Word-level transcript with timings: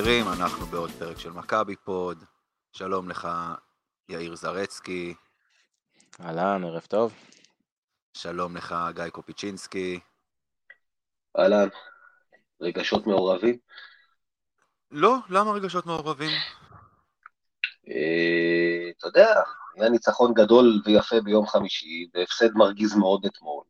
חברים, 0.00 0.24
אנחנו 0.28 0.66
בעוד 0.66 0.90
פרק 0.90 1.18
של 1.18 1.30
מכבי 1.30 1.76
פוד. 1.76 2.24
שלום 2.72 3.08
לך, 3.08 3.28
יאיר 4.08 4.36
זרצקי. 4.36 5.14
אהלן, 6.20 6.64
ערב 6.64 6.82
טוב. 6.88 7.14
שלום 8.16 8.56
לך, 8.56 8.74
גיא 8.94 9.08
קופיצ'ינסקי. 9.08 10.00
אהלן, 11.38 11.68
רגשות 12.60 13.06
מעורבים? 13.06 13.58
לא, 14.90 15.16
למה 15.30 15.50
רגשות 15.50 15.86
מעורבים? 15.86 16.30
אה, 17.88 18.90
אתה 18.98 19.06
יודע, 19.06 19.42
היה 19.76 19.88
ניצחון 19.88 20.34
גדול 20.34 20.82
ויפה 20.84 21.20
ביום 21.20 21.46
חמישי, 21.46 22.08
והפסד 22.14 22.52
מרגיז 22.54 22.96
מאוד 22.96 23.26
אתמול. 23.26 23.64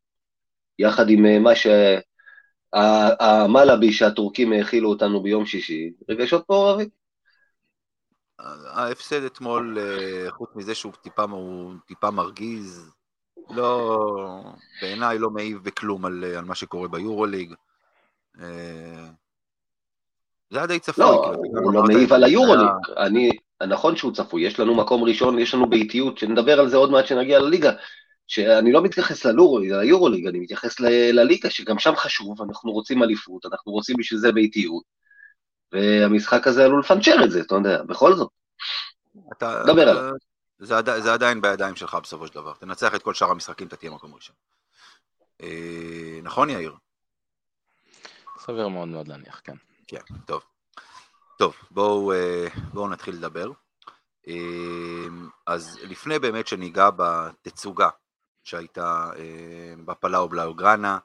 יחד 0.79 1.05
עם 1.09 1.27
אה, 1.27 1.39
מה 1.39 1.57
ש... 1.57 1.67
המלאבי 2.72 3.92
שהטורקים 3.92 4.53
האכילו 4.53 4.89
אותנו 4.89 5.22
ביום 5.22 5.47
שישי, 5.47 5.92
רגשות 6.09 6.45
מעורבים. 6.48 6.89
ההפסד 8.72 9.25
אתמול, 9.25 9.78
אה, 9.78 10.31
חוץ 10.31 10.50
מזה 10.55 10.75
שהוא 10.75 10.92
טיפה, 11.03 11.22
הוא 11.22 11.75
טיפה 11.87 12.11
מרגיז, 12.11 12.91
לא, 13.50 13.98
בעיניי 14.83 15.19
לא 15.19 15.31
מעיב 15.31 15.59
בכלום 15.62 16.05
על, 16.05 16.25
על 16.25 16.44
מה 16.44 16.55
שקורה 16.55 16.89
ביורוליג. 16.89 17.55
אה, 18.41 19.06
זה 20.50 20.59
היה 20.59 20.67
די 20.67 20.78
צפוי. 20.78 21.05
לא, 21.05 21.33
כאילו, 21.42 21.62
הוא 21.62 21.72
לא 21.72 21.83
מעיב 21.83 22.12
על 22.12 22.25
היורוליג. 22.25 22.69
אני, 22.97 23.31
נכון 23.69 23.97
שהוא 23.97 24.12
צפוי, 24.12 24.42
יש 24.42 24.61
לנו 24.61 24.75
מקום 24.75 25.05
ראשון, 25.05 25.39
יש 25.39 25.55
לנו 25.55 25.70
באיטיות, 25.70 26.19
שנדבר 26.19 26.61
על 26.61 26.69
זה 26.69 26.77
עוד 26.77 26.91
מעט 26.91 27.06
שנגיע 27.06 27.39
לליגה. 27.39 27.72
שאני 28.27 28.73
לא 28.73 28.83
מתייחס 28.83 29.27
ליורוליג, 29.27 30.27
אני 30.27 30.39
מתייחס 30.39 30.81
לליגה, 30.81 31.51
שגם 31.51 31.79
שם 31.79 31.97
חשוב, 31.97 32.43
אנחנו 32.43 32.73
רוצים 32.73 33.03
אליפות, 33.03 33.47
אנחנו 33.47 33.73
רוצים 33.73 33.97
בשביל 33.99 34.21
זה 34.21 34.33
באיטיות, 34.33 34.83
והמשחק 35.73 36.47
הזה 36.47 36.65
עלול 36.65 36.81
לפנצ'ר 36.81 37.25
את 37.25 37.31
זה, 37.31 37.41
אתה 37.41 37.55
יודע, 37.55 37.83
בכל 37.83 38.15
זאת. 38.15 38.31
אתה, 39.33 39.63
דבר 39.67 39.89
עליו. 39.89 40.13
זה, 40.59 40.75
זה 40.99 41.13
עדיין 41.13 41.41
בידיים 41.41 41.77
שלך 41.77 41.95
בסופו 42.03 42.27
של 42.27 42.34
דבר, 42.34 42.53
תנצח 42.55 42.95
את 42.95 43.03
כל 43.03 43.15
שאר 43.15 43.31
המשחקים, 43.31 43.67
אתה 43.67 43.77
תהיה 43.77 43.91
מקום 43.91 44.15
ראשון. 44.15 44.37
אה, 45.43 46.21
נכון, 46.23 46.50
יאיר? 46.50 46.75
סביר 48.39 48.69
מאוד 48.69 48.89
מאוד 48.89 49.09
להניח, 49.09 49.41
כן. 49.45 49.56
כן, 49.87 50.00
טוב. 50.27 50.43
טוב, 51.39 51.55
בואו, 51.71 52.12
אה, 52.12 52.47
בואו 52.73 52.89
נתחיל 52.89 53.15
לדבר. 53.15 53.50
אה, 54.29 55.06
אז 55.47 55.79
לפני 55.83 56.19
באמת 56.19 56.47
שניגע 56.47 56.89
בתצוגה 56.97 57.89
שהייתה 58.47 59.11
אה, 59.17 59.75
בפלאו 59.84 60.29
בלאוגרנה. 60.29 60.99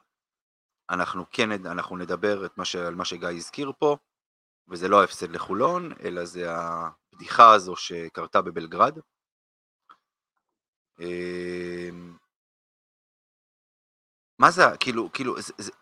אנחנו 0.90 1.24
כן 1.30 1.66
אנחנו 1.66 1.96
נדבר 1.96 2.46
את 2.46 2.58
מה 2.58 2.64
ש, 2.64 2.76
על 2.76 2.94
מה 2.94 3.04
שגיא 3.04 3.28
הזכיר 3.28 3.72
פה, 3.78 3.96
וזה 4.68 4.88
לא 4.88 5.00
ההפסד 5.00 5.30
לחולון, 5.30 5.92
אלא 6.02 6.24
זה 6.24 6.46
הבדיחה 6.50 7.54
הזו 7.54 7.76
שקרתה 7.76 8.42
בבלגרד. 8.42 8.98
אה, 11.00 11.88
מה 14.38 14.50
זה, 14.50 14.62
כאילו, 14.80 15.12
כאילו, 15.12 15.40
זה, 15.40 15.52
זה, 15.58 15.72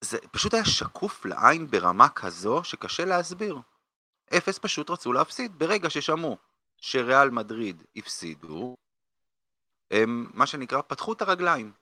זה 0.00 0.18
פשוט 0.32 0.54
היה 0.54 0.64
שקוף 0.64 1.24
לעין 1.24 1.66
ברמה 1.70 2.08
כזו 2.08 2.64
שקשה 2.64 3.04
להסביר. 3.04 3.56
אפס 4.36 4.58
פשוט 4.58 4.90
רצו 4.90 5.12
להפסיד 5.12 5.58
ברגע 5.58 5.90
ששמעו 5.90 6.36
שריאל 6.76 7.30
מדריד 7.30 7.82
הפסידו, 7.96 8.76
הם 9.90 10.30
מה 10.34 10.46
שנקרא 10.46 10.82
פתחו 10.82 11.12
את 11.12 11.22
הרגליים. 11.22 11.72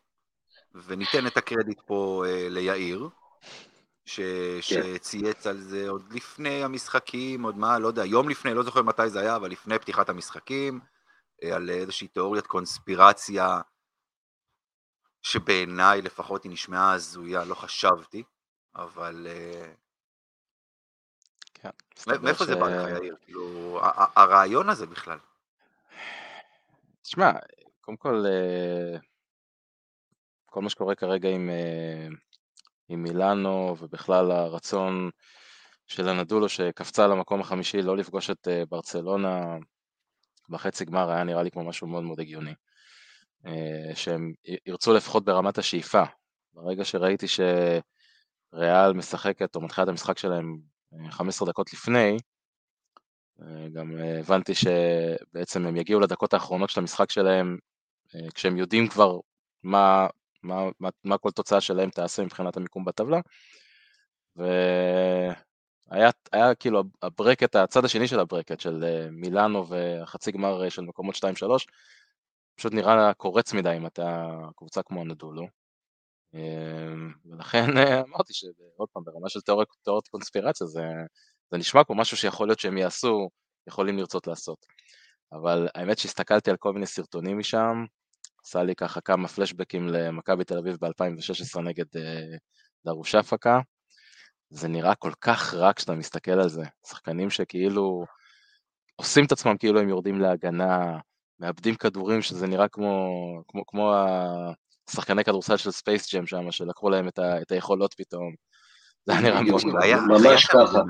וניתן 0.74 1.26
את 1.26 1.36
הקרדיט 1.36 1.80
פה 1.86 2.24
אה, 2.26 2.48
ליאיר, 2.50 3.08
ש... 4.04 4.20
כן. 4.20 4.60
שצייץ 4.62 5.46
על 5.46 5.60
זה 5.60 5.88
עוד 5.88 6.12
לפני 6.12 6.64
המשחקים, 6.64 7.42
עוד 7.42 7.56
מה, 7.56 7.78
לא 7.78 7.88
יודע, 7.88 8.04
יום 8.04 8.28
לפני, 8.28 8.54
לא 8.54 8.62
זוכר 8.62 8.82
מתי 8.82 9.08
זה 9.08 9.20
היה, 9.20 9.36
אבל 9.36 9.50
לפני 9.50 9.78
פתיחת 9.78 10.08
המשחקים, 10.08 10.80
אה, 11.42 11.56
על 11.56 11.70
איזושהי 11.70 12.08
תיאוריית 12.08 12.46
קונספירציה, 12.46 13.60
שבעיניי 15.22 16.02
לפחות 16.02 16.44
היא 16.44 16.52
נשמעה 16.52 16.92
הזויה, 16.92 17.44
לא 17.44 17.54
חשבתי, 17.54 18.22
אבל... 18.76 19.26
אה, 19.30 19.72
כן. 21.54 21.70
מאיפה 22.22 22.44
ש... 22.44 22.46
זה 22.46 22.56
בא 22.56 22.68
לך, 22.68 22.88
יאיר? 22.90 23.16
כאילו, 23.20 23.80
הרעיון 24.16 24.70
הזה 24.70 24.86
בכלל. 24.86 25.18
תשמע, 27.02 27.30
קודם 27.84 27.96
כל, 27.96 28.24
אה, 28.26 28.98
כל 30.46 30.62
מה 30.62 30.70
שקורה 30.70 30.94
כרגע 30.94 31.28
עם, 31.28 31.50
אה, 31.50 32.06
עם 32.88 33.02
מילאנו 33.02 33.76
ובכלל 33.80 34.30
הרצון 34.30 35.10
של 35.86 36.08
הנדולו 36.08 36.48
שקפצה 36.48 37.06
למקום 37.06 37.40
החמישי 37.40 37.82
לא 37.82 37.96
לפגוש 37.96 38.30
את 38.30 38.48
אה, 38.48 38.62
ברצלונה 38.68 39.56
בחצי 40.48 40.84
גמר 40.84 41.10
היה 41.10 41.24
נראה 41.24 41.42
לי 41.42 41.50
כמו 41.50 41.64
משהו 41.64 41.86
מאוד 41.86 42.04
מאוד 42.04 42.20
הגיוני. 42.20 42.54
שהם 43.94 44.32
ירצו 44.66 44.94
לפחות 44.94 45.24
ברמת 45.24 45.58
השאיפה. 45.58 46.02
ברגע 46.54 46.84
שראיתי 46.84 47.26
שריאל 47.28 48.92
משחקת 48.92 49.56
או 49.56 49.60
מתחילה 49.60 49.84
את 49.84 49.88
המשחק 49.88 50.18
שלהם 50.18 50.58
15 51.10 51.48
דקות 51.48 51.72
לפני, 51.72 52.16
גם 53.72 53.92
הבנתי 54.20 54.52
שבעצם 54.54 55.66
הם 55.66 55.76
יגיעו 55.76 56.00
לדקות 56.00 56.34
האחרונות 56.34 56.70
של 56.70 56.80
המשחק 56.80 57.10
שלהם 57.10 57.58
כשהם 58.34 58.56
יודעים 58.56 58.88
כבר 58.88 59.18
מה, 59.62 60.06
מה, 60.42 60.68
מה, 60.80 60.88
מה 61.04 61.18
כל 61.18 61.30
תוצאה 61.30 61.60
שלהם 61.60 61.90
תעשה 61.90 62.22
מבחינת 62.24 62.56
המיקום 62.56 62.84
בטבלה. 62.84 63.20
והיה 64.36 66.10
היה 66.32 66.54
כאילו 66.54 66.82
הברקט, 67.02 67.56
הצד 67.56 67.84
השני 67.84 68.08
של 68.08 68.20
הברקט, 68.20 68.60
של 68.60 68.84
אה, 68.84 69.10
מילאנו 69.10 69.68
והחצי 69.68 70.32
גמר 70.32 70.64
אה, 70.64 70.70
של 70.70 70.82
מקומות 70.82 71.14
2-3, 71.14 71.18
פשוט 72.56 72.72
נראה 72.72 73.14
קורץ 73.14 73.52
מדי 73.52 73.76
אם 73.76 73.86
אתה 73.86 74.26
קבוצה 74.56 74.82
כמו 74.82 75.00
הנדולו. 75.00 75.46
ולכן 77.26 77.64
אמרתי 78.08 78.34
שעוד 78.34 78.88
פעם, 78.92 79.04
ברמה 79.04 79.28
של 79.28 79.40
תיאוריות, 79.40 79.68
תיאוריות 79.84 80.08
קונספירציה, 80.08 80.66
זה, 80.66 80.82
זה 81.50 81.58
נשמע 81.58 81.84
כמו 81.84 81.94
משהו 81.94 82.16
שיכול 82.16 82.48
להיות 82.48 82.58
שהם 82.58 82.78
יעשו, 82.78 83.28
יכולים 83.66 83.98
לרצות 83.98 84.26
לעשות. 84.26 84.66
אבל 85.32 85.68
האמת 85.74 85.98
שהסתכלתי 85.98 86.50
על 86.50 86.56
כל 86.56 86.72
מיני 86.72 86.86
סרטונים 86.86 87.38
משם, 87.38 87.84
עשה 88.46 88.62
לי 88.62 88.74
ככה 88.74 89.00
כמה 89.00 89.28
פלשבקים 89.28 89.88
למכבי 89.88 90.44
תל 90.44 90.58
אביב 90.58 90.76
ב-2016 90.80 91.60
נגד 91.60 91.96
אה, 91.96 92.36
דרוש 92.84 93.14
הפקה. 93.14 93.60
זה 94.50 94.68
נראה 94.68 94.94
כל 94.94 95.12
כך 95.20 95.54
רע 95.54 95.72
כשאתה 95.72 95.94
מסתכל 95.94 96.30
על 96.30 96.48
זה. 96.48 96.64
שחקנים 96.86 97.30
שכאילו 97.30 98.04
עושים 98.96 99.24
את 99.24 99.32
עצמם 99.32 99.56
כאילו 99.56 99.80
הם 99.80 99.88
יורדים 99.88 100.20
להגנה, 100.20 100.98
מאבדים 101.40 101.74
כדורים 101.74 102.22
שזה 102.22 102.46
נראה 102.46 102.68
כמו, 102.68 103.08
כמו, 103.48 103.66
כמו 103.66 103.94
השחקני 104.88 105.24
כדורסל 105.24 105.56
של 105.56 105.70
Space 105.70 106.14
Jam 106.14 106.26
שם, 106.26 106.50
שלקחו 106.50 106.90
להם 106.90 107.08
את, 107.08 107.18
ה, 107.18 107.42
את 107.42 107.52
היכולות 107.52 107.94
פתאום. 107.94 108.34
זה 109.06 109.12
היה 109.12 109.20
נראה 109.22 109.42
מאוד 109.42 109.62
ממש 110.08 110.46
ככה. 110.46 110.82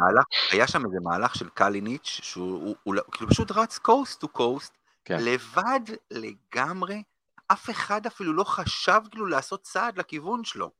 היה 0.50 0.66
שם 0.66 0.84
איזה 0.86 0.96
מהלך 1.02 1.34
של 1.34 1.48
קליניץ', 1.48 2.20
שהוא 2.22 2.74
כאילו 3.12 3.30
פשוט 3.30 3.50
רץ 3.50 3.78
coast 3.78 4.20
to 4.20 4.28
coast, 4.28 4.75
לבד 5.10 5.80
לגמרי, 6.10 7.02
אף 7.52 7.70
אחד 7.70 8.06
אפילו 8.06 8.32
לא 8.32 8.44
חשב 8.44 9.00
כאילו 9.11 9.26
לעשות 9.26 9.62
צעד 9.62 9.99
לכיוון 9.99 10.44
שלו. 10.44 10.70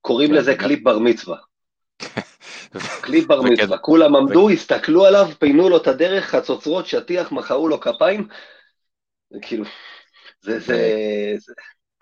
קוראים 0.00 0.32
לזה 0.32 0.54
קליפ 0.54 0.82
בר 0.82 0.98
מצווה. 0.98 1.38
קליפ 3.02 3.26
בר 3.26 3.42
מצווה, 3.42 3.78
כולם 3.78 4.16
עמדו, 4.16 4.50
הסתכלו 4.50 5.04
עליו, 5.04 5.26
פינו 5.38 5.68
לו 5.68 5.76
את 5.76 5.86
הדרך, 5.86 6.24
חצוצרות, 6.24 6.86
שטיח, 6.86 7.32
מחאו 7.32 7.68
לו 7.68 7.80
כפיים, 7.80 8.28
כאילו, 9.42 9.64
זה, 10.40 10.58
זה, 10.58 10.76
זה 11.38 11.52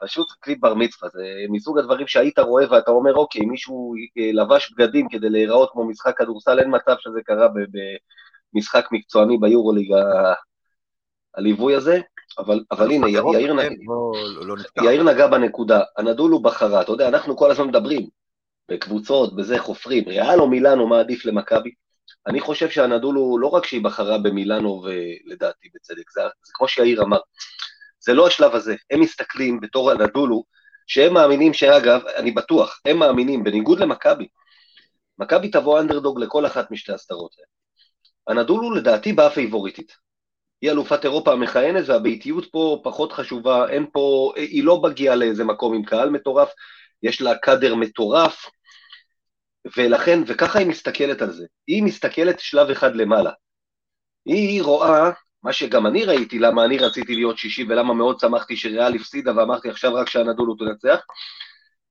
פשוט 0.00 0.28
קליפ 0.40 0.60
בר 0.60 0.74
מצווה, 0.74 1.10
זה 1.10 1.22
מסוג 1.48 1.78
הדברים 1.78 2.06
שהיית 2.06 2.38
רואה 2.38 2.72
ואתה 2.72 2.90
אומר, 2.90 3.14
אוקיי, 3.14 3.46
מישהו 3.46 3.94
אה, 4.18 4.32
לבש 4.32 4.72
בגדים 4.72 5.08
כדי 5.08 5.30
להיראות 5.30 5.70
כמו 5.72 5.88
משחק 5.88 6.18
כדורסל, 6.18 6.58
אין 6.58 6.74
מצב 6.74 6.94
שזה 6.98 7.20
קרה 7.24 7.48
במשחק 8.54 8.84
מקצועני 8.92 9.38
ביורוליג 9.38 9.92
הליווי 11.34 11.74
הזה, 11.74 12.00
אבל, 12.38 12.64
אבל 12.70 12.90
הנה, 12.90 13.08
יאיר, 13.08 13.52
כן, 13.52 13.58
נגע, 13.58 13.68
לא, 13.86 14.56
לא. 14.56 14.84
יאיר 14.84 15.02
נגע 15.02 15.26
בנקודה, 15.26 15.80
הנדולו 15.96 16.42
בחרה, 16.42 16.82
אתה 16.82 16.92
יודע, 16.92 17.08
אנחנו 17.08 17.36
כל 17.36 17.50
הזמן 17.50 17.68
מדברים, 17.68 18.06
בקבוצות, 18.70 19.36
בזה 19.36 19.58
חופרים, 19.58 20.04
ריאל 20.08 20.40
או 20.40 20.48
מילאנו, 20.48 20.86
מה 20.86 21.00
עדיף 21.00 21.24
למכבי? 21.24 21.70
אני 22.26 22.40
חושב 22.40 22.70
שהנדולו, 22.70 23.38
לא 23.38 23.46
רק 23.46 23.66
שהיא 23.66 23.84
בחרה 23.84 24.18
במילאנו, 24.18 24.82
ולדעתי 24.84 25.68
בצדק, 25.74 26.10
זה, 26.10 26.20
זה 26.22 26.52
כמו 26.54 26.68
שיאיר 26.68 27.02
אמר, 27.02 27.18
זה 28.00 28.14
לא 28.14 28.26
השלב 28.26 28.54
הזה, 28.54 28.74
הם 28.90 29.00
מסתכלים 29.00 29.60
בתור 29.60 29.90
הנדולו, 29.90 30.44
שהם 30.86 31.14
מאמינים 31.14 31.54
שאגב, 31.54 32.00
אני 32.16 32.30
בטוח, 32.30 32.80
הם 32.84 32.98
מאמינים, 32.98 33.44
בניגוד 33.44 33.80
למכבי, 33.80 34.28
מכבי 35.18 35.48
תבוא 35.48 35.80
אנדרדוג 35.80 36.20
לכל 36.20 36.46
אחת 36.46 36.70
משתי 36.70 36.92
הסדרות 36.92 37.30
האלה. 37.38 37.48
הנדולו 38.40 38.74
לדעתי 38.74 39.12
באה 39.12 39.30
פייבוריטית. 39.30 40.07
היא 40.62 40.70
אלופת 40.70 41.04
אירופה 41.04 41.32
המכהנת 41.32 41.88
והביתיות 41.88 42.44
פה 42.50 42.80
פחות 42.84 43.12
חשובה, 43.12 43.68
אין 43.68 43.86
פה, 43.92 44.32
היא 44.36 44.64
לא 44.64 44.82
מגיעה 44.82 45.14
לאיזה 45.14 45.44
מקום 45.44 45.74
עם 45.74 45.84
קהל 45.84 46.10
מטורף, 46.10 46.48
יש 47.02 47.20
לה 47.20 47.38
קאדר 47.38 47.74
מטורף, 47.74 48.46
ולכן, 49.76 50.20
וככה 50.26 50.58
היא 50.58 50.66
מסתכלת 50.66 51.22
על 51.22 51.32
זה. 51.32 51.46
היא 51.66 51.82
מסתכלת 51.82 52.40
שלב 52.40 52.70
אחד 52.70 52.96
למעלה. 52.96 53.30
היא 54.26 54.62
רואה, 54.62 55.10
מה 55.42 55.52
שגם 55.52 55.86
אני 55.86 56.04
ראיתי, 56.04 56.38
למה 56.38 56.64
אני 56.64 56.78
רציתי 56.78 57.14
להיות 57.14 57.38
שישי 57.38 57.64
ולמה 57.68 57.94
מאוד 57.94 58.20
שמחתי 58.20 58.56
שריאל 58.56 58.94
הפסידה 58.94 59.36
ואמרתי 59.36 59.70
עכשיו 59.70 59.94
רק 59.94 60.08
שהנדולו 60.08 60.54
תנצח, 60.54 61.00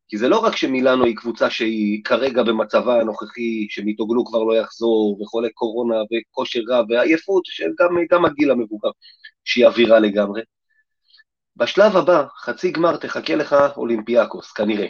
כי 0.08 0.18
זה 0.18 0.30
לא 0.30 0.40
רק 0.40 0.56
שמילאנו 0.56 1.06
היא 1.06 1.16
קבוצה 1.16 1.50
שהיא 1.50 2.04
כרגע 2.04 2.44
במצבה 2.44 3.02
הנוכחי, 3.02 3.68
שמיטוגלו 3.70 4.26
כבר 4.26 4.44
לא 4.44 4.56
יחזור, 4.58 5.22
וחולה 5.22 5.48
קורונה, 5.54 5.96
וכושר 5.96 6.60
רע, 6.70 6.82
ועייפות, 6.90 7.44
שגם 7.46 8.26
הגיל 8.26 8.52
המבוגר, 8.52 8.90
שהיא 9.44 9.66
אווירה 9.66 10.00
לגמרי. 10.00 10.42
בשלב 11.56 11.98
הבא, 11.98 12.26
חצי 12.40 12.72
גמר 12.72 12.98
תחכה 12.98 13.36
לך 13.36 13.56
אולימפיאקוס, 13.78 14.52
כנראה. 14.52 14.88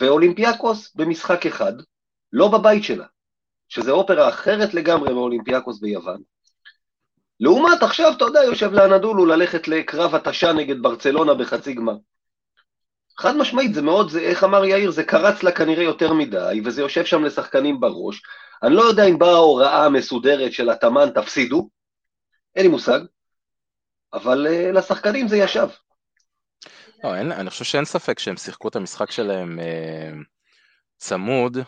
ואולימפיאקוס 0.00 0.94
במשחק 0.94 1.46
אחד, 1.46 1.72
לא 2.32 2.48
בבית 2.48 2.84
שלה, 2.84 3.06
שזה 3.68 3.90
אופרה 3.90 4.28
אחרת 4.28 4.74
לגמרי 4.74 5.14
מאולימפיאקוס 5.14 5.80
ביוון. 5.80 6.22
לעומת 7.40 7.82
עכשיו, 7.82 8.12
אתה 8.16 8.24
יודע, 8.24 8.44
יושב 8.44 8.72
לאנדולו 8.72 9.26
ללכת 9.26 9.68
לקרב 9.68 10.14
התשה 10.14 10.52
נגד 10.52 10.82
ברצלונה 10.82 11.34
בחצי 11.34 11.74
גמר. 11.74 11.96
חד 13.18 13.36
משמעית, 13.36 13.74
זה 13.74 13.82
מאוד, 13.82 14.10
זה, 14.10 14.20
איך 14.20 14.44
אמר 14.44 14.64
יאיר, 14.64 14.90
זה 14.90 15.04
קרץ 15.04 15.42
לה 15.42 15.52
כנראה 15.52 15.84
יותר 15.84 16.12
מדי, 16.12 16.60
וזה 16.64 16.82
יושב 16.82 17.04
שם 17.04 17.24
לשחקנים 17.24 17.80
בראש. 17.80 18.22
אני 18.62 18.74
לא 18.74 18.82
יודע 18.82 19.04
אם 19.04 19.18
באה 19.18 19.30
ההוראה 19.30 19.84
המסודרת 19.84 20.52
של 20.52 20.70
אטאמן, 20.70 21.10
תפסידו, 21.14 21.68
אין 22.56 22.64
לי 22.64 22.70
מושג, 22.70 23.00
אבל 24.12 24.46
uh, 24.46 24.72
לשחקנים 24.72 25.28
זה 25.28 25.36
ישב. 25.36 25.68
לא, 27.04 27.14
אין, 27.14 27.32
אני 27.32 27.50
חושב 27.50 27.64
שאין 27.64 27.84
ספק 27.84 28.18
שהם 28.18 28.36
שיחקו 28.36 28.68
את 28.68 28.76
המשחק 28.76 29.10
שלהם 29.10 29.60
אה, 29.60 30.10
צמוד 30.96 31.58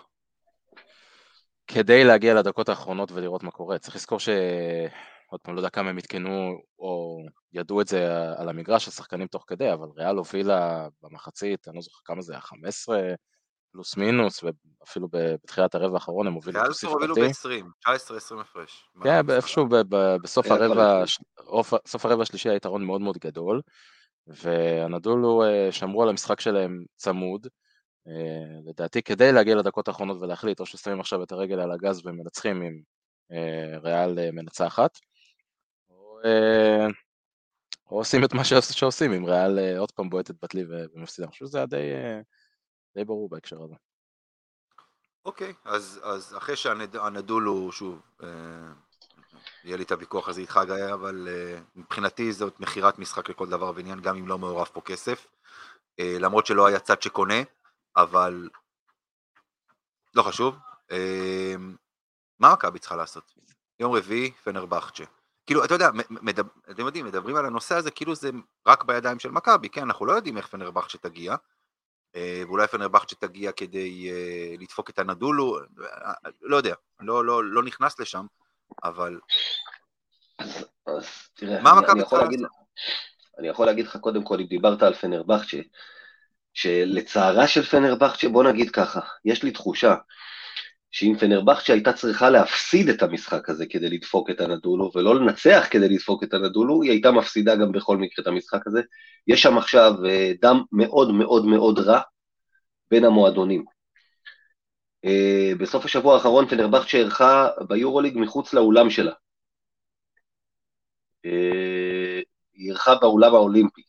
כדי 1.66 2.04
להגיע 2.04 2.34
לדקות 2.34 2.68
האחרונות 2.68 3.12
ולראות 3.12 3.42
מה 3.42 3.50
קורה. 3.50 3.78
צריך 3.78 3.96
לזכור 3.96 4.20
ש... 4.20 4.28
עוד 5.30 5.40
פעם, 5.40 5.54
לא 5.54 5.60
יודע 5.60 5.70
כמה 5.70 5.90
הם 5.90 5.98
עדכנו 5.98 6.60
או 6.78 7.18
ידעו 7.52 7.80
את 7.80 7.88
זה 7.88 8.32
על 8.36 8.48
המגרש, 8.48 8.88
השחקנים 8.88 9.26
תוך 9.26 9.44
כדי, 9.46 9.72
אבל 9.72 9.86
ריאל 9.96 10.16
הובילה 10.16 10.88
במחצית, 11.02 11.68
אני 11.68 11.76
לא 11.76 11.82
זוכר 11.82 12.00
כמה 12.04 12.22
זה 12.22 12.32
היה, 12.32 12.40
15 12.40 13.00
פלוס 13.72 13.96
מינוס, 13.96 14.44
ואפילו 14.44 15.08
בתחילת 15.12 15.74
הרבע 15.74 15.94
האחרון 15.94 16.26
הם 16.26 16.32
הובילו. 16.32 16.60
ריאל 16.60 16.72
הובילו 16.86 17.14
ב-20, 17.14 17.88
19-20 17.88 18.40
הפרש. 18.40 18.88
כן, 19.02 19.30
איפשהו 19.30 19.66
בסוף 20.22 20.46
הרבע, 20.46 21.04
סוף 21.86 22.06
הרבע 22.06 22.22
השלישי 22.22 22.48
היה 22.48 22.56
יתרון 22.56 22.84
מאוד 22.84 23.00
מאוד 23.00 23.18
גדול, 23.18 23.60
והנדולו 24.26 25.44
אה, 25.44 25.72
שמרו 25.72 26.02
על 26.02 26.08
המשחק 26.08 26.40
שלהם 26.40 26.84
צמוד, 26.96 27.46
אה, 28.08 28.70
לדעתי 28.70 29.02
כדי 29.02 29.32
להגיע 29.32 29.54
לדקות 29.54 29.88
האחרונות 29.88 30.16
ולהחליט, 30.20 30.60
או 30.60 30.66
ששמים 30.66 31.00
עכשיו 31.00 31.22
את 31.22 31.32
הרגל 31.32 31.60
על 31.60 31.72
הגז 31.72 32.06
ומנצחים 32.06 32.62
עם 32.62 32.80
אה, 33.32 33.78
ריאל 33.78 34.30
מנצחת, 34.30 34.98
או 37.90 37.98
עושים 37.98 38.24
את 38.24 38.34
מה 38.34 38.42
שעושים, 38.60 39.12
אם 39.12 39.24
ריאל 39.24 39.78
עוד 39.78 39.92
פעם 39.92 40.10
בועטת 40.10 40.34
בטלי 40.42 40.64
ומפסידה, 40.94 41.26
אני 41.26 41.32
חושב 41.32 41.46
שזה 41.46 41.58
היה 41.58 41.66
די, 41.66 41.90
די 42.94 43.04
ברור 43.04 43.28
בהקשר 43.28 43.62
הזה. 43.62 43.74
אוקיי, 45.24 45.54
אז, 45.64 46.00
אז 46.02 46.36
אחרי 46.36 46.56
שהנדולו, 46.56 47.72
שוב, 47.72 48.02
יהיה 49.64 49.76
לי 49.76 49.82
את 49.82 49.92
הוויכוח 49.92 50.28
הזה 50.28 50.40
איתך 50.40 50.60
גיא, 50.66 50.94
אבל 50.94 51.28
מבחינתי 51.76 52.32
זאת 52.32 52.60
מכירת 52.60 52.98
משחק 52.98 53.28
לכל 53.28 53.48
דבר 53.48 53.72
ועניין, 53.74 54.00
גם 54.00 54.16
אם 54.16 54.28
לא 54.28 54.38
מעורב 54.38 54.66
פה 54.72 54.80
כסף. 54.80 55.26
למרות 55.98 56.46
שלא 56.46 56.66
היה 56.66 56.80
צד 56.80 57.02
שקונה, 57.02 57.42
אבל 57.96 58.48
לא 60.14 60.22
חשוב. 60.22 60.56
מה 62.38 62.52
מכבי 62.52 62.78
צריכה 62.78 62.96
לעשות? 62.96 63.34
יום 63.80 63.94
רביעי, 63.94 64.32
פנרבכצ'ה. 64.32 65.04
כאילו, 65.48 65.64
אתה 65.64 65.74
יודע, 65.74 65.88
מדבר, 66.10 66.50
אתם 66.70 66.86
יודעים, 66.86 67.06
מדברים 67.06 67.36
על 67.36 67.46
הנושא 67.46 67.74
הזה 67.74 67.90
כאילו 67.90 68.14
זה 68.14 68.30
רק 68.66 68.84
בידיים 68.84 69.18
של 69.18 69.30
מכבי, 69.30 69.68
כן, 69.68 69.82
אנחנו 69.82 70.06
לא 70.06 70.12
יודעים 70.12 70.36
איך 70.36 70.46
פנרבכצ'ה 70.46 70.98
תגיע, 70.98 71.34
ואולי 72.16 72.66
פנרבכצ'ה 72.66 73.16
תגיע 73.16 73.52
כדי 73.52 74.10
לדפוק 74.60 74.90
את 74.90 74.98
הנדולו, 74.98 75.58
לא 76.40 76.56
יודע, 76.56 76.74
לא, 77.00 77.24
לא, 77.24 77.44
לא 77.44 77.62
נכנס 77.62 78.00
לשם, 78.00 78.26
אבל... 78.84 79.20
אז, 80.38 80.64
אז 80.86 81.06
תראה, 81.34 81.62
מה 81.62 81.74
מכבי 81.80 82.00
צריכה 82.00 82.16
לעשות? 82.16 82.40
אני 83.38 83.48
יכול 83.48 83.66
להגיד 83.66 83.86
לך 83.86 83.96
קודם 83.96 84.24
כל, 84.24 84.40
אם 84.40 84.46
דיברת 84.46 84.82
על 84.82 84.94
פנרבכצ'ה, 84.94 85.58
שלצערה 86.54 87.48
של 87.48 87.62
פנרבכצ'ה, 87.62 88.28
בוא 88.28 88.44
נגיד 88.44 88.70
ככה, 88.70 89.00
יש 89.24 89.42
לי 89.42 89.50
תחושה 89.50 89.94
שאם 90.90 91.14
פנרבכצ'ה 91.20 91.72
הייתה 91.72 91.92
צריכה 91.92 92.30
להפסיד 92.30 92.88
את 92.88 93.02
המשחק 93.02 93.48
הזה 93.48 93.66
כדי 93.66 93.90
לדפוק 93.90 94.30
את 94.30 94.40
הנדולו, 94.40 94.90
ולא 94.94 95.20
לנצח 95.20 95.66
כדי 95.70 95.88
לדפוק 95.88 96.24
את 96.24 96.34
הנדולו, 96.34 96.82
היא 96.82 96.90
הייתה 96.90 97.10
מפסידה 97.10 97.56
גם 97.56 97.72
בכל 97.72 97.96
מקרה 97.96 98.22
את 98.22 98.26
המשחק 98.26 98.66
הזה. 98.66 98.82
יש 99.26 99.42
שם 99.42 99.58
עכשיו 99.58 99.92
אה, 100.06 100.32
דם 100.42 100.62
מאוד 100.72 101.12
מאוד 101.12 101.46
מאוד 101.46 101.78
רע 101.78 102.00
בין 102.90 103.04
המועדונים. 103.04 103.64
אה, 105.04 105.52
בסוף 105.58 105.84
השבוע 105.84 106.14
האחרון 106.14 106.48
פנרבכצ'ה 106.48 106.88
שאירחה 106.88 107.48
ביורוליג 107.68 108.18
מחוץ 108.18 108.54
לאולם 108.54 108.90
שלה. 108.90 109.12
אה, 111.24 112.20
היא 112.54 112.68
אירחה 112.68 112.94
באולם 112.94 113.34
האולימפי. 113.34 113.82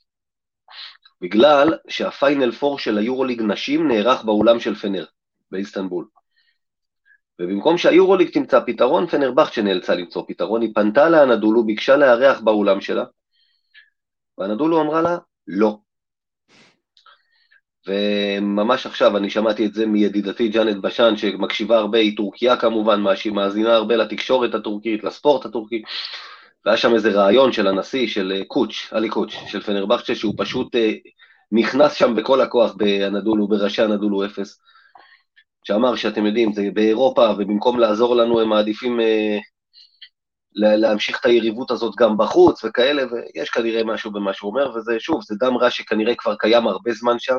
בגלל 1.22 1.77
שהפיינל 1.88 2.51
פור 2.51 2.79
של 2.79 2.98
היורוליג 2.98 3.41
נשים 3.41 3.88
נערך 3.88 4.24
באולם 4.24 4.60
של 4.60 4.75
פנר, 4.75 5.06
באיסטנבול. 5.51 6.08
ובמקום 7.39 7.77
שהיורוליג 7.77 8.29
תמצא 8.29 8.60
פתרון, 8.65 9.08
פנרבכצ'ה 9.08 9.62
נאלצה 9.62 9.96
למצוא 9.96 10.24
פתרון, 10.27 10.62
היא 10.62 10.72
פנתה 10.75 11.10
לאנדולו, 11.10 11.65
ביקשה 11.65 11.96
לארח 11.98 12.39
באולם 12.39 12.81
שלה, 12.81 13.03
ואנדולו 14.38 14.81
אמרה 14.81 15.01
לה, 15.01 15.17
לא. 15.48 15.77
וממש 17.88 18.86
עכשיו 18.86 19.17
אני 19.17 19.29
שמעתי 19.29 19.65
את 19.65 19.74
זה 19.74 19.86
מידידתי 19.86 20.50
ג'אנט 20.50 20.77
בשן, 20.77 21.17
שמקשיבה 21.17 21.77
הרבה, 21.77 21.98
היא 21.98 22.17
טורקיה 22.17 22.58
כמובן, 22.58 23.03
מאזינה 23.31 23.75
הרבה 23.75 23.96
לתקשורת 23.96 24.55
הטורקית, 24.55 25.03
לספורט 25.03 25.46
הטורקי, 25.46 25.81
והיה 26.65 26.77
שם 26.77 26.93
איזה 26.93 27.12
רעיון 27.12 27.51
של 27.51 27.67
הנשיא, 27.67 28.08
של 28.08 28.34
אה, 28.36 28.46
קוץ', 28.46 28.88
עלי 28.91 29.10
קוץ', 29.10 29.31
של 29.48 29.62
פנרבכצ'ה, 29.62 30.15
שהוא 30.15 30.34
פשוט 30.38 30.75
אה, 30.75 30.91
נכנס 31.51 31.93
שם 31.93 32.15
בכל 32.15 32.41
הכוח 32.41 32.74
באנדולו, 32.74 33.48
בראשי 33.48 33.84
אנדולו 33.84 34.25
אפס, 34.25 34.62
שאמר 35.63 35.96
שאתם 35.96 36.25
יודעים, 36.25 36.54
זה 36.54 36.70
באירופה, 36.74 37.30
ובמקום 37.38 37.80
לעזור 37.80 38.16
לנו 38.16 38.42
הם 38.42 38.50
מעדיפים 38.50 39.00
אה, 39.00 39.38
להמשיך 40.56 41.20
את 41.20 41.25
היריבות 41.25 41.72
הזאת 41.72 41.96
גם 41.98 42.18
בחוץ 42.18 42.63
וכאלה, 42.63 43.04
ויש 43.12 43.50
כנראה 43.50 43.84
משהו 43.84 44.12
במה 44.12 44.34
שהוא 44.34 44.50
אומר, 44.50 44.72
וזה 44.75 45.00
שוב, 45.00 45.22
זה 45.24 45.36
דם 45.39 45.58
רע 45.58 45.72
שכנראה 45.72 46.16
כבר 46.16 46.36
קיים 46.36 46.68
הרבה 46.68 46.92
זמן 46.92 47.20
שם, 47.20 47.38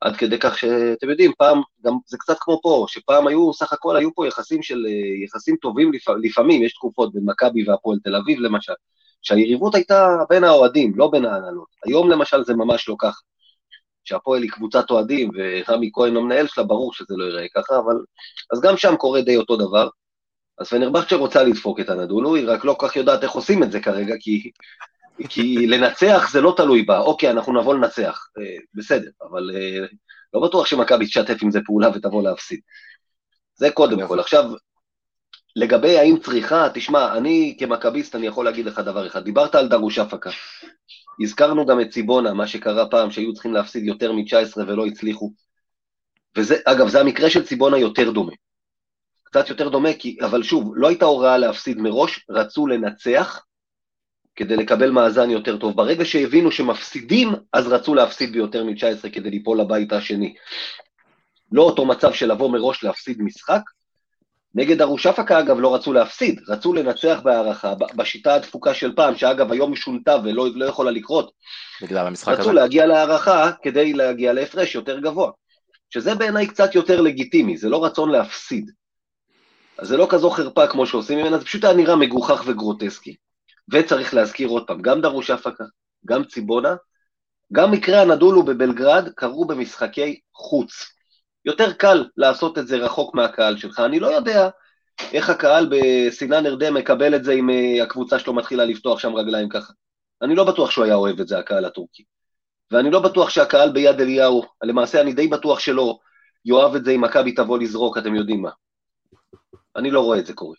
עד 0.00 0.16
כדי 0.16 0.38
כך 0.38 0.58
שאתם 0.58 1.10
יודעים, 1.10 1.32
פעם, 1.38 1.60
גם 1.84 1.92
זה 2.06 2.16
קצת 2.18 2.36
כמו 2.40 2.60
פה, 2.62 2.84
שפעם 2.88 3.26
היו, 3.26 3.52
סך 3.52 3.72
הכל 3.72 3.96
היו 3.96 4.14
פה 4.14 4.26
יחסים 4.26 4.62
של, 4.62 4.86
אה, 4.88 5.24
יחסים 5.24 5.56
טובים 5.56 5.92
לפ, 5.92 6.08
לפעמים, 6.22 6.62
יש 6.62 6.74
תקופות 6.74 7.14
בין 7.14 7.22
מכבי 7.26 7.68
והפועל 7.68 7.98
תל 8.04 8.16
אביב 8.16 8.40
למשל, 8.40 8.72
שהיריבות 9.22 9.74
הייתה 9.74 10.16
בין 10.28 10.44
האוהדים, 10.44 10.92
לא 10.96 11.08
בין 11.10 11.24
ההנהלות. 11.24 11.68
היום 11.84 12.10
למשל 12.10 12.44
זה 12.44 12.54
ממש 12.54 12.88
לא 12.88 12.96
ככה. 12.98 13.20
שהפועל 14.08 14.42
היא 14.42 14.50
קבוצת 14.50 14.90
אוהדים, 14.90 15.30
ורמי 15.34 15.90
כהן 15.92 16.16
המנהל 16.16 16.46
שלה, 16.46 16.64
ברור 16.64 16.92
שזה 16.92 17.14
לא 17.16 17.24
ייראה 17.24 17.46
ככה, 17.54 17.78
אבל... 17.78 17.94
אז 18.52 18.60
גם 18.60 18.76
שם 18.76 18.96
קורה 18.96 19.20
די 19.20 19.36
אותו 19.36 19.56
דבר. 19.56 19.88
אז 20.58 20.68
פנרבכצ'ה 20.68 21.16
רוצה 21.16 21.42
לדפוק 21.42 21.80
את 21.80 21.88
הנדולו, 21.90 22.34
היא 22.34 22.44
רק 22.48 22.64
לא 22.64 22.74
כל 22.78 22.88
כך 22.88 22.96
יודעת 22.96 23.22
איך 23.22 23.32
עושים 23.32 23.62
את 23.62 23.72
זה 23.72 23.80
כרגע, 23.80 24.14
כי 24.20 24.50
כי 25.28 25.66
לנצח 25.66 26.30
זה 26.32 26.40
לא 26.40 26.54
תלוי 26.56 26.82
בה, 26.82 26.98
אוקיי, 26.98 27.30
אנחנו 27.30 27.60
נבוא 27.60 27.74
לנצח, 27.74 28.28
אה, 28.38 28.56
בסדר, 28.74 29.10
אבל 29.30 29.50
אה, 29.54 29.86
לא 30.34 30.40
בטוח 30.40 30.66
שמכבי 30.66 31.06
תשתף 31.06 31.36
עם 31.42 31.50
זה 31.50 31.60
פעולה 31.66 31.88
ותבוא 31.94 32.22
להפסיד. 32.22 32.60
זה 33.56 33.70
קודם 33.70 34.08
כל. 34.08 34.20
עכשיו, 34.20 34.44
לגבי 35.56 35.98
האם 35.98 36.18
צריכה, 36.18 36.68
תשמע, 36.74 37.16
אני 37.16 37.56
כמכביסט 37.58 38.14
אני 38.14 38.26
יכול 38.26 38.44
להגיד 38.44 38.66
לך 38.66 38.78
דבר 38.78 39.06
אחד, 39.06 39.24
דיברת 39.24 39.54
על 39.54 39.68
דרוש 39.68 39.98
הפקה. 39.98 40.30
הזכרנו 41.20 41.66
גם 41.66 41.80
את 41.80 41.90
ציבונה, 41.90 42.34
מה 42.34 42.46
שקרה 42.46 42.86
פעם, 42.86 43.10
שהיו 43.10 43.34
צריכים 43.34 43.52
להפסיד 43.52 43.84
יותר 43.84 44.12
מ-19 44.12 44.56
ולא 44.56 44.86
הצליחו. 44.86 45.32
וזה, 46.36 46.56
אגב, 46.64 46.88
זה 46.88 47.00
המקרה 47.00 47.30
של 47.30 47.46
ציבונה 47.46 47.78
יותר 47.78 48.10
דומה. 48.10 48.32
קצת 49.24 49.48
יותר 49.48 49.68
דומה, 49.68 49.88
כי, 49.98 50.16
אבל 50.20 50.42
שוב, 50.42 50.72
לא 50.76 50.88
הייתה 50.88 51.04
הוראה 51.04 51.38
להפסיד 51.38 51.78
מראש, 51.78 52.26
רצו 52.30 52.66
לנצח 52.66 53.44
כדי 54.36 54.56
לקבל 54.56 54.90
מאזן 54.90 55.30
יותר 55.30 55.56
טוב. 55.56 55.76
ברגע 55.76 56.04
שהבינו 56.04 56.52
שמפסידים, 56.52 57.28
אז 57.52 57.66
רצו 57.66 57.94
להפסיד 57.94 58.32
ביותר 58.32 58.64
מ-19 58.64 59.10
כדי 59.12 59.30
ליפול 59.30 59.60
לבית 59.60 59.92
השני. 59.92 60.34
לא 61.52 61.62
אותו 61.62 61.86
מצב 61.86 62.12
של 62.12 62.32
לבוא 62.32 62.50
מראש 62.50 62.84
להפסיד 62.84 63.22
משחק. 63.22 63.60
נגד 64.58 64.82
ארושפקה, 64.82 65.38
אגב, 65.38 65.60
לא 65.60 65.74
רצו 65.74 65.92
להפסיד, 65.92 66.40
רצו 66.48 66.72
לנצח 66.72 67.20
בהערכה, 67.22 67.74
בשיטה 67.96 68.34
הדפוקה 68.34 68.74
של 68.74 68.94
פעם, 68.94 69.16
שאגב, 69.16 69.52
היום 69.52 69.76
שונתה 69.76 70.16
ולא 70.24 70.46
לא 70.54 70.64
יכולה 70.64 70.90
לקרות. 70.90 71.32
בגלל 71.82 72.06
המשחק 72.06 72.32
הזה. 72.32 72.42
רצו 72.42 72.52
להגיע 72.52 72.86
להערכה 72.86 73.50
כדי 73.62 73.92
להגיע 73.92 74.32
להפרש 74.32 74.74
יותר 74.74 74.98
גבוה. 74.98 75.30
שזה 75.90 76.14
בעיניי 76.14 76.46
קצת 76.46 76.74
יותר 76.74 77.00
לגיטימי, 77.00 77.56
זה 77.56 77.68
לא 77.68 77.84
רצון 77.84 78.10
להפסיד. 78.10 78.70
אז 79.78 79.88
זה 79.88 79.96
לא 79.96 80.06
כזו 80.10 80.30
חרפה 80.30 80.66
כמו 80.66 80.86
שעושים 80.86 81.18
ממנה, 81.18 81.38
זה 81.38 81.44
פשוט 81.44 81.64
היה 81.64 81.74
נראה 81.74 81.96
מגוחך 81.96 82.42
וגרוטסקי. 82.46 83.14
וצריך 83.72 84.14
להזכיר 84.14 84.48
עוד 84.48 84.66
פעם, 84.66 84.82
גם 84.82 85.00
דרוש 85.00 85.30
אפקה, 85.30 85.64
גם 86.06 86.24
ציבונה, 86.24 86.74
גם 87.52 87.70
מקרה 87.70 88.02
הנדולו 88.02 88.42
בבלגרד 88.42 89.08
קרו 89.16 89.44
במשחקי 89.44 90.20
חוץ. 90.34 90.97
יותר 91.48 91.72
קל 91.72 92.04
לעשות 92.16 92.58
את 92.58 92.66
זה 92.66 92.76
רחוק 92.76 93.14
מהקהל 93.14 93.56
שלך. 93.56 93.80
אני 93.80 94.00
לא 94.00 94.06
יודע 94.06 94.48
איך 95.12 95.30
הקהל 95.30 95.70
בסינן 95.70 96.46
ארדם 96.46 96.74
מקבל 96.74 97.14
את 97.14 97.24
זה 97.24 97.32
אם 97.32 97.50
אה, 97.50 97.82
הקבוצה 97.82 98.18
שלו 98.18 98.32
מתחילה 98.34 98.64
לפתוח 98.64 98.98
שם 98.98 99.14
רגליים 99.14 99.48
ככה. 99.48 99.72
אני 100.22 100.34
לא 100.34 100.44
בטוח 100.44 100.70
שהוא 100.70 100.84
היה 100.84 100.94
אוהב 100.94 101.20
את 101.20 101.28
זה, 101.28 101.38
הקהל 101.38 101.64
הטורקי. 101.64 102.04
ואני 102.70 102.90
לא 102.90 103.00
בטוח 103.00 103.30
שהקהל 103.30 103.72
ביד 103.72 104.00
אליהו, 104.00 104.44
למעשה 104.62 105.00
אני 105.00 105.12
די 105.12 105.28
בטוח 105.28 105.58
שלא, 105.58 105.98
יאהב 106.44 106.74
את 106.74 106.84
זה 106.84 106.90
אם 106.90 107.00
מכבי 107.00 107.32
תבוא 107.32 107.58
לזרוק, 107.58 107.98
אתם 107.98 108.14
יודעים 108.14 108.42
מה. 108.42 108.50
אני 109.76 109.90
לא 109.90 110.00
רואה 110.00 110.18
את 110.18 110.26
זה 110.26 110.34
קורה. 110.34 110.56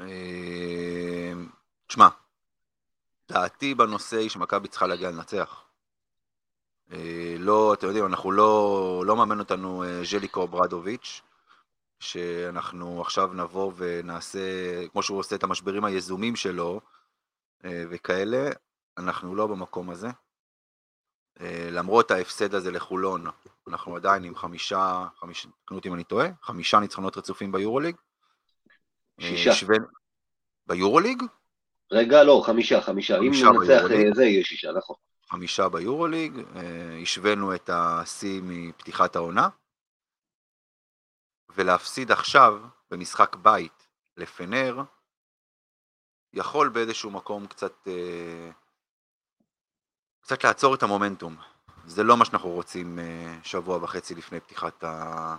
אמ, 0.00 1.48
תשמע, 1.86 2.08
דעתי 3.28 3.74
בנושא 3.74 4.16
היא 4.16 4.30
שמכבי 4.30 4.68
צריכה 4.68 4.86
להגיע 4.86 5.10
לנצח. 5.10 5.66
אה, 6.92 7.36
לא, 7.38 7.74
אתם 7.74 7.86
יודעים, 7.86 8.06
אנחנו 8.06 8.32
לא, 8.32 9.02
לא 9.06 9.16
מאמן 9.16 9.38
אותנו 9.38 9.84
אה, 9.84 10.04
ז'ליקו 10.04 10.48
ברדוביץ', 10.48 11.22
שאנחנו 12.00 13.00
עכשיו 13.00 13.32
נבוא 13.32 13.72
ונעשה, 13.76 14.40
כמו 14.88 15.02
שהוא 15.02 15.18
עושה 15.18 15.36
את 15.36 15.42
המשברים 15.42 15.84
היזומים 15.84 16.36
שלו 16.36 16.80
אה, 17.64 17.84
וכאלה, 17.90 18.50
אנחנו 18.98 19.34
לא 19.34 19.46
במקום 19.46 19.90
הזה. 19.90 20.08
למרות 21.72 22.10
ההפסד 22.10 22.54
הזה 22.54 22.70
לחולון, 22.70 23.26
אנחנו 23.68 23.96
עדיין 23.96 24.24
עם 24.24 24.34
חמישה, 24.34 25.06
חמישה, 25.16 25.48
תקנו 25.64 25.76
אותי 25.76 25.88
אם 25.88 25.94
אני 25.94 26.04
טועה, 26.04 26.28
חמישה 26.42 26.78
ניצחונות 26.80 27.16
רצופים 27.16 27.52
ביורוליג. 27.52 27.96
שישה. 29.20 29.52
שווה... 29.52 29.76
ביורוליג? 30.66 31.22
רגע, 31.92 32.24
לא, 32.24 32.42
חמישה, 32.46 32.80
חמישה. 32.80 33.18
אם 33.18 33.32
ננצח 33.32 33.82
זה, 34.14 34.24
יהיה 34.24 34.44
שישה, 34.44 34.72
נכון. 34.72 34.96
חמישה 35.28 35.68
ביורוליג, 35.68 36.38
אה, 36.56 36.98
השווינו 37.02 37.54
את 37.54 37.70
השיא 37.72 38.40
מפתיחת 38.44 39.16
העונה, 39.16 39.48
ולהפסיד 41.48 42.12
עכשיו 42.12 42.62
במשחק 42.90 43.36
בית 43.36 43.88
לפנר, 44.16 44.82
יכול 46.32 46.68
באיזשהו 46.68 47.10
מקום 47.10 47.46
קצת, 47.46 47.88
אה, 47.88 48.50
קצת 50.20 50.44
לעצור 50.44 50.74
את 50.74 50.82
המומנטום. 50.82 51.36
זה 51.86 52.02
לא 52.02 52.16
מה 52.16 52.24
שאנחנו 52.24 52.50
רוצים 52.50 52.98
אה, 52.98 53.38
שבוע 53.42 53.76
וחצי 53.82 54.14
לפני 54.14 54.40
פתיחת, 54.40 54.84
ה... 54.84 55.36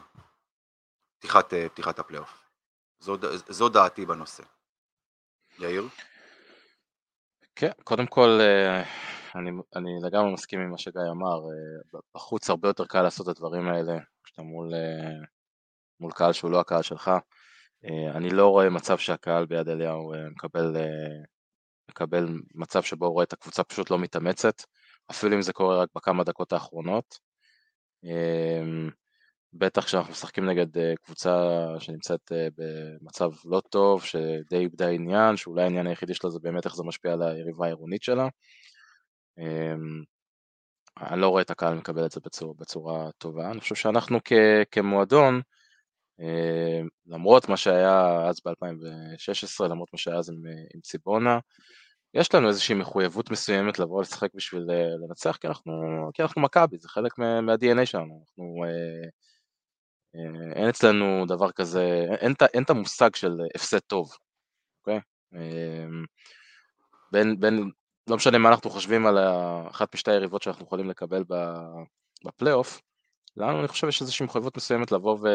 פתיחת, 1.20 1.53
פתיחת 1.74 2.00
הפלייאוף. 2.00 2.44
זו, 3.00 3.17
זו 3.50 3.70
דעתי 3.70 4.06
בנושא. 4.06 4.44
יאיר? 5.60 5.88
כן, 7.56 7.72
קודם 7.84 8.08
כל 8.08 8.39
אני, 9.36 9.52
אני 9.76 9.92
לגמרי 10.04 10.34
מסכים 10.34 10.60
עם 10.60 10.70
מה 10.70 10.78
שגיא 10.78 11.02
אמר, 11.12 11.40
אה, 11.50 12.00
בחוץ 12.16 12.50
הרבה 12.50 12.70
יותר 12.70 12.86
קל 12.86 13.02
לעשות 13.02 13.30
את 13.30 13.36
הדברים 13.36 13.68
האלה, 13.68 13.98
כשאתה 14.24 14.42
מול, 14.42 14.74
אה, 14.74 15.26
מול 16.00 16.12
קהל 16.12 16.34
שהוא 16.34 16.52
לא 16.52 16.60
הקהל 16.60 16.82
שלך. 16.82 17.12
אה, 17.86 18.12
אני 18.18 18.30
לא 18.30 18.48
רואה 18.48 18.70
מצב 18.70 18.98
שהקהל 18.98 19.46
ביד 19.46 19.70
אליהו 19.70 20.14
מקבל, 20.32 20.76
מקבל 21.92 22.28
מצב 22.56 22.84
שבו 22.84 23.06
הוא 23.06 23.14
רואה 23.14 23.24
את 23.24 23.34
הקבוצה 23.34 23.64
פשוט 23.64 23.92
לא 23.92 24.00
מתאמצת, 24.00 24.62
אפילו 25.12 25.36
אם 25.36 25.42
זה 25.42 25.54
קורה 25.54 25.82
רק 25.82 25.90
בכמה 25.96 26.24
דקות 26.24 26.54
האחרונות. 26.54 27.20
בטח 29.54 29.86
כשאנחנו 29.86 30.12
משחקים 30.12 30.46
נגד 30.50 30.68
קבוצה 31.04 31.66
שנמצאת 31.80 32.32
במצב 32.58 33.32
לא 33.46 33.62
טוב, 33.70 34.04
שדי 34.04 34.58
איבדה 34.58 34.90
עניין, 34.90 35.38
שאולי 35.38 35.64
העניין 35.64 35.88
היחידי 35.88 36.14
שלה 36.14 36.30
זה 36.30 36.40
באמת 36.40 36.66
איך 36.66 36.76
זה 36.76 36.84
משפיע 36.84 37.14
על 37.14 37.22
היריבה 37.22 37.66
העירונית 37.66 38.04
שלה. 38.04 38.28
אמ, 39.38 40.03
אני 41.01 41.22
לא 41.22 41.29
רואה 41.29 41.41
את 41.41 41.51
הקהל 41.51 41.74
מקבל 41.74 42.06
את 42.06 42.12
זה 42.12 42.20
בצורה, 42.25 42.53
בצורה 42.58 43.12
טובה. 43.17 43.51
אני 43.51 43.60
חושב 43.60 43.75
שאנחנו 43.75 44.20
כ, 44.25 44.34
כמועדון, 44.72 45.41
אמ, 46.20 46.88
למרות 47.08 47.50
מה 47.50 47.58
שהיה 47.58 48.27
אז 48.29 48.39
ב-2016, 48.46 49.67
למרות 49.70 49.89
מה 49.94 50.00
שהיה 50.00 50.17
אז 50.17 50.29
עם, 50.29 50.41
עם 50.75 50.82
ציבונה, 50.82 51.39
יש 52.13 52.36
לנו 52.36 52.48
איזושהי 52.48 52.75
מחויבות 52.75 53.32
מסוימת 53.32 53.79
לבוא 53.79 54.01
לשחק 54.01 54.29
בשביל 54.34 54.72
אה, 54.72 55.08
לנצח, 55.08 55.38
כי 55.38 55.48
אנחנו, 55.48 55.74
אנחנו 56.20 56.41
מכבי, 56.41 56.77
זה 56.77 56.89
חלק 56.89 57.17
מה-DNA 57.17 57.86
שלנו. 57.86 58.24
אנחנו, 58.27 58.63
אה, 58.65 59.10
אה, 60.15 60.53
אין 60.56 60.70
אצלנו 60.70 61.25
דבר 61.27 61.51
כזה, 61.51 62.06
אין, 62.20 62.34
אין 62.53 62.63
את 62.63 62.70
המושג 62.70 63.15
של 63.15 63.32
הפסד 63.56 63.79
טוב, 63.79 64.10
אוקיי? 64.79 65.00
אמ, 65.34 66.06
בין, 67.12 67.39
בין 67.39 67.72
לא 68.08 68.16
משנה 68.16 68.38
מה 68.38 68.50
אנחנו 68.50 68.70
חושבים 68.70 69.06
על 69.06 69.18
אחת 69.70 69.96
משתי 69.96 70.12
היריבות 70.12 70.42
שאנחנו 70.42 70.66
יכולים 70.66 70.90
לקבל 70.90 71.24
בפלייאוף, 72.26 72.82
לנו 73.38 73.60
אני 73.60 73.68
חושב 73.68 73.88
יש 73.88 74.02
איזושהי 74.02 74.26
מחויבות 74.26 74.58
מסוימת 74.58 74.92
לבוא 74.92 75.18
ו... 75.22 75.28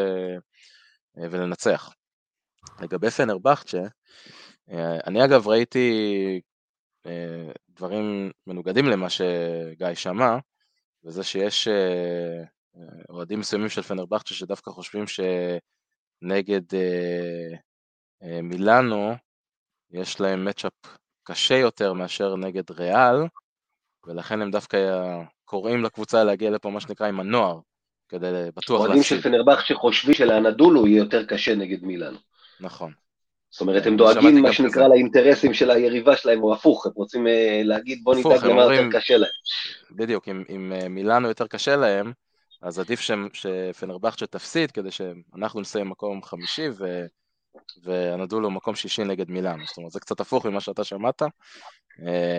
ולנצח. 1.16 1.94
לגבי 2.80 3.10
פנרבכצ'ה, 3.10 3.80
אני 5.06 5.24
אגב 5.24 5.48
ראיתי 5.48 5.90
אה, 7.06 7.52
דברים 7.68 8.30
מנוגדים 8.46 8.86
למה 8.86 9.10
שגיא 9.10 9.94
שמע, 9.94 10.36
וזה 11.04 11.24
שיש 11.24 11.68
אה, 11.68 12.44
אוהדים 13.08 13.40
מסוימים 13.40 13.68
של 13.68 13.82
פנרבכצ'ה 13.82 14.34
שדווקא 14.34 14.70
חושבים 14.70 15.04
שנגד 15.06 16.74
אה, 16.74 18.42
מילאנו 18.42 19.12
יש 19.90 20.20
להם 20.20 20.44
מצ'אפ 20.44 20.72
קשה 21.24 21.54
יותר 21.54 21.92
מאשר 21.92 22.36
נגד 22.36 22.70
ריאל, 22.70 23.16
ולכן 24.06 24.42
הם 24.42 24.50
דווקא 24.50 24.78
קוראים 25.44 25.84
לקבוצה 25.84 26.24
להגיע 26.24 26.50
לפה 26.50 26.70
מה 26.70 26.80
שנקרא 26.80 27.08
עם 27.08 27.20
הנוער, 27.20 27.58
כדי 28.08 28.26
בטוח 28.54 28.70
להפסיד. 28.70 28.86
אוהדים 28.86 29.02
של 29.02 29.20
פנרבך 29.20 29.66
שחושבים 29.66 30.14
שלאנדולו 30.14 30.86
יהיה 30.86 30.98
יותר 30.98 31.24
קשה 31.24 31.54
נגד 31.54 31.84
מילאן. 31.84 32.14
נכון. 32.60 32.92
זאת 33.50 33.60
אומרת, 33.60 33.86
הם 33.86 33.96
דואגים 33.96 34.42
מה 34.42 34.52
שנקרא 34.52 34.88
לאינטרסים 34.88 35.54
של 35.54 35.70
היריבה 35.70 36.16
שלהם, 36.16 36.42
או 36.42 36.54
הפוך, 36.54 36.86
הם 36.86 36.92
רוצים 36.94 37.26
אה, 37.26 37.60
להגיד 37.64 38.00
בוא 38.04 38.14
נדאג 38.14 38.44
למה 38.44 38.62
יותר 38.62 38.98
קשה 38.98 39.16
להם. 39.16 39.30
בדיוק, 39.90 40.28
אם, 40.28 40.44
אם 40.48 40.72
אה, 40.72 40.88
מילאנו 40.88 41.28
יותר 41.28 41.46
קשה 41.46 41.76
להם, 41.76 42.12
אז 42.62 42.78
עדיף 42.78 43.00
שפנרבכט 43.32 44.18
שתפסיד, 44.18 44.70
כדי 44.70 44.90
שאנחנו 44.90 45.60
נסיים 45.60 45.88
מקום 45.88 46.22
חמישי, 46.22 46.68
ו... 47.84 47.90
ונדעו 48.14 48.40
לו 48.40 48.50
מקום 48.50 48.74
שישי 48.74 49.04
נגד 49.04 49.30
מילאן, 49.30 49.58
זאת 49.66 49.76
אומרת 49.76 49.92
זה 49.92 50.00
קצת 50.00 50.20
הפוך 50.20 50.46
ממה 50.46 50.60
שאתה 50.60 50.84
שמעת. 50.84 51.22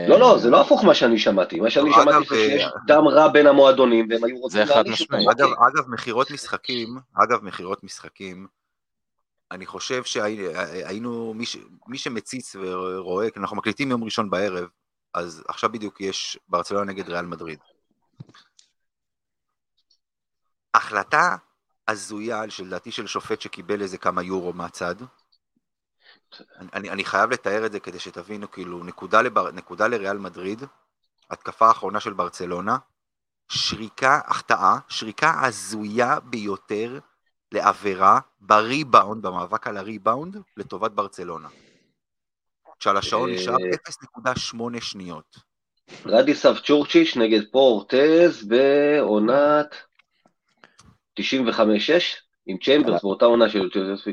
לא, 0.10 0.20
לא, 0.20 0.38
זה 0.38 0.50
לא 0.50 0.62
הפוך 0.62 0.84
מה 0.84 0.96
שאני 0.96 1.20
שמעתי, 1.20 1.60
מה 1.60 1.70
שאני 1.70 1.92
שמעתי 1.94 2.26
זה 2.30 2.36
שיש 2.36 2.66
דם 2.88 3.08
רע 3.08 3.28
בין 3.28 3.48
המועדונים 3.48 4.08
והם 4.10 4.24
היו 4.24 4.38
רוצים 4.38 4.62
להרגיש 4.68 5.02
אותם. 5.02 5.16
אגב, 5.68 5.90
מכירות 5.90 6.32
משחקים, 6.32 6.98
אגב, 7.14 7.44
מכירות 7.44 7.84
משחקים, 7.84 8.48
אני 9.52 9.66
חושב 9.66 10.04
שהיינו, 10.04 11.34
מי 11.88 11.98
שמציץ 11.98 12.56
ורואה, 12.56 13.30
כי 13.30 13.40
אנחנו 13.40 13.58
מקליטים 13.58 13.92
יום 13.92 14.04
ראשון 14.04 14.30
בערב, 14.30 14.68
אז 15.14 15.44
עכשיו 15.48 15.72
בדיוק 15.72 16.02
יש 16.02 16.40
ברצלונה 16.48 16.92
נגד 16.92 17.10
ריאל 17.10 17.26
מדריד. 17.26 17.60
החלטה 20.74 21.36
הזויה, 21.88 22.50
שלדעתי 22.50 22.92
של 22.92 23.08
שופט 23.08 23.42
שקיבל 23.42 23.82
איזה 23.82 23.98
כמה 23.98 24.24
יורו 24.24 24.54
מהצד. 24.54 24.96
אני, 26.74 26.90
אני 26.90 27.06
חייב 27.06 27.32
לתאר 27.32 27.66
את 27.66 27.72
זה 27.72 27.80
כדי 27.80 28.00
שתבינו, 28.00 28.52
כאילו, 28.52 28.84
נקודה, 28.84 29.22
לבר, 29.22 29.52
נקודה 29.52 29.88
לריאל 29.88 30.18
מדריד, 30.18 30.64
התקפה 31.30 31.68
האחרונה 31.68 32.00
של 32.00 32.14
ברצלונה, 32.14 32.78
שריקה, 33.50 34.20
החטאה, 34.26 34.78
שריקה 34.90 35.46
הזויה 35.46 36.20
ביותר 36.20 37.00
לעבירה 37.52 38.20
בריבאונד, 38.40 39.26
במאבק 39.26 39.68
על 39.68 39.78
הריבאונד, 39.78 40.38
לטובת 40.58 40.92
ברצלונה. 40.92 41.48
שעל 42.80 42.98
השעון 42.98 43.30
אה, 43.30 43.36
נשאר 43.36 43.56
0.8 44.76 44.82
שניות. 44.82 45.38
רדיסב 46.06 46.56
צ'ורצ'יץ' 46.66 47.16
נגד 47.16 47.42
פורטז 47.52 48.48
בעונת 48.48 49.76
95-6 51.20 51.24
עם 52.46 52.58
צ'יימברס 52.58 53.02
באותה 53.02 53.26
עונה 53.26 53.50
של 53.50 53.70
צ'יימברס. 53.74 54.08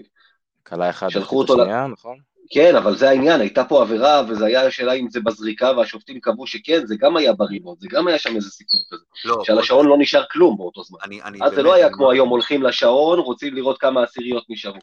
קלה 0.63 0.91
אחד 0.91 1.09
שלחו 1.09 1.39
אותו 1.39 1.57
ל- 1.57 1.61
השנייה, 1.61 1.87
נכון? 1.87 2.19
כן, 2.53 2.77
אבל 2.77 2.97
זה 2.97 3.09
העניין, 3.09 3.41
הייתה 3.41 3.65
פה 3.65 3.83
עבירה, 3.83 4.23
וזו 4.29 4.45
הייתה 4.45 4.63
השאלה 4.63 4.93
אם 4.93 5.11
זה 5.11 5.21
בזריקה, 5.21 5.73
והשופטים 5.77 6.21
קבעו 6.21 6.47
שכן, 6.47 6.87
זה 6.87 6.95
גם 6.99 7.17
היה 7.17 7.33
בריבון, 7.33 7.77
זה 7.79 7.89
גם 7.91 8.09
היה 8.09 8.19
שם 8.19 8.37
איזה 8.37 8.51
סיפור 8.51 8.81
כזה, 8.91 9.03
לא, 9.25 9.45
שעל 9.45 9.59
השעון 9.59 9.87
לא 9.87 9.97
נשאר 9.99 10.25
כלום 10.31 10.57
באותו 10.59 10.83
זמן. 10.83 10.99
אני, 11.05 11.23
אני 11.23 11.39
אז 11.43 11.53
זה 11.55 11.63
לא 11.63 11.75
היה 11.75 11.87
אני 11.87 11.95
כמו 11.95 12.11
היום, 12.11 12.29
הולכים 12.29 12.63
לשעון, 12.63 13.19
רוצים 13.19 13.55
לראות 13.55 13.81
כמה 13.81 14.03
עשיריות 14.03 14.45
נשארו. 14.49 14.79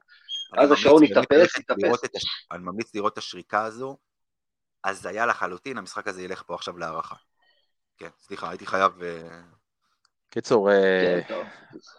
אז 0.58 0.72
השעון 0.72 1.04
התאפס, 1.04 1.58
התאפס. 1.58 2.04
הש- 2.16 2.26
אני 2.52 2.64
ממליץ 2.64 2.96
לראות 2.96 3.14
את 3.14 3.18
השריקה 3.18 3.64
הזו, 3.64 3.98
אז 4.84 5.06
היה 5.06 5.26
לחלוטין, 5.26 5.78
המשחק 5.78 6.08
הזה 6.08 6.24
ילך 6.24 6.44
פה 6.48 6.56
עכשיו 6.56 6.78
להערכה. 6.78 7.16
כן, 7.98 8.10
סליחה, 8.20 8.50
הייתי 8.50 8.66
חייב... 8.66 8.92
קיצור, 10.30 10.72
אה, 10.72 11.20
כן. 11.28 11.42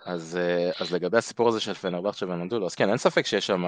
אז, 0.07 0.37
אה, 0.37 0.71
אז 0.81 0.93
לגבי 0.93 1.19
הסיפור 1.19 1.49
הזה 1.49 1.61
של 1.61 1.75
פנרבכצ'ה 1.75 2.27
ונדולו, 2.27 2.67
אז 2.67 2.75
כן, 2.75 2.89
אין 2.89 2.97
ספק 2.97 3.27
שיש 3.27 3.47
שם, 3.47 3.65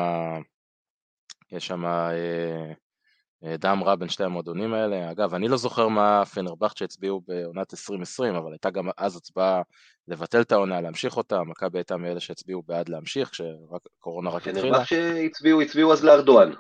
יש 1.52 1.66
שם 1.66 1.84
אה, 1.84 3.56
דם 3.58 3.82
רע 3.84 3.94
בין 3.94 4.08
שתי 4.08 4.24
המועדונים 4.24 4.74
האלה. 4.74 5.10
אגב, 5.10 5.34
אני 5.34 5.48
לא 5.48 5.56
זוכר 5.56 5.88
מה 5.88 6.24
פנרבכצ'ה 6.24 6.84
הצביעו 6.84 7.20
בעונת 7.28 7.74
2020, 7.74 8.34
אבל 8.34 8.52
הייתה 8.52 8.70
גם 8.70 8.88
אז 8.96 9.16
הצבעה 9.16 9.62
לבטל 10.08 10.40
את 10.40 10.52
העונה, 10.52 10.80
להמשיך 10.80 11.16
אותה, 11.16 11.42
מכבי 11.42 11.78
הייתה 11.78 11.96
מאלה 11.96 12.20
שהצביעו 12.20 12.62
בעד 12.66 12.88
להמשיך, 12.88 13.30
כשקורונה 13.30 14.30
רק 14.30 14.46
התחילה, 14.46 14.60
פנרבך 14.60 14.88
שהצביעו, 14.88 15.60
הצביעו 15.60 15.92
אז 15.92 16.04
לארדואן, 16.04 16.52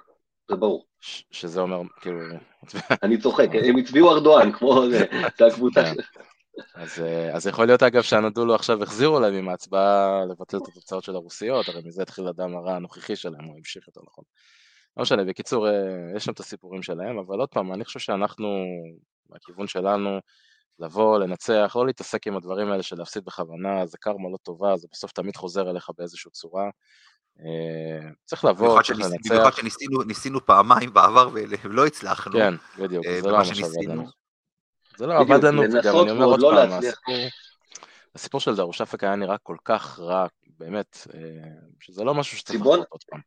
זה 0.50 0.56
ברור. 0.56 0.86
ש- 1.00 1.24
שזה 1.30 1.60
אומר, 1.60 1.80
כאילו, 2.00 2.18
אני 3.02 3.18
צוחק, 3.18 3.48
הם 3.68 3.76
הצביעו 3.76 4.10
ארדואן, 4.10 4.52
כמו 4.52 4.90
זה, 4.90 5.04
זה 5.38 5.46
הקבוצה 5.46 5.82
כן. 5.84 5.94
אז, 6.74 7.00
אה, 7.00 7.36
אז 7.36 7.46
יכול 7.46 7.66
להיות 7.66 7.82
אגב 7.82 8.02
שהנדולו 8.02 8.54
עכשיו 8.54 8.82
החזירו 8.82 9.20
להם 9.20 9.34
עם 9.34 9.48
ההצבעה 9.48 10.24
לבטל 10.30 10.56
את 10.56 10.68
התוצאות 10.68 11.04
של 11.04 11.14
הרוסיות, 11.14 11.68
הרי 11.68 11.80
מזה 11.84 12.02
התחיל 12.02 12.28
הדם 12.28 12.56
הרע 12.56 12.76
הנוכחי 12.76 13.16
שלהם, 13.16 13.44
הוא 13.44 13.56
המשיך 13.56 13.88
יותר 13.88 14.00
נכון. 14.06 14.24
לא 14.96 15.02
משנה, 15.02 15.24
בקיצור, 15.24 15.68
אה, 15.68 15.72
יש 16.16 16.24
שם 16.24 16.32
את 16.32 16.40
הסיפורים 16.40 16.82
שלהם, 16.82 17.18
אבל 17.18 17.40
עוד 17.40 17.48
פעם, 17.48 17.72
אני 17.72 17.84
חושב 17.84 17.98
שאנחנו, 17.98 18.64
מהכיוון 19.30 19.66
שלנו, 19.66 20.18
לבוא, 20.78 21.18
לנצח, 21.18 21.72
לא 21.76 21.86
להתעסק 21.86 22.26
עם 22.26 22.36
הדברים 22.36 22.70
האלה 22.70 22.82
של 22.82 22.96
להפסיד 22.98 23.24
בכוונה, 23.24 23.86
זה 23.86 23.98
קרמה 24.00 24.28
לא 24.32 24.36
טובה, 24.42 24.76
זה 24.76 24.86
בסוף 24.92 25.12
תמיד 25.12 25.36
חוזר 25.36 25.70
אליך 25.70 25.90
באיזושהי 25.98 26.30
צורה. 26.30 26.64
אה, 27.40 28.10
צריך 28.24 28.44
לבוא, 28.44 28.82
צריך 28.82 28.98
לנצח. 28.98 29.30
במיוחד 29.30 29.52
שניסינו 29.52 30.02
ניסינו 30.02 30.46
פעמיים 30.46 30.92
בעבר 30.92 31.30
ולא 31.32 31.86
הצלחנו. 31.86 32.32
כן, 32.32 32.54
בדיוק, 32.78 33.04
זה 33.22 33.30
לא 33.30 33.38
מה 33.38 33.44
שניסינו. 33.44 34.19
זה 35.00 35.06
לא 35.06 35.18
עבד 35.18 35.44
לנו, 35.44 35.62
וגם 35.62 36.00
אני 36.02 36.10
אומר 36.10 36.24
עוד 36.24 36.40
לא 36.40 36.52
פעם. 36.54 36.80
הסיפור, 38.14 38.40
של 38.40 38.56
דרוש 38.56 38.80
אפק 38.80 39.04
היה 39.04 39.16
נראה 39.16 39.38
כל 39.38 39.56
כך 39.64 40.00
רע, 40.00 40.26
באמת, 40.58 41.06
אה, 41.14 41.20
שזה 41.80 42.04
לא 42.04 42.14
משהו 42.14 42.38
שצריך 42.38 42.58
ציבון? 42.58 42.78
לחזור 42.78 42.86
עוד 42.90 43.04
פעם. 43.10 43.20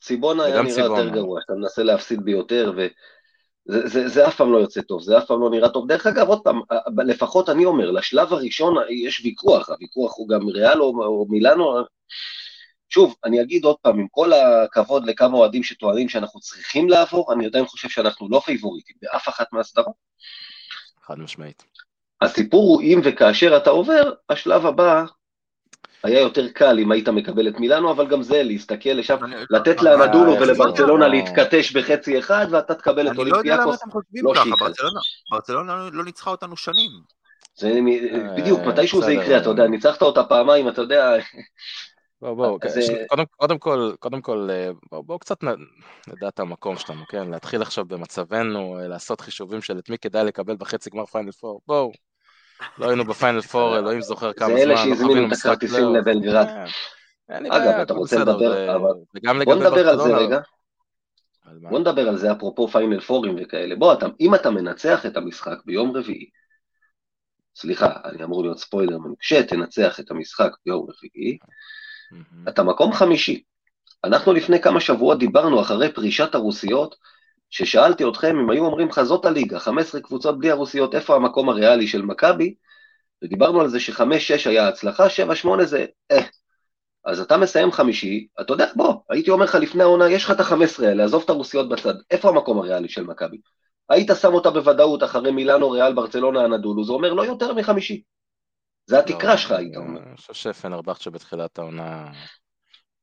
ציבונה 0.00 0.44
היה 0.44 0.62
נראה. 0.62 0.84
יותר 0.84 1.08
גרוע, 1.08 1.40
אתה 1.44 1.52
מנסה 1.52 1.82
להפסיד 1.82 2.24
ביותר, 2.24 2.72
וזה 2.76 3.88
זה, 3.88 4.08
זה 4.08 4.28
אף 4.28 4.36
פעם 4.36 4.52
לא 4.52 4.58
יוצא 4.58 4.80
טוב, 4.80 5.02
זה 5.02 5.18
אף 5.18 5.26
פעם 5.26 5.40
לא 5.40 5.50
נראה 5.50 5.68
טוב. 5.68 5.88
דרך 5.88 6.06
אגב, 6.06 6.28
עוד 6.28 6.42
פעם, 6.44 6.60
לפחות 7.06 7.48
אני 7.48 7.64
אומר, 7.64 7.90
לשלב 7.90 8.32
הראשון 8.32 8.74
יש 8.90 9.20
ויכוח, 9.24 9.70
הוויכוח 9.70 10.12
הוא 10.16 10.28
גם 10.28 10.48
ריאל 10.48 10.82
או, 10.82 10.86
או 10.86 11.26
מילאנו. 11.28 11.84
שוב, 12.88 13.14
אני 13.24 13.42
אגיד 13.42 13.64
עוד 13.64 13.76
פעם, 13.82 13.98
עם 13.98 14.06
כל 14.10 14.32
הכבוד 14.32 15.06
לכמה 15.06 15.36
אוהדים 15.38 15.62
שטוענים 15.62 16.08
שאנחנו 16.08 16.40
צריכים 16.40 16.88
לעבור, 16.88 17.32
אני 17.32 17.46
עדיין 17.46 17.66
חושב 17.66 17.88
שאנחנו 17.88 18.28
לא 18.30 18.40
פייבוריטים 18.44 18.96
באף 19.02 19.28
אחת 19.28 19.52
מהסדרות. 19.52 20.08
חד 21.08 21.18
משמעית. 21.18 21.62
הסיפור 22.22 22.62
הוא 22.62 22.82
אם 22.82 23.00
וכאשר 23.04 23.56
אתה 23.56 23.70
עובר, 23.70 24.12
השלב 24.30 24.66
הבא 24.66 25.04
היה 26.02 26.20
יותר 26.20 26.48
קל 26.48 26.78
אם 26.78 26.92
היית 26.92 27.08
מקבל 27.08 27.48
את 27.48 27.60
מילאנו, 27.60 27.90
אבל 27.90 28.06
גם 28.06 28.22
זה, 28.22 28.42
להסתכל 28.42 28.88
לשם, 28.90 29.24
אני- 29.24 29.34
לתת 29.50 29.82
לאנדולו 29.82 30.34
אה, 30.34 30.40
ולברצלונה 30.42 31.08
לא. 31.08 31.14
להתכתש 31.14 31.72
בחצי 31.76 32.18
אחד, 32.18 32.46
ואתה 32.50 32.74
תקבל 32.74 33.06
את 33.06 33.12
אני 33.18 33.30
לא 33.30 33.36
יודע 33.36 33.54
למה 33.54 33.64
אולימפיאקוס. 33.64 33.82
אתם 33.82 33.90
חושבים 33.90 34.24
לא 34.24 34.32
ככה, 34.34 34.44
שיקרה. 34.44 34.68
ברצלונה- 35.32 35.76
לא- 35.76 35.92
לא 35.92 36.04
ניצחה 36.04 36.30
אותנו 36.30 36.56
שנים. 36.56 36.90
זה 37.56 37.80
מ- 37.80 38.36
בדיוק, 38.36 38.60
אה, 38.60 38.68
מתישהו 38.68 39.02
זה. 39.02 39.12
יקרה, 39.12 39.36
אתה 39.38 39.48
יודע, 39.50 39.66
ניצחת 39.66 40.02
אותה 40.02 40.24
פעמיים, 40.24 40.68
אתה 40.68 40.80
יודע, 40.82 41.14
בואו, 42.22 42.36
בואו, 42.36 42.58
אז, 42.62 42.78
אה, 42.78 43.04
קודם, 43.08 43.24
קודם 43.36 43.58
כל, 43.58 43.92
קודם 43.98 44.20
כל, 44.20 44.48
אה, 44.50 44.70
בואו 44.90 45.02
בוא 45.02 45.18
קצת 45.18 45.44
נדע 46.08 46.28
את 46.28 46.40
המקום 46.40 46.76
שלנו, 46.76 47.06
כן? 47.08 47.30
להתחיל 47.30 47.62
עכשיו 47.62 47.84
במצבנו, 47.84 48.78
אה, 48.78 48.88
לעשות 48.88 49.20
חישובים 49.20 49.62
של 49.62 49.78
את 49.78 49.90
מי 49.90 49.98
כדאי 49.98 50.24
לקבל 50.24 50.56
בחצי 50.56 50.90
גמר 50.90 51.06
פיינל 51.06 51.32
פור, 51.32 51.60
בואו. 51.66 51.92
לא 52.78 52.88
היינו 52.88 53.04
בפיינל 53.04 53.40
פור, 53.52 53.78
אלוהים 53.78 54.00
זוכר 54.00 54.32
כמה 54.32 54.48
זמן, 54.48 54.58
אלה 54.58 54.74
לא 54.74 54.76
שהזמינו 54.76 55.26
את 55.26 55.32
הכרטיסים 55.32 55.76
פלייאוף. 55.76 55.96
לבלגרד. 55.96 56.46
כן, 57.28 57.52
אגב, 57.52 57.80
אתה 57.80 57.94
רוצה 57.94 58.18
לדבר, 58.18 58.54
ו- 58.56 58.74
אבל- 58.74 59.44
בוא 59.44 59.54
נדבר 59.54 59.88
על 59.88 59.98
זה. 59.98 60.16
רגע? 60.16 60.40
בוא 61.70 61.78
נדבר 61.78 62.08
על 62.08 62.16
זה 62.16 62.32
אפרופו 62.32 62.68
פיינל 62.68 63.00
פורים 63.00 63.36
וכאלה. 63.42 63.76
בוא, 63.76 63.92
אתה, 63.92 64.06
אם 64.20 64.34
אתה 64.34 64.50
מנצח 64.50 65.06
את 65.06 65.16
המשחק 65.16 65.58
ביום 65.64 65.96
רביעי, 65.96 66.28
סליחה, 67.56 67.92
אני 68.04 68.24
אמור 68.24 68.42
להיות 68.42 68.58
ספוילר, 68.58 68.96
כשתנצח 69.18 70.00
את 70.00 70.10
המשחק 70.10 70.50
ביום 70.66 70.86
רביעי, 70.90 71.38
מהמם. 72.10 72.48
אתה 72.48 72.62
מקום 72.62 72.92
חמישי. 72.92 73.42
אנחנו 74.04 74.32
לפני 74.32 74.60
כמה 74.60 74.80
שבועות 74.80 75.18
דיברנו 75.18 75.60
אחרי 75.60 75.92
פרישת 75.92 76.34
הרוסיות, 76.34 76.94
ששאלתי 77.50 78.04
אתכם 78.08 78.38
אם 78.38 78.50
היו 78.50 78.64
אומרים 78.64 78.88
לך 78.88 79.02
זאת 79.02 79.24
הליגה, 79.24 79.58
15 79.58 80.00
קבוצות 80.00 80.38
בלי 80.38 80.50
הרוסיות, 80.50 80.94
איפה 80.94 81.16
המקום 81.16 81.48
הריאלי 81.48 81.86
של 81.86 82.02
מכבי? 82.02 82.54
ודיברנו 83.22 83.60
על 83.60 83.68
זה 83.68 83.80
שחמש-שש 83.80 84.46
היה 84.46 84.68
הצלחה, 84.68 85.10
שבע-שמונה 85.10 85.64
זה 85.64 85.86
אה. 86.10 86.22
אז 87.04 87.20
אתה 87.20 87.36
מסיים 87.36 87.72
חמישי, 87.72 88.26
אתה 88.40 88.52
יודע, 88.52 88.66
בוא, 88.76 88.94
הייתי 89.10 89.30
אומר 89.30 89.44
לך 89.44 89.54
לפני 89.54 89.82
העונה, 89.82 90.10
יש 90.10 90.24
לך 90.24 90.30
את 90.30 90.40
ה-15 90.40 90.84
האלה, 90.84 91.04
עזוב 91.04 91.22
את 91.24 91.30
הרוסיות 91.30 91.68
בצד, 91.68 91.94
איפה 92.10 92.28
המקום 92.28 92.58
הריאלי 92.58 92.88
של 92.88 93.04
מכבי? 93.04 93.40
היית 93.88 94.10
שם 94.20 94.34
אותה 94.34 94.50
בוודאות 94.50 95.02
אחרי 95.02 95.30
מילאנו, 95.30 95.70
ריאל, 95.70 95.94
ברצלונה, 95.94 96.44
הנדולו, 96.44 96.84
זה 96.84 96.92
אומר 96.92 97.12
לא 97.12 97.26
יותר 97.26 97.54
מחמישי. 97.54 98.02
זה 98.88 98.98
התקרה 98.98 99.30
לא, 99.30 99.36
שלך, 99.36 99.50
היית 99.50 99.76
אומר. 99.76 100.00
אני 100.00 100.16
חושב 100.16 100.34
שפנרבכצ'ה 100.34 101.10
בתחילת 101.10 101.58
העונה 101.58 102.12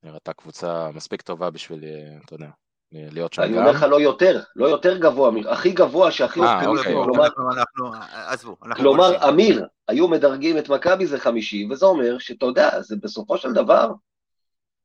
נראתה 0.03 0.33
קבוצה 0.33 0.91
מספיק 0.91 1.21
טובה 1.21 1.49
בשביל, 1.49 1.83
אה, 1.83 2.17
אתה 2.25 2.33
יודע, 2.33 2.47
להיות 2.91 3.33
שם 3.33 3.41
אני 3.41 3.51
גם. 3.51 3.57
אומר 3.57 3.71
לך 3.71 3.83
לא 3.83 4.01
יותר, 4.01 4.41
לא 4.55 4.65
יותר 4.65 4.97
גבוה, 4.97 5.31
הכי 5.49 5.71
גבוה 5.71 6.11
שהכי 6.11 6.39
אה, 6.39 6.53
אופטימיסטי, 6.53 6.93
אוקיי, 6.93 6.93
בואו, 6.93 8.57
כלומר. 8.75 9.29
אמיר, 9.29 9.65
היו 9.87 10.07
מדרגים 10.07 10.57
את 10.57 10.69
מכבי 10.69 11.05
זה 11.05 11.19
חמישי, 11.19 11.67
וזה 11.71 11.85
אומר 11.85 12.19
שאתה 12.19 12.45
יודע, 12.45 12.81
זה 12.81 12.95
בסופו 13.03 13.37
של 13.37 13.53
דבר, 13.53 13.91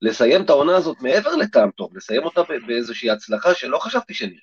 לסיים 0.03 0.43
את 0.43 0.51
העונה 0.51 0.77
הזאת 0.77 0.97
מעבר 1.01 1.37
לטעם 1.37 1.71
טוב, 1.71 1.97
לסיים 1.97 2.25
אותה 2.25 2.41
באיזושהי 2.67 3.11
הצלחה 3.11 3.55
שלא 3.55 3.79
חשבתי 3.79 4.15
שנראה. 4.15 4.35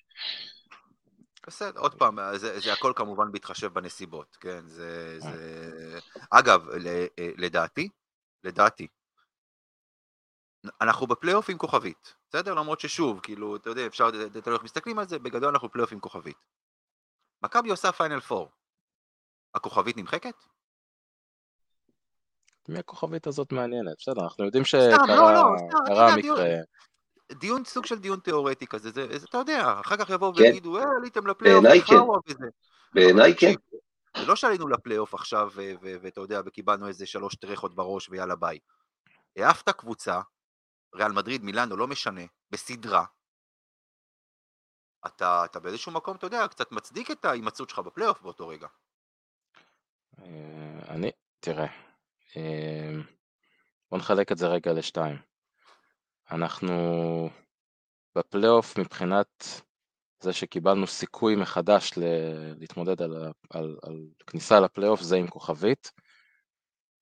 בסדר, 1.48 1.80
עוד 1.80 1.96
פעם, 1.96 2.20
זה, 2.36 2.60
זה 2.60 2.74
הכל 2.74 2.94
כמובן 2.96 3.32
בהתחשב 3.32 3.74
בנסיבות, 3.74 4.38
כן? 4.40 4.68
זה... 4.68 5.20
זה... 5.20 6.00
אגב, 6.32 6.70
ל, 6.70 7.06
לדעתי, 7.38 7.90
לדעתי, 8.44 8.88
אנחנו 10.82 11.08
בפלייאוף 11.08 11.50
עם 11.50 11.58
כוכבית, 11.58 12.14
בסדר? 12.30 12.54
למרות 12.54 12.80
ששוב, 12.80 13.20
כאילו, 13.24 13.56
אתה 13.56 13.70
יודע, 13.70 13.88
אפשר, 13.88 14.12
תלוי 14.44 14.56
איך 14.56 14.64
מסתכלים 14.64 15.00
על 15.00 15.08
זה, 15.08 15.20
בגדול 15.20 15.50
אנחנו 15.50 15.72
פלייאוף 15.72 15.92
עם 15.92 16.00
כוכבית. 16.00 16.38
מכבי 17.42 17.70
עושה 17.70 17.92
פיינל 17.92 18.20
פור. 18.20 18.52
הכוכבית 19.54 19.98
נמחקת? 19.98 20.36
מי 22.70 22.80
הכוכבית 22.80 23.28
הזאת 23.28 23.52
מעניינת? 23.52 23.98
בסדר, 23.98 24.24
אנחנו 24.24 24.46
יודעים 24.46 24.66
סתם, 24.66 25.08
לא, 25.08 25.34
לא, 25.34 25.44
שקרה 25.86 26.20
יודע, 26.20 26.62
דיון- 27.32 27.66
סוג 27.66 27.86
של 27.86 28.00
דיון 28.00 28.20
תיאורטי 28.20 28.68
כזה, 28.68 28.92
זה, 28.92 29.20
זה 29.20 29.26
אתה 29.30 29.38
יודע, 29.38 29.80
אחר 29.80 29.98
כך 29.98 30.10
יבואו 30.10 30.34
כן. 30.34 30.42
ויגידו, 30.42 30.78
אה, 30.78 30.84
עליתם 30.98 31.28
לפלייאוף, 31.28 31.64
בעיניי 31.64 31.82
כן. 31.82 31.96
וזה. 32.28 32.46
בעיניי 32.94 33.36
כן. 33.40 33.54
זה 34.18 34.26
לא 34.26 34.36
שעלינו 34.36 34.68
לפלייאוף 34.68 35.14
עכשיו, 35.14 35.50
ו- 35.56 35.74
ו- 35.82 35.96
ואתה 36.02 36.22
יודע, 36.22 36.42
וקיבלנו 36.46 36.88
איזה 36.88 37.06
שלוש 37.06 37.36
טרחות 37.36 37.76
בראש 37.76 38.10
ויאללה 38.10 38.36
ביי. 38.36 38.60
העפת 39.38 39.70
קבוצה, 39.70 40.22
ריאל 40.96 41.12
מדריד, 41.12 41.44
מילאנו, 41.44 41.78
לא 41.78 41.88
משנה, 41.88 42.22
בסדרה. 42.50 43.06
אתה, 45.06 45.46
אתה 45.46 45.60
באיזשהו 45.60 45.92
מקום, 45.92 46.16
אתה 46.18 46.26
יודע, 46.26 46.48
קצת 46.48 46.72
מצדיק 46.72 47.12
את 47.12 47.26
ההימצאות 47.26 47.70
שלך 47.70 47.80
בפלייאוף 47.80 48.22
באותו 48.22 48.48
רגע. 48.48 48.68
אה, 50.20 50.80
אני, 50.90 51.12
תראה, 51.40 51.68
אה, 52.38 52.92
בוא 53.92 53.98
נחלק 53.98 54.32
את 54.32 54.38
זה 54.38 54.48
רגע 54.48 54.74
לשתיים. 54.74 55.18
אנחנו 56.32 56.74
בפלייאוף 58.16 58.78
מבחינת 58.78 59.44
זה 60.20 60.34
שקיבלנו 60.34 60.88
סיכוי 60.88 61.36
מחדש 61.36 61.98
ל- 61.98 62.54
להתמודד 62.60 63.02
על, 63.02 63.24
ה- 63.24 63.32
על, 63.50 63.78
על 63.84 64.08
כניסה 64.28 64.60
לפלייאוף 64.60 65.02
זה 65.02 65.16
עם 65.16 65.28
כוכבית. 65.28 65.92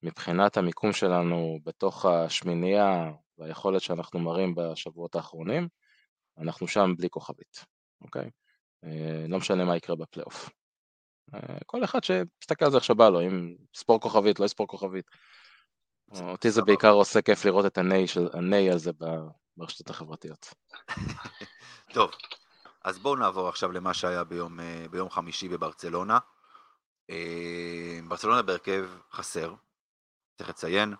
מבחינת 0.02 0.56
המיקום 0.56 0.92
שלנו 0.92 1.58
בתוך 1.64 2.06
השמינייה 2.06 3.12
והיכולת 3.38 3.82
שאנחנו 3.82 4.20
מראים 4.20 4.54
בשבועות 4.54 5.14
האחרונים, 5.14 5.68
אנחנו 6.38 6.68
שם 6.68 6.94
בלי 6.96 7.10
כוכבית, 7.10 7.64
אוקיי? 8.00 8.30
אה, 8.84 9.24
לא 9.28 9.38
משנה 9.38 9.64
מה 9.64 9.76
יקרה 9.76 9.96
בפלייאוף. 9.96 10.50
אה, 11.34 11.58
כל 11.66 11.84
אחד 11.84 12.04
שיסתכל 12.04 12.64
על 12.64 12.70
זה 12.70 12.76
איך 12.76 12.84
שבא 12.84 13.08
לו, 13.08 13.20
אם 13.20 13.56
ספור 13.74 14.00
כוכבית, 14.00 14.40
לא 14.40 14.44
יספור 14.44 14.66
כוכבית. 14.66 15.10
אותי 16.12 16.50
זה 16.50 16.62
בעיקר 16.62 16.90
עושה 16.90 17.22
כיף 17.22 17.44
לראות 17.44 17.66
את 17.66 17.78
הניי 17.78 18.06
של 18.06 18.28
הניי 18.32 18.70
על 18.70 18.78
זה 18.78 18.90
ברשתות 19.56 19.90
החברתיות. 19.90 20.54
טוב, 21.94 22.10
אז 22.84 22.98
בואו 22.98 23.16
נעבור 23.16 23.48
עכשיו 23.48 23.72
למה 23.72 23.94
שהיה 23.94 24.24
ביום, 24.24 24.60
אה, 24.60 24.86
ביום 24.90 25.10
חמישי 25.10 25.48
בברצלונה. 25.48 26.18
ברצלונה 28.08 28.42
בהרכב 28.42 28.88
חסר, 29.12 29.54
צריך 30.38 30.48
לציין. 30.50 30.94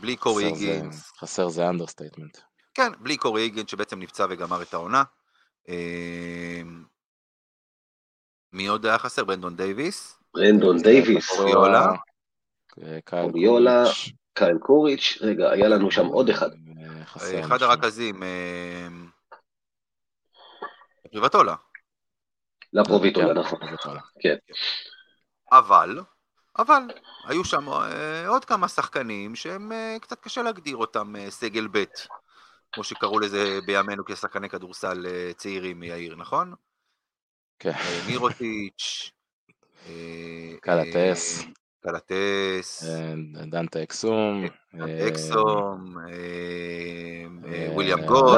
בלי 0.00 0.16
קורי 0.16 0.44
היגינס. 0.44 1.12
חסר 1.18 1.48
זה 1.48 1.68
understatement. 1.68 2.38
כן, 2.74 2.92
בלי 3.00 3.16
קורי 3.16 3.42
היגינס 3.42 3.70
שבעצם 3.70 3.98
נפצע 3.98 4.26
וגמר 4.30 4.62
את 4.62 4.74
העונה. 4.74 5.02
מי 8.52 8.66
עוד 8.66 8.86
היה 8.86 8.98
חסר? 8.98 9.24
ברנדון 9.24 9.56
דייוויס. 9.56 10.18
ברנדון 10.34 10.82
דייוויס. 10.82 11.30
אוריולה. 11.38 11.92
אוריולה, 13.12 13.84
קייל 14.34 14.58
קוריץ'. 14.58 15.18
רגע, 15.20 15.50
היה 15.50 15.68
לנו 15.68 15.90
שם 15.90 16.06
עוד 16.06 16.28
אחד. 16.28 16.50
אחד 17.40 17.62
הרכזים. 17.62 18.22
פרוביטולה. 21.12 21.54
לפרוביטולה, 22.72 23.34
נכון. 23.34 23.60
כן. 24.20 24.36
אבל, 25.52 26.00
אבל, 26.58 26.82
היו 27.24 27.44
שם 27.44 27.68
אה, 27.68 28.28
עוד 28.28 28.44
כמה 28.44 28.68
שחקנים 28.68 29.34
שהם 29.34 29.72
אה, 29.72 29.96
קצת 30.00 30.20
קשה 30.20 30.42
להגדיר 30.42 30.76
אותם 30.76 31.16
אה, 31.16 31.30
סגל 31.30 31.68
ב', 31.72 31.84
כמו 32.72 32.84
שקראו 32.84 33.18
לזה 33.18 33.58
בימינו 33.66 34.04
כשחקני 34.04 34.48
כדורסל 34.48 35.06
צעירים 35.36 35.80
מיאיר, 35.80 36.16
נכון? 36.16 36.54
כן. 37.58 37.72
מירוטיץ', 38.06 39.10
קלטס. 40.60 41.42
קלטס. 41.86 42.84
דנטה 43.50 43.82
אקסום. 43.82 44.44
אקסום. 45.08 45.96
וויליאמס 47.74 48.06
גוס. 48.06 48.36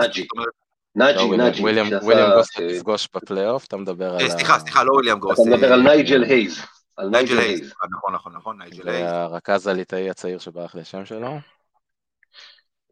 נאג'י, 0.97 1.37
נאג'י. 1.37 1.63
וויליאמס 1.63 1.89
גוס 2.37 2.61
תפגוש 2.61 3.09
בפלייאוף, 3.15 3.67
אתה 3.67 3.77
מדבר 3.77 4.15
על... 4.15 4.29
סליחה, 4.29 4.59
סליחה, 4.59 4.85
לא 4.85 4.93
וויליאמס 4.93 5.19
גוס. 5.19 5.41
אתה 5.43 5.51
מדבר 5.51 5.73
על 5.73 5.83
נייג'ל 5.83 6.23
הייז. 6.25 6.59
על 6.97 7.09
נייג'ל 7.09 7.39
הייז. 7.39 7.73
נכון, 7.91 8.15
נכון, 8.15 8.33
נכון, 8.37 8.59
נייג'ל 8.59 8.89
הייז. 8.89 9.07
והרכז 9.07 9.67
הליטאי 9.67 10.11
הצעיר 10.11 10.39
שברח 10.39 10.75
לי 10.75 10.81
השם 10.81 11.05
שלו. 11.05 11.39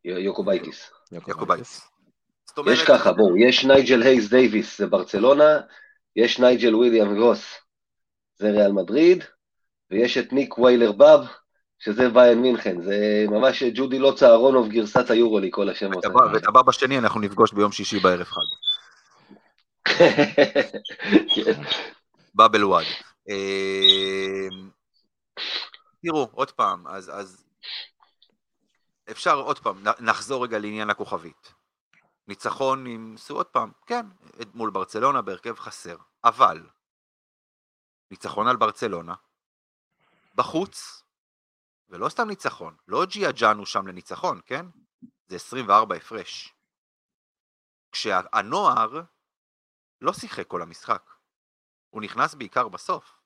יוקובייטיס. 0.05 0.91
יוקובייטיס. 1.13 1.91
יש 2.67 2.85
ככה, 2.85 3.13
בואו, 3.13 3.37
יש 3.37 3.65
נייג'ל 3.65 4.03
הייז 4.03 4.31
דייוויס 4.31 4.79
זה 4.79 4.87
ברצלונה, 4.87 5.61
יש 6.17 6.41
נייג'ל 6.41 6.75
וויליאם 6.75 7.15
גרוס 7.15 7.55
זה 8.39 8.51
ריאל 8.51 8.73
מדריד, 8.73 9.25
ויש 9.91 10.19
את 10.19 10.33
ניק 10.33 10.59
ויילר 10.59 10.93
באב, 10.93 11.27
שזה 11.79 12.09
ויין 12.15 12.43
מינכן, 12.43 12.83
זה 12.83 13.25
ממש 13.29 13.63
ג'ודי 13.75 13.99
לוצה 13.99 14.31
אהרונוב 14.31 14.69
גרסת 14.69 15.11
היורולי, 15.11 15.49
כל 15.53 15.69
השמות. 15.69 16.05
ואת 16.33 16.47
הבא 16.49 16.63
בשני 16.63 16.99
אנחנו 16.99 17.21
נפגוש 17.21 17.53
ביום 17.53 17.73
שישי 17.73 17.99
בערב 17.99 18.27
חג. 18.27 18.41
באבל 22.35 22.65
וואד. 22.65 22.85
אמ, 23.29 24.71
תראו, 26.03 26.29
עוד 26.33 26.51
פעם, 26.51 26.87
אז, 26.87 27.11
אז 27.15 27.45
אפשר 29.11 29.41
עוד 29.41 29.59
פעם, 29.59 29.85
נחזור 30.01 30.45
רגע 30.45 30.59
לעניין 30.59 30.91
הכוכבית. 30.91 31.53
ניצחון 32.29 32.87
עם, 32.87 33.15
עוד 33.31 33.47
פעם, 33.47 33.71
כן, 33.87 34.07
מול 34.55 34.71
ברצלונה 34.71 35.23
בהרכב 35.23 35.59
חסר, 35.59 35.97
אבל 36.25 36.67
ניצחון 38.11 38.49
על 38.49 38.57
ברצלונה, 38.57 39.15
בחוץ, 40.37 41.03
ולא 41.89 42.09
סתם 42.09 42.29
ניצחון, 42.29 42.77
לא 42.89 43.05
ג'יה 43.07 43.33
ג'אנו 43.33 43.67
שם 43.67 43.87
לניצחון, 43.87 44.41
כן? 44.47 44.67
זה 45.27 45.37
24 45.37 45.97
הפרש. 45.97 46.55
כשהנוער 47.93 49.03
לא 50.01 50.13
שיחק 50.13 50.47
כל 50.47 50.63
המשחק. 50.63 51.11
הוא 51.91 52.03
נכנס 52.03 52.35
בעיקר 52.35 52.69
בסוף. 52.69 53.21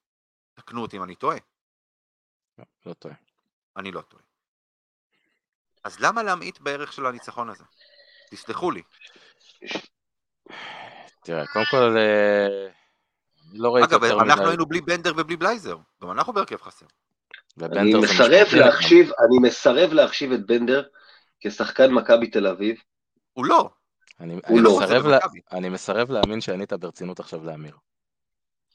תקנו 0.53 0.81
אותי 0.81 0.97
אם 0.97 1.03
אני 1.03 1.15
טועה. 1.15 1.37
לא, 2.57 2.65
לא 2.85 2.93
טועה. 2.93 3.15
אני 3.77 3.91
לא 3.91 4.01
טועה. 4.01 4.23
אז 5.83 5.99
למה 5.99 6.23
להמעיט 6.23 6.59
בערך 6.59 6.93
של 6.93 7.05
הניצחון 7.05 7.49
הזה? 7.49 7.63
תסלחו 8.29 8.71
לי. 8.71 8.81
תראה, 11.23 11.47
קודם 11.53 11.65
כל, 11.71 11.97
אה, 11.97 12.80
לא 13.53 13.75
ראיתי 13.75 13.93
יותר 13.93 14.05
מדי... 14.05 14.13
אגב, 14.13 14.21
אנחנו 14.21 14.47
היינו 14.47 14.65
בלי 14.65 14.81
בנדר 14.81 15.13
ובלי 15.17 15.35
בלייזר. 15.35 15.77
גם 16.03 16.11
אנחנו 16.11 16.33
בהרכב 16.33 16.61
חסר. 16.61 16.85
אני 17.61 17.93
מסרב 17.93 18.47
להחשיב, 18.53 19.11
אני 19.19 19.39
מסרב 19.39 19.93
להחשיב 19.93 20.31
את 20.31 20.45
בנדר 20.45 20.83
כשחקן 21.39 21.91
מכבי 21.91 22.27
תל 22.27 22.47
אביב. 22.47 22.75
הוא 23.33 23.45
לא. 23.45 23.69
אני, 24.19 24.39
אני, 24.47 24.61
לא 24.61 24.79
מסרב 24.79 25.07
לה, 25.07 25.17
אני 25.51 25.69
מסרב 25.69 26.11
להאמין 26.11 26.41
שענית 26.41 26.73
ברצינות 26.73 27.19
עכשיו 27.19 27.45
לאמיר. 27.45 27.73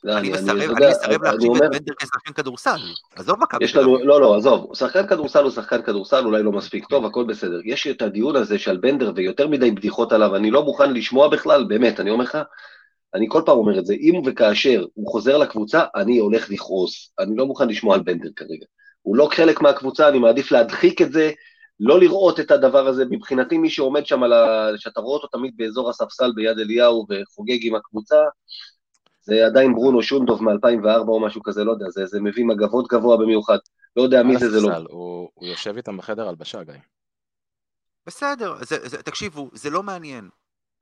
לא, 0.05 0.19
אני 0.19 0.31
מסרב 0.31 0.79
להחשיב 0.79 1.25
את 1.25 1.71
בנדר 1.71 1.95
כשחקן 1.99 2.33
כדורסל, 2.33 2.81
עזוב 3.17 3.41
מכבי 3.41 3.73
תל 3.73 3.81
אביב. 3.81 3.99
לא, 4.05 4.21
לא, 4.21 4.37
עזוב, 4.37 4.71
שחקן 4.75 5.07
כדורסל 5.07 5.43
הוא 5.43 5.51
שחקן 5.51 5.83
כדורסל, 5.83 6.25
אולי 6.25 6.43
לא 6.43 6.53
מספיק 6.53 6.87
טוב, 6.87 7.05
הכל 7.05 7.25
בסדר. 7.25 7.61
יש 7.65 7.87
את 7.87 8.03
הדיון 8.03 8.37
הזה 8.37 8.59
שעל 8.59 8.77
בנדר 8.77 9.13
ויותר 9.17 9.49
מדי 9.49 9.71
בדיחות 9.71 10.13
עליו, 10.13 10.37
אני 10.37 10.51
לא 10.51 10.63
מוכן 10.63 10.93
לשמוע 10.93 11.29
בכלל, 11.29 11.65
באמת, 11.65 12.01
אני 12.01 12.11
אומר 12.11 12.25
לך, 12.25 12.39
אני 13.17 13.27
כל 13.29 13.43
פעם 13.47 13.59
אומר 13.59 13.79
את 13.79 13.87
זה, 13.87 13.95
אם 13.95 14.23
וכאשר 14.27 14.85
הוא 14.95 15.13
חוזר 15.13 15.39
לקבוצה, 15.39 15.85
אני 15.95 16.19
הולך 16.19 16.51
לכעוס. 16.51 17.13
אני 17.19 17.37
לא 17.37 17.47
מוכן 17.47 17.69
לשמוע 17.69 17.95
על 17.95 18.03
בנדר 18.03 18.31
כרגע. 18.37 18.67
הוא 19.03 19.17
לא 19.17 19.29
חלק 19.33 19.61
מהקבוצה, 19.61 20.09
אני 20.09 20.19
מעדיף 20.19 20.53
להדחיק 20.53 21.03
את 21.03 21.13
זה, 21.13 21.31
לא 21.81 22.01
לראות 22.01 22.41
את 22.41 22.51
הדבר 22.51 22.87
הזה. 22.87 23.05
מבחינתי 23.11 23.59
מי 23.59 23.71
שעומד 23.71 24.07
שם, 24.07 24.23
ה... 24.23 24.69
שאתה 24.77 25.01
רואה 25.01 25.15
אותו 25.15 25.27
תמיד 25.27 25.55
באזור 25.57 25.91
הספסל 25.91 26.33
ביד 26.35 26.59
אליהו 26.59 27.07
וחוגג 27.11 27.59
עם 27.67 27.75
הקבוצה, 27.75 28.17
זה 29.21 29.47
עדיין 29.47 29.75
ברונו 29.75 30.03
שונדוב 30.03 30.43
מ-2004 30.43 31.09
או 31.09 31.21
משהו 31.21 31.43
כזה, 31.43 31.65
לא 31.65 31.73
יודע, 31.73 31.87
זה, 31.91 32.07
זה 32.07 32.21
מביא 32.21 32.45
מגבות 32.45 32.87
גבוה 32.89 33.17
במיוחד. 33.17 33.59
לא 33.97 34.03
יודע 34.03 34.23
מי 34.23 34.39
זה, 34.39 34.51
זה 34.51 34.61
לא. 34.61 34.77
הוא, 34.89 35.29
הוא 35.35 35.47
יושב 35.47 35.77
איתם 35.77 35.97
בחדר 35.97 36.29
הלבשה, 36.29 36.65
גיא. 36.65 36.75
בסדר, 38.07 38.55
זה, 38.61 38.89
זה, 38.89 39.03
תקשיבו, 39.03 39.51
זה 39.53 39.71
לא 39.71 39.83
מעניין. 39.83 40.29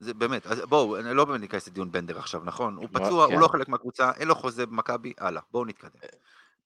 זה 0.00 0.14
באמת, 0.14 0.46
אז 0.46 0.60
בואו, 0.60 1.00
אני 1.00 1.14
לא 1.14 1.24
באמת 1.24 1.40
ניכנס 1.40 1.68
לדיון 1.68 1.92
בנדר 1.92 2.18
עכשיו, 2.18 2.42
נכון? 2.44 2.76
הוא 2.76 2.88
פצוע, 2.92 3.26
כן. 3.26 3.32
הוא 3.32 3.40
לא 3.40 3.48
חלק 3.48 3.68
מהקבוצה, 3.68 4.10
אין 4.16 4.28
לו 4.28 4.34
חוזה 4.34 4.66
במכבי, 4.66 5.12
הלאה, 5.18 5.42
בואו 5.50 5.64
נתקדם. 5.64 6.00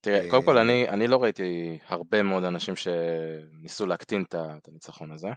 תראה, 0.01 0.29
קודם 0.29 0.43
כל 0.43 0.57
אני, 0.57 0.89
אני 0.89 1.07
לא 1.07 1.23
ראיתי 1.23 1.79
הרבה 1.87 2.23
מאוד 2.23 2.43
אנשים 2.43 2.73
שניסו 2.75 3.85
להקטין 3.85 4.23
את 4.29 4.67
הניצחון 4.67 5.11
הזה. 5.11 5.29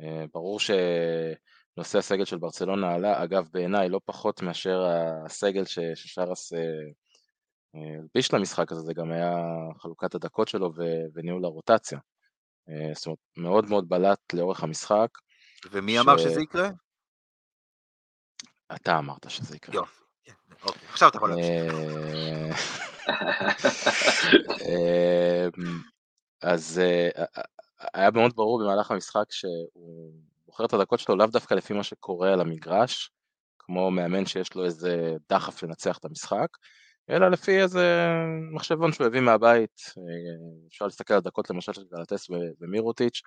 אה, 0.00 0.24
ברור 0.32 0.60
ש... 0.60 0.70
נושא 1.76 1.98
הסגל 1.98 2.24
של 2.24 2.38
ברצלונה 2.38 2.94
עלה, 2.94 3.24
אגב 3.24 3.48
בעיניי 3.52 3.88
לא 3.88 4.00
פחות 4.04 4.42
מאשר 4.42 4.82
הסגל 5.24 5.64
ששרס 5.64 6.52
הלביש 7.74 8.34
אה, 8.34 8.38
למשחק 8.38 8.72
הזה, 8.72 8.80
זה 8.80 8.94
גם 8.94 9.12
היה 9.12 9.36
חלוקת 9.78 10.14
הדקות 10.14 10.48
שלו 10.48 10.72
וניהול 11.14 11.44
הרוטציה. 11.44 11.98
אה, 12.68 12.92
זאת 12.94 13.06
אומרת, 13.06 13.18
מאוד 13.36 13.70
מאוד 13.70 13.88
בלט 13.88 14.34
לאורך 14.34 14.62
המשחק. 14.62 15.08
ומי 15.70 15.94
ש... 15.94 15.98
אמר 15.98 16.18
שזה 16.18 16.40
יקרה? 16.40 16.68
אתה 18.74 18.98
אמרת 18.98 19.30
שזה 19.30 19.56
יקרה. 19.56 19.74
יופי, 19.74 20.02
אוקיי, 20.62 20.88
עכשיו 20.88 21.08
אתה 21.08 21.16
יכול 21.16 21.30
להמשיך. 21.30 21.74
אה, 24.68 25.48
אז 26.52 26.80
היה 27.94 28.10
מאוד 28.10 28.36
ברור 28.36 28.62
במהלך 28.62 28.90
המשחק 28.90 29.24
שהוא 29.30 30.12
בוחר 30.46 30.64
את 30.64 30.72
הדקות 30.72 31.00
שלו 31.00 31.16
לאו 31.16 31.26
דווקא 31.26 31.54
לפי 31.54 31.74
מה 31.74 31.82
שקורה 31.82 32.32
על 32.32 32.40
המגרש, 32.40 33.10
כמו 33.58 33.90
מאמן 33.90 34.26
שיש 34.26 34.54
לו 34.54 34.64
איזה 34.64 35.14
דחף 35.30 35.62
לנצח 35.62 35.98
את 35.98 36.04
המשחק, 36.04 36.48
אלא 37.10 37.28
לפי 37.28 37.62
איזה 37.62 38.06
מחשבון 38.52 38.92
שהוא 38.92 39.06
הביא 39.06 39.20
מהבית, 39.20 39.80
אה, 39.98 40.66
אפשר 40.68 40.84
להסתכל 40.84 41.14
על 41.14 41.20
דקות 41.20 41.50
למשל 41.50 41.72
של 41.72 41.84
גלטס 41.92 42.26
ומירוטיץ', 42.60 43.20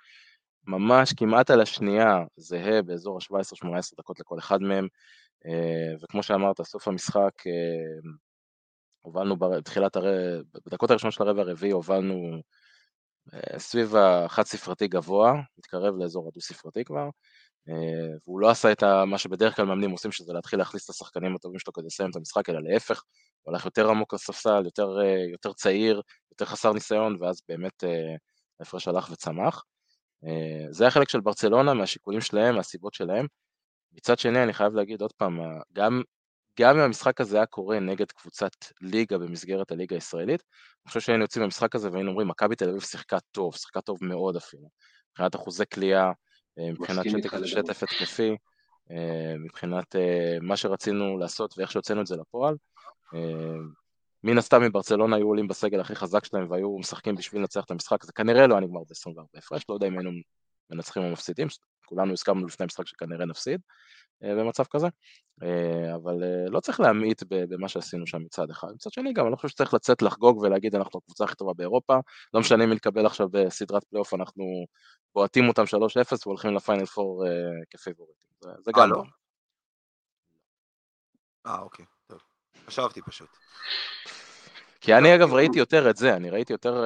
ממש 0.66 1.12
כמעט 1.16 1.50
על 1.50 1.60
השנייה 1.60 2.24
זהה 2.36 2.82
באזור 2.82 3.18
ה-17-18 3.18 3.96
דקות 3.98 4.20
לכל 4.20 4.38
אחד 4.38 4.62
מהם, 4.62 4.84
אה, 4.84 4.88
וכמו 6.02 6.22
שאמרת, 6.22 6.62
סוף 6.62 6.88
המשחק 6.88 7.46
אה, 7.46 8.10
הובלנו 9.00 9.36
בתחילת 9.36 9.96
הרבע, 9.96 10.42
בדקות 10.66 10.90
הראשונות 10.90 11.14
של 11.14 11.22
הרבע 11.22 11.42
הרביעי 11.42 11.72
הובלנו 11.72 12.40
סביב 13.58 13.96
החד 13.96 14.42
ספרתי 14.42 14.88
גבוה, 14.88 15.32
מתקרב 15.58 15.94
לאזור 15.98 16.28
הדו 16.28 16.40
ספרתי 16.40 16.84
כבר, 16.84 17.08
והוא 18.26 18.40
לא 18.40 18.50
עשה 18.50 18.72
את 18.72 18.82
מה 19.06 19.18
שבדרך 19.18 19.56
כלל 19.56 19.64
מאמנים 19.64 19.90
עושים, 19.90 20.12
שזה 20.12 20.32
להתחיל 20.32 20.58
להכניס 20.58 20.84
את 20.84 20.90
השחקנים 20.90 21.34
הטובים 21.34 21.58
שלו 21.58 21.72
כדי 21.72 21.86
לסיים 21.86 22.10
את 22.10 22.16
המשחק, 22.16 22.50
אלא 22.50 22.62
להפך, 22.62 23.02
הוא 23.42 23.54
הלך 23.54 23.64
יותר 23.64 23.90
עמוק 23.90 24.14
לספסל, 24.14 24.62
יותר, 24.64 24.88
יותר 25.32 25.52
צעיר, 25.52 26.02
יותר 26.30 26.44
חסר 26.44 26.72
ניסיון, 26.72 27.16
ואז 27.20 27.40
באמת 27.48 27.84
ההפרש 28.60 28.88
הלך 28.88 29.10
וצמח. 29.10 29.64
זה 30.70 30.86
החלק 30.86 31.08
של 31.08 31.20
ברצלונה, 31.20 31.74
מהשיקולים 31.74 32.20
שלהם, 32.20 32.54
מהסיבות 32.56 32.94
שלהם. 32.94 33.26
מצד 33.92 34.18
שני, 34.18 34.42
אני 34.42 34.52
חייב 34.52 34.74
להגיד 34.74 35.00
עוד 35.02 35.12
פעם, 35.12 35.40
גם, 35.72 36.02
גם 36.60 36.76
אם 36.76 36.82
המשחק 36.82 37.20
הזה 37.20 37.36
היה 37.36 37.46
קורה 37.46 37.80
נגד 37.80 38.12
קבוצת 38.12 38.52
ליגה 38.80 39.18
במסגרת 39.18 39.72
הליגה 39.72 39.96
הישראלית, 39.96 40.42
אני 40.84 40.88
חושב 40.88 41.00
שהיינו 41.00 41.22
יוצאים 41.22 41.42
מהמשחק 41.42 41.74
הזה 41.74 41.90
והיינו 41.92 42.10
אומרים, 42.10 42.28
מכבי 42.28 42.56
תל 42.56 42.68
אביב 42.68 42.80
שיחקה 42.80 43.18
טוב, 43.20 43.56
שיחקה 43.56 43.80
טוב 43.80 43.98
מאוד 44.00 44.36
אפילו, 44.36 44.68
מבחינת 45.10 45.34
אחוזי 45.34 45.64
כליאה, 45.74 46.12
אה, 46.58 46.72
מבחינת 46.72 47.04
שטף, 47.10 47.44
שטף 47.44 47.82
התקפי, 47.82 48.36
אה, 48.90 49.34
מבחינת 49.38 49.96
אה, 49.96 50.36
מה 50.40 50.56
שרצינו 50.56 51.18
לעשות 51.18 51.54
ואיך 51.58 51.72
שהוצאנו 51.72 52.00
את 52.00 52.06
זה 52.06 52.16
לפועל. 52.16 52.56
מן 54.24 54.38
הסתם 54.38 54.62
אם 54.62 54.72
ברצלונה 54.72 55.16
היו 55.16 55.26
עולים 55.26 55.48
בסגל 55.48 55.80
הכי 55.80 55.94
חזק 55.94 56.24
שלהם 56.24 56.50
והיו 56.50 56.78
משחקים 56.78 57.14
בשביל 57.14 57.40
לנצח 57.40 57.64
את 57.64 57.70
המשחק, 57.70 58.04
זה 58.04 58.12
כנראה 58.12 58.46
לא 58.46 58.54
היה 58.54 58.60
נגמר 58.60 58.80
ב-24 58.80 59.38
הפרש, 59.38 59.64
לא 59.68 59.74
יודע 59.74 59.86
אם 59.86 59.98
היינו 59.98 60.10
מנצחים 60.70 61.02
או 61.02 61.10
מפסידים, 61.10 61.48
כולנו 61.86 62.12
הסכמנו 62.12 62.46
לפני 62.46 62.64
המשחק 62.64 62.86
שכנראה 62.86 63.26
נפסיד 63.26 63.60
במצב 64.20 64.64
כזה, 64.64 64.86
אבל 65.94 66.14
לא 66.48 66.60
צריך 66.60 66.80
להמעיט 66.80 67.22
במה 67.28 67.68
שעשינו 67.68 68.06
שם 68.06 68.22
מצד 68.22 68.50
אחד. 68.50 68.68
מצד 68.74 68.92
שני 68.92 69.12
גם 69.12 69.24
אני 69.24 69.30
לא 69.32 69.36
חושב 69.36 69.48
שצריך 69.48 69.74
לצאת 69.74 70.02
לחגוג 70.02 70.38
ולהגיד 70.38 70.74
אנחנו 70.74 70.98
הקבוצה 70.98 71.24
הכי 71.24 71.34
טובה 71.34 71.52
באירופה, 71.52 71.98
לא 72.34 72.40
משנה 72.40 72.64
אם 72.64 72.72
נתקבל 72.72 73.06
עכשיו 73.06 73.28
בסדרת 73.28 73.84
פלייאוף, 73.84 74.14
אנחנו 74.14 74.44
בועטים 75.14 75.48
אותם 75.48 75.62
3-0 75.62 75.66
והולכים 76.26 76.54
לפיינל 76.54 76.84
4 76.98 77.06
כפיבוריטים, 77.70 78.30
זה 78.58 78.70
גם 78.76 78.90
לא. 78.90 79.02
אה 81.46 81.60
אוקיי, 81.60 81.84
טוב, 82.06 82.18
חשבתי 82.66 83.02
פשוט. 83.02 83.28
כי 84.80 84.94
אני 84.94 85.14
אגב 85.14 85.32
ראיתי 85.32 85.58
יותר 85.58 85.90
את 85.90 85.96
זה, 85.96 86.16
אני 86.16 86.30
ראיתי 86.30 86.52
יותר 86.52 86.84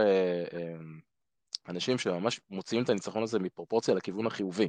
אנשים 1.68 1.98
שממש 1.98 2.40
מוציאים 2.50 2.84
את 2.84 2.88
הניצחון 2.88 3.22
הזה 3.22 3.38
מפרופורציה 3.38 3.94
לכיוון 3.94 4.26
החיובי. 4.26 4.68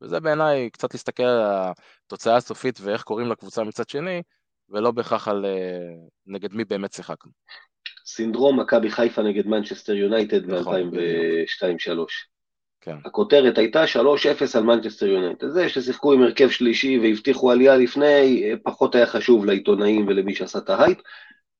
וזה 0.00 0.20
בעיניי 0.20 0.70
קצת 0.70 0.94
להסתכל 0.94 1.22
על 1.22 1.42
התוצאה 2.06 2.36
הסופית 2.36 2.78
ואיך 2.80 3.02
קוראים 3.02 3.30
לקבוצה 3.30 3.64
מצד 3.64 3.88
שני, 3.88 4.22
ולא 4.68 4.90
בהכרח 4.90 5.28
על 5.28 5.44
אה, 5.44 5.94
נגד 6.26 6.52
מי 6.52 6.64
באמת 6.64 6.92
שיחקנו. 6.92 7.32
סינדרום 8.06 8.60
מכבי 8.60 8.90
חיפה 8.90 9.22
נגד 9.22 9.46
מנצ'סטר 9.46 9.92
יונייטד 9.92 10.50
נכון, 10.50 10.90
ב-2002-2003. 10.90 11.98
כן. 12.80 12.96
הכותרת 13.04 13.58
הייתה 13.58 13.84
3-0 13.84 13.98
על 14.54 14.62
מנצ'סטר 14.62 15.06
יונייטד. 15.06 15.48
זה 15.48 15.68
ששיחקו 15.68 16.12
עם 16.12 16.22
הרכב 16.22 16.50
שלישי 16.50 16.98
והבטיחו 16.98 17.50
עלייה 17.50 17.76
לפני, 17.76 18.42
אה, 18.44 18.54
פחות 18.62 18.94
היה 18.94 19.06
חשוב 19.06 19.44
לעיתונאים 19.44 20.06
ולמי 20.08 20.34
שעשה 20.34 20.58
את 20.58 20.70
ההייפ. 20.70 20.98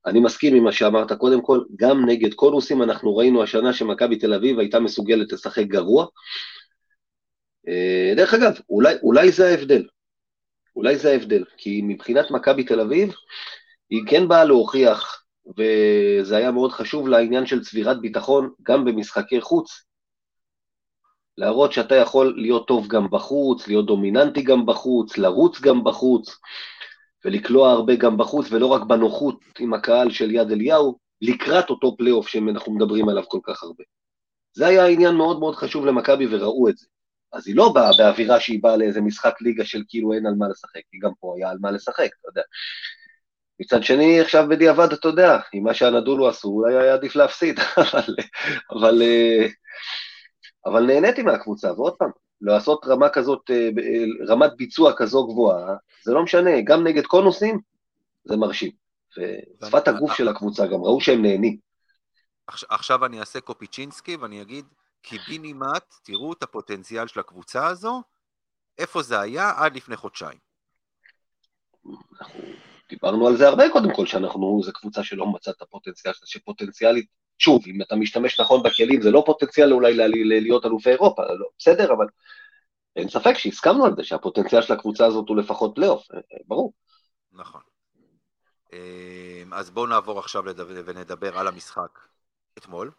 אני 0.07 0.21
מסכים 0.21 0.55
עם 0.55 0.65
מה 0.65 0.73
שאמרת. 0.73 1.13
קודם 1.13 1.43
כל, 1.43 1.61
גם 1.77 2.07
נגד 2.07 2.35
קונוסים 2.35 2.83
אנחנו 2.83 3.17
ראינו 3.17 3.43
השנה 3.43 3.73
שמכבי 3.73 4.17
תל 4.17 4.35
אביב 4.35 4.59
הייתה 4.59 4.81
מסוגלת 4.81 5.33
לשחק 5.33 5.65
גרוע. 5.67 6.07
אה, 7.69 8.13
דרך 8.17 8.35
אגב, 8.35 8.53
אולי, 8.71 8.95
אולי 9.03 9.33
זה 9.33 9.49
ההבדל, 9.49 9.87
אולי 10.77 10.99
זה 10.99 11.11
ההבדל, 11.11 11.45
כי 11.57 11.81
מבחינת 11.85 12.31
מכבי 12.31 12.65
תל 12.65 12.81
אביב, 12.81 13.15
היא 13.91 14.03
כן 14.07 14.29
באה 14.29 14.45
להוכיח, 14.45 15.25
וזה 15.59 16.37
היה 16.37 16.51
מאוד 16.51 16.73
חשוב 16.73 17.09
לעניין 17.09 17.47
של 17.47 17.65
צבירת 17.65 18.01
ביטחון, 18.01 18.51
גם 18.63 18.85
במשחקי 18.85 19.41
חוץ, 19.41 19.83
להראות 21.39 21.73
שאתה 21.73 21.95
יכול 21.95 22.35
להיות 22.37 22.67
טוב 22.67 22.89
גם 22.89 23.11
בחוץ, 23.11 23.69
להיות 23.69 23.87
דומיננטי 23.87 24.43
גם 24.43 24.67
בחוץ, 24.67 25.19
לרוץ 25.19 25.61
גם 25.61 25.85
בחוץ, 25.85 26.37
ולקלוע 27.27 27.71
הרבה 27.71 27.97
גם 27.97 28.17
בחוץ, 28.17 28.53
ולא 28.53 28.67
רק 28.67 28.83
בנוחות 28.83 29.41
עם 29.59 29.75
הקהל 29.75 30.11
של 30.11 30.31
יד 30.31 30.51
אליהו, 30.51 30.99
לקראת 31.23 31.71
אותו 31.71 31.97
פלייאוף 31.97 32.29
שאנחנו 32.29 32.75
מדברים 32.75 33.09
עליו 33.09 33.23
כל 33.29 33.39
כך 33.43 33.63
הרבה. 33.63 33.85
זה 34.55 34.67
היה 34.67 34.87
עניין 34.87 35.15
מאוד 35.15 35.39
מאוד 35.39 35.55
חשוב 35.55 35.87
למכבי 35.87 36.27
וראו 36.31 36.69
את 36.69 36.77
זה. 36.77 36.87
אז 37.33 37.49
היא 37.49 37.57
לא 37.57 37.73
באה 37.73 37.91
באווירה 37.99 38.41
שהיא 38.41 38.63
באה 38.63 38.77
לאיזה 38.77 39.01
משחק 39.01 39.35
ליגה 39.41 39.65
של 39.65 39.83
כאילו 39.89 40.13
אין 40.13 40.27
על 40.27 40.35
מה 40.39 40.49
לשחק, 40.49 40.81
כי 40.91 40.99
גם 40.99 41.11
פה 41.21 41.35
היה 41.37 41.51
על 41.51 41.57
מה 41.61 41.71
לשחק, 41.71 42.09
אתה 42.21 42.29
יודע. 42.29 42.43
מצד 43.61 43.83
שני, 43.83 44.21
עכשיו 44.21 44.47
בדיעבד, 44.49 44.93
אתה 44.93 45.09
יודע, 45.09 45.39
עם 45.53 45.65
מה 45.65 45.75
שהנדולו 45.75 46.29
עשו, 46.29 46.49
אולי 46.49 46.77
היה 46.77 46.95
עדיף 46.95 47.17
להפסיד, 47.17 47.61
אבל, 47.79 48.15
אבל, 48.71 49.03
אבל 50.67 50.87
נהניתי 50.87 51.23
מהקבוצה, 51.23 51.73
ועוד 51.73 51.95
פעם, 51.99 52.11
לעשות 52.41 52.85
רמה 52.87 53.09
כזאת, 53.09 53.51
רמת 54.29 54.51
ביצוע 54.57 54.93
כזו 54.97 55.27
גבוהה, 55.27 55.77
זה 56.05 56.13
לא 56.13 56.23
משנה, 56.23 56.51
גם 56.65 56.87
נגד 56.87 57.07
קונוסים, 57.07 57.61
זה 58.25 58.37
מרשים. 58.37 58.71
ושפת 59.63 59.89
הגוף 59.89 60.13
של 60.15 60.29
הקבוצה, 60.29 60.67
גם 60.67 60.81
ראו 60.83 61.01
שהם 61.01 61.23
נהנים. 61.23 61.57
עכשיו 62.69 63.05
אני 63.05 63.21
אעשה 63.21 63.41
קופיצ'ינסקי 63.41 64.17
ואני 64.17 64.43
אגיד, 64.43 64.65
קיבינימט, 65.03 65.95
תראו 66.03 66.33
את 66.33 66.43
הפוטנציאל 66.43 67.07
של 67.07 67.21
הקבוצה 67.21 67.67
הזו, 67.67 68.03
איפה 68.79 69.03
זה 69.03 69.21
היה 69.21 69.53
עד 69.57 69.77
לפני 69.77 69.97
חודשיים. 69.97 70.39
אנחנו 72.21 72.41
דיברנו 72.89 73.27
על 73.27 73.37
זה 73.37 73.49
הרבה 73.49 73.65
קודם 73.73 73.95
כל, 73.97 74.07
שאנחנו, 74.07 74.61
זו 74.65 74.73
קבוצה 74.73 75.05
שלא 75.05 75.27
מצאה 75.27 75.55
את 75.57 75.63
הפוטנציאל 75.63 76.15
שפוטנציאלית, 76.25 77.07
שוב, 77.39 77.63
אם 77.67 77.83
אתה 77.83 77.97
משתמש 77.97 78.41
נכון 78.41 78.63
בכלים, 78.63 79.03
זה 79.03 79.11
לא 79.11 79.23
פוטנציאל 79.27 79.73
אולי 79.73 79.95
להיות 80.41 80.67
אלופי 80.67 80.91
אירופה, 80.91 81.23
לא, 81.23 81.49
בסדר, 81.59 81.93
אבל 81.93 82.07
אין 82.97 83.09
ספק 83.09 83.35
שהסכמנו 83.39 83.85
על 83.85 83.93
זה, 83.97 84.05
שהפוטנציאל 84.05 84.63
של 84.63 84.73
הקבוצה 84.73 85.07
הזאת 85.07 85.29
הוא 85.29 85.37
לפחות 85.37 85.73
פלייאוף, 85.75 86.11
אה, 86.11 86.17
אה, 86.17 86.39
ברור. 86.47 86.73
נכון. 87.33 87.61
אז 89.53 89.71
בואו 89.71 89.87
נעבור 89.87 90.19
עכשיו 90.19 90.43
ונדבר 90.87 91.39
על 91.39 91.49
המשחק 91.49 91.99
אתמול, 92.59 92.91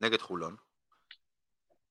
נגד 0.00 0.20
חולון. 0.20 0.56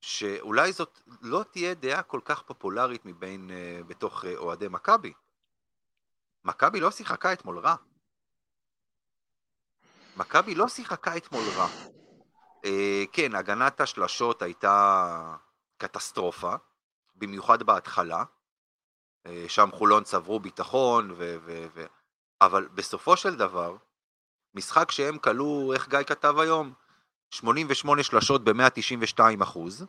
שאולי 0.02 0.72
זאת 0.72 1.00
לא 1.22 1.44
תהיה 1.52 1.74
דעה 1.74 2.04
כל 2.04 2.20
כך 2.26 2.42
פופולרית 2.42 3.06
מבין, 3.06 3.50
uh, 3.50 3.84
בתוך 3.84 4.26
אוהדי 4.36 4.68
מכבי. 4.68 5.14
מכבי 6.46 6.80
לא 6.80 6.92
שיחקה 6.92 7.34
אתמול 7.34 7.60
רע. 7.60 7.76
מכבי 10.18 10.56
לא 10.56 10.68
שיחקה 10.68 11.18
אתמול 11.18 11.44
רע. 11.56 11.68
Uh, 12.66 12.70
כן, 13.12 13.36
הגנת 13.36 13.82
השלשות 13.82 14.42
הייתה 14.42 15.36
קטסטרופה, 15.78 16.56
במיוחד 17.16 17.64
בהתחלה. 17.64 18.24
Uh, 19.28 19.30
שם 19.48 19.70
חולון 19.74 20.04
צברו 20.04 20.40
ביטחון, 20.40 21.12
ו- 21.12 21.38
ו- 21.46 21.68
ו- 21.74 21.86
אבל 22.42 22.68
בסופו 22.68 23.18
של 23.18 23.36
דבר, 23.36 23.76
משחק 24.56 24.92
שהם 24.92 25.18
כלו, 25.18 25.74
איך 25.74 25.90
גיא 25.90 26.04
כתב 26.04 26.40
היום? 26.40 26.74
88 27.30 28.04
שלשות 28.04 28.44
ב-192 28.44 29.44
אחוז. 29.44 29.86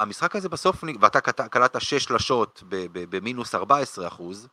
המשחק 0.00 0.36
הזה 0.36 0.48
בסוף, 0.48 0.84
ואתה 1.00 1.20
קלטת 1.48 1.80
6 1.80 2.04
שלשות 2.04 2.62
במינוס 2.92 3.54
14 3.54 4.08
אחוז, 4.08 4.48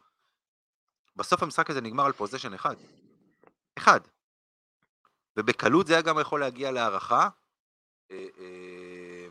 בסוף 1.15 1.43
המשחק 1.43 1.69
הזה 1.69 1.81
נגמר 1.81 2.05
על 2.05 2.11
פוזיישן 2.11 2.53
אחד. 2.53 2.75
אחד. 3.77 3.99
ובקלות 5.37 5.87
זה 5.87 5.93
היה 5.93 6.01
גם 6.01 6.19
יכול 6.21 6.39
להגיע 6.39 6.71
להערכה. 6.71 7.29
אה, 8.11 8.27
אה, 8.37 9.27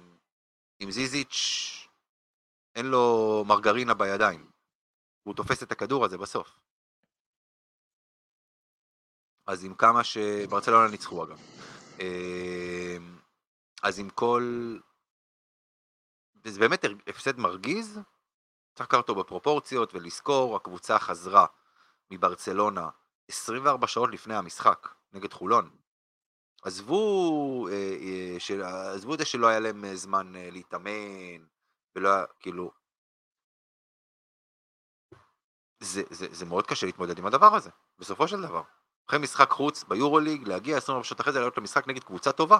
עם 0.78 0.90
זיזיץ' 0.90 1.88
אין 2.74 2.86
לו 2.86 3.44
מרגרינה 3.46 3.94
בידיים. 3.94 4.50
הוא 5.22 5.34
תופס 5.34 5.62
את 5.62 5.72
הכדור 5.72 6.04
הזה 6.04 6.18
בסוף. 6.18 6.58
אז 9.46 9.64
עם 9.64 9.74
כמה 9.74 10.04
שברצלונה 10.04 10.90
ניצחו 10.90 11.24
אגב. 11.24 11.40
אמ, 12.00 13.18
אז 13.82 13.98
עם 13.98 14.10
כל... 14.10 14.76
וזה 16.44 16.60
באמת 16.60 16.84
הפסד 17.06 17.38
מרגיז, 17.38 18.00
צריך 18.74 18.88
לקחת 18.88 19.08
אותו 19.08 19.14
בפרופורציות 19.14 19.94
ולזכור, 19.94 20.56
הקבוצה 20.56 20.98
חזרה 20.98 21.46
מברצלונה 22.10 22.88
24 23.28 23.86
שעות 23.86 24.10
לפני 24.12 24.34
המשחק 24.34 24.88
נגד 25.12 25.32
חולון. 25.32 25.70
עזבו, 26.62 27.68
אה, 27.68 27.72
אה, 27.74 28.40
של, 28.40 28.62
עזבו 28.62 29.14
את 29.14 29.18
זה 29.18 29.24
שלא 29.24 29.46
היה 29.46 29.60
להם 29.60 29.94
זמן 29.94 30.36
אה, 30.36 30.50
להתאמן, 30.50 31.46
ולא 31.96 32.08
היה, 32.08 32.24
כאילו... 32.40 32.70
זה, 35.80 36.02
זה, 36.10 36.26
זה 36.30 36.44
מאוד 36.46 36.66
קשה 36.66 36.86
להתמודד 36.86 37.18
עם 37.18 37.26
הדבר 37.26 37.54
הזה, 37.54 37.70
בסופו 37.98 38.28
של 38.28 38.42
דבר. 38.42 38.62
אחרי 39.08 39.18
משחק 39.18 39.50
חוץ 39.50 39.84
ביורוליג, 39.84 40.48
להגיע 40.48 40.76
24 40.76 41.04
שעות 41.04 41.20
אחרי 41.20 41.32
זה 41.32 41.38
לעלות 41.38 41.58
למשחק 41.58 41.88
נגד 41.88 42.04
קבוצה 42.04 42.32
טובה, 42.32 42.58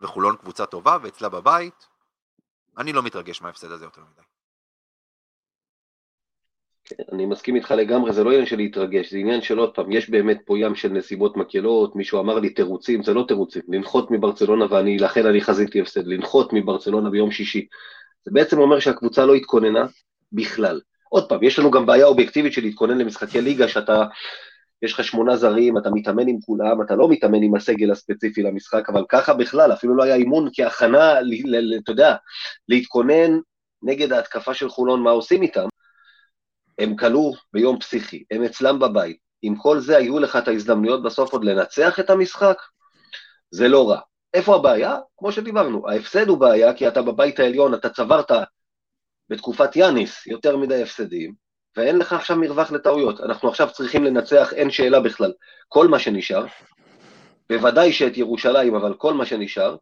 וחולון 0.00 0.36
קבוצה 0.36 0.66
טובה 0.66 0.96
ואצלה 1.02 1.28
בבית, 1.28 1.88
אני 2.78 2.92
לא 2.92 3.02
מתרגש 3.02 3.42
מההפסד 3.42 3.70
הזה 3.70 3.84
יותר 3.84 4.04
מדי. 4.04 4.22
אני 7.12 7.26
מסכים 7.26 7.56
איתך 7.56 7.70
לגמרי, 7.70 8.12
זה 8.12 8.24
לא 8.24 8.30
עניין 8.30 8.46
של 8.46 8.56
להתרגש, 8.56 9.10
זה 9.10 9.18
עניין 9.18 9.42
של 9.42 9.58
עוד 9.58 9.74
פעם, 9.74 9.92
יש 9.92 10.10
באמת 10.10 10.38
פה 10.44 10.58
ים 10.58 10.74
של 10.74 10.88
נסיבות 10.88 11.36
מקלות, 11.36 11.96
מישהו 11.96 12.20
אמר 12.20 12.38
לי 12.38 12.50
תירוצים, 12.50 13.02
זה 13.02 13.14
לא 13.14 13.24
תירוצים, 13.28 13.62
לנחות 13.68 14.10
מברצלונה, 14.10 14.66
ואני, 14.70 14.98
לכן 14.98 15.26
אני 15.26 15.40
חזיתי 15.40 15.80
הפסד, 15.80 16.06
לנחות 16.06 16.52
מברצלונה 16.52 17.10
ביום 17.10 17.30
שישי, 17.30 17.66
זה 18.24 18.30
בעצם 18.34 18.58
אומר 18.58 18.80
שהקבוצה 18.80 19.26
לא 19.26 19.34
התכוננה 19.34 19.86
בכלל. 20.32 20.80
עוד 21.08 21.28
פעם, 21.28 21.42
יש 21.42 21.58
לנו 21.58 21.70
גם 21.70 21.86
בעיה 21.86 22.06
אובייקטיבית 22.06 22.52
של 22.52 22.62
להתכונן 22.62 22.98
למשחקי 22.98 23.40
ליגה, 23.40 23.68
שאתה, 23.68 24.04
יש 24.82 24.92
לך 24.92 25.04
שמונה 25.04 25.36
זרים, 25.36 25.78
אתה 25.78 25.90
מתאמן 25.90 26.28
עם 26.28 26.40
כולם, 26.40 26.82
אתה 26.82 26.94
לא 26.94 27.08
מתאמן 27.08 27.42
עם 27.42 27.54
הסגל 27.54 27.90
הספציפי 27.90 28.42
למשחק, 28.42 28.88
אבל 28.88 29.04
ככה 29.08 29.34
בכלל, 29.34 29.72
אפילו 29.72 29.96
לא 29.96 30.02
היה 30.02 30.14
אימון 30.14 30.48
כהכנה, 30.54 31.20
אתה 31.82 31.92
יודע, 31.92 32.14
להתכונן 32.68 33.38
נגד 33.82 34.12
ההתקפה 34.12 34.54
של 34.54 34.68
חולון, 34.68 35.02
מה 35.02 35.10
עושים 35.10 35.42
איתם. 35.42 35.69
הם 36.80 36.96
כלו 36.96 37.32
ביום 37.52 37.78
פסיכי, 37.78 38.24
הם 38.30 38.42
אצלם 38.42 38.78
בבית. 38.78 39.18
עם 39.42 39.56
כל 39.56 39.80
זה 39.80 39.96
היו 39.96 40.18
לך 40.18 40.36
את 40.36 40.48
ההזדמנויות 40.48 41.02
בסוף 41.02 41.32
עוד 41.32 41.44
לנצח 41.44 42.00
את 42.00 42.10
המשחק? 42.10 42.62
זה 43.50 43.68
לא 43.68 43.90
רע. 43.90 44.00
איפה 44.34 44.54
הבעיה? 44.54 44.96
כמו 45.16 45.32
שדיברנו, 45.32 45.88
ההפסד 45.88 46.28
הוא 46.28 46.38
בעיה 46.38 46.74
כי 46.74 46.88
אתה 46.88 47.02
בבית 47.02 47.40
העליון, 47.40 47.74
אתה 47.74 47.88
צברת 47.88 48.30
בתקופת 49.28 49.76
יאניס 49.76 50.26
יותר 50.26 50.56
מדי 50.56 50.82
הפסדים, 50.82 51.34
ואין 51.76 51.98
לך 51.98 52.12
עכשיו 52.12 52.36
מרווח 52.36 52.72
לטעויות. 52.72 53.20
אנחנו 53.20 53.48
עכשיו 53.48 53.68
צריכים 53.72 54.04
לנצח, 54.04 54.52
אין 54.52 54.70
שאלה 54.70 55.00
בכלל. 55.00 55.32
כל 55.68 55.88
מה 55.88 55.98
שנשאר, 55.98 56.46
בוודאי 57.48 57.92
שאת 57.92 58.16
ירושלים, 58.16 58.74
אבל 58.74 58.94
כל 58.94 59.14
מה 59.14 59.26
שנשאר, 59.26 59.76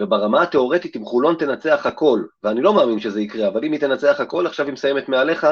וברמה 0.00 0.42
התיאורטית, 0.42 0.96
אם 0.96 1.04
חולון 1.04 1.36
תנצח 1.38 1.86
הכל, 1.86 2.22
ואני 2.42 2.62
לא 2.62 2.74
מאמין 2.74 3.00
שזה 3.00 3.20
יקרה, 3.20 3.48
אבל 3.48 3.64
אם 3.64 3.72
היא 3.72 3.80
תנצח 3.80 4.20
הכל, 4.20 4.46
עכשיו 4.46 4.66
היא 4.66 4.72
מסיימת 4.72 5.08
מעליך, 5.08 5.46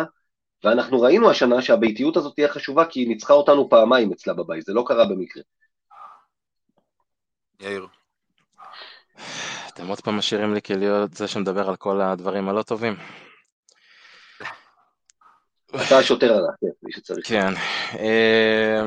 ואנחנו 0.64 1.00
ראינו 1.00 1.30
השנה 1.30 1.62
שהביתיות 1.62 2.16
הזאת 2.16 2.34
תהיה 2.34 2.48
חשובה, 2.48 2.84
כי 2.86 3.00
היא 3.00 3.08
ניצחה 3.08 3.34
אותנו 3.34 3.68
פעמיים 3.68 4.12
אצלה 4.12 4.34
בבית, 4.34 4.64
זה 4.64 4.72
לא 4.72 4.84
קרה 4.86 5.04
במקרה. 5.04 5.42
יאיר. 7.60 7.86
אתם 9.68 9.86
עוד 9.86 10.00
פעם 10.00 10.16
משאירים 10.16 10.54
לי 10.54 10.62
כלהיות 10.62 11.14
זה 11.14 11.28
שמדבר 11.28 11.68
על 11.68 11.76
כל 11.76 12.00
הדברים 12.00 12.48
הלא 12.48 12.62
טובים. 12.62 12.94
אתה 15.86 15.98
השוטר 15.98 16.32
הרע, 16.32 16.52
כן, 16.60 16.66
מי 16.82 16.92
שצריך. 16.92 17.28
כן. 17.28 17.52
אה, 17.98 18.82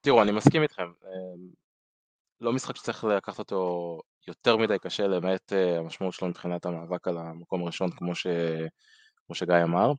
תראו, 0.00 0.22
אני 0.22 0.32
מסכים 0.32 0.62
איתכם. 0.62 0.92
אה, 1.04 1.10
לא 2.40 2.52
משחק 2.52 2.76
שצריך 2.76 3.04
לקחת 3.04 3.38
אותו 3.38 4.00
יותר 4.28 4.56
מדי 4.56 4.78
קשה, 4.78 5.06
למעט 5.06 5.52
אה, 5.52 5.78
המשמעות 5.78 6.14
שלו 6.14 6.28
מבחינת 6.28 6.66
המאבק 6.66 7.08
על 7.08 7.18
המקום 7.18 7.62
הראשון, 7.62 7.90
כמו, 7.90 8.14
ש... 8.14 8.26
כמו 9.26 9.34
שגיא 9.34 9.62
אמר. 9.62 9.92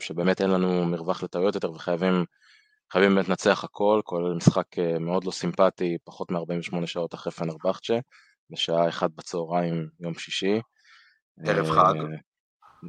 שבאמת 0.00 0.40
אין 0.40 0.50
לנו 0.50 0.84
מרווח 0.84 1.22
לטעויות 1.22 1.54
יותר 1.54 1.72
וחייבים 1.72 2.24
חייבים 2.92 3.14
באמת 3.14 3.28
לנצח 3.28 3.64
הכל, 3.64 4.00
כולל 4.04 4.34
משחק 4.34 4.66
מאוד 5.00 5.24
לא 5.24 5.30
סימפטי, 5.30 5.96
פחות 6.04 6.30
מ-48 6.30 6.86
שעות 6.86 7.14
אחרי 7.14 7.32
פנרבכצ'ה, 7.32 7.98
בשעה 8.50 8.88
1 8.88 9.10
בצהריים, 9.16 9.88
יום 10.00 10.14
שישי. 10.14 10.60
ערב 11.44 11.70
חג. 11.70 11.94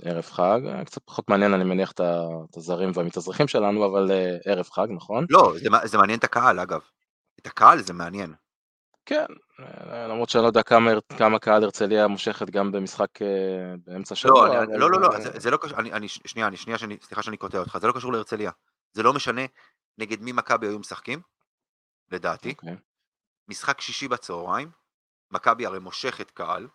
ערב 0.02 0.24
חג, 0.24 0.60
קצת 0.86 1.02
פחות 1.06 1.30
מעניין 1.30 1.54
אני 1.54 1.64
מניח 1.64 1.92
את 1.92 2.58
הזרים 2.58 2.92
והמתאזרחים 2.94 3.48
שלנו, 3.48 3.86
אבל 3.86 4.12
ערב 4.46 4.66
חג, 4.66 4.88
נכון? 4.96 5.26
לא, 5.30 5.54
זה, 5.56 5.70
זה 5.84 5.98
מעניין 5.98 6.20
את 6.20 6.24
הקהל 6.24 6.60
אגב. 6.60 6.80
את 7.42 7.48
הקהל 7.48 7.80
זה 7.80 7.94
מעניין. 7.94 8.34
כן, 9.06 9.26
למרות 10.10 10.30
שאני 10.30 10.42
לא 10.42 10.48
יודע 10.48 10.64
כמה, 11.18 11.40
קהל 11.40 11.64
הרצליה 11.64 12.08
מושכת 12.08 12.50
גם 12.50 12.72
במשחק 12.72 13.10
באמצע 13.86 14.16
שבוע. 14.16 14.48
לא, 14.48 14.58
אבל... 14.58 14.78
לא, 14.78 14.92
לא, 14.92 15.02
לא, 15.02 15.20
זה, 15.20 15.40
זה 15.40 15.52
לא 15.52 15.58
קשור, 15.58 15.80
אני, 15.80 15.94
אני, 15.94 16.08
שנייה, 16.08 16.48
אני, 16.48 16.58
שנייה, 16.58 16.78
שאני, 16.78 16.98
סליחה 17.02 17.24
שאני 17.24 17.38
קוטע 17.38 17.58
אותך, 17.58 17.78
זה 17.82 17.88
לא 17.88 17.94
קשור 17.94 18.14
להרצליה. 18.14 18.52
זה 18.94 19.04
לא 19.04 19.14
משנה 19.14 19.42
נגד 19.98 20.22
מי 20.22 20.32
מכבי 20.32 20.68
היו 20.68 20.80
משחקים, 20.80 21.22
לדעתי. 22.12 22.50
אוקיי. 22.50 22.76
משחק 23.48 23.82
שישי 23.82 24.08
בצהריים, 24.08 24.72
מכבי 25.32 25.66
הרי 25.66 25.80
מושכת 25.80 26.32
קהל, 26.32 26.68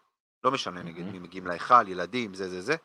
לא 0.44 0.50
משנה 0.50 0.82
נגד 0.82 1.04
מי 1.04 1.18
מגיעים 1.18 1.46
להיכל, 1.46 1.88
ילדים, 1.88 2.34
זה 2.34 2.48
זה 2.48 2.60
זה, 2.60 2.76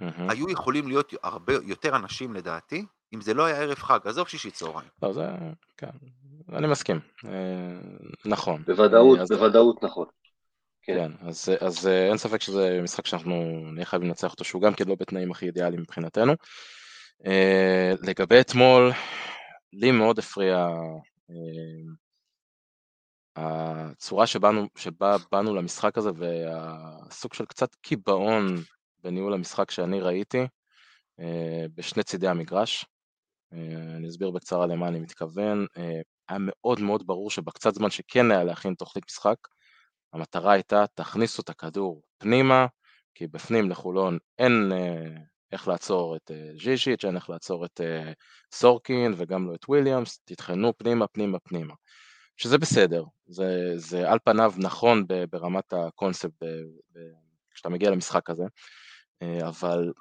היו 0.00 0.50
יכולים 0.50 0.88
להיות 0.88 1.14
הרבה 1.22 1.52
יותר 1.52 1.96
אנשים 1.96 2.34
לדעתי, 2.34 2.86
אם 3.14 3.20
זה 3.20 3.34
לא 3.34 3.44
היה 3.44 3.56
ערב 3.56 3.78
חג, 3.78 3.98
עזוב 4.04 4.28
שישי 4.28 4.50
צהריים. 4.50 4.88
לא, 5.02 5.12
זה, 5.12 5.26
כן, 5.76 5.90
אני 6.52 6.66
מסכים, 6.66 7.00
אה, 7.24 7.80
נכון. 8.24 8.62
בוודאות, 8.66 9.18
אז... 9.18 9.28
בוודאות 9.28 9.82
נכון. 9.82 10.06
כן, 10.82 10.94
כן 10.94 11.26
אז, 11.28 11.48
אז 11.60 11.86
אה, 11.88 12.08
אין 12.08 12.16
ספק 12.16 12.42
שזה 12.42 12.80
משחק 12.82 13.06
שאנחנו 13.06 13.34
נהיה 13.72 13.86
חייבים 13.86 14.08
לנצח 14.08 14.32
אותו, 14.32 14.44
שהוא 14.44 14.62
גם 14.62 14.74
כן 14.74 14.84
לא 14.88 14.94
בתנאים 14.94 15.30
הכי 15.30 15.46
אידיאליים 15.46 15.80
מבחינתנו. 15.80 16.32
אה, 17.26 17.92
לגבי 18.02 18.40
אתמול, 18.40 18.92
לי 19.72 19.90
מאוד 19.90 20.18
הפריע 20.18 20.66
הצורה 23.36 24.26
שבאנו, 24.26 24.68
שבה 24.76 25.16
באנו 25.32 25.54
למשחק 25.54 25.98
הזה 25.98 26.10
והסוג 26.14 27.34
של 27.34 27.44
קצת 27.44 27.74
קיבעון 27.74 28.46
בניהול 29.04 29.34
המשחק 29.34 29.70
שאני 29.70 30.00
ראיתי 30.00 30.46
אה, 31.20 31.64
בשני 31.74 32.02
צידי 32.02 32.28
המגרש. 32.28 32.86
אה, 33.52 33.96
אני 33.96 34.08
אסביר 34.08 34.30
בקצרה 34.30 34.66
למה 34.66 34.88
אני 34.88 35.00
מתכוון. 35.00 35.66
אה, 36.30 36.36
היה 36.36 36.38
מאוד 36.40 36.80
מאוד 36.80 37.06
ברור 37.06 37.30
שבקצת 37.30 37.74
זמן 37.74 37.90
שכן 37.90 38.30
היה 38.30 38.44
להכין 38.44 38.74
תוכנית 38.74 39.04
משחק, 39.10 39.36
המטרה 40.12 40.52
הייתה 40.52 40.84
תכניסו 40.94 41.42
את 41.42 41.48
הכדור 41.48 42.02
פנימה, 42.18 42.66
כי 43.14 43.26
בפנים 43.26 43.70
לחולון 43.70 44.18
אין 44.38 44.72
איך 45.52 45.68
לעצור 45.68 46.16
את 46.16 46.30
ז'יז'יץ', 46.62 47.04
אין 47.04 47.16
איך 47.16 47.30
לעצור 47.30 47.64
את 47.64 47.80
סורקין 48.54 49.14
וגם 49.16 49.48
לא 49.50 49.54
את 49.54 49.68
וויליאמס, 49.68 50.20
תטחנו 50.24 50.72
פנימה, 50.78 51.06
פנימה, 51.06 51.38
פנימה. 51.38 51.74
שזה 52.36 52.58
בסדר, 52.58 53.04
זה, 53.26 53.72
זה 53.76 54.10
על 54.10 54.18
פניו 54.24 54.52
נכון 54.56 55.04
ברמת 55.30 55.72
הקונספט 55.72 56.42
כשאתה 57.58 57.68
מגיע 57.68 57.90
למשחק 57.90 58.30
הזה, 58.30 58.44
אה, 59.22 59.48
אבל 59.48 59.92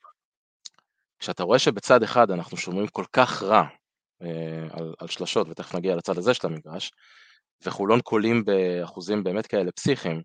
כשאתה 1.19 1.43
רואה 1.43 1.59
שבצד 1.59 2.03
אחד 2.03 2.31
אנחנו 2.31 2.57
שומרים 2.57 2.87
כל 2.87 3.05
כך 3.13 3.43
רע 3.43 3.57
אה, 3.57 3.67
על, 4.71 4.93
על 4.99 5.07
שלשות, 5.07 5.47
ותכף 5.49 5.75
נגיע 5.75 5.95
לצד 5.95 6.17
הזה 6.17 6.33
של 6.33 6.47
המגרש, 6.47 6.91
וחולון 7.65 8.01
קולים 8.01 8.45
באחוזים 8.45 9.23
באמת 9.23 9.47
כאלה 9.47 9.71
פסיכיים, 9.71 10.21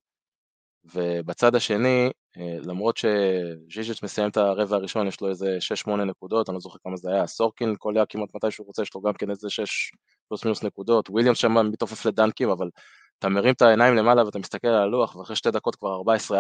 ובצד 0.85 1.55
השני, 1.55 2.11
אה, 2.39 2.57
למרות 2.63 2.97
שז'יז'יץ' 2.97 4.03
מסיים 4.03 4.29
את 4.29 4.37
הרבע 4.37 4.77
הראשון, 4.77 5.07
יש 5.07 5.21
לו 5.21 5.29
איזה 5.29 5.59
6-8 5.61 5.91
נקודות, 6.05 6.49
אני 6.49 6.55
לא 6.55 6.61
זוכר 6.61 6.79
כמה 6.85 6.97
זה 6.97 7.11
היה, 7.11 7.27
סורקין 7.27 7.77
קולע 7.77 8.05
כמעט 8.09 8.29
מתי 8.35 8.51
שהוא 8.51 8.67
רוצה, 8.67 8.83
יש 8.83 8.95
לו 8.95 9.01
גם 9.01 9.13
כן 9.13 9.31
איזה 9.31 9.51
6 9.51 9.93
פלוס 10.29 10.45
מינוס 10.45 10.63
נקודות, 10.63 11.11
וויליאמס 11.11 11.39
שם 11.39 11.71
מתעופף 11.71 12.07
לדנקים, 12.07 12.51
אבל 12.51 12.71
אתה 13.19 13.29
מרים 13.29 13.55
את 13.55 13.63
העיניים 13.63 13.95
למעלה 13.95 14.25
ואתה 14.25 14.39
מסתכל 14.39 14.69
על 14.69 14.83
הלוח, 14.83 15.17
ואחרי 15.17 15.37
שתי 15.37 15.51
דקות 15.51 15.77
כבר 15.77 16.01
14-4, 16.31 16.33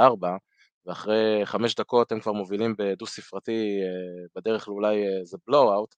ואחרי 0.87 1.41
חמש 1.45 1.75
דקות 1.75 2.12
הם 2.12 2.21
כבר 2.21 2.33
מובילים 2.33 2.75
בדו 2.79 3.07
ספרתי 3.07 3.81
אה, 3.83 4.27
בדרך 4.37 4.69
לאולי 4.69 5.19
איזה 5.21 5.37
בלואו-אוט, 5.47 5.95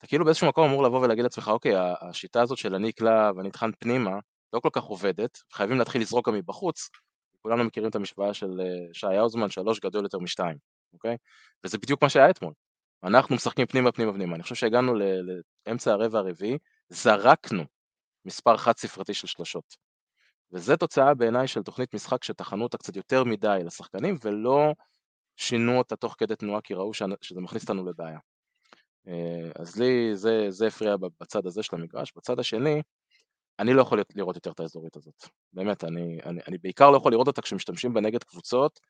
אתה 0.00 0.08
כאילו 0.08 0.24
באיזשהו 0.24 0.48
מקום 0.48 0.68
אמור 0.68 0.82
לבוא 0.82 1.00
ולהגיד 1.00 1.22
לעצמך, 1.22 1.48
אוקיי, 1.48 1.72
השיטה 2.00 2.42
הזאת 2.42 2.58
של 2.58 2.74
אני 2.74 2.90
אקלע 2.90 3.30
ואני 3.36 3.48
אטחן 3.48 3.70
פנימה, 3.78 4.18
לא 4.52 4.60
כל 4.60 4.68
כך 4.72 4.82
עובדת, 4.82 5.38
חייבים 5.52 5.78
להתחיל 5.78 6.02
לזרוק 6.02 6.28
גם 6.28 6.34
מבחוץ, 6.34 6.88
כולנו 7.42 7.64
מכירים 7.64 7.90
את 7.90 7.94
המשוואה 7.94 8.34
של 8.34 8.60
אה, 8.60 8.94
שי 8.94 9.06
האוזמן, 9.06 9.50
שלוש 9.50 9.80
גדול 9.80 10.02
יותר 10.02 10.18
משתיים, 10.18 10.56
אוקיי? 10.92 11.16
וזה 11.64 11.78
בדיוק 11.78 12.02
מה 12.02 12.08
שהיה 12.08 12.30
אתמול. 12.30 12.52
אנחנו 13.04 13.34
משחקים 13.34 13.66
פנימה 13.66 13.92
פנימה 13.92 14.12
פנימה. 14.12 14.34
אני 14.34 14.42
חושב 14.42 14.54
שהגענו 14.54 14.94
לאמצע 15.66 15.92
הרבע 15.92 16.18
הרביעי, 16.18 16.58
זרקנו 16.88 17.64
מספר 18.24 18.56
חד 18.56 18.76
ספרתי 18.76 19.14
של 19.14 19.26
שלושות. 19.26 19.76
וזה 20.52 20.76
תוצאה 20.76 21.14
בעיניי 21.14 21.48
של 21.48 21.62
תוכנית 21.62 21.94
משחק 21.94 22.24
שטחנו 22.24 22.64
אותה 22.64 22.78
קצת 22.78 22.96
יותר 22.96 23.24
מדי 23.24 23.58
לשחקנים 23.64 24.16
ולא 24.24 24.74
שינו 25.36 25.78
אותה 25.78 25.96
תוך 25.96 26.14
כדי 26.18 26.36
תנועה 26.36 26.60
כי 26.60 26.74
ראו 26.74 26.94
שזה 26.94 27.40
מכניס 27.40 27.62
אותנו 27.62 27.86
לבעיה. 27.86 28.18
אה, 29.08 29.50
אז 29.56 29.76
לי 29.76 30.16
זה, 30.16 30.46
זה 30.48 30.66
הפריע 30.66 30.96
בצד 31.20 31.46
הזה 31.46 31.62
של 31.62 31.76
המגרש. 31.76 32.12
בצד 32.16 32.38
השני, 32.38 32.82
אני 33.58 33.74
לא 33.74 33.82
יכול 33.82 34.02
לראות 34.14 34.36
יותר 34.36 34.50
את 34.50 34.60
האזורית 34.60 34.96
הזאת. 34.96 35.24
באמת, 35.52 35.84
אני, 35.84 36.18
אני, 36.26 36.40
אני 36.48 36.58
בעיקר 36.58 36.90
לא 36.90 36.96
יכול 36.96 37.12
לראות 37.12 37.26
אותה 37.26 37.42
כשמשתמשים 37.42 37.94
בה 37.94 38.00
נגד 38.00 38.24
קבוצות 38.24 38.80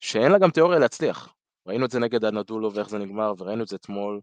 שאין 0.00 0.32
לה 0.32 0.38
גם 0.38 0.50
תיאוריה 0.50 0.78
להצליח. 0.78 1.34
ראינו 1.66 1.84
את 1.84 1.90
זה 1.90 1.98
נגד 1.98 2.24
הנדולו 2.24 2.74
ואיך 2.74 2.88
זה 2.88 2.98
נגמר, 2.98 3.34
וראינו 3.38 3.62
את 3.62 3.68
זה 3.68 3.76
אתמול, 3.76 4.20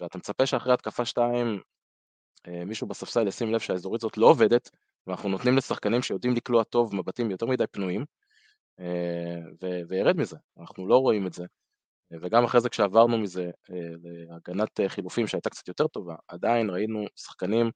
ואתה 0.00 0.18
מצפה 0.18 0.46
שאחרי 0.46 0.72
התקפה 0.72 1.04
2 1.04 1.60
אה, 2.48 2.64
מישהו 2.64 2.86
בספסל 2.86 3.28
ישים 3.28 3.52
לב 3.52 3.60
שהאזורית 3.60 4.02
הזאת 4.02 4.18
לא 4.18 4.26
עובדת, 4.26 4.70
ואנחנו 5.06 5.28
נותנים 5.28 5.56
לשחקנים 5.56 6.02
שיודעים 6.02 6.34
לקלוע 6.34 6.64
טוב 6.64 6.94
מבטים 6.94 7.30
יותר 7.30 7.46
מדי 7.46 7.66
פנויים, 7.66 8.04
אה, 8.80 9.38
וירד 9.88 10.16
מזה, 10.16 10.36
אנחנו 10.60 10.86
לא 10.86 10.96
רואים 10.96 11.26
את 11.26 11.32
זה. 11.32 11.44
וגם 12.22 12.44
אחרי 12.44 12.60
זה 12.60 12.68
כשעברנו 12.68 13.18
מזה 13.18 13.50
אה, 13.70 13.76
להגנת 14.30 14.80
חילופים 14.88 15.26
שהייתה 15.26 15.50
קצת 15.50 15.68
יותר 15.68 15.86
טובה, 15.86 16.14
עדיין 16.28 16.70
ראינו 16.70 17.06
שחקנים 17.16 17.70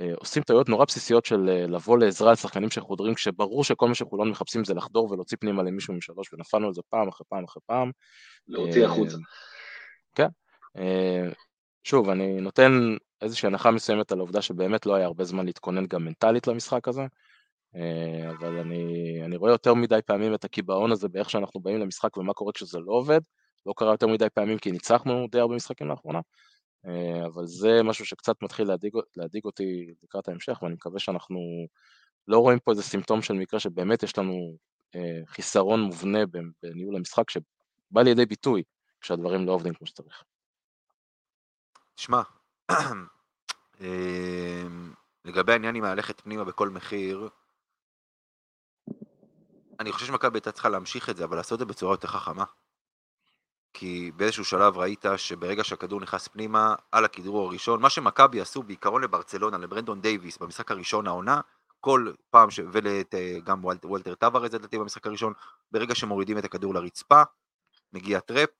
אה, 0.00 0.12
עושים 0.16 0.42
טעויות 0.42 0.68
נורא 0.68 0.84
בסיסיות 0.84 1.24
של 1.24 1.48
אה, 1.48 1.66
לבוא 1.66 1.98
לעזרה 1.98 2.32
לשחקנים 2.32 2.70
שחודרים 2.70 3.14
כשברור 3.14 3.64
שכל 3.64 3.88
מה 3.88 3.94
שחולון 3.94 4.30
מחפשים 4.30 4.64
זה 4.64 4.74
לחדור 4.74 5.12
ולהוציא 5.12 5.36
פנימה 5.40 5.62
למישהו 5.62 5.94
משלוש 5.94 6.32
ונפלנו 6.32 6.66
על 6.66 6.74
זה 6.74 6.82
פעם 6.88 7.08
אחרי 7.08 7.26
פעם 7.28 7.44
אחרי 7.44 7.62
פעם. 7.66 7.90
להוציא 8.48 8.86
אה, 8.86 8.86
החוצה. 8.86 9.16
כן. 10.14 10.28
שוב, 11.84 12.08
אני 12.08 12.40
נותן 12.40 12.72
איזושהי 13.22 13.46
הנחה 13.46 13.70
מסוימת 13.70 14.12
על 14.12 14.18
העובדה 14.18 14.42
שבאמת 14.42 14.86
לא 14.86 14.94
היה 14.94 15.06
הרבה 15.06 15.24
זמן 15.24 15.46
להתכונן 15.46 15.86
גם 15.86 16.04
מנטלית 16.04 16.46
למשחק 16.46 16.88
הזה. 16.88 17.02
אה, 17.74 18.30
אבל 18.30 18.58
אני, 18.58 19.18
אני 19.24 19.36
רואה 19.36 19.50
יותר 19.50 19.74
מדי 19.74 20.00
פעמים 20.06 20.34
את 20.34 20.44
הקיבעון 20.44 20.92
הזה 20.92 21.08
באיך 21.08 21.30
שאנחנו 21.30 21.60
באים 21.60 21.78
למשחק 21.78 22.16
ומה 22.16 22.32
קורה 22.32 22.52
כשזה 22.52 22.78
לא 22.78 22.92
עובד. 22.92 23.20
לא 23.66 23.74
קרה 23.76 23.90
יותר 23.90 24.06
מדי 24.06 24.30
פעמים 24.34 24.58
כי 24.58 24.72
ניצחנו 24.72 25.26
די 25.30 25.40
הרבה 25.40 25.54
משחקים 25.54 25.88
לאחרונה, 25.88 26.20
אה, 26.86 27.26
אבל 27.26 27.46
זה 27.46 27.82
משהו 27.82 28.04
שקצת 28.04 28.42
מתחיל 28.42 28.68
להדאיג, 28.68 28.92
להדאיג 29.16 29.44
אותי 29.44 29.94
לקראת 30.02 30.28
ההמשך, 30.28 30.62
ואני 30.62 30.74
מקווה 30.74 31.00
שאנחנו 31.00 31.38
לא 32.28 32.38
רואים 32.38 32.58
פה 32.58 32.70
איזה 32.70 32.82
סימפטום 32.82 33.22
של 33.22 33.34
מקרה 33.34 33.60
שבאמת 33.60 34.02
יש 34.02 34.18
לנו 34.18 34.56
אה, 34.94 35.20
חיסרון 35.26 35.80
מובנה 35.80 36.18
בניהול 36.62 36.96
המשחק 36.96 37.30
שבא 37.30 38.02
לידי 38.02 38.26
ביטוי 38.26 38.62
כשהדברים 39.00 39.46
לא 39.46 39.52
עובדים 39.52 39.74
כמו 39.74 39.86
שצריך. 39.86 40.22
תשמע, 41.94 42.22
לגבי 45.24 45.52
העניין 45.52 45.74
עם 45.74 45.84
ללכת 45.84 46.20
פנימה 46.20 46.44
בכל 46.44 46.68
מחיר, 46.68 47.28
אני 49.80 49.92
חושב 49.92 50.06
שמכבי 50.06 50.36
הייתה 50.36 50.52
צריכה 50.52 50.68
להמשיך 50.68 51.10
את 51.10 51.16
זה, 51.16 51.24
אבל 51.24 51.36
לעשות 51.36 51.52
את 51.52 51.58
זה 51.58 51.64
בצורה 51.64 51.92
יותר 51.92 52.08
חכמה. 52.08 52.44
כי 53.72 54.12
באיזשהו 54.16 54.44
שלב 54.44 54.78
ראית 54.78 55.04
שברגע 55.16 55.64
שהכדור 55.64 56.00
נכנס 56.00 56.28
פנימה, 56.28 56.74
על 56.92 57.04
הכדרור 57.04 57.48
הראשון, 57.48 57.82
מה 57.82 57.90
שמכבי 57.90 58.40
עשו 58.40 58.62
בעיקרון 58.62 59.02
לברצלונה, 59.02 59.58
לברנדון 59.58 60.00
דייוויס, 60.00 60.38
במשחק 60.38 60.70
הראשון 60.70 61.06
העונה, 61.06 61.40
כל 61.80 62.12
פעם, 62.30 62.50
ש... 62.50 62.60
וגם 62.72 63.64
וולטר 63.64 64.14
טווארז 64.14 64.54
לדעתי 64.54 64.78
במשחק 64.78 65.06
הראשון, 65.06 65.32
ברגע 65.72 65.94
שמורידים 65.94 66.38
את 66.38 66.44
הכדור 66.44 66.74
לרצפה, 66.74 67.22
מגיע 67.92 68.20
trap, 68.20 68.50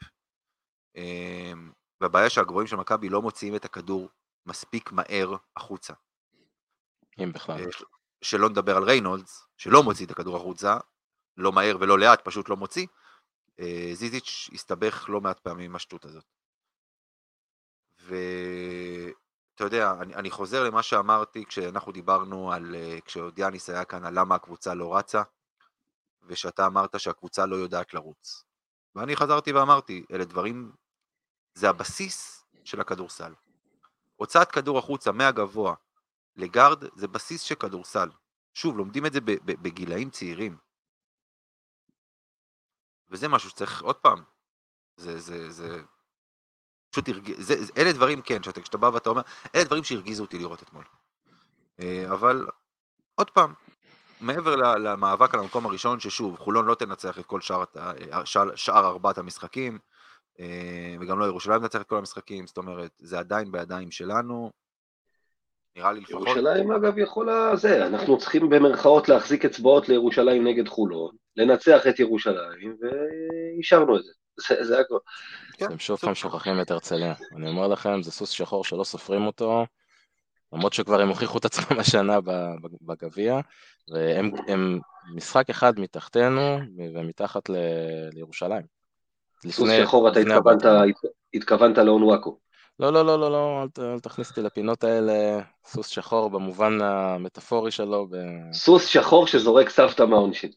אמ, 0.96 1.72
והבעיה 2.00 2.30
שהגבוהים 2.30 2.66
של 2.66 2.76
מכבי 2.76 3.08
לא 3.08 3.22
מוציאים 3.22 3.56
את 3.56 3.64
הכדור 3.64 4.08
מספיק 4.46 4.92
מהר 4.92 5.36
החוצה. 5.56 5.94
אם 7.18 7.32
בכלל. 7.32 7.60
אה, 7.60 7.66
שלא 8.22 8.48
נדבר 8.48 8.76
על 8.76 8.82
ריינולדס, 8.82 9.46
שלא 9.56 9.82
מוציא 9.82 10.06
את 10.06 10.10
הכדור 10.10 10.36
החוצה, 10.36 10.76
לא 11.36 11.52
מהר 11.52 11.76
ולא 11.80 11.98
לאט, 11.98 12.24
פשוט 12.24 12.48
לא 12.48 12.56
מוציא. 12.56 12.86
אה, 13.60 13.90
זיזיץ' 13.92 14.50
הסתבך 14.52 15.08
לא 15.08 15.20
מעט 15.20 15.38
פעמים 15.38 15.70
עם 15.70 15.76
השטות 15.76 16.04
הזאת. 16.04 16.24
ואתה 18.00 19.64
יודע, 19.64 19.92
אני, 20.00 20.14
אני 20.14 20.30
חוזר 20.30 20.64
למה 20.64 20.82
שאמרתי 20.82 21.44
כשאנחנו 21.44 21.92
דיברנו 21.92 22.52
על, 22.52 22.74
אה, 22.74 22.98
כשאודיאניס 23.04 23.70
היה 23.70 23.84
כאן, 23.84 24.04
על 24.04 24.18
למה 24.18 24.34
הקבוצה 24.34 24.74
לא 24.74 24.96
רצה, 24.96 25.22
ושאתה 26.22 26.66
אמרת 26.66 27.00
שהקבוצה 27.00 27.46
לא 27.46 27.56
יודעת 27.56 27.94
לרוץ. 27.94 28.44
ואני 28.94 29.16
חזרתי 29.16 29.52
ואמרתי, 29.52 30.04
אלה 30.12 30.24
דברים, 30.24 30.72
זה 31.54 31.68
הבסיס 31.68 32.44
של 32.64 32.80
הכדורסל. 32.80 33.34
הוצאת 34.16 34.50
כדור 34.50 34.78
החוצה 34.78 35.12
מהגבוה 35.12 35.74
לגארד 36.36 36.84
זה 36.94 37.08
בסיס 37.08 37.42
של 37.42 37.54
כדורסל. 37.54 38.08
שוב, 38.54 38.76
לומדים 38.76 39.06
את 39.06 39.12
זה 39.12 39.20
בגילאים 39.44 40.10
צעירים. 40.10 40.56
וזה 43.10 43.28
משהו 43.28 43.50
שצריך, 43.50 43.82
עוד 43.82 43.96
פעם, 43.96 44.22
זה, 44.96 45.20
זה, 45.20 45.50
זה, 45.50 45.82
פשוט 46.90 47.08
הרגיז, 47.08 47.46
זה, 47.46 47.72
אלה 47.76 47.92
דברים, 47.92 48.22
כן, 48.22 48.42
שאתה, 48.42 48.60
כשאתה 48.60 48.78
בא 48.78 48.86
ואתה 48.86 49.10
אומר, 49.10 49.22
אלה 49.54 49.64
דברים 49.64 49.84
שהרגיזו 49.84 50.22
אותי 50.22 50.38
לראות 50.38 50.62
אתמול. 50.62 50.84
אה, 51.80 52.12
אבל, 52.12 52.46
עוד 53.14 53.30
פעם, 53.30 53.54
מעבר 54.20 54.56
למאבק 54.56 55.34
על 55.34 55.40
המקום 55.40 55.66
הראשון, 55.66 56.00
ששוב, 56.00 56.36
חולון 56.38 56.66
לא 56.66 56.74
תנצח 56.74 57.18
את 57.18 57.26
כל 57.26 57.40
שאר, 57.40 57.64
שאר, 58.24 58.56
שאר 58.56 58.86
ארבעת 58.86 59.18
המשחקים, 59.18 59.78
אה, 60.40 60.96
וגם 61.00 61.18
לא 61.18 61.24
ירושלים 61.24 61.60
תנצח 61.60 61.80
את 61.80 61.88
כל 61.88 61.98
המשחקים, 61.98 62.46
זאת 62.46 62.56
אומרת, 62.56 62.90
זה 62.98 63.18
עדיין 63.18 63.52
בידיים 63.52 63.90
שלנו, 63.90 64.50
נראה 65.76 65.92
לי 65.92 66.00
לפחות... 66.00 66.26
ירושלים 66.26 66.72
אגב 66.72 66.98
יכולה, 66.98 67.56
זה, 67.56 67.86
אנחנו 67.86 68.18
צריכים 68.18 68.50
במרכאות 68.50 69.08
להחזיק 69.08 69.44
אצבעות 69.44 69.88
לירושלים 69.88 70.46
נגד 70.46 70.68
חולון, 70.68 71.14
לנצח 71.36 71.86
את 71.86 72.00
ירושלים, 72.00 72.76
ואישרנו 72.80 73.96
את 73.96 74.04
זה, 74.04 74.12
זה, 74.48 74.64
זה 74.64 74.80
הכל. 74.80 74.98
כן, 75.52 75.66
אתם 75.66 75.78
שוב 75.78 75.98
פעם 75.98 76.14
שוכחים 76.14 76.60
את 76.60 76.70
הרצליה, 76.70 77.14
אני 77.36 77.48
אומר 77.48 77.68
לכם, 77.68 78.02
זה 78.02 78.10
סוס 78.10 78.30
שחור 78.30 78.64
שלא 78.64 78.84
סופרים 78.84 79.26
אותו, 79.26 79.66
למרות 80.52 80.72
שכבר 80.72 81.00
הם 81.00 81.08
הוכיחו 81.08 81.38
את 81.38 81.44
עצמם 81.44 81.78
השנה 81.80 82.18
בגביע, 82.82 83.40
והם 83.92 84.78
משחק 85.14 85.50
אחד 85.50 85.80
מתחתנו 85.80 86.58
ומתחת 86.94 87.48
ל, 87.48 87.54
לירושלים. 88.12 88.62
סוס 89.46 89.70
שחור, 89.82 90.08
אתה 90.08 90.20
התכוונת, 90.20 90.62
התכוונת 91.34 91.78
לאונוואקו. 91.78 92.45
לא, 92.80 92.92
לא, 92.92 93.06
לא, 93.06 93.20
לא, 93.20 93.30
לא, 93.30 93.62
אל, 93.62 93.84
אל 93.84 94.00
תכניס 94.00 94.30
אותי 94.30 94.42
לפינות 94.42 94.84
האלה, 94.84 95.42
סוס 95.66 95.86
שחור 95.86 96.30
במובן 96.30 96.80
המטאפורי 96.82 97.70
שלו. 97.70 98.06
ב... 98.10 98.16
סוס 98.52 98.86
שחור 98.86 99.26
שזורק 99.26 99.68
סבתא 99.68 100.02
מהעונשין. 100.02 100.50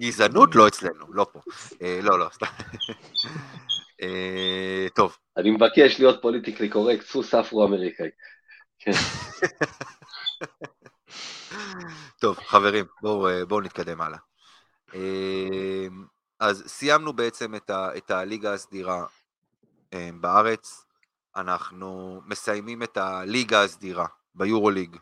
גזענות 0.00 0.54
לא 0.54 0.68
אצלנו, 0.68 1.12
לא 1.12 1.26
פה. 1.32 1.40
אה, 1.82 2.00
לא, 2.02 2.18
לא, 2.18 2.26
סתם. 2.32 2.46
אה, 4.02 4.86
טוב. 4.94 5.16
אני 5.36 5.50
מבקש 5.50 6.00
להיות 6.00 6.22
פוליטיקלי 6.22 6.68
קורקט, 6.68 7.06
סוס 7.06 7.34
אפרו-אמריקאי. 7.34 8.08
כן. 8.78 8.92
טוב, 12.20 12.38
חברים, 12.38 12.84
בואו 13.02 13.28
אה, 13.28 13.44
בוא 13.44 13.62
נתקדם 13.62 14.00
הלאה. 14.00 14.18
אה, 14.94 15.86
אז 16.40 16.64
סיימנו 16.66 17.12
בעצם 17.12 17.54
את, 17.54 17.70
ה, 17.70 17.96
את 17.96 18.10
הליגה 18.10 18.52
הסדירה 18.52 19.04
בארץ. 20.20 20.84
אנחנו 21.36 22.20
מסיימים 22.24 22.82
את 22.82 22.96
הליגה 22.96 23.64
הסדירה 23.64 24.06
ביורוליג 24.34 24.96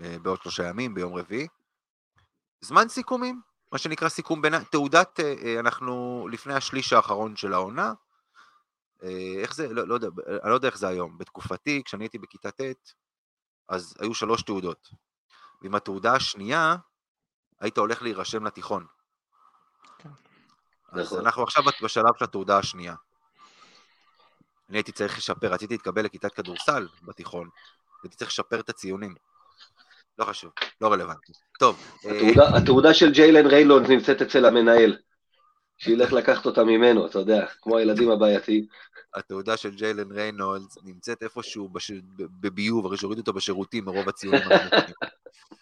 אה, 0.00 0.16
בעוד 0.22 0.42
שלושה 0.42 0.68
ימים, 0.68 0.94
ביום 0.94 1.14
רביעי. 1.14 1.48
זמן 2.60 2.88
סיכומים, 2.88 3.40
מה 3.72 3.78
שנקרא 3.78 4.08
סיכום 4.08 4.42
בין... 4.42 4.64
תעודת, 4.64 5.20
אה, 5.20 5.60
אנחנו 5.60 6.26
לפני 6.32 6.54
השליש 6.54 6.92
האחרון 6.92 7.36
של 7.36 7.52
העונה. 7.52 7.92
איך 9.42 9.54
זה, 9.54 9.72
לא, 9.72 9.88
לא 9.88 9.94
יודע, 9.94 10.08
אני 10.42 10.50
לא 10.50 10.54
יודע 10.54 10.68
איך 10.68 10.78
זה 10.78 10.88
היום. 10.88 11.18
בתקופתי, 11.18 11.82
כשאני 11.84 12.04
הייתי 12.04 12.18
בכיתה 12.18 12.50
ט', 12.50 12.92
אז 13.68 13.94
היו 14.00 14.14
שלוש 14.14 14.42
תעודות. 14.42 14.90
ועם 15.62 15.74
התעודה 15.74 16.14
השנייה, 16.14 16.76
היית 17.60 17.78
הולך 17.78 18.02
להירשם 18.02 18.44
לתיכון. 18.44 18.86
כן. 19.98 20.08
אז 20.92 21.06
נכון. 21.06 21.18
אנחנו 21.18 21.42
עכשיו 21.42 21.64
בשלב 21.82 22.16
של 22.18 22.24
התעודה 22.24 22.58
השנייה. 22.58 22.94
אני 24.70 24.78
הייתי 24.78 24.92
צריך 24.92 25.18
לשפר, 25.18 25.46
רציתי 25.46 25.74
להתקבל 25.74 26.04
לכיתת 26.04 26.34
כדורסל 26.34 26.88
בתיכון, 27.02 27.48
הייתי 28.02 28.16
צריך 28.16 28.30
לשפר 28.30 28.60
את 28.60 28.68
הציונים. 28.68 29.14
לא 30.18 30.24
חשוב, 30.24 30.52
לא 30.80 30.92
רלוונטי. 30.92 31.32
טוב. 31.58 31.96
התעודה, 31.98 32.42
אה... 32.42 32.56
התעודה 32.56 32.94
של 32.94 33.12
ג'יילן 33.12 33.46
ריינולדס 33.46 33.90
נמצאת 33.90 34.22
אצל 34.22 34.44
המנהל. 34.44 34.96
שילך 35.78 36.12
לקחת 36.12 36.46
אותה 36.46 36.64
ממנו, 36.64 37.06
אתה 37.06 37.18
יודע, 37.18 37.46
כמו 37.62 37.76
הילדים 37.76 38.10
הבעייתיים. 38.10 38.66
התעודה 39.14 39.56
של 39.56 39.70
ג'יילן 39.70 40.12
ריינולדס 40.12 40.78
נמצאת 40.84 41.22
איפשהו 41.22 41.68
בש... 41.68 41.92
בביוב, 42.16 42.86
הרי 42.86 42.96
שהורידו 42.96 43.20
אותו 43.20 43.32
בשירותים 43.32 43.84
מרוב 43.84 44.08
הציונים. 44.08 44.40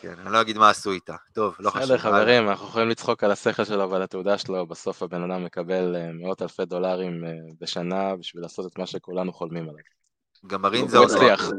כן, 0.00 0.14
אני 0.18 0.32
לא 0.32 0.40
אגיד 0.40 0.58
מה 0.58 0.70
עשו 0.70 0.92
איתה. 0.92 1.16
טוב, 1.34 1.56
לא 1.58 1.70
חשוב. 1.70 1.82
בסדר, 1.82 1.98
חברים, 1.98 2.48
אנחנו 2.48 2.66
יכולים 2.66 2.88
לצחוק 2.88 3.24
על 3.24 3.30
השכל 3.30 3.64
שלו 3.64 3.90
ועל 3.90 4.02
התעודה 4.02 4.38
שלו, 4.38 4.66
בסוף 4.66 5.02
הבן 5.02 5.30
אדם 5.30 5.44
מקבל 5.44 5.96
אה, 5.96 6.12
מאות 6.12 6.42
אלפי 6.42 6.64
דולרים 6.64 7.24
אה, 7.24 7.30
בשנה 7.60 8.16
בשביל 8.16 8.42
לעשות 8.42 8.72
את 8.72 8.78
מה 8.78 8.86
שכולנו 8.86 9.32
חולמים 9.32 9.62
עליו. 9.62 9.82
גמרים 10.46 10.88
זה 10.88 10.98
עוד 10.98 11.10
הצליח, 11.10 11.50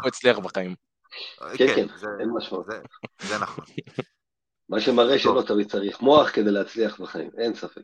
הוא 0.00 0.08
הצליח 0.08 0.38
בחיים. 0.38 0.74
כן, 1.38 1.66
כן, 1.66 1.88
כן 1.88 2.06
אין 2.20 2.30
משמעות. 2.36 2.66
זה 3.20 3.38
נכון. 3.38 3.64
מה 4.68 4.80
שמראה 4.80 5.18
שלא 5.18 5.42
תמיד 5.46 5.70
צריך 5.70 6.00
מוח 6.00 6.30
כדי 6.30 6.50
להצליח 6.50 7.00
בחיים, 7.00 7.30
אין 7.38 7.54
ספק. 7.54 7.82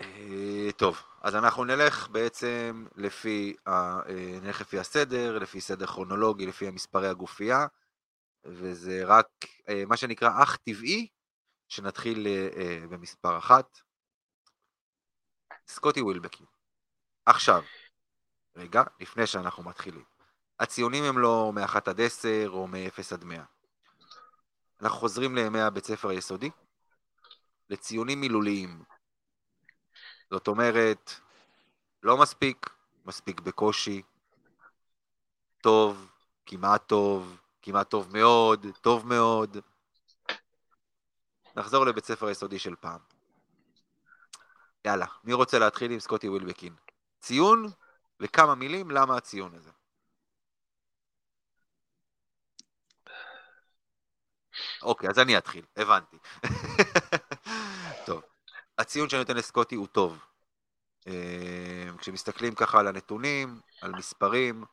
אה, 0.00 0.72
טוב, 0.76 1.02
אז 1.22 1.36
אנחנו 1.36 1.64
נלך 1.64 2.08
בעצם 2.10 2.84
לפי, 2.96 3.54
נלך 4.42 4.60
לפי 4.60 4.78
הסדר, 4.78 5.38
לפי 5.38 5.60
סדר 5.60 5.86
כרונולוגי, 5.86 6.46
לפי 6.46 6.68
המספרי 6.68 7.08
הגופייה. 7.08 7.66
וזה 8.44 9.02
רק 9.06 9.28
אה, 9.68 9.84
מה 9.86 9.96
שנקרא 9.96 10.42
אך 10.42 10.56
טבעי, 10.56 11.08
שנתחיל 11.68 12.26
אה, 12.26 12.48
אה, 12.56 12.86
במספר 12.90 13.38
אחת. 13.38 13.78
סקוטי 15.68 16.00
ווילבקי. 16.00 16.44
עכשיו, 17.26 17.62
רגע, 18.56 18.82
לפני 19.00 19.26
שאנחנו 19.26 19.62
מתחילים. 19.62 20.04
הציונים 20.60 21.04
הם 21.04 21.18
לא 21.18 21.52
מ-1 21.54 21.76
עד 21.86 22.00
10 22.00 22.48
או 22.48 22.66
מ-0 22.66 23.14
עד 23.14 23.24
100. 23.24 23.44
אנחנו 24.82 24.98
חוזרים 24.98 25.34
לימי 25.34 25.60
הבית 25.60 25.84
ספר 25.84 26.08
היסודי, 26.08 26.50
לציונים 27.70 28.20
מילוליים. 28.20 28.82
זאת 30.30 30.48
אומרת, 30.48 31.10
לא 32.02 32.16
מספיק, 32.16 32.70
מספיק 33.04 33.40
בקושי, 33.40 34.02
טוב, 35.60 36.12
כמעט 36.46 36.86
טוב, 36.86 37.40
כמעט 37.62 37.90
טוב 37.90 38.16
מאוד, 38.16 38.66
טוב 38.80 39.06
מאוד. 39.06 39.56
נחזור 41.56 41.86
לבית 41.86 42.04
ספר 42.04 42.26
היסודי 42.26 42.58
של 42.58 42.76
פעם. 42.76 43.00
יאללה, 44.84 45.06
מי 45.24 45.32
רוצה 45.32 45.58
להתחיל 45.58 45.90
עם 45.90 46.00
סקוטי 46.00 46.28
ווילבקין? 46.28 46.74
ציון 47.20 47.66
וכמה 48.20 48.54
מילים 48.54 48.90
למה 48.90 49.16
הציון 49.16 49.54
הזה. 49.54 49.70
אוקיי, 54.82 55.10
אז 55.10 55.18
אני 55.18 55.38
אתחיל, 55.38 55.64
הבנתי. 55.76 56.16
טוב, 58.06 58.22
הציון 58.78 59.08
שאני 59.08 59.20
נותן 59.20 59.36
לסקוטי 59.36 59.74
הוא 59.74 59.86
טוב. 59.86 60.18
אה, 61.06 61.88
כשמסתכלים 61.98 62.54
ככה 62.54 62.80
על 62.80 62.86
הנתונים, 62.86 63.60
על 63.80 63.92
מספרים, 63.92 64.64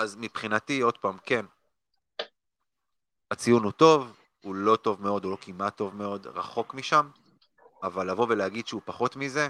אז 0.00 0.16
מבחינתי, 0.16 0.80
עוד 0.80 0.98
פעם, 0.98 1.18
כן, 1.18 1.46
הציון 3.30 3.62
הוא 3.64 3.72
טוב, 3.72 4.20
הוא 4.40 4.54
לא 4.54 4.76
טוב 4.76 5.02
מאוד, 5.02 5.24
הוא 5.24 5.32
לא 5.32 5.36
כמעט 5.40 5.76
טוב 5.76 5.96
מאוד, 5.96 6.26
רחוק 6.26 6.74
משם, 6.74 7.10
אבל 7.82 8.10
לבוא 8.10 8.26
ולהגיד 8.28 8.66
שהוא 8.66 8.82
פחות 8.84 9.16
מזה, 9.16 9.48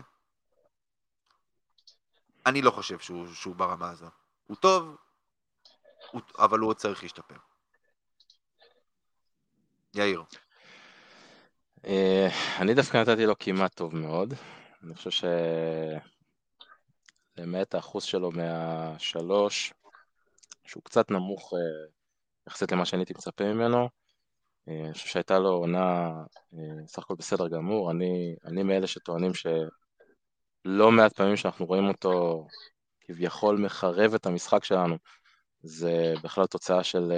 אני 2.46 2.62
לא 2.62 2.70
חושב 2.70 2.98
שהוא, 2.98 3.26
שהוא 3.34 3.57
ברמה 3.57 3.90
הזו. 3.90 4.07
הוא 4.46 4.57
טוב, 4.57 4.96
הוא, 6.11 6.20
אבל 6.38 6.59
הוא 6.59 6.68
עוד 6.68 6.76
צריך 6.76 7.03
להשתפר. 7.03 7.36
יאיר. 9.94 10.22
אה, 11.84 12.28
אני 12.59 12.74
דווקא 12.74 12.96
נתתי 12.96 13.26
לו 13.26 13.38
כמעט 13.38 13.74
טוב 13.74 13.96
מאוד. 13.96 14.34
אני 14.82 14.94
חושב 14.94 15.11
ש... 15.11 15.24
למעט 17.36 17.74
האחוז 17.74 18.03
שלו 18.03 18.30
מהשלוש, 18.30 19.72
שהוא 20.64 20.82
קצת 20.82 21.11
נמוך 21.11 21.55
אה, 21.55 21.59
יחסית 22.48 22.72
למה 22.72 22.84
שאני 22.84 23.01
הייתי 23.01 23.12
מצפה 23.16 23.44
ממנו. 23.44 23.88
אה, 24.68 24.84
אני 24.84 24.92
חושב 24.92 25.09
שהייתה 25.09 25.38
לו 25.38 25.48
עונה 25.48 26.12
סך 26.86 26.98
הכל 26.98 27.14
בסדר 27.14 27.48
גמור. 27.48 27.90
אני, 27.90 28.36
אני 28.44 28.62
מאלה 28.62 28.86
שטוענים 28.86 29.32
שלא 29.34 30.90
מעט 30.92 31.12
פעמים 31.12 31.36
שאנחנו 31.36 31.66
רואים 31.66 31.88
אותו 31.88 32.46
כביכול 33.01 33.59
מחרב 33.59 34.14
את 34.14 34.26
המשחק 34.26 34.64
שלנו, 34.64 34.96
זה 35.62 36.14
בכלל 36.22 36.46
תוצאה 36.46 36.84
של 36.84 37.12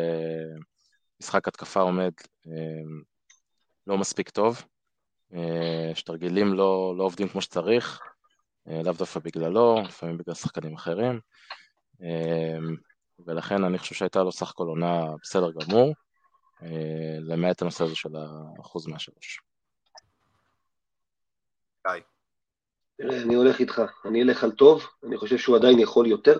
משחק 1.20 1.48
התקפה 1.48 1.80
עומד 1.80 2.12
לא 3.86 3.98
מספיק 3.98 4.30
טוב, 4.30 4.62
אה, 5.34 5.94
שתרגילים 5.94 6.54
לא, 6.54 6.94
לא 6.98 7.04
עובדים 7.04 7.28
כמו 7.28 7.42
שצריך, 7.42 8.00
אה, 8.68 8.82
לאו 8.84 8.92
דווקא 8.92 9.20
בגללו, 9.20 9.82
לפעמים 9.84 10.18
בגלל 10.18 10.34
שחקנים 10.34 10.74
אחרים, 10.74 11.20
אה, 12.02 12.58
ולכן 13.26 13.64
אני 13.64 13.78
חושב 13.78 13.94
שהייתה 13.94 14.22
לו 14.22 14.32
סך 14.32 14.50
הכל 14.50 14.64
עונה 14.64 15.02
בסדר 15.22 15.50
גמור, 15.50 15.94
למעט 17.20 17.62
הנושא 17.62 17.84
הזה 17.84 17.96
של 17.96 18.08
האחוז 18.16 18.86
מהשלוש. 18.86 19.40
תראה, 22.96 23.22
אני 23.22 23.34
הולך 23.34 23.60
איתך, 23.60 23.82
אני 24.04 24.22
אלך 24.22 24.44
על 24.44 24.50
טוב, 24.50 24.86
אני 25.06 25.16
חושב 25.16 25.38
שהוא 25.38 25.56
עדיין 25.56 25.78
יכול 25.78 26.06
יותר, 26.06 26.36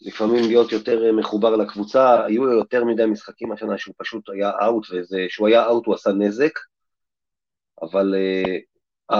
לפעמים 0.00 0.44
להיות 0.44 0.72
יותר 0.72 1.12
מחובר 1.12 1.56
לקבוצה, 1.56 2.24
היו 2.24 2.44
לו 2.44 2.52
יותר 2.52 2.84
מדי 2.84 3.06
משחקים 3.06 3.52
השנה 3.52 3.78
שהוא 3.78 3.94
פשוט 3.98 4.28
היה 4.28 4.50
אאוט, 4.62 4.86
וכשהוא 5.12 5.48
היה 5.48 5.66
אאוט 5.66 5.86
הוא 5.86 5.94
עשה 5.94 6.10
נזק, 6.10 6.58
אבל 7.82 8.14
uh, 8.14 9.14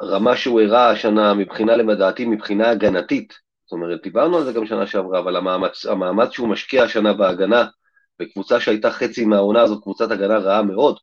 הרמה 0.00 0.36
שהוא 0.36 0.60
הראה 0.60 0.90
השנה 0.90 1.34
מבחינה, 1.34 1.76
לדעתי, 1.76 2.24
מבחינה 2.24 2.70
הגנתית, 2.70 3.43
אומרת, 3.74 4.02
דיברנו 4.02 4.36
על 4.36 4.44
זה 4.44 4.52
גם 4.52 4.66
שנה 4.66 4.86
שעברה, 4.86 5.18
אבל 5.18 5.36
המאמץ, 5.36 5.86
המאמץ 5.86 6.30
שהוא 6.30 6.48
משקיע 6.48 6.82
השנה 6.82 7.12
בהגנה, 7.12 7.66
בקבוצה 8.18 8.60
שהייתה 8.60 8.90
חצי 8.90 9.24
מהעונה 9.24 9.62
הזאת, 9.62 9.82
קבוצת 9.82 10.10
הגנה 10.10 10.38
רעה 10.38 10.62
מאוד, 10.62 10.96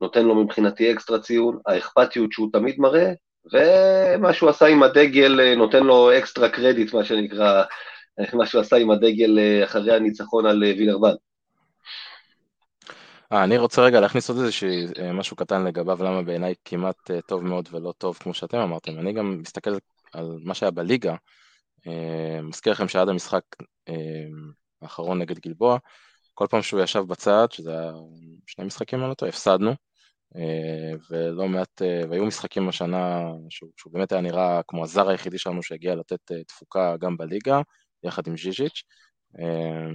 נותן 0.00 0.24
לו 0.24 0.34
מבחינתי 0.34 0.92
אקסטרה 0.92 1.18
ציון, 1.18 1.58
האכפתיות 1.66 2.32
שהוא 2.32 2.48
תמיד 2.52 2.80
מראה, 2.80 3.12
ומה 3.52 4.32
שהוא 4.32 4.50
עשה 4.50 4.66
עם 4.66 4.82
הדגל 4.82 5.40
אה, 5.40 5.54
נותן 5.54 5.84
לו 5.84 6.18
אקסטרה 6.18 6.48
קרדיט, 6.48 6.94
מה 6.94 7.04
שנקרא, 7.04 7.62
מה 8.34 8.46
שהוא 8.46 8.60
עשה 8.60 8.76
עם 8.76 8.90
הדגל 8.90 9.38
אה, 9.38 9.64
אחרי 9.64 9.96
הניצחון 9.96 10.46
על 10.46 10.62
וילרבן. 10.62 11.14
אה, 13.32 13.44
אני 13.44 13.58
רוצה 13.58 13.82
רגע 13.82 14.00
להכניס 14.00 14.30
עוד 14.30 14.38
איזה 14.38 14.50
אה, 14.98 15.12
משהו 15.12 15.36
קטן 15.36 15.64
לגביו, 15.64 15.98
למה 16.04 16.22
בעיניי 16.22 16.54
כמעט 16.64 17.10
אה, 17.10 17.20
טוב 17.20 17.44
מאוד 17.44 17.68
ולא 17.72 17.92
טוב 17.98 18.18
כמו 18.20 18.34
שאתם 18.34 18.58
אמרתם. 18.58 18.98
אני 18.98 19.12
גם 19.12 19.38
מסתכל 19.40 19.70
על 20.12 20.38
מה 20.44 20.54
שהיה 20.54 20.70
בליגה, 20.70 21.14
מזכיר 22.42 22.72
לכם 22.72 22.88
שעד 22.88 23.08
המשחק 23.08 23.42
האחרון 24.82 25.18
נגד 25.18 25.38
גלבוע, 25.38 25.78
כל 26.34 26.46
פעם 26.50 26.62
שהוא 26.62 26.80
ישב 26.80 27.00
בצד, 27.00 27.46
שזה 27.50 27.72
היה 27.72 27.92
שני 28.46 28.64
משחקים 28.64 29.02
על 29.02 29.10
אותו, 29.10 29.26
הפסדנו, 29.26 29.72
ולא 31.10 31.48
מעט, 31.48 31.82
והיו 32.10 32.26
משחקים 32.26 32.68
השנה 32.68 33.22
שהוא, 33.50 33.70
שהוא 33.76 33.92
באמת 33.92 34.12
היה 34.12 34.20
נראה 34.20 34.60
כמו 34.68 34.84
הזר 34.84 35.08
היחידי 35.08 35.38
שלנו 35.38 35.62
שהגיע 35.62 35.94
לתת 35.94 36.32
תפוקה 36.46 36.96
גם 36.96 37.16
בליגה, 37.16 37.60
יחד 38.02 38.26
עם 38.26 38.36
ז'יז'יץ', 38.36 38.82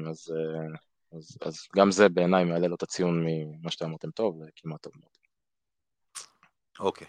אז 0.09 0.33
אז, 1.11 1.37
אז 1.41 1.67
גם 1.75 1.91
זה 1.91 2.09
בעיניי 2.09 2.43
מעלה 2.43 2.67
לו 2.67 2.75
את 2.75 2.83
הציון 2.83 3.25
ממה 3.25 3.71
שאתם 3.71 3.85
אמרתם 3.85 4.11
טוב 4.11 4.41
לכמעט 4.43 4.81
טוב 4.81 4.93
מאוד. 4.99 5.11
אוקיי. 6.79 7.07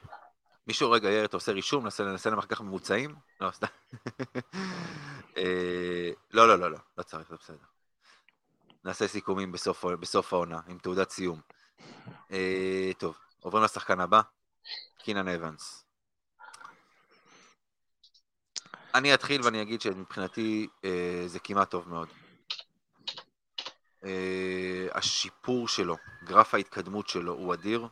מישהו 0.69 0.91
רגע, 0.91 1.09
יאיר, 1.11 1.25
אתה 1.25 1.37
עושה 1.37 1.53
רישום? 1.53 1.85
ננסה, 1.85 2.31
להם 2.31 2.39
אחר 2.39 2.47
כך 2.47 2.61
ממוצעים? 2.61 3.14
לא, 3.41 3.51
סתם. 3.51 3.66
אה, 5.37 6.11
לא, 6.31 6.49
לא, 6.49 6.59
לא, 6.59 6.71
לא, 6.71 6.79
לא 6.99 7.03
צריך, 7.03 7.29
זה 7.29 7.37
בסדר. 7.37 7.66
נעשה 8.85 9.09
סיכומים 9.09 9.53
בסוף, 9.53 9.85
בסוף 9.85 10.33
העונה, 10.33 10.61
עם 10.69 10.79
תעודת 10.79 11.11
סיום. 11.11 11.41
אה, 12.33 12.91
טוב, 12.99 13.19
עוברים 13.41 13.64
לשחקן 13.64 14.01
הבא, 14.01 14.21
קינן 14.99 15.29
אבנס. 15.29 15.85
אני 18.95 19.14
אתחיל 19.14 19.43
ואני 19.45 19.62
אגיד 19.62 19.81
שמבחינתי 19.81 20.69
אה, 20.85 21.23
זה 21.27 21.39
כמעט 21.39 21.71
טוב 21.71 21.89
מאוד. 21.89 22.09
אה, 24.05 24.87
השיפור 24.93 25.69
שלו, 25.69 25.97
גרף 26.25 26.55
ההתקדמות 26.55 27.09
שלו 27.09 27.33
הוא 27.33 27.55
אדיר. 27.55 27.89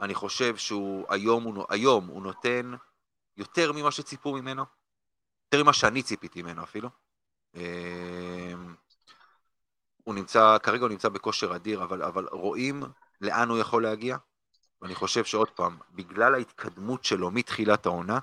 אני 0.00 0.14
חושב 0.14 0.56
שהוא 0.56 1.06
היום 1.08 1.42
הוא, 1.42 1.64
היום 1.68 2.06
הוא 2.06 2.22
נותן 2.22 2.72
יותר 3.36 3.72
ממה 3.72 3.90
שציפו 3.90 4.32
ממנו, 4.32 4.64
יותר 5.44 5.62
ממה 5.62 5.72
שאני 5.72 6.02
ציפיתי 6.02 6.42
ממנו 6.42 6.62
אפילו. 6.62 6.88
אה, 7.56 8.52
הוא 10.04 10.14
נמצא, 10.14 10.58
כרגע 10.62 10.82
הוא 10.82 10.88
נמצא 10.88 11.08
בכושר 11.08 11.56
אדיר, 11.56 11.84
אבל, 11.84 12.02
אבל 12.02 12.26
רואים 12.32 12.82
לאן 13.20 13.48
הוא 13.48 13.58
יכול 13.58 13.82
להגיע. 13.82 14.16
ואני 14.82 14.94
חושב 14.94 15.24
שעוד 15.24 15.50
פעם, 15.50 15.78
בגלל 15.90 16.34
ההתקדמות 16.34 17.04
שלו 17.04 17.30
מתחילת 17.30 17.86
העונה, 17.86 18.18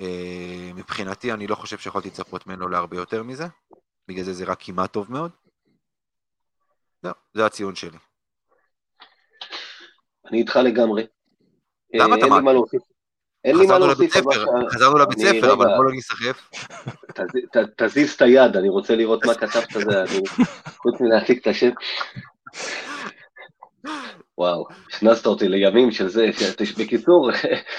אה, 0.00 0.70
מבחינתי 0.74 1.32
אני 1.32 1.46
לא 1.46 1.54
חושב 1.54 1.78
שיכולתי 1.78 2.08
לצפות 2.08 2.46
ממנו 2.46 2.68
להרבה 2.68 2.96
יותר 2.96 3.22
מזה. 3.22 3.46
בגלל 4.08 4.24
זה 4.24 4.32
זה 4.32 4.44
רק 4.44 4.58
כמעט 4.60 4.92
טוב 4.92 5.12
מאוד. 5.12 5.30
לא, 7.02 7.12
זה 7.34 7.46
הציון 7.46 7.74
שלי. 7.74 7.98
אני 10.30 10.38
איתך 10.38 10.56
לגמרי. 10.56 11.06
למה 11.94 12.16
אתה 12.16 12.26
מה? 12.26 12.36
אין 13.44 13.56
לי 13.56 13.66
מה 13.66 13.78
להוסיף. 13.78 14.12
חזרנו 14.70 14.98
לבית 14.98 15.18
ספר, 15.18 15.52
אבל 15.52 15.66
בוא 15.76 15.84
לא 15.84 15.90
נסחף. 15.92 16.50
תזיז 17.76 18.12
את 18.12 18.22
היד, 18.22 18.56
אני 18.56 18.68
רוצה 18.68 18.96
לראות 18.96 19.26
מה 19.26 19.34
כתבת 19.34 19.72
חוץ 20.76 21.00
מלהציג 21.00 21.38
את 21.38 21.46
השם. 21.46 21.70
וואו, 24.38 24.66
הכנסת 24.92 25.26
אותי 25.26 25.48
לימים 25.48 25.90
של 25.90 26.08
זה, 26.08 26.30
בקיצור, 26.78 27.30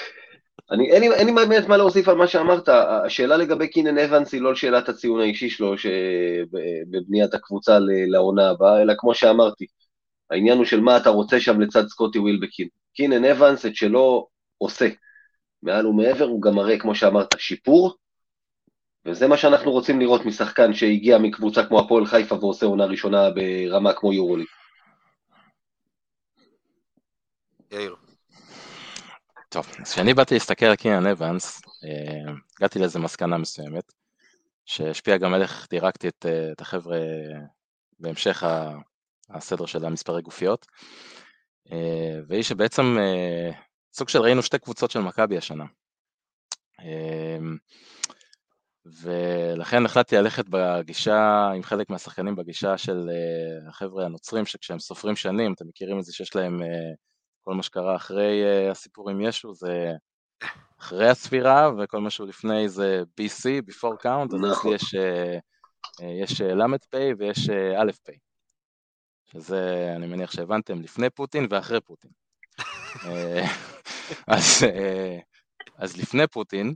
אני, 0.72 0.90
אין, 0.90 1.00
לי, 1.02 1.14
אין 1.14 1.26
לי 1.26 1.32
באמת 1.32 1.68
מה 1.68 1.76
להוסיף 1.76 2.08
על 2.08 2.16
מה 2.16 2.26
שאמרת, 2.26 2.68
השאלה 2.68 3.36
לגבי 3.36 3.68
קינן 3.68 3.98
אבנס 3.98 4.32
היא 4.32 4.40
לא 4.40 4.54
שאלת 4.54 4.88
הציון 4.88 5.20
האישי 5.20 5.50
שלו 5.50 5.74
בבניית 6.90 7.34
הקבוצה 7.34 7.78
לעונה 8.08 8.50
הבאה, 8.50 8.82
אלא 8.82 8.94
כמו 8.98 9.14
שאמרתי, 9.14 9.66
העניין 10.30 10.58
הוא 10.58 10.64
של 10.64 10.80
מה 10.80 10.96
אתה 10.96 11.10
רוצה 11.10 11.40
שם 11.40 11.60
לצד 11.60 11.86
סקוטי 11.88 12.18
ווילבקין. 12.18 12.68
קינן 12.94 13.24
אבנס 13.24 13.66
את 13.66 13.76
שלו 13.76 14.28
עושה, 14.58 14.88
מעל 15.62 15.86
ומעבר 15.86 16.24
הוא 16.24 16.42
גם 16.42 16.54
מראה, 16.54 16.78
כמו 16.78 16.94
שאמרת, 16.94 17.34
שיפור, 17.38 17.96
וזה 19.04 19.28
מה 19.28 19.36
שאנחנו 19.36 19.72
רוצים 19.72 20.00
לראות 20.00 20.26
משחקן 20.26 20.74
שהגיע 20.74 21.18
מקבוצה 21.18 21.66
כמו 21.66 21.80
הפועל 21.80 22.06
חיפה 22.06 22.34
ועושה 22.34 22.66
עונה 22.66 22.84
ראשונה 22.84 23.30
ברמה 23.30 23.92
כמו 23.92 24.12
יורוליג. 24.12 24.46
יאיר. 27.70 27.96
טוב, 29.48 29.66
אז 29.80 29.92
כשאני 29.92 30.14
באתי 30.14 30.34
להסתכל 30.34 30.66
על 30.66 30.76
קינן 30.76 31.06
אבנס, 31.06 31.62
אה, 31.84 32.32
הגעתי 32.56 32.78
לאיזה 32.78 32.98
מסקנה 32.98 33.38
מסוימת, 33.38 33.92
שהשפיעה 34.66 35.18
גם 35.18 35.34
על 35.34 35.42
איך 35.42 35.66
דירקתי 35.70 36.08
את, 36.08 36.26
אה, 36.28 36.52
את 36.52 36.60
החבר'ה 36.60 36.98
בהמשך 37.98 38.42
הסדר 39.34 39.66
של 39.66 39.84
המספרי 39.84 40.22
גופיות, 40.22 40.66
אה, 41.72 42.20
והיא 42.28 42.42
שבעצם 42.42 42.96
סוג 43.92 44.08
של 44.08 44.18
ראינו 44.18 44.42
שתי 44.42 44.58
קבוצות 44.58 44.90
של 44.90 45.00
מכבי 45.00 45.38
השנה. 45.38 45.64
ולכן 49.02 49.84
החלטתי 49.84 50.16
ללכת 50.16 50.44
בגישה, 50.48 51.50
עם 51.56 51.62
חלק 51.62 51.90
מהשחקנים 51.90 52.36
בגישה 52.36 52.78
של 52.78 53.10
החבר'ה 53.68 54.04
הנוצרים, 54.04 54.46
שכשהם 54.46 54.78
סופרים 54.78 55.16
שנים, 55.16 55.52
אתם 55.52 55.64
מכירים 55.68 55.98
את 55.98 56.04
זה 56.04 56.12
שיש 56.12 56.36
להם 56.36 56.60
כל 57.40 57.54
מה 57.54 57.62
שקרה 57.62 57.96
אחרי 57.96 58.68
הסיפור 58.70 59.10
עם 59.10 59.20
ישו 59.20 59.54
זה 59.54 59.92
אחרי 60.80 61.08
הספירה, 61.08 61.70
וכל 61.78 62.00
מה 62.00 62.10
שהוא 62.10 62.28
לפני 62.28 62.68
זה 62.68 63.02
BC, 63.20 63.70
before 63.70 64.04
count, 64.04 64.34
אז 64.34 64.40
נכון. 64.50 64.74
יש 64.74 64.94
uh, 64.94 66.04
יש 66.22 66.40
ל' 66.40 66.78
פ' 66.90 66.96
ויש 67.18 67.50
א' 67.50 67.92
פ', 68.04 68.10
שזה, 69.32 69.92
אני 69.96 70.06
מניח 70.06 70.30
שהבנתם, 70.32 70.82
לפני 70.82 71.10
פוטין 71.10 71.46
ואחרי 71.50 71.80
פוטין. 71.80 72.10
אז, 74.26 74.66
אז 75.76 75.96
לפני 75.96 76.26
פוטין, 76.26 76.74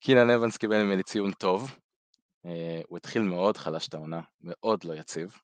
קינן 0.00 0.30
אבנס 0.30 0.56
קיבל 0.56 0.82
ממני 0.82 1.02
ציון 1.02 1.32
טוב, 1.32 1.76
הוא 2.86 2.96
התחיל 2.96 3.22
מאוד 3.22 3.56
חלש 3.56 3.88
את 3.88 3.94
העונה, 3.94 4.20
מאוד 4.40 4.84
לא 4.84 4.94
יציב. 4.94 5.36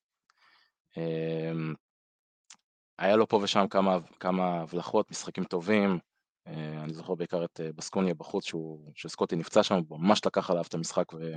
היה 2.98 3.16
לו 3.16 3.28
פה 3.28 3.40
ושם 3.42 3.68
כמה, 3.70 3.98
כמה 4.20 4.60
הבלחות, 4.60 5.10
משחקים 5.10 5.44
טובים, 5.44 5.98
אני 6.46 6.94
זוכר 6.94 7.14
בעיקר 7.14 7.44
את 7.44 7.60
בסקוניה 7.76 8.14
בחוץ, 8.14 8.44
שהוא, 8.46 8.92
שסקוטי 8.94 9.36
נפצע 9.36 9.62
שם, 9.62 9.74
הוא 9.74 10.00
ממש 10.00 10.26
לקח 10.26 10.50
עליו 10.50 10.64
את 10.68 10.74
המשחק 10.74 11.12
ו, 11.12 11.32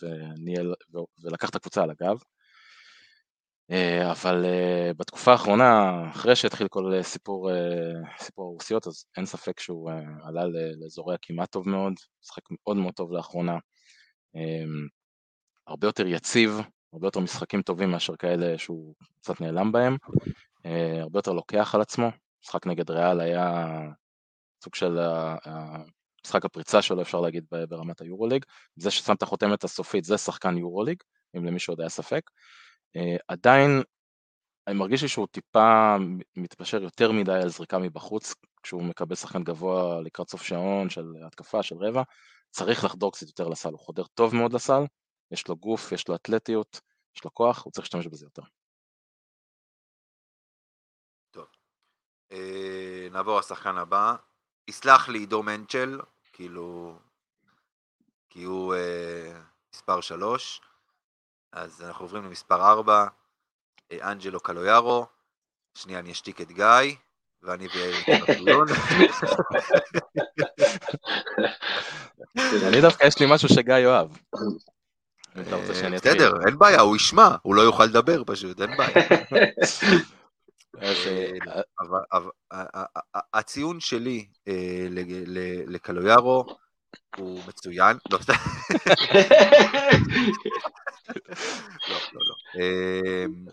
וניהל, 0.00 0.74
ו, 0.94 0.98
ולקח 1.22 1.50
את 1.50 1.54
הקבוצה 1.54 1.82
על 1.82 1.90
הגב. 1.90 2.18
אבל 4.10 4.44
בתקופה 4.96 5.32
האחרונה, 5.32 5.92
אחרי 6.10 6.36
שהתחיל 6.36 6.68
כל 6.68 6.92
סיפור, 7.02 7.50
סיפור 8.18 8.44
הרוסיות, 8.44 8.86
אז 8.86 9.04
אין 9.16 9.26
ספק 9.26 9.60
שהוא 9.60 9.90
עלה 10.22 10.42
לאזורי 10.80 11.14
הכמעט 11.14 11.52
טוב 11.52 11.68
מאוד, 11.68 11.92
משחק 12.22 12.42
מאוד 12.50 12.76
מאוד 12.76 12.94
טוב 12.94 13.12
לאחרונה. 13.12 13.58
הרבה 15.66 15.86
יותר 15.86 16.06
יציב, 16.06 16.50
הרבה 16.92 17.06
יותר 17.06 17.20
משחקים 17.20 17.62
טובים 17.62 17.90
מאשר 17.90 18.16
כאלה 18.16 18.58
שהוא 18.58 18.94
קצת 19.20 19.40
נעלם 19.40 19.72
בהם, 19.72 19.96
הרבה 21.00 21.18
יותר 21.18 21.32
לוקח 21.32 21.74
על 21.74 21.80
עצמו, 21.80 22.10
משחק 22.44 22.66
נגד 22.66 22.90
ריאל 22.90 23.20
היה 23.20 23.64
סוג 24.64 24.74
של 24.74 24.98
משחק 26.26 26.44
הפריצה 26.44 26.82
שלו 26.82 27.02
אפשר 27.02 27.20
להגיד 27.20 27.44
ברמת 27.68 28.00
היורוליג, 28.00 28.44
זה 28.76 28.90
ששם 28.90 29.14
את 29.14 29.22
החותמת 29.22 29.64
הסופית 29.64 30.04
זה 30.04 30.18
שחקן 30.18 30.58
יורוליג, 30.58 31.02
אם 31.36 31.44
למישהו 31.44 31.72
עוד 31.72 31.80
היה 31.80 31.88
ספק, 31.88 32.30
עדיין 33.28 33.82
אני 34.66 34.74
מרגיש 34.74 35.02
לי 35.02 35.08
שהוא 35.08 35.26
טיפה 35.26 35.96
מתפשר 36.36 36.82
יותר 36.82 37.12
מדי 37.12 37.32
על 37.32 37.48
זריקה 37.48 37.78
מבחוץ, 37.78 38.34
כשהוא 38.62 38.82
מקבל 38.84 39.14
שחקן 39.14 39.44
גבוה 39.44 40.00
לקראת 40.00 40.30
סוף 40.30 40.42
שעון 40.42 40.90
של 40.90 41.04
התקפה 41.26 41.62
של 41.62 41.76
רבע, 41.76 42.02
צריך 42.50 42.84
לחדור 42.84 43.12
קצת 43.12 43.26
יותר 43.26 43.48
לסל, 43.48 43.68
הוא 43.68 43.78
חודר 43.78 44.04
טוב 44.14 44.34
מאוד 44.34 44.52
לסל, 44.52 44.82
יש 45.30 45.48
לו 45.48 45.56
גוף, 45.56 45.92
יש 45.92 46.08
לו 46.08 46.14
אתלטיות, 46.14 46.80
יש 47.16 47.24
לו 47.24 47.34
כוח, 47.34 47.64
הוא 47.64 47.72
צריך 47.72 47.84
להשתמש 47.84 48.06
בזה 48.06 48.26
יותר. 48.26 48.42
טוב, 51.30 51.46
אה, 52.32 53.08
נעבור 53.10 53.38
לשחקן 53.38 53.76
הבא, 53.76 54.16
יסלח 54.68 55.08
לי 55.08 55.18
עידו 55.18 55.42
מנצ'ל, 55.42 56.00
כאילו, 56.36 56.98
כי 58.30 58.42
הוא 58.42 58.74
אה, 58.74 59.32
מספר 59.74 60.00
3, 60.00 60.60
אז 61.52 61.82
אנחנו 61.82 62.04
עוברים 62.04 62.24
למספר 62.24 62.70
4, 62.70 63.06
אה, 63.92 64.12
אנג'לו 64.12 64.40
קלויארו, 64.40 65.06
שנייה 65.78 65.98
אני 65.98 66.12
אשתיק 66.12 66.40
את 66.40 66.52
גיא, 66.52 66.96
ואני 67.42 67.68
ויאיר 67.74 67.94
אני 72.68 72.80
דווקא 72.80 73.04
יש 73.04 73.18
לי 73.18 73.26
משהו 73.30 73.48
שגיא 73.48 73.74
יאהב. 73.74 74.08
בסדר, 75.94 76.32
אין 76.46 76.58
בעיה, 76.58 76.80
הוא 76.80 76.96
ישמע, 76.96 77.36
הוא 77.42 77.54
לא 77.54 77.62
יוכל 77.62 77.84
לדבר 77.84 78.22
פשוט, 78.26 78.60
אין 78.60 78.76
בעיה. 78.76 79.06
הציון 83.34 83.80
שלי 83.80 84.28
לקלויארו 85.66 86.44
הוא 87.16 87.40
מצוין. 87.48 87.98
לא, 88.10 88.18
לא, 91.88 91.98
לא. 92.12 92.20
לא. 92.54 93.52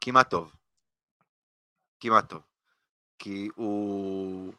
כמעט 0.00 0.30
טוב. 0.30 0.52
כמעט 2.00 2.28
טוב. 2.28 2.42
כי 3.18 3.48
הוא... 3.54 4.52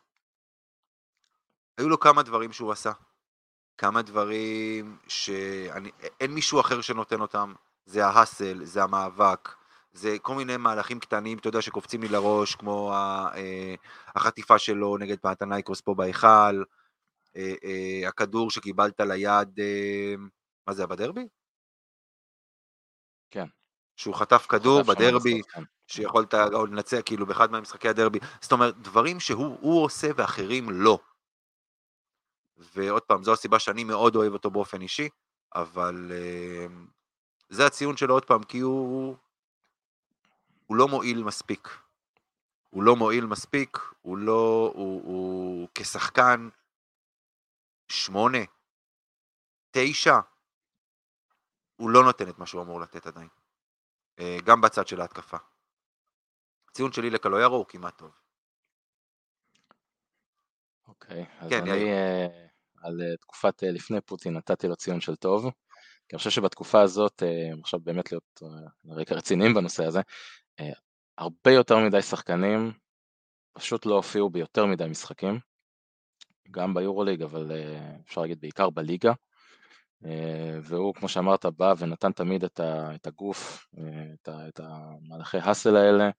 היו 1.78 1.90
לו 1.90 2.00
כמה 2.00 2.24
דברים 2.24 2.54
שהוא 2.54 2.72
עשה. 2.72 2.92
כמה 3.78 4.02
דברים 4.02 4.98
שאין 5.08 6.32
מישהו 6.32 6.60
אחר 6.60 6.82
שנותן 6.82 7.22
אותם. 7.22 7.54
זה 7.86 8.06
ההאסל, 8.06 8.66
זה 8.66 8.84
המאבק, 8.84 9.50
זה 10.00 10.20
כל 10.22 10.36
מיני 10.36 10.58
מהלכים 10.58 11.00
קטנים, 11.00 11.38
אתה 11.38 11.48
יודע, 11.48 11.62
שקופצים 11.62 12.02
לי 12.02 12.08
לראש, 12.08 12.56
כמו 12.56 12.94
אה, 12.94 13.76
החטיפה 14.16 14.60
שלו 14.60 14.98
נגד 14.98 15.20
פנתנייקוס 15.20 15.82
פה 15.82 15.94
בהיכל, 15.94 16.64
אה, 17.36 17.54
אה, 17.64 18.08
הכדור 18.08 18.52
שקיבלת 18.52 19.00
ליד, 19.00 19.60
מה 20.68 20.74
זה 20.74 20.88
בדרבי? 20.88 21.28
כן. 23.32 23.46
שהוא 23.96 24.16
חטף 24.16 24.46
כדור 24.50 24.84
בדרבי, 24.84 25.42
כן. 25.50 25.64
שיכולת 25.88 26.34
עוד 26.34 26.70
לנצח 26.70 27.00
כאילו 27.06 27.26
באחד 27.26 27.52
מהמשחקי 27.52 27.90
הדרבי, 27.90 28.20
זאת 28.42 28.52
אומרת, 28.52 28.78
דברים 28.78 29.20
שהוא 29.20 29.84
עושה 29.84 30.08
ואחרים 30.16 30.70
לא. 30.70 31.00
ועוד 32.58 33.02
פעם, 33.02 33.24
זו 33.24 33.34
הסיבה 33.34 33.60
שאני 33.60 33.84
מאוד 33.84 34.16
אוהב 34.16 34.34
אותו 34.34 34.52
באופן 34.52 34.82
אישי, 34.82 35.10
אבל 35.56 36.12
זה 37.50 37.66
הציון 37.66 37.98
שלו 37.98 38.14
עוד 38.14 38.26
פעם, 38.26 38.44
כי 38.44 38.60
הוא, 38.60 39.18
הוא 40.70 40.78
לא 40.78 40.88
מועיל 40.88 41.24
מספיק. 41.24 41.68
הוא 42.70 42.84
לא 42.84 42.96
מועיל 42.96 43.26
מספיק, 43.26 43.78
הוא 44.02 44.18
לא, 44.18 44.72
הוא, 44.76 45.04
הוא 45.04 45.68
כשחקן 45.76 46.50
שמונה, 47.92 48.38
תשע, 49.72 50.20
הוא 51.76 51.90
לא 51.90 52.04
נותן 52.04 52.30
את 52.30 52.40
מה 52.40 52.46
שהוא 52.46 52.62
אמור 52.62 52.82
לתת 52.82 53.08
עדיין. 53.08 53.28
Uh, 54.20 54.24
גם 54.44 54.62
בצד 54.62 54.88
של 54.88 55.02
ההתקפה. 55.02 55.38
הציון 56.70 56.92
שלי 56.92 57.10
לקלויארו 57.10 57.56
הוא 57.56 57.66
כמעט 57.66 57.98
טוב. 57.98 58.12
אוקיי, 60.88 61.24
okay, 61.24 61.44
אז 61.44 61.50
כן, 61.50 61.62
אני... 61.62 61.70
Uh... 61.72 62.50
על 62.82 63.02
אה, 63.02 63.18
תקופת 63.18 63.64
אה, 63.64 63.72
לפני 63.72 64.02
פוטין 64.02 64.38
נתתי 64.38 64.68
לו 64.68 64.76
ציון 64.76 65.02
של 65.02 65.16
טוב, 65.16 65.44
כי 66.08 66.16
אני 66.16 66.18
חושב 66.18 66.30
שבתקופה 66.30 66.82
הזאת, 66.82 67.24
אה, 67.24 67.60
עכשיו 67.62 67.80
באמת 67.80 68.12
להיות 68.12 68.42
רקע 68.90 69.16
רציניים 69.16 69.54
בנושא 69.54 69.86
הזה, 69.86 70.02
הרבה 71.18 71.52
יותר 71.52 71.78
מדי 71.78 72.02
שחקנים 72.02 72.72
פשוט 73.54 73.86
לא 73.86 73.96
הופיעו 73.96 74.30
ביותר 74.30 74.66
מדי 74.66 74.86
משחקים, 74.86 75.40
גם 76.52 76.74
ביורוליג, 76.74 77.22
אבל 77.22 77.52
אפשר 78.06 78.22
להגיד 78.22 78.42
בעיקר 78.42 78.70
בליגה, 78.70 79.14
והוא, 80.64 80.94
כמו 80.94 81.10
שאמרת, 81.10 81.46
בא 81.46 81.74
ונתן 81.78 82.12
תמיד 82.12 82.44
את 82.60 83.08
הגוף, 83.08 83.68
את 84.48 84.60
המהלכי 84.60 85.38
האסל 85.38 85.76
האלה, 85.76 86.10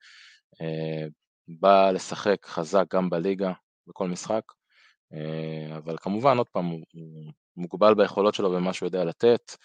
בא 1.49 1.91
לשחק 1.91 2.47
חזק 2.47 2.85
גם 2.95 3.11
בליגה, 3.11 3.53
בכל 3.87 4.09
משחק, 4.09 4.43
אה, 5.13 5.77
אבל 5.77 5.97
כמובן, 6.01 6.39
עוד 6.39 6.49
פעם, 6.49 6.67
הוא 6.67 7.33
מוגבל 7.57 7.95
ביכולות 7.95 8.35
שלו 8.35 8.51
במה 8.51 8.73
שהוא 8.73 8.87
יודע 8.87 9.05
לתת, 9.05 9.57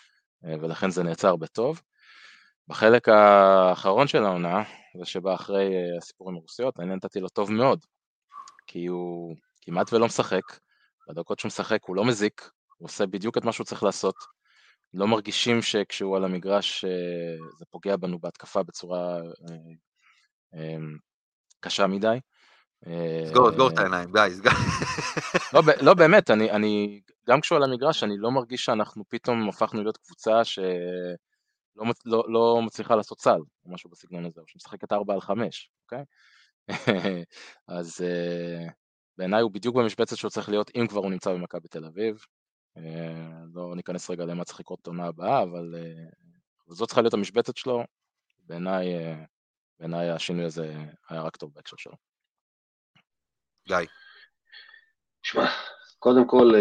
אה, 0.46 0.56
ולכן 0.62 0.90
זה 0.90 1.04
נעצר 1.04 1.36
בטוב. 1.36 1.82
בחלק 2.68 3.10
האחרון 3.10 4.08
של 4.08 4.24
העונה, 4.24 4.64
זה 5.00 5.06
שבא 5.06 5.34
אחרי 5.34 5.76
אה, 5.76 5.98
הסיפור 5.98 6.30
עם 6.30 6.36
הרוסיות, 6.36 6.80
אני 6.80 6.96
נתתי 6.96 7.20
לו 7.20 7.30
טוב 7.30 7.52
מאוד, 7.52 7.86
כי 8.68 8.86
הוא 8.86 9.36
כמעט 9.62 9.94
ולא 9.94 10.06
משחק, 10.06 10.42
בדקות 11.10 11.40
שהוא 11.40 11.50
משחק 11.50 11.80
הוא 11.86 11.96
לא 11.96 12.06
מזיק, 12.06 12.50
הוא 12.78 12.86
עושה 12.86 13.06
בדיוק 13.06 13.38
את 13.38 13.44
מה 13.44 13.52
שהוא 13.52 13.66
צריך 13.66 13.84
לעשות, 13.84 14.16
לא 14.94 15.08
מרגישים 15.08 15.62
שכשהוא 15.62 16.18
על 16.18 16.24
המגרש 16.24 16.86
זה 17.58 17.66
פוגע 17.70 17.96
בנו 17.96 18.20
בהתקפה 18.20 18.64
בצורה 18.64 19.20
קשה 21.60 21.88
מדי. 21.88 22.20
סגור, 23.26 23.52
סגור 23.52 23.70
את 23.70 23.78
העיניים, 23.78 24.12
גיא, 24.12 24.30
סגור. 24.30 24.52
לא, 25.54 25.62
לא 25.82 25.94
באמת, 25.94 26.32
אני, 26.32 26.52
אני, 26.52 27.02
גם 27.28 27.42
כשהוא 27.42 27.56
על 27.56 27.64
המגרש, 27.64 28.04
אני 28.04 28.18
לא 28.18 28.32
מרגיש 28.32 28.66
שאנחנו 28.66 29.04
פתאום 29.10 29.50
הפכנו 29.50 29.84
להיות 29.84 29.98
קבוצה 29.98 30.44
שלא 30.44 30.64
לא, 32.06 32.24
לא 32.28 32.62
מצליחה 32.66 32.96
לעשות 32.96 33.20
סל, 33.20 33.40
או 33.66 33.72
משהו 33.72 33.90
בסגנון 33.90 34.26
הזה, 34.26 34.42
או 34.42 34.48
שמשחקת 34.48 34.92
4 34.92 35.14
על 35.14 35.22
5, 35.22 35.72
אוקיי? 35.84 36.04
אז 37.68 38.02
uh, 38.02 38.72
בעיניי 39.18 39.42
הוא 39.42 39.52
בדיוק 39.52 39.76
במשבצת 39.76 40.18
שהוא 40.18 40.32
צריך 40.32 40.50
להיות, 40.50 40.72
אם 40.76 40.88
כבר 40.90 41.00
הוא 41.00 41.10
נמצא 41.10 41.34
במכבי 41.34 41.68
תל 41.68 41.86
אביב. 41.86 42.26
Uh, 42.78 42.82
לא 43.54 43.76
ניכנס 43.76 44.10
רגע 44.10 44.26
למה 44.26 44.44
צריך 44.44 44.60
לקרות 44.60 44.80
את 44.82 44.88
העונה 44.88 45.06
הבאה, 45.06 45.44
אבל 45.44 45.76
uh, 45.76 46.74
זאת 46.74 46.88
צריכה 46.88 47.02
להיות 47.02 47.14
המשבצת 47.14 47.58
שלו. 47.58 47.84
בעיניי, 48.40 49.14
uh, 49.14 49.18
בעיניי 49.80 50.10
השינוי 50.10 50.46
הזה 50.46 50.74
היה 51.10 51.22
רק 51.22 51.36
טוב 51.38 51.54
בהקשר 51.54 51.78
שלו. 51.78 51.96
גיא. 53.68 53.78
שמע, 55.24 55.46
קודם 56.00 56.28
כל 56.28 56.52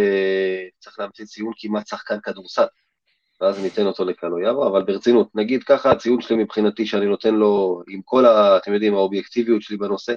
צריך 0.78 0.98
להמציא 0.98 1.24
ציון 1.24 1.52
כמעט 1.58 1.86
שחקן 1.86 2.20
כדורסל, 2.20 2.66
ואז 3.40 3.62
ניתן 3.62 3.86
אותו 3.86 4.04
לקלויארו, 4.04 4.66
אבל 4.66 4.82
ברצינות, 4.82 5.28
נגיד 5.34 5.64
ככה, 5.64 5.90
הציון 5.90 6.20
שלי 6.20 6.36
מבחינתי 6.36 6.86
שאני 6.86 7.06
נותן 7.06 7.34
לו, 7.34 7.82
עם 7.88 8.00
כל, 8.04 8.26
ה, 8.26 8.56
אתם 8.56 8.74
יודעים, 8.74 8.94
האובייקטיביות 8.94 9.62
שלי 9.62 9.76
בנושא, 9.76 10.14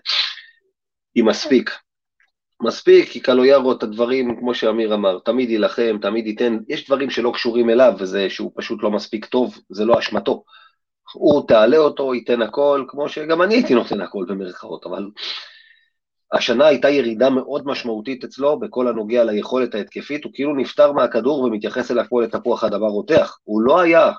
היא 1.15 1.23
מספיק. 1.23 1.71
מספיק, 2.61 3.09
כי 3.09 3.19
קלויארו 3.19 3.71
את 3.71 3.83
הדברים, 3.83 4.39
כמו 4.39 4.53
שאמיר 4.53 4.93
אמר, 4.93 5.19
תמיד 5.19 5.49
יילחם, 5.49 5.97
תמיד 6.01 6.27
ייתן, 6.27 6.57
יש 6.67 6.85
דברים 6.85 7.09
שלא 7.09 7.31
קשורים 7.33 7.69
אליו, 7.69 7.93
וזה 7.99 8.29
שהוא 8.29 8.51
פשוט 8.55 8.83
לא 8.83 8.91
מספיק 8.91 9.25
טוב, 9.25 9.57
זה 9.69 9.85
לא 9.85 9.99
אשמתו. 9.99 10.43
הוא 11.13 11.47
תעלה 11.47 11.77
אותו, 11.77 12.13
ייתן 12.13 12.41
הכל, 12.41 12.85
כמו 12.87 13.09
שגם 13.09 13.41
אני 13.41 13.53
הייתי 13.53 13.73
נותן 13.73 14.01
הכל 14.01 14.25
במרכאות, 14.27 14.85
אבל 14.85 15.09
השנה 16.31 16.67
הייתה 16.67 16.89
ירידה 16.89 17.29
מאוד 17.29 17.65
משמעותית 17.65 18.23
אצלו 18.23 18.59
בכל 18.59 18.87
הנוגע 18.87 19.23
ליכולת 19.23 19.75
ההתקפית, 19.75 20.23
הוא 20.23 20.31
כאילו 20.35 20.55
נפטר 20.55 20.91
מהכדור 20.91 21.39
ומתייחס 21.39 21.91
אליו 21.91 22.05
כמו 22.09 22.21
לתפוח 22.21 22.63
אדמה 22.63 22.87
רותח. 22.87 23.37
הוא 23.43 23.61
לא 23.61 23.79
היה 23.79 24.11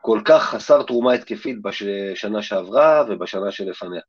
כל 0.00 0.20
כך 0.24 0.42
חסר 0.42 0.82
תרומה 0.82 1.12
התקפית 1.12 1.62
בשנה 1.62 2.42
שעברה 2.42 3.04
ובשנה 3.08 3.52
שלפניה. 3.52 4.00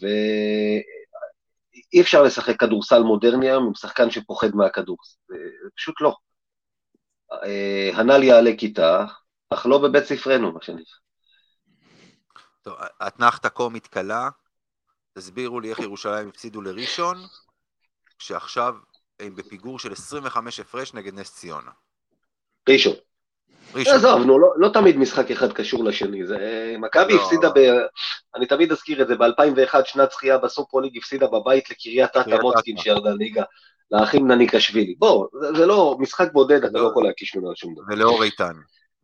ואי 0.00 2.00
אפשר 2.00 2.22
לשחק 2.22 2.60
כדורסל 2.60 3.02
מודרני 3.02 3.50
היום 3.50 3.66
עם 3.66 3.74
שחקן 3.74 4.10
שפוחד 4.10 4.54
מהכדור, 4.54 4.96
פשוט 5.76 6.00
לא. 6.00 6.14
אה, 7.32 7.90
הנ"ל 7.94 8.22
יעלה 8.22 8.50
כיתה, 8.58 9.04
אך 9.50 9.66
לא 9.66 9.78
בבית 9.78 10.04
ספרנו, 10.04 10.52
מה 10.52 10.58
שנקרא. 10.62 10.96
טוב, 12.62 12.74
אתנחתא 13.06 13.48
קומית 13.48 13.86
קלה, 13.86 14.28
תסבירו 15.16 15.60
לי 15.60 15.70
איך 15.70 15.78
ירושלים 15.78 16.28
הפסידו 16.28 16.62
לראשון, 16.62 17.16
כשעכשיו 18.18 18.74
הם 19.20 19.34
בפיגור 19.36 19.78
של 19.78 19.92
25 19.92 20.60
הפרש 20.60 20.94
נגד 20.94 21.14
נס 21.14 21.34
ציונה. 21.34 21.70
ראשון. 22.68 22.92
ראשון. 23.74 23.94
עזוב, 23.94 24.26
נו, 24.26 24.38
לא, 24.38 24.48
לא 24.56 24.68
תמיד 24.68 24.96
משחק 24.96 25.30
אחד 25.30 25.52
קשור 25.52 25.84
לשני, 25.84 26.26
זה... 26.26 26.74
מכבי 26.78 27.14
לא... 27.14 27.22
הפסידה 27.22 27.50
ב... 27.50 27.58
אני 28.36 28.46
תמיד 28.46 28.72
אזכיר 28.72 29.02
את 29.02 29.08
זה, 29.08 29.16
ב-2001 29.16 29.84
שנת 29.84 30.10
זכייה 30.10 30.38
בסופרוליג 30.38 30.98
הפסידה 30.98 31.26
בבית 31.26 31.70
לקריית 31.70 32.16
אתא 32.16 32.36
מוצקין 32.42 32.76
שירדה 32.76 33.10
ליגה, 33.10 33.42
לאחים 33.90 34.28
נניקשווילי. 34.28 34.94
בוא, 34.98 35.26
זה, 35.40 35.58
זה 35.58 35.66
לא 35.66 35.96
משחק 36.00 36.32
בודד, 36.32 36.64
אתה 36.64 36.78
לא, 36.78 36.84
לא 36.84 36.88
יכול 36.90 37.04
להקיש 37.04 37.36
ממנו 37.36 37.56
שום 37.56 37.74
דבר. 37.74 37.84
ולאור 37.88 38.24
איתן. 38.24 38.52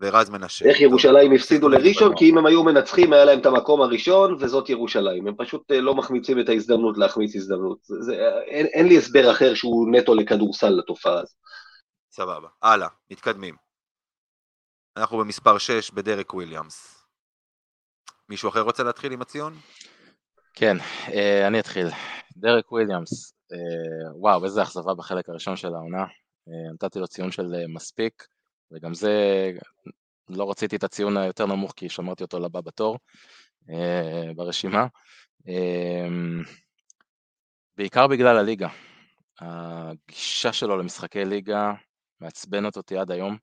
ורז 0.03 0.31
מנשה. 0.31 0.65
איך 0.65 0.81
ירושלים 0.81 1.33
הפסידו 1.33 1.69
לראשון? 1.69 2.17
כי 2.17 2.31
אם 2.31 2.39
הם 2.39 2.47
היו 2.47 2.65
מנצחים, 2.65 3.13
היה 3.13 3.25
להם 3.25 3.39
את 3.39 3.47
המקום 3.47 3.83
הראשון, 3.83 4.37
וזאת 4.41 4.69
ירושלים. 4.69 5.27
הם 5.27 5.35
פשוט 5.39 5.71
אה, 5.71 5.81
לא 5.81 5.95
מחמיצים 5.95 6.41
את 6.41 6.49
ההזדמנות 6.49 6.99
להחמיץ 6.99 7.37
הזדמנות. 7.37 7.79
זה, 7.83 7.95
זה, 8.01 8.13
אין, 8.47 8.67
אין 8.67 8.89
לי 8.89 8.99
הסבר 8.99 9.31
אחר 9.31 9.55
שהוא 9.55 9.89
נטו 9.93 10.15
לכדורסל 10.15 10.69
לתופעה 10.69 11.21
הזאת. 11.21 11.37
סבבה. 12.11 12.49
הלאה, 12.63 12.89
מתקדמים. 13.11 13.55
אנחנו 14.97 15.19
במספר 15.19 15.59
6 15.59 15.91
בדרק 15.91 16.35
וויליאמס. 16.35 17.07
מישהו 18.29 18.49
אחר 18.49 18.61
רוצה 18.61 18.83
להתחיל 18.83 19.13
עם 19.13 19.23
הציון? 19.23 19.55
כן, 20.55 20.77
אה, 21.13 21.47
אני 21.47 21.61
אתחיל. 21.61 21.87
דרק 22.37 22.73
וויליאמס, 22.73 23.35
אה, 23.53 24.13
וואו, 24.21 24.45
איזה 24.45 24.63
אכזבה 24.63 24.95
בחלק 24.95 25.29
הראשון 25.29 25.57
של 25.57 25.75
העונה. 25.75 26.05
נתתי 26.75 26.99
לו 26.99 27.09
ציון 27.09 27.31
של 27.31 27.47
מספיק. 27.75 28.32
וגם 28.73 28.95
זה, 28.95 29.13
לא 30.29 30.51
רציתי 30.51 30.77
את 30.77 30.85
הציון 30.85 31.17
היותר 31.17 31.47
נמוך 31.47 31.73
כי 31.77 31.89
שמרתי 31.89 32.25
אותו 32.25 32.39
לבא 32.39 32.61
בתור 32.61 32.99
אה, 33.71 34.31
ברשימה. 34.37 34.87
אה, 35.49 36.09
בעיקר 37.77 38.07
בגלל 38.07 38.37
הליגה. 38.37 38.69
הגישה 39.41 40.53
שלו 40.53 40.77
למשחקי 40.77 41.25
ליגה 41.25 41.73
מעצבנת 42.21 42.77
אותי 42.77 42.99
עד 42.99 43.11
היום, 43.11 43.37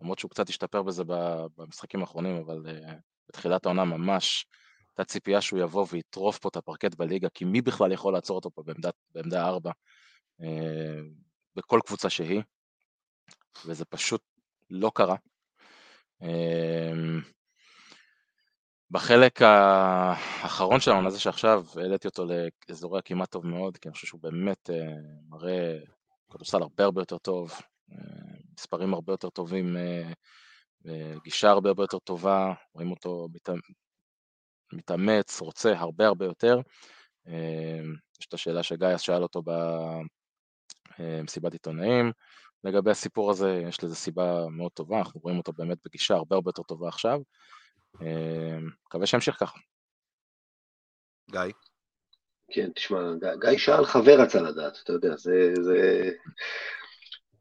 למרות 0.00 0.18
שהוא 0.18 0.30
קצת 0.30 0.48
השתפר 0.48 0.82
בזה 0.82 1.02
במשחקים 1.56 2.00
האחרונים, 2.00 2.36
אבל 2.36 2.62
uh, 2.66 2.92
בתחילת 3.28 3.66
העונה 3.66 3.84
ממש 3.84 4.46
הייתה 4.88 5.04
ציפייה 5.04 5.40
שהוא 5.40 5.60
יבוא 5.60 5.86
ויטרוף 5.90 6.38
פה 6.38 6.48
את 6.48 6.56
הפרקט 6.56 6.94
בליגה, 6.94 7.28
כי 7.34 7.44
מי 7.44 7.62
בכלל 7.62 7.92
יכול 7.92 8.12
לעצור 8.12 8.36
אותו 8.36 8.50
פה 8.50 8.62
בעמדה, 8.62 8.90
בעמדה 9.14 9.46
4 9.46 9.70
uh, 10.40 10.44
בכל 11.56 11.80
קבוצה 11.86 12.10
שהיא, 12.10 12.42
וזה 13.66 13.84
פשוט 13.84 14.20
לא 14.74 14.90
קרה. 14.94 15.16
אמ, 16.22 17.20
בחלק 18.90 19.42
האחרון 19.42 20.80
של 20.80 20.90
העונה 20.90 21.10
זה 21.10 21.20
שעכשיו 21.20 21.64
העליתי 21.76 22.08
אותו 22.08 22.24
לאזורי 22.68 22.98
הכמעט 22.98 23.30
טוב 23.30 23.46
מאוד, 23.46 23.76
כי 23.76 23.88
אני 23.88 23.94
חושב 23.94 24.06
שהוא 24.06 24.20
באמת 24.20 24.70
אה, 24.70 24.94
מראה 25.28 25.78
כדורסל 26.32 26.62
הרבה 26.62 26.84
הרבה 26.84 27.00
יותר 27.02 27.18
טוב, 27.18 27.52
אה, 27.92 27.96
מספרים 28.58 28.94
הרבה 28.94 29.12
יותר 29.12 29.30
טובים, 29.30 29.76
אה, 29.76 30.12
גישה 31.24 31.50
הרבה 31.50 31.68
הרבה 31.68 31.82
יותר 31.82 31.98
טובה, 31.98 32.52
רואים 32.74 32.90
אותו 32.90 33.28
מתאמץ, 34.72 35.40
רוצה 35.40 35.78
הרבה 35.78 36.06
הרבה 36.06 36.24
יותר. 36.24 36.60
יש 38.20 38.26
את 38.28 38.34
השאלה 38.34 38.62
שגיא 38.62 38.96
שאל 38.96 39.22
אותו 39.22 39.42
במסיבת 40.98 41.52
עיתונאים, 41.52 42.12
לגבי 42.64 42.90
הסיפור 42.90 43.30
הזה, 43.30 43.62
יש 43.68 43.84
לזה 43.84 43.94
סיבה 43.94 44.46
מאוד 44.50 44.72
טובה, 44.72 44.98
אנחנו 44.98 45.20
רואים 45.20 45.38
אותו 45.38 45.52
באמת 45.52 45.78
בגישה 45.84 46.14
הרבה 46.14 46.36
הרבה 46.36 46.48
יותר 46.48 46.62
טובה 46.62 46.88
עכשיו. 46.88 47.20
אה, 48.02 48.58
מקווה 48.86 49.06
שימשיך 49.06 49.36
ככה. 49.40 49.58
גיא? 51.30 51.40
כן, 52.50 52.70
תשמע, 52.72 52.98
גיא 53.40 53.58
שאל 53.58 53.84
חבר 53.84 54.20
רצה 54.20 54.40
לדעת, 54.40 54.78
אתה 54.84 54.92
יודע, 54.92 55.16
זה... 55.16 55.52
זה... 55.60 56.10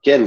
כן, 0.06 0.22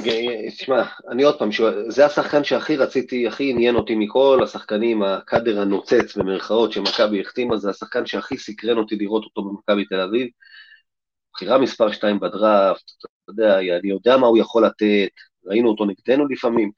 תשמע, 0.49 0.83
אני 1.11 1.23
עוד 1.23 1.39
פעם, 1.39 1.49
זה 1.89 2.07
השחקן 2.07 2.45
שהכי 2.45 2.77
רציתי, 2.77 3.27
הכי 3.27 3.51
עניין 3.51 3.77
אותי 3.77 3.95
מכל 3.95 4.41
השחקנים, 4.45 5.03
הקאדר 5.03 5.61
הנוצץ 5.61 6.17
במרכאות 6.17 6.73
שמכבי 6.73 7.21
החתימה, 7.21 7.57
זה 7.57 7.71
השחקן 7.71 8.07
שהכי 8.07 8.39
סקרן 8.39 8.79
אותי 8.79 8.97
לראות 8.97 9.25
אותו 9.25 9.43
במכבי 9.43 9.85
תל 9.85 10.01
אביב. 10.01 10.29
בחירה 11.37 11.59
מספר 11.59 11.93
2 11.93 12.21
בדראפט, 12.21 12.91
אתה 12.99 13.31
יודע, 13.31 13.59
אני 13.59 13.89
יודע 13.91 14.17
מה 14.17 14.27
הוא 14.27 14.39
יכול 14.39 14.67
לתת, 14.67 15.09
ראינו 15.47 15.69
אותו 15.69 15.85
נגדנו 15.85 16.29
לפעמים, 16.29 16.71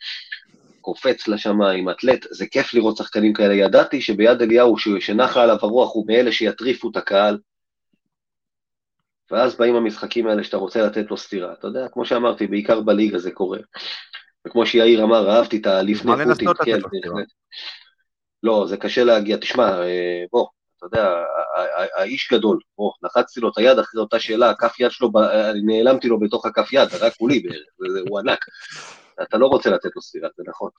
קופץ 0.81 1.29
לשמיים, 1.29 1.91
אתלט, 1.91 2.27
זה 2.31 2.47
כיף 2.47 2.75
לראות 2.75 2.97
שחקנים 2.97 3.33
כאלה. 3.33 3.55
ידעתי 3.55 4.01
שביד 4.01 4.43
אליהו, 4.43 4.79
שנחה 4.79 5.43
עליו 5.43 5.57
הרוח, 5.63 5.95
הוא 5.95 6.07
מאלה 6.07 6.33
שיטריפו 6.33 6.91
את 6.91 6.97
הקהל, 6.97 7.39
ואז 9.31 9.57
באים 9.57 9.77
המשחקים 9.77 10.27
האלה 10.27 10.45
שאתה 10.45 10.57
רוצה 10.57 10.87
לתת 10.87 11.11
לו 11.11 11.17
סטירה. 11.17 11.53
אתה 11.53 11.67
יודע, 11.67 11.89
כמו 11.93 12.05
שאמרתי, 12.05 12.47
בעיקר 12.47 12.81
בליגה 12.81 13.19
זה 13.19 13.31
קורה. 13.31 13.59
וכמו 14.47 14.67
שיאיר 14.67 15.05
אמר, 15.05 15.31
אהבתי 15.31 15.57
את 15.57 15.67
הלפני 15.67 16.13
פוטין, 16.45 16.55
כן. 16.65 16.79
לא, 18.43 18.67
זה 18.69 18.77
קשה 18.77 19.05
להגיע. 19.05 19.37
תשמע, 19.37 19.83
אה, 19.83 20.25
בוא, 20.33 20.47
אתה 20.79 20.87
יודע, 20.87 21.23
האיש 21.97 22.33
גדול, 22.33 22.59
או, 22.79 22.93
לחצתי 23.03 23.41
לו 23.41 23.49
את 23.49 23.59
היד 23.59 23.79
אחרי 23.79 24.01
אותה 24.01 24.21
שאלה, 24.21 24.51
הכף 24.51 24.81
יד 24.81 24.91
שלו, 24.91 25.11
נעלמתי 25.65 26.09
לו 26.09 26.21
בתוך 26.21 26.47
הכף 26.47 26.73
יד, 26.73 26.89
רק 27.01 27.13
כולי 27.17 27.41
בערך, 27.41 28.05
הוא 28.09 28.19
ענק. 28.19 28.45
אתה 29.23 29.39
לא 29.39 29.47
רוצה 29.47 29.71
לתת 29.71 29.91
לו 29.97 30.03
ספירה, 30.03 30.29
זה 30.37 30.43
נכון. 30.47 30.71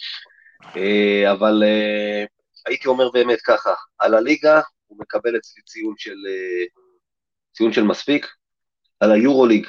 אה, 0.77 1.31
אבל 1.31 1.63
אה, 1.65 2.25
הייתי 2.65 2.87
אומר 2.87 3.09
באמת 3.11 3.41
ככה, 3.41 3.73
על 3.99 4.13
הליגה 4.13 4.61
הוא 4.87 4.97
מקבל 4.99 5.37
אצלי 5.37 5.63
ציון 5.63 5.93
של, 5.97 6.17
אה, 6.27 6.65
ציון 7.53 7.73
של 7.73 7.83
מספיק, 7.83 8.27
על 8.99 9.11
היורוליג, 9.11 9.67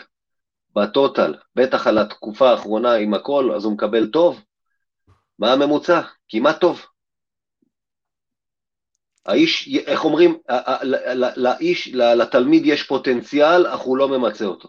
בטוטל, 0.77 1.35
בטח 1.55 1.87
על 1.87 1.99
התקופה 1.99 2.51
האחרונה 2.51 2.95
עם 2.95 3.15
הכל, 3.15 3.53
אז 3.57 3.65
הוא 3.65 3.73
מקבל 3.73 4.07
טוב. 4.07 4.43
מה 5.39 5.53
הממוצע? 5.53 6.01
כמעט 6.29 6.61
טוב. 6.61 6.87
האיש, 9.27 9.69
איך 9.87 10.05
אומרים, 10.05 10.39
לאיש, 11.37 11.89
לתלמיד 11.95 12.67
יש 12.67 12.83
פוטנציאל, 12.83 13.67
אך 13.67 13.81
הוא 13.81 13.97
לא 13.97 14.09
ממצה 14.09 14.45
אותו. 14.45 14.69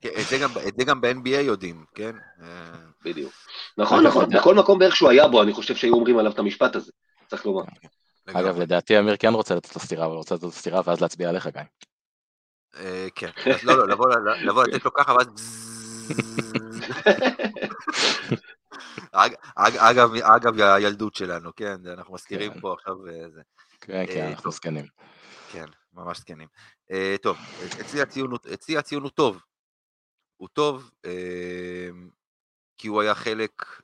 כן, 0.00 0.08
את 0.68 0.76
זה 0.78 0.84
גם 0.84 1.00
ב-NBA 1.00 1.28
יודעים, 1.28 1.84
כן? 1.94 2.12
בדיוק. 3.04 3.32
נכון, 3.78 4.06
נכון, 4.06 4.30
בכל 4.30 4.54
מקום 4.54 4.78
בערך 4.78 4.96
שהוא 4.96 5.10
היה 5.10 5.28
בו, 5.28 5.42
אני 5.42 5.52
חושב 5.52 5.76
שהיו 5.76 5.94
אומרים 5.94 6.18
עליו 6.18 6.32
את 6.32 6.38
המשפט 6.38 6.76
הזה, 6.76 6.92
צריך 7.26 7.46
לומר. 7.46 7.62
אגב, 8.28 8.58
לדעתי 8.58 8.98
אמיר 8.98 9.16
כן 9.16 9.34
רוצה 9.34 9.54
לתת 9.54 9.74
לו 9.74 9.80
סטירה, 9.80 10.06
אבל 10.06 10.14
רוצה 10.14 10.34
לתת 10.34 10.44
לו 10.44 10.50
סטירה 10.50 10.80
ואז 10.84 11.00
להצביע 11.00 11.28
עליך, 11.28 11.46
גיא. 11.46 11.62
אה, 12.76 13.06
כן, 13.14 13.30
לא, 13.62 13.88
לא, 13.88 13.88
לבוא 14.42 14.64
לתת 14.64 14.84
לו 14.84 14.94
ככה, 14.94 15.12
ואז... 15.12 15.26
אגב, 19.56 20.14
אגב, 20.22 20.60
הילדות 20.60 21.14
שלנו, 21.14 21.50
כן, 21.56 21.86
אנחנו 21.86 22.14
מזכירים 22.14 22.54
כן. 22.54 22.60
פה 22.60 22.74
עכשיו. 22.74 23.06
אה, 23.06 23.12
כן, 23.80 24.06
כן, 24.06 24.20
אה, 24.20 24.30
אנחנו 24.30 24.50
זקנים. 24.50 24.86
כן, 25.52 25.66
ממש 25.92 26.18
זקנים. 26.18 26.48
אה, 26.90 27.16
טוב, 27.22 27.36
אצלי 28.54 28.76
הציון 28.78 29.02
הוא 29.02 29.10
טוב. 29.10 29.42
הוא 30.36 30.48
טוב, 30.48 30.90
כי 32.78 32.88
הוא 32.88 33.00
היה 33.00 33.14
חלק 33.14 33.82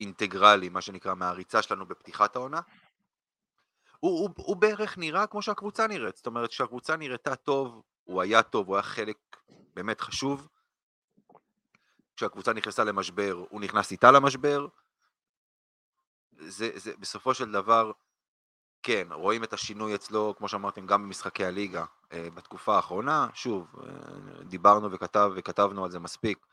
אינטגרלי, 0.00 0.68
מה 0.68 0.80
שנקרא, 0.80 1.14
מהריצה 1.14 1.62
שלנו 1.62 1.86
בפתיחת 1.86 2.36
העונה. 2.36 2.60
הוא, 4.00 4.20
הוא, 4.20 4.30
הוא 4.36 4.56
בערך 4.56 4.98
נראה 4.98 5.26
כמו 5.26 5.42
שהקבוצה 5.42 5.86
נראית, 5.86 6.16
זאת 6.16 6.26
אומרת 6.26 6.52
שהקבוצה 6.52 6.96
נראתה 6.96 7.36
טוב, 7.36 7.82
הוא 8.04 8.22
היה 8.22 8.42
טוב, 8.42 8.66
הוא 8.66 8.76
היה 8.76 8.82
חלק 8.82 9.16
באמת 9.74 10.00
חשוב. 10.00 10.48
כשהקבוצה 12.22 12.52
נכנסה 12.52 12.84
למשבר, 12.84 13.44
הוא 13.48 13.60
נכנס 13.60 13.90
איתה 13.90 14.10
למשבר. 14.10 14.66
זה, 16.32 16.70
זה 16.74 16.96
בסופו 16.96 17.34
של 17.34 17.52
דבר, 17.52 17.92
כן, 18.82 19.08
רואים 19.10 19.44
את 19.44 19.52
השינוי 19.52 19.94
אצלו, 19.94 20.34
כמו 20.38 20.48
שאמרתם, 20.48 20.86
גם 20.86 21.02
במשחקי 21.02 21.44
הליגה. 21.44 21.84
אה, 22.12 22.28
בתקופה 22.34 22.76
האחרונה, 22.76 23.28
שוב, 23.34 23.66
אה, 23.82 24.44
דיברנו 24.44 24.92
וכתב, 24.92 25.30
וכתבנו 25.36 25.84
על 25.84 25.90
זה 25.90 25.98
מספיק, 25.98 26.46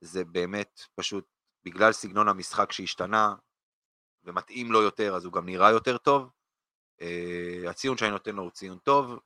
זה 0.00 0.24
באמת 0.24 0.80
פשוט 0.94 1.24
בגלל 1.64 1.92
סגנון 1.92 2.28
המשחק 2.28 2.72
שהשתנה 2.72 3.34
ומתאים 4.24 4.72
לו 4.72 4.82
יותר, 4.82 5.14
אז 5.14 5.24
הוא 5.24 5.32
גם 5.32 5.46
נראה 5.46 5.70
יותר 5.70 5.98
טוב. 5.98 6.30
אה, 7.00 7.64
הציון 7.70 7.96
שאני 7.96 8.10
נותן 8.10 8.36
לו 8.36 8.42
הוא 8.42 8.50
ציון 8.50 8.78
טוב. 8.78 9.18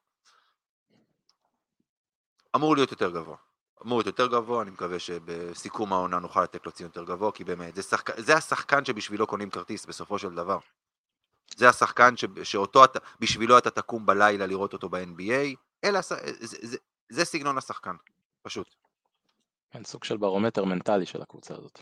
אמור 2.57 2.77
להיות 2.77 2.91
יותר 2.91 3.11
גבוה. 3.11 3.50
אמור 3.85 3.99
להיות 3.99 4.07
יותר 4.07 4.27
גבוה, 4.27 4.63
אני 4.63 4.71
מקווה 4.71 4.99
שבסיכום 4.99 5.93
העונה 5.93 6.19
נוכל 6.19 6.43
לתת 6.43 6.67
לו 6.67 6.73
ציון 6.73 6.89
יותר 6.89 7.05
גבוה, 7.05 7.33
כי 7.33 7.45
באמת, 7.45 7.77
זה, 7.77 7.83
שחק... 7.83 8.21
זה 8.21 8.37
השחקן 8.37 8.85
שבשבילו 8.85 9.27
קונים 9.27 9.51
כרטיס 9.51 9.87
בסופו 9.87 10.19
של 10.19 10.35
דבר. 10.35 10.59
זה 11.57 11.69
השחקן 11.69 12.17
ש... 12.17 12.25
שאותו 12.43 12.85
אתה, 12.85 12.99
בשבילו 13.21 13.59
אתה 13.59 13.71
תקום 13.71 14.07
בלילה 14.07 14.47
לראות 14.47 14.73
אותו 14.73 14.89
ב-NBA, 14.89 15.57
אלה, 15.85 16.01
זה, 16.03 16.17
זה, 16.41 16.57
זה, 16.63 16.77
זה 17.09 17.25
סגנון 17.25 17.59
השחקן, 17.59 17.97
פשוט. 18.43 18.75
כן, 19.71 19.85
סוג 19.85 20.05
של 20.05 20.17
ברומטר 20.17 20.65
מנטלי 20.65 21.07
של 21.07 21.23
הקבוצה 21.23 21.55
הזאת, 21.55 21.81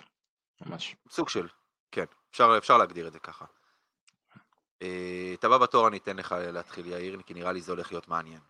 ממש. 0.66 0.96
סוג 1.10 1.28
של, 1.28 1.48
כן, 1.90 2.04
אפשר, 2.30 2.54
אפשר 2.58 2.78
להגדיר 2.78 3.08
את 3.08 3.12
זה 3.12 3.18
ככה. 3.18 3.44
אה, 4.82 5.30
את 5.34 5.44
הבא 5.44 5.58
בתור 5.58 5.88
אני 5.88 5.96
אתן 5.96 6.16
לך 6.16 6.34
להתחיל 6.38 6.86
יאיר, 6.86 7.20
כי 7.26 7.34
נראה 7.34 7.52
לי 7.52 7.60
זה 7.60 7.72
הולך 7.72 7.92
להיות 7.92 8.08
מעניין. 8.08 8.40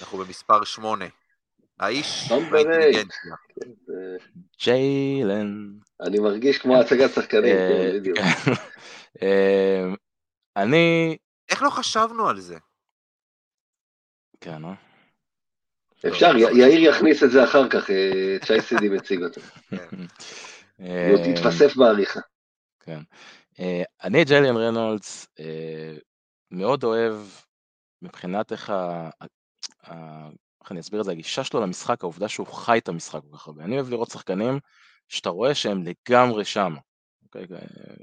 אנחנו 0.00 0.18
במספר 0.18 0.64
שמונה. 0.64 1.04
האיש 1.80 2.32
באינטליגנציה. 2.50 3.34
ג'יילן. 4.58 5.72
אני 6.00 6.18
מרגיש 6.18 6.58
כמו 6.58 6.80
הצגת 6.80 7.10
שחקנים, 7.10 7.56
אה, 7.56 7.68
כן, 7.68 7.98
בדיוק. 7.98 8.18
אה, 9.22 9.84
אני... 10.56 11.16
איך 11.48 11.62
לא 11.62 11.70
חשבנו 11.70 12.28
על 12.28 12.40
זה? 12.40 12.56
כן, 14.40 14.64
אה? 14.64 14.74
אפשר, 16.08 16.36
יאיר 16.36 16.90
יכניס 16.90 17.22
את 17.22 17.30
זה 17.30 17.44
אחר 17.44 17.68
כך, 17.68 17.90
צ'י 18.46 18.60
סידי 18.60 18.88
מציג 18.96 19.22
אותו. 19.22 19.40
כן. 19.70 19.96
הוא 20.78 21.34
תתווסף 21.34 21.76
בעריכה. 21.76 22.20
כן. 22.80 23.00
אני 24.04 24.24
ג'ליאן 24.24 24.56
רנולדס 24.56 25.26
מאוד 26.50 26.84
אוהב 26.84 27.16
מבחינת 28.02 28.52
איך 28.52 28.72
איך 30.66 30.72
אני 30.72 30.80
אסביר 30.80 31.00
את 31.00 31.04
זה, 31.04 31.12
הגישה 31.12 31.44
שלו 31.44 31.60
למשחק, 31.60 32.02
העובדה 32.02 32.28
שהוא 32.28 32.46
חי 32.46 32.78
את 32.78 32.88
המשחק 32.88 33.20
כל 33.30 33.36
כך 33.36 33.46
הרבה. 33.46 33.64
אני 33.64 33.76
אוהב 33.76 33.90
לראות 33.90 34.10
שחקנים 34.10 34.58
שאתה 35.08 35.28
רואה 35.30 35.54
שהם 35.54 35.82
לגמרי 35.82 36.44
שם. 36.44 36.74
אוקיי? 37.24 37.46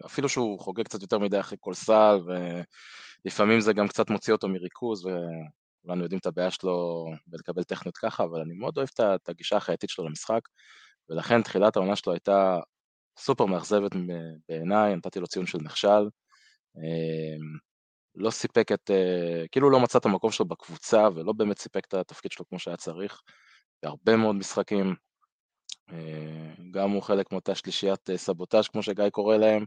אפילו 0.06 0.30
שהוא 0.30 0.60
חוגג 0.60 0.84
קצת 0.84 1.02
יותר 1.02 1.20
מדי 1.20 1.40
אחרי 1.40 1.58
כל 1.62 1.74
סל, 1.74 2.20
ולפעמים 3.26 3.60
זה 3.60 3.74
גם 3.74 3.88
קצת 3.88 4.10
מוציא 4.10 4.34
אותו 4.34 4.48
מריכוז, 4.48 5.06
וכולנו 5.06 6.04
יודעים 6.04 6.20
את 6.20 6.26
הבעיה 6.26 6.52
שלו 6.52 7.06
בלקבל 7.28 7.64
טכניות 7.64 7.98
ככה, 7.98 8.24
אבל 8.24 8.42
אני 8.42 8.54
מאוד 8.54 8.78
אוהב 8.78 8.90
את 9.00 9.30
הגישה 9.30 9.58
החייתית 9.58 9.90
שלו 9.90 10.06
למשחק, 10.08 10.42
ולכן 11.10 11.42
תחילת 11.42 11.76
העונה 11.76 11.96
שלו 11.96 12.14
הייתה 12.14 12.60
סופר 13.18 13.46
מאכזבת 13.46 13.92
בעיניי, 14.50 14.96
נתתי 14.96 15.20
לו 15.20 15.28
ציון 15.28 15.46
של 15.46 15.58
נכשל. 15.62 16.10
לא 18.16 18.32
סיפק 18.32 18.72
את, 18.72 18.92
אה, 18.92 19.48
כאילו 19.52 19.70
לא 19.70 19.80
מצא 19.80 20.00
את 20.00 20.06
המקום 20.06 20.32
שלו 20.32 20.46
בקבוצה 20.46 21.08
ולא 21.16 21.34
באמת 21.34 21.60
סיפק 21.60 21.86
את 21.86 21.94
התפקיד 21.94 22.32
שלו 22.32 22.46
כמו 22.50 22.60
שהיה 22.60 22.78
צריך 22.78 23.22
בהרבה 23.84 24.16
מאוד 24.16 24.36
משחקים. 24.36 24.96
אה, 25.92 26.54
גם 26.72 26.90
הוא 26.92 27.02
חלק 27.02 27.32
מאותה 27.32 27.56
שלישיית 27.56 28.10
אה, 28.10 28.18
סבוטאז' 28.18 28.68
כמו 28.68 28.84
שגיא 28.84 29.10
קורא 29.10 29.38
להם, 29.38 29.66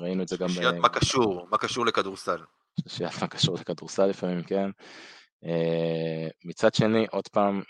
ראינו 0.00 0.22
את 0.22 0.28
זה 0.28 0.36
גם... 0.36 0.48
שלישיית 0.48 0.74
מה 0.74 0.88
קשור, 0.88 1.46
מה 1.50 1.58
קשור 1.58 1.86
לכדורסל. 1.86 2.38
שלישיית 2.80 3.22
מה 3.22 3.28
קשור 3.28 3.54
לכדורסל 3.54 4.06
לפעמים, 4.06 4.42
כן. 4.42 4.70
מצד 6.44 6.74
שני, 6.74 7.06
עוד 7.10 7.28
פעם, 7.28 7.62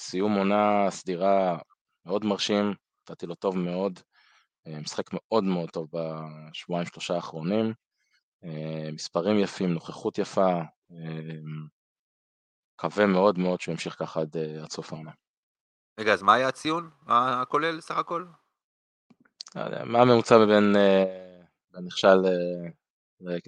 סיום 0.00 0.34
עונה 0.34 0.90
סדירה 0.90 1.58
מאוד 2.06 2.24
מרשים, 2.24 2.74
נתתי 3.10 3.26
לו 3.26 3.34
טוב 3.34 3.58
מאוד. 3.58 4.00
אה, 4.66 4.80
משחק 4.80 5.06
מאוד 5.12 5.44
מאוד 5.44 5.70
טוב 5.70 5.88
בשבועיים 5.92 6.86
שלושה 6.86 7.14
האחרונים, 7.14 7.72
אה, 8.44 8.88
מספרים 8.92 9.38
יפים, 9.38 9.72
נוכחות 9.72 10.18
יפה, 10.18 10.60
אה, 10.92 11.36
מקווה 12.74 13.06
מאוד 13.06 13.38
מאוד 13.38 13.60
שהוא 13.60 13.72
ימשיך 13.72 13.94
ככה 13.98 14.20
עד, 14.20 14.36
עד 14.62 14.70
סוף 14.70 14.92
העונה. 14.92 15.10
רגע, 16.00 16.12
אז 16.12 16.22
מה 16.22 16.34
היה 16.34 16.48
הציון 16.48 16.90
הכולל 17.06 17.80
סך 17.80 17.96
הכל? 17.96 18.24
לא 19.56 19.84
מה 19.84 20.00
הממוצע 20.00 20.38
בין, 20.38 20.72
בין 21.70 21.84
נכשל 21.84 22.16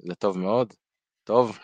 לטוב 0.04 0.38
מאוד? 0.38 0.72
טוב? 1.24 1.58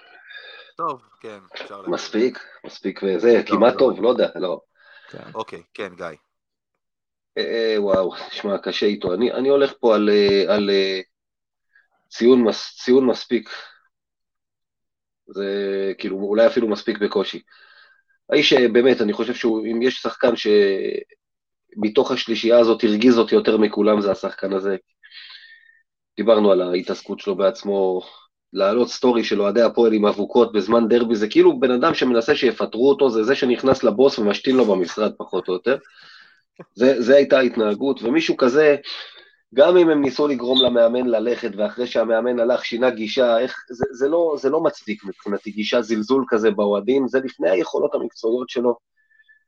טוב, 0.77 1.03
כן, 1.21 1.39
אפשר 1.55 1.83
מספיק, 1.89 2.39
מספיק 2.67 3.01
וזה, 3.03 3.43
כמעט 3.47 3.75
טוב, 3.79 4.03
לא 4.03 4.09
יודע, 4.09 4.29
לא. 4.35 4.61
כן. 5.11 5.31
אוקיי, 5.35 5.63
כן, 5.75 5.95
גיא. 5.97 6.07
אה, 7.39 7.43
אה, 7.75 7.83
וואו, 7.83 8.15
תשמע, 8.31 8.59
קשה 8.59 8.87
איתו. 8.87 9.15
אני, 9.15 9.33
אני 9.33 9.49
הולך 9.49 9.73
פה 9.81 9.95
על, 9.95 10.11
אה, 10.11 10.55
על 10.55 10.71
ציון, 12.09 12.43
מס, 12.43 12.77
ציון 12.85 13.07
מספיק. 13.07 13.51
זה 15.27 15.93
כאילו 15.99 16.17
אולי 16.17 16.47
אפילו 16.47 16.69
מספיק 16.69 16.99
בקושי. 16.99 17.43
האיש 18.31 18.53
באמת, 18.53 19.01
אני 19.01 19.13
חושב 19.13 19.35
שאם 19.35 19.83
יש 19.83 19.95
שחקן 19.95 20.33
שמתוך 21.77 22.11
השלישייה 22.11 22.59
הזאת 22.59 22.85
הרגיז 22.85 23.19
אותי 23.19 23.35
יותר 23.35 23.57
מכולם, 23.57 24.01
זה 24.01 24.11
השחקן 24.11 24.53
הזה. 24.53 24.77
דיברנו 26.17 26.53
על 26.53 26.63
ההתעסקות 26.63 27.21
שלו 27.21 27.37
בעצמו, 27.37 28.03
להעלות 28.53 28.89
סטורי 28.89 29.25
של 29.25 29.41
אוהדי 29.41 29.63
הפועל 29.63 29.93
עם 29.93 30.07
אבוקות 30.07 30.53
בזמן 30.53 30.89
דרבי, 30.89 31.17
זה 31.17 31.29
כאילו 31.29 31.61
בן 31.61 31.71
אדם 31.71 31.95
שמנסה 31.95 32.37
שיפטרו 32.37 32.89
אותו, 32.89 33.11
זה 33.11 33.25
זה 33.25 33.35
שנכנס 33.35 33.85
לבוס 33.85 34.19
ומשתין 34.19 34.57
לו 34.57 34.65
במשרד 34.65 35.13
פחות 35.19 35.49
או 35.49 35.53
יותר. 35.53 35.77
זה, 36.75 37.03
זה 37.03 37.17
הייתה 37.17 37.39
ההתנהגות, 37.39 38.03
ומישהו 38.03 38.37
כזה, 38.37 38.77
גם 39.55 39.77
אם 39.77 39.89
הם 39.89 40.01
ניסו 40.03 40.29
לגרום 40.29 40.63
למאמן 40.63 41.07
ללכת, 41.07 41.51
ואחרי 41.57 41.87
שהמאמן 41.87 42.41
הלך 42.41 42.65
שינה 42.65 42.91
גישה, 42.91 43.39
איך, 43.39 43.57
זה, 43.71 43.85
זה, 43.93 44.09
לא, 44.09 44.35
זה 44.39 44.51
לא 44.51 44.61
מצדיק 44.61 45.05
מבחינתי, 45.05 45.51
גישה 45.51 45.83
זלזול 45.83 46.25
כזה 46.29 46.51
באוהדים, 46.51 47.09
זה 47.09 47.21
לפני 47.25 47.51
היכולות 47.51 47.95
המקצועיות 47.95 48.49
שלו, 48.49 48.77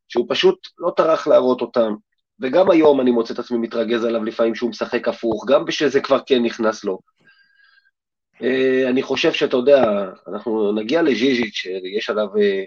שהוא 0.09 0.27
פשוט 0.29 0.69
לא 0.79 0.93
טרח 0.97 1.27
להראות 1.27 1.61
אותם. 1.61 1.95
וגם 2.41 2.71
היום 2.71 3.01
אני 3.01 3.11
מוצא 3.11 3.35
את 3.35 3.39
עצמי 3.39 3.59
מתרגז 3.59 4.05
עליו 4.05 4.25
לפעמים 4.25 4.55
שהוא 4.55 4.71
משחק 4.71 5.09
הפוך, 5.09 5.45
גם 5.49 5.65
בשזה 5.65 6.01
כבר 6.01 6.19
כן 6.27 6.43
נכנס 6.43 6.85
לו. 6.85 6.99
אה, 8.43 8.89
אני 8.89 9.03
חושב 9.03 9.33
שאתה 9.33 9.57
יודע, 9.57 9.85
אנחנו 10.29 10.73
נגיע 10.73 11.03
לז'יז'יץ', 11.03 11.55
שיש 11.55 12.11
עליו 12.11 12.27
אה, 12.37 12.65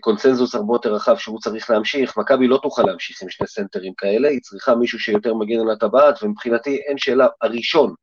קונצנזוס 0.00 0.54
הרבה 0.54 0.74
יותר 0.74 0.94
רחב 0.94 1.16
שהוא 1.16 1.40
צריך 1.40 1.70
להמשיך, 1.70 2.16
מכבי 2.16 2.48
לא 2.48 2.58
תוכל 2.62 2.82
להמשיך 2.82 3.22
עם 3.22 3.30
שני 3.30 3.46
סנטרים 3.46 3.94
כאלה, 3.96 4.28
היא 4.28 4.40
צריכה 4.40 4.74
מישהו 4.74 4.98
שיותר 4.98 5.34
מגן 5.34 5.60
על 5.60 5.70
הטבעת, 5.70 6.22
ומבחינתי 6.22 6.76
אין 6.76 6.98
שאלה, 6.98 7.26
הראשון 7.42 7.94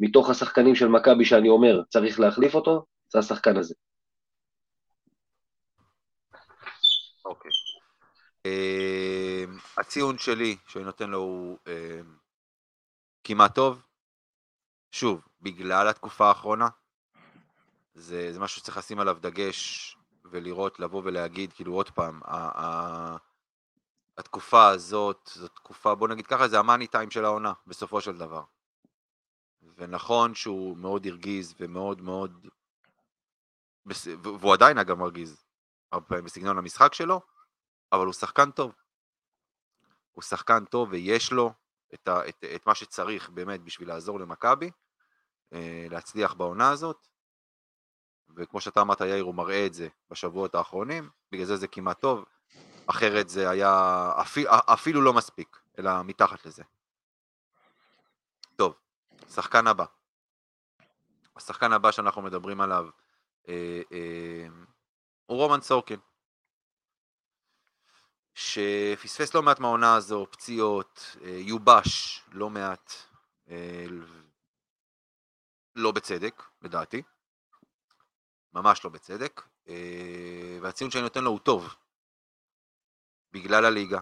מתוך 0.00 0.30
השחקנים 0.30 0.74
של 0.74 0.88
מכבי 0.88 1.24
שאני 1.24 1.48
אומר, 1.48 1.82
צריך 1.88 2.20
להחליף 2.20 2.54
אותו, 2.54 2.84
זה 3.08 3.18
השחקן 3.18 3.56
הזה. 3.56 3.74
אוקיי. 7.24 7.50
Uh, 8.46 9.80
הציון 9.80 10.18
שלי, 10.18 10.56
שאני 10.68 10.84
נותן 10.84 11.10
לו, 11.10 11.18
הוא 11.18 11.58
uh, 11.64 12.06
כמעט 13.24 13.54
טוב. 13.54 13.82
שוב, 14.92 15.28
בגלל 15.40 15.88
התקופה 15.88 16.28
האחרונה, 16.28 16.68
זה, 17.94 18.32
זה 18.32 18.40
משהו 18.40 18.60
שצריך 18.60 18.76
לשים 18.76 19.00
עליו 19.00 19.16
דגש 19.20 19.96
ולראות, 20.30 20.80
לבוא 20.80 21.02
ולהגיד, 21.04 21.52
כאילו 21.52 21.74
עוד 21.74 21.90
פעם, 21.90 22.20
התקופה 24.18 24.68
הזאת, 24.68 25.30
זו 25.34 25.48
תקופה, 25.48 25.94
בוא 25.94 26.08
נגיד 26.08 26.26
ככה, 26.26 26.48
זה 26.48 26.58
המאני 26.58 26.86
טיים 26.86 27.10
של 27.10 27.24
העונה, 27.24 27.52
בסופו 27.66 28.00
של 28.00 28.18
דבר. 28.18 28.42
ונכון 29.76 30.34
שהוא 30.34 30.76
מאוד 30.76 31.06
הרגיז 31.06 31.54
ומאוד 31.60 32.02
מאוד, 32.02 32.48
והוא 34.22 34.54
עדיין 34.54 34.78
אגב 34.78 34.98
מרגיז, 34.98 35.44
הרבה 35.92 36.22
בסגנון 36.22 36.58
המשחק 36.58 36.94
שלו, 36.94 37.20
אבל 37.92 38.04
הוא 38.06 38.12
שחקן 38.12 38.50
טוב. 38.50 38.72
הוא 40.12 40.22
שחקן 40.22 40.64
טוב 40.64 40.88
ויש 40.90 41.32
לו 41.32 41.52
את, 41.94 42.08
ה, 42.08 42.28
את, 42.28 42.44
את 42.54 42.66
מה 42.66 42.74
שצריך 42.74 43.30
באמת 43.30 43.60
בשביל 43.60 43.88
לעזור 43.88 44.20
למכבי, 44.20 44.70
אה, 45.52 45.86
להצליח 45.90 46.34
בעונה 46.34 46.70
הזאת, 46.70 47.08
וכמו 48.36 48.60
שאתה 48.60 48.80
אמרת 48.80 49.00
יאיר, 49.00 49.24
הוא 49.24 49.34
מראה 49.34 49.66
את 49.66 49.74
זה 49.74 49.88
בשבועות 50.10 50.54
האחרונים, 50.54 51.10
בגלל 51.32 51.44
זה 51.44 51.56
זה 51.56 51.68
כמעט 51.68 52.00
טוב, 52.00 52.24
אחרת 52.86 53.28
זה 53.28 53.50
היה 53.50 54.12
אפילו, 54.20 54.50
אפילו 54.50 55.02
לא 55.02 55.12
מספיק, 55.12 55.58
אלא 55.78 56.02
מתחת 56.04 56.46
לזה. 56.46 56.62
טוב, 58.56 58.74
שחקן 59.28 59.66
הבא. 59.66 59.84
השחקן 61.36 61.72
הבא 61.72 61.90
שאנחנו 61.90 62.22
מדברים 62.22 62.60
עליו 62.60 62.88
אה, 63.48 63.82
אה, 63.92 64.46
הוא 65.26 65.38
רומן 65.38 65.60
סורקין, 65.60 66.00
שפספס 68.34 69.34
לא 69.34 69.42
מעט 69.42 69.60
מהעונה 69.60 69.94
הזו, 69.94 70.26
פציעות, 70.30 71.16
אה, 71.24 71.28
יובש 71.30 72.22
לא 72.32 72.50
מעט, 72.50 72.92
אה, 73.48 73.86
לא 75.76 75.92
בצדק, 75.92 76.42
לדעתי. 76.62 77.02
ממש 78.56 78.84
לא 78.84 78.90
בצדק, 78.90 79.42
אה, 79.68 80.58
והציון 80.62 80.90
שאני 80.90 81.02
נותן 81.02 81.24
לו 81.24 81.30
הוא 81.30 81.38
טוב, 81.38 81.74
בגלל 83.32 83.64
הליגה, 83.64 84.00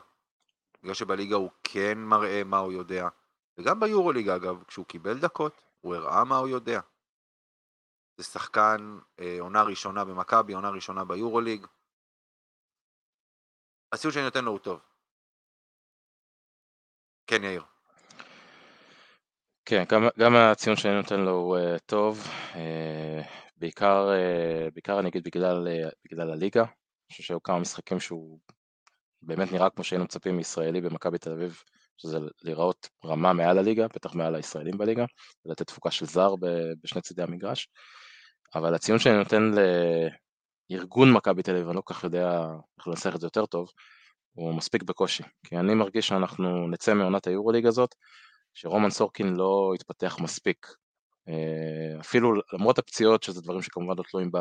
בגלל 0.82 0.94
שבליגה 0.94 1.36
הוא 1.36 1.50
כן 1.64 1.98
מראה 1.98 2.44
מה 2.44 2.58
הוא 2.58 2.72
יודע, 2.72 3.08
וגם 3.58 3.80
ביורוליגה 3.80 4.36
אגב, 4.36 4.64
כשהוא 4.64 4.86
קיבל 4.86 5.18
דקות, 5.18 5.62
הוא 5.80 5.94
הראה 5.94 6.24
מה 6.24 6.36
הוא 6.36 6.48
יודע. 6.48 6.80
זה 8.16 8.24
שחקן 8.24 8.98
אה, 9.20 9.36
עונה 9.40 9.62
ראשונה 9.62 10.04
במכבי, 10.04 10.52
עונה 10.52 10.68
ראשונה 10.68 11.04
ביורוליג. 11.04 11.66
הציון 13.92 14.12
שאני 14.12 14.24
נותן 14.24 14.44
לו 14.44 14.50
הוא 14.50 14.58
טוב. 14.58 14.80
כן, 17.26 17.44
יאיר. 17.44 17.64
כן, 19.64 19.84
גם, 19.88 20.02
גם 20.18 20.36
הציון 20.36 20.76
שאני 20.76 20.96
נותן 20.96 21.20
לו 21.20 21.30
הוא 21.30 21.56
uh, 21.56 21.78
טוב, 21.86 22.18
uh, 22.52 22.56
בעיקר, 23.56 24.08
uh, 24.08 24.70
בעיקר 24.74 24.98
אני 24.98 25.08
אגיד 25.08 25.24
בגלל, 25.24 25.68
uh, 25.68 25.90
בגלל 26.04 26.30
הליגה, 26.30 26.62
אני 26.62 27.10
חושב 27.10 27.22
שהיו 27.22 27.42
כמה 27.42 27.58
משחקים 27.58 28.00
שהוא 28.00 28.38
באמת 29.22 29.52
נראה 29.52 29.70
כמו 29.70 29.84
שהיינו 29.84 30.04
מצפים 30.04 30.36
מישראלי 30.36 30.80
במכבי 30.80 31.18
תל 31.18 31.32
אביב, 31.32 31.62
שזה 31.96 32.18
להיראות 32.42 32.88
רמה 33.04 33.32
מעל 33.32 33.58
הליגה, 33.58 33.88
בטח 33.88 34.14
מעל 34.14 34.34
הישראלים 34.34 34.78
בליגה, 34.78 35.04
ולתת 35.44 35.66
תפוקה 35.66 35.90
של 35.90 36.06
זר 36.06 36.34
בשני 36.82 37.02
צידי 37.02 37.22
המגרש, 37.22 37.68
אבל 38.54 38.74
הציון 38.74 38.98
שאני 38.98 39.16
נותן 39.16 39.50
לארגון 40.70 41.12
מכבי 41.12 41.42
תל 41.42 41.50
אביב, 41.50 41.68
אני 41.68 41.76
לא 41.76 41.82
כל 41.84 41.94
כך 41.94 42.04
יודע 42.04 42.46
איך 42.78 42.88
לנסח 42.88 43.14
את 43.14 43.20
זה 43.20 43.26
יותר 43.26 43.46
טוב, 43.46 43.68
הוא 44.32 44.54
מספיק 44.54 44.82
בקושי, 44.82 45.22
כי 45.46 45.56
אני 45.56 45.74
מרגיש 45.74 46.08
שאנחנו 46.08 46.68
נצא 46.68 46.94
מעונת 46.94 47.26
היורוליג 47.26 47.66
הזאת, 47.66 47.94
שרומן 48.54 48.90
סורקין 48.90 49.34
לא 49.34 49.72
התפתח 49.74 50.16
מספיק. 50.20 50.66
אה, 51.28 52.00
אפילו 52.00 52.32
למרות 52.52 52.78
הפציעות, 52.78 53.22
שזה 53.22 53.40
דברים 53.42 53.62
שכמובן 53.62 53.94
לא 53.98 54.02
תלויים 54.10 54.30
ב, 54.32 54.38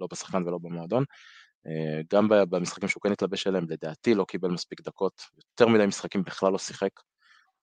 לא 0.00 0.06
בשחקן 0.10 0.42
ולא 0.48 0.58
במועדון, 0.58 1.04
אה, 1.66 2.00
גם 2.12 2.28
במשחקים 2.28 2.88
שהוא 2.88 3.00
כן 3.00 3.12
התלבש 3.12 3.46
אליהם, 3.46 3.66
לדעתי 3.70 4.14
לא 4.14 4.24
קיבל 4.24 4.50
מספיק 4.50 4.80
דקות, 4.80 5.22
יותר 5.36 5.72
מדי 5.72 5.86
משחקים 5.86 6.22
בכלל 6.22 6.52
לא 6.52 6.58
שיחק, 6.58 6.90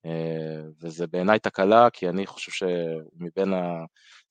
אה, 0.05 0.61
וזה 0.82 1.07
בעיניי 1.07 1.39
תקלה, 1.39 1.89
כי 1.89 2.09
אני 2.09 2.26
חושב 2.28 2.51
שהוא 2.51 3.11
מבין 3.15 3.53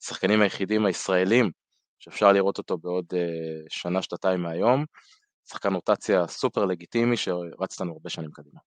השחקנים 0.01 0.41
היחידים 0.41 0.85
הישראלים 0.85 1.51
שאפשר 1.99 2.31
לראות 2.31 2.57
אותו 2.57 2.77
בעוד 2.77 3.05
שנה, 3.69 4.01
שנתיים 4.01 4.41
מהיום, 4.41 4.85
שחקן 5.49 5.73
רוטציה 5.73 6.27
סופר 6.27 6.65
לגיטימי 6.65 7.17
שרץ 7.17 7.81
לנו 7.81 7.93
הרבה 7.93 8.09
שנים 8.09 8.31
קדימה. 8.31 8.59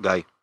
גיא. 0.00 0.39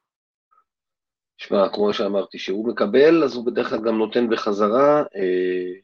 שמע, 1.37 1.69
כמו 1.73 1.93
שאמרתי, 1.93 2.39
שהוא 2.39 2.69
מקבל, 2.69 3.23
אז 3.23 3.35
הוא 3.35 3.45
בדרך 3.45 3.69
כלל 3.69 3.79
גם 3.79 3.97
נותן 3.97 4.29
בחזרה, 4.29 4.99
אה, 4.99 5.79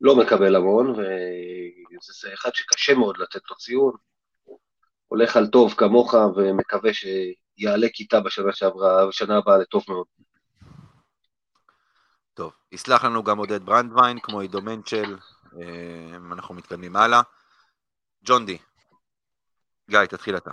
לא 0.00 0.16
מקבל 0.16 0.56
המון, 0.56 0.90
וזה 0.90 2.34
אחד 2.34 2.50
שקשה 2.54 2.94
מאוד 2.94 3.18
לתת 3.18 3.50
לו 3.50 3.56
ציון. 3.56 3.92
הולך 5.06 5.36
על 5.36 5.46
טוב 5.46 5.74
כמוך, 5.74 6.14
ומקווה 6.36 6.90
שיעלה 6.94 7.86
כיתה 7.92 8.20
בשנה 8.20 8.52
שעברה, 8.52 9.06
בשנה 9.06 9.36
הבאה 9.36 9.58
לטוב 9.58 9.84
מאוד. 9.88 10.06
טוב, 12.34 12.52
יסלח 12.72 13.04
לנו 13.04 13.22
גם 13.22 13.38
עודד 13.38 13.62
ברנדווין, 13.62 14.20
כמו 14.20 14.40
עידו 14.40 14.62
מנצ'ל, 14.62 15.16
אה, 15.60 16.16
אנחנו 16.32 16.54
מתקדמים 16.54 16.96
הלאה. 16.96 17.20
ג'ון 18.24 18.46
די, 18.46 18.58
גיא, 19.90 20.04
תתחיל 20.04 20.36
אתה. 20.36 20.50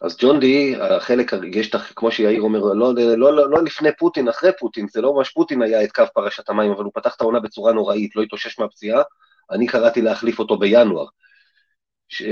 אז 0.00 0.16
ג'ון 0.20 0.40
די, 0.40 0.76
החלק, 0.80 1.32
יש, 1.54 1.70
כמו 1.96 2.10
שיאיר 2.10 2.42
אומר, 2.42 2.58
לא, 2.60 2.94
לא, 2.94 3.36
לא, 3.36 3.50
לא 3.50 3.64
לפני 3.64 3.88
פוטין, 3.98 4.28
אחרי 4.28 4.50
פוטין, 4.58 4.88
זה 4.88 5.00
לא 5.00 5.14
ממש 5.14 5.30
פוטין 5.30 5.62
היה 5.62 5.84
את 5.84 5.92
קו 5.92 6.04
פרשת 6.14 6.48
המים, 6.48 6.70
אבל 6.72 6.84
הוא 6.84 6.92
פתח 6.94 7.14
את 7.16 7.20
העונה 7.20 7.40
בצורה 7.40 7.72
נוראית, 7.72 8.16
לא 8.16 8.22
התאושש 8.22 8.58
מהפציעה, 8.58 9.02
אני 9.50 9.66
קראתי 9.66 10.02
להחליף 10.02 10.38
אותו 10.38 10.58
בינואר, 10.58 11.06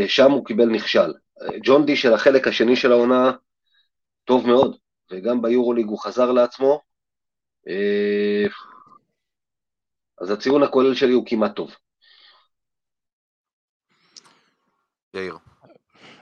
שם 0.07 0.31
הוא 0.31 0.45
קיבל 0.45 0.67
נכשל. 0.67 1.13
ג'ון 1.65 1.87
די 1.87 1.97
של 1.97 2.15
החלק 2.15 2.49
השני 2.49 2.77
של 2.77 2.93
העונה, 2.93 3.33
טוב 4.25 4.47
מאוד, 4.47 4.77
וגם 5.11 5.43
ביורוליג 5.43 5.87
הוא 5.87 6.03
חזר 6.03 6.33
לעצמו, 6.33 6.81
אה, 7.69 8.47
אז 10.21 10.31
הציון 10.31 10.63
הכולל 10.63 10.95
שלי 10.95 11.13
הוא 11.13 11.25
כמעט 11.27 11.57
טוב. 11.57 11.75
יאיר. 15.15 15.35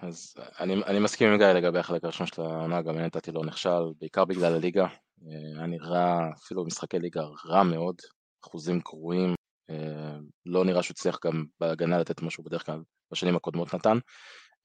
אז 0.02 0.34
אני, 0.60 0.74
אני 0.74 0.98
מסכים 0.98 1.28
עם 1.28 1.38
גיא 1.38 1.46
לגבי 1.46 1.78
החלק 1.78 2.04
הראשון 2.04 2.26
של 2.26 2.42
העונה, 2.42 2.82
גם 2.82 2.96
אני 2.96 3.06
נתתי 3.06 3.32
לו 3.32 3.44
נכשל, 3.44 3.82
בעיקר 4.00 4.24
בגלל 4.24 4.54
הליגה. 4.54 4.84
אה, 4.84 5.58
היה 5.58 5.66
נראה, 5.66 6.30
אפילו 6.32 6.64
במשחקי 6.64 6.98
ליגה, 6.98 7.22
רע 7.46 7.62
מאוד, 7.62 7.96
אחוזים 8.44 8.78
גרועים. 8.78 9.34
אה, 9.70 10.16
לא 10.46 10.64
נראה 10.64 10.82
שהוא 10.82 10.94
הצליח 10.94 11.18
גם 11.24 11.44
בהגנה 11.60 11.98
לתת 11.98 12.22
משהו 12.22 12.44
בדרך 12.44 12.66
כלל 12.66 12.82
בשנים 13.12 13.36
הקודמות 13.36 13.74
נתן. 13.74 13.98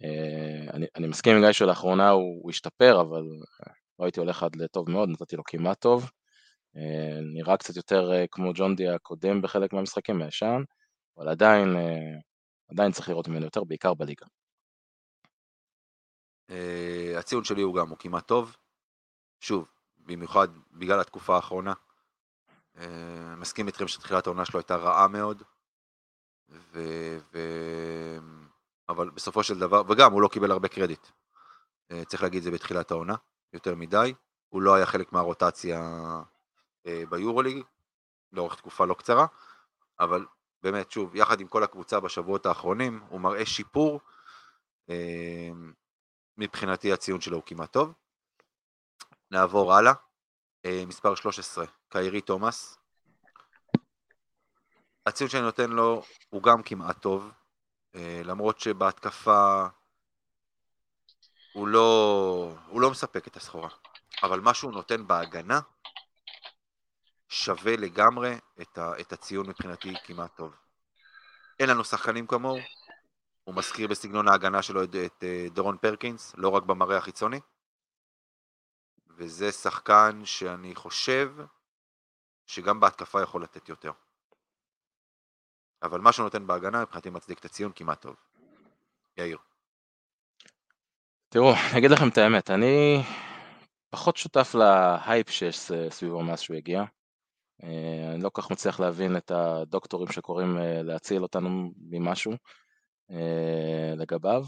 אה, 0.04 0.74
אני, 0.74 0.86
אני 0.96 1.08
מסכים 1.08 1.36
עם 1.36 1.42
גיא 1.42 1.52
שלאחרונה 1.52 2.10
הוא, 2.10 2.40
הוא 2.44 2.50
השתפר, 2.50 3.02
אבל 3.02 3.24
לא 4.00 4.06
הייתי 4.06 4.20
הולך 4.20 4.44
עד 4.44 4.56
לטוב 4.56 4.90
מאוד, 4.90 5.10
נתתי 5.10 5.36
לו 5.36 5.44
כמעט 5.44 5.80
טוב. 5.80 6.12
נראה 7.34 7.58
קצת 7.58 7.76
יותר 7.76 8.12
כמו 8.32 8.52
ג'ון 8.56 8.76
די 8.76 8.90
הקודם 8.90 9.42
בחלק 9.42 9.74
מהמשחקים 9.74 10.18
מהישן, 10.18 10.62
אבל 11.18 11.30
עדיין, 11.30 11.76
עדיין 12.72 12.92
צריך 12.92 13.10
לראות 13.10 13.28
ממנו 13.28 13.46
יותר, 13.46 13.64
בעיקר 13.64 13.94
בליגה. 13.94 14.26
Uh, 16.52 17.20
הציון 17.20 17.44
שלי 17.44 17.62
הוא 17.62 17.76
גם, 17.76 17.90
הוא 17.90 17.98
כמעט 17.98 18.28
טוב. 18.28 18.58
שוב, 19.40 19.68
במיוחד 19.98 20.48
בגלל 20.72 21.00
התקופה 21.00 21.36
האחרונה. 21.36 21.74
Uh, 22.76 22.80
מסכים 23.38 23.68
איתכם 23.68 23.88
שתחילת 23.88 24.28
העונה 24.28 24.46
שלו 24.46 24.60
הייתה 24.60 24.76
רעה 24.76 25.08
מאוד. 25.08 25.44
ו... 26.50 26.80
ו... 27.34 27.40
אבל 28.90 29.10
בסופו 29.10 29.44
של 29.44 29.60
דבר, 29.60 29.82
וגם 29.90 30.12
הוא 30.12 30.22
לא 30.22 30.28
קיבל 30.28 30.52
הרבה 30.52 30.68
קרדיט. 30.68 31.08
Uh, 31.08 32.06
צריך 32.06 32.24
להגיד 32.24 32.38
את 32.38 32.44
זה 32.44 32.52
בתחילת 32.52 32.92
העונה, 32.92 33.16
יותר 33.54 33.76
מדי. 33.76 34.14
הוא 34.50 34.62
לא 34.62 34.76
היה 34.76 34.86
חלק 34.86 35.14
מהרוטציה 35.14 35.80
ביורוליג, 37.10 37.64
לאורך 38.32 38.56
תקופה 38.56 38.86
לא 38.86 38.94
קצרה, 38.94 39.26
אבל 40.00 40.26
באמת, 40.64 40.92
שוב, 40.92 41.16
יחד 41.16 41.40
עם 41.40 41.48
כל 41.48 41.64
הקבוצה 41.64 42.00
בשבועות 42.00 42.46
האחרונים, 42.46 43.04
הוא 43.10 43.22
מראה 43.22 43.46
שיפור. 43.46 44.00
מבחינתי 46.42 46.94
הציון 46.94 47.22
שלו 47.22 47.38
הוא 47.38 47.44
כמעט 47.46 47.72
טוב. 47.72 47.94
נעבור 49.32 49.74
הלאה. 49.74 49.94
אה, 50.66 50.84
מספר 50.88 51.16
13, 51.16 51.66
קיירי 51.90 52.22
תומאס. 52.22 52.78
הציון 55.06 55.30
שאני 55.30 55.44
נותן 55.44 55.70
לו 55.70 56.04
הוא 56.30 56.44
גם 56.44 56.64
כמעט 56.64 57.02
טוב, 57.02 57.32
אה, 57.96 58.22
למרות 58.24 58.60
שבהתקפה 58.60 59.68
הוא 61.54 61.68
לא, 61.68 62.56
הוא 62.68 62.82
לא 62.82 62.92
מספק 62.92 63.28
את 63.28 63.38
הסחורה, 63.38 63.70
אבל 64.24 64.40
מה 64.40 64.54
שהוא 64.54 64.72
נותן 64.72 65.08
בהגנה 65.08 65.60
שווה 67.30 67.76
לגמרי 67.76 68.38
את, 68.62 68.78
ה, 68.78 69.00
את 69.00 69.14
הציון 69.14 69.50
מבחינתי 69.50 69.94
כמעט 70.06 70.36
טוב. 70.36 70.56
אין 71.60 71.70
לנו 71.70 71.84
שחקנים 71.84 72.28
כמוהו, 72.28 72.60
הוא 73.52 73.58
מזכיר 73.58 73.88
בסגנון 73.88 74.28
ההגנה 74.28 74.62
שלו 74.62 74.84
את, 74.84 74.96
את 75.06 75.24
אה, 75.24 75.46
דורון 75.54 75.78
פרקינס, 75.78 76.36
לא 76.38 76.50
רק 76.50 76.64
במראה 76.64 76.98
החיצוני. 76.98 77.40
וזה 79.18 79.52
שחקן 79.52 80.22
שאני 80.26 80.76
חושב 80.76 81.34
שגם 82.46 82.80
בהתקפה 82.80 83.22
יכול 83.22 83.44
לתת 83.44 83.70
יותר. 83.70 83.92
אבל 85.84 86.00
מה 86.00 86.12
שהוא 86.12 86.24
נותן 86.24 86.48
בהגנה 86.48 86.82
מבחינתי 86.82 87.10
מצדיק 87.10 87.40
את 87.40 87.46
הציון 87.46 87.72
כמעט 87.76 88.02
טוב. 88.02 88.16
יאיר. 89.18 89.38
תראו, 91.30 91.54
אני 91.70 91.80
אגיד 91.80 91.92
לכם 91.92 92.10
את 92.10 92.18
האמת, 92.18 92.50
אני 92.50 93.04
פחות 93.90 94.18
שותף 94.18 94.56
להייפ 94.56 95.30
שיש 95.30 95.72
סביבו 95.90 96.24
מאז 96.24 96.40
שהוא 96.40 96.58
הגיע. 96.58 96.84
אה, 97.64 98.12
אני 98.14 98.24
לא 98.24 98.30
כל 98.30 98.42
כך 98.42 98.52
מצליח 98.52 98.80
להבין 98.80 99.18
את 99.18 99.32
הדוקטורים 99.32 100.12
שקוראים 100.12 100.58
אה, 100.58 100.84
להציל 100.84 101.24
אותנו 101.24 101.72
ממשהו. 101.78 102.32
אה, 103.12 103.94
לגביו. 103.98 104.46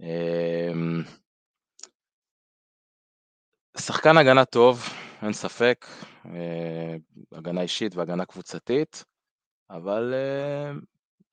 אמ, 0.00 1.02
שחקן 3.78 4.16
הגנה 4.16 4.44
טוב, 4.44 4.82
אין 5.22 5.32
ספק, 5.32 5.86
אה, 6.26 6.96
הגנה 7.32 7.60
אישית 7.60 7.96
והגנה 7.96 8.24
קבוצתית, 8.24 9.04
אבל 9.70 10.14
אה, 10.14 10.72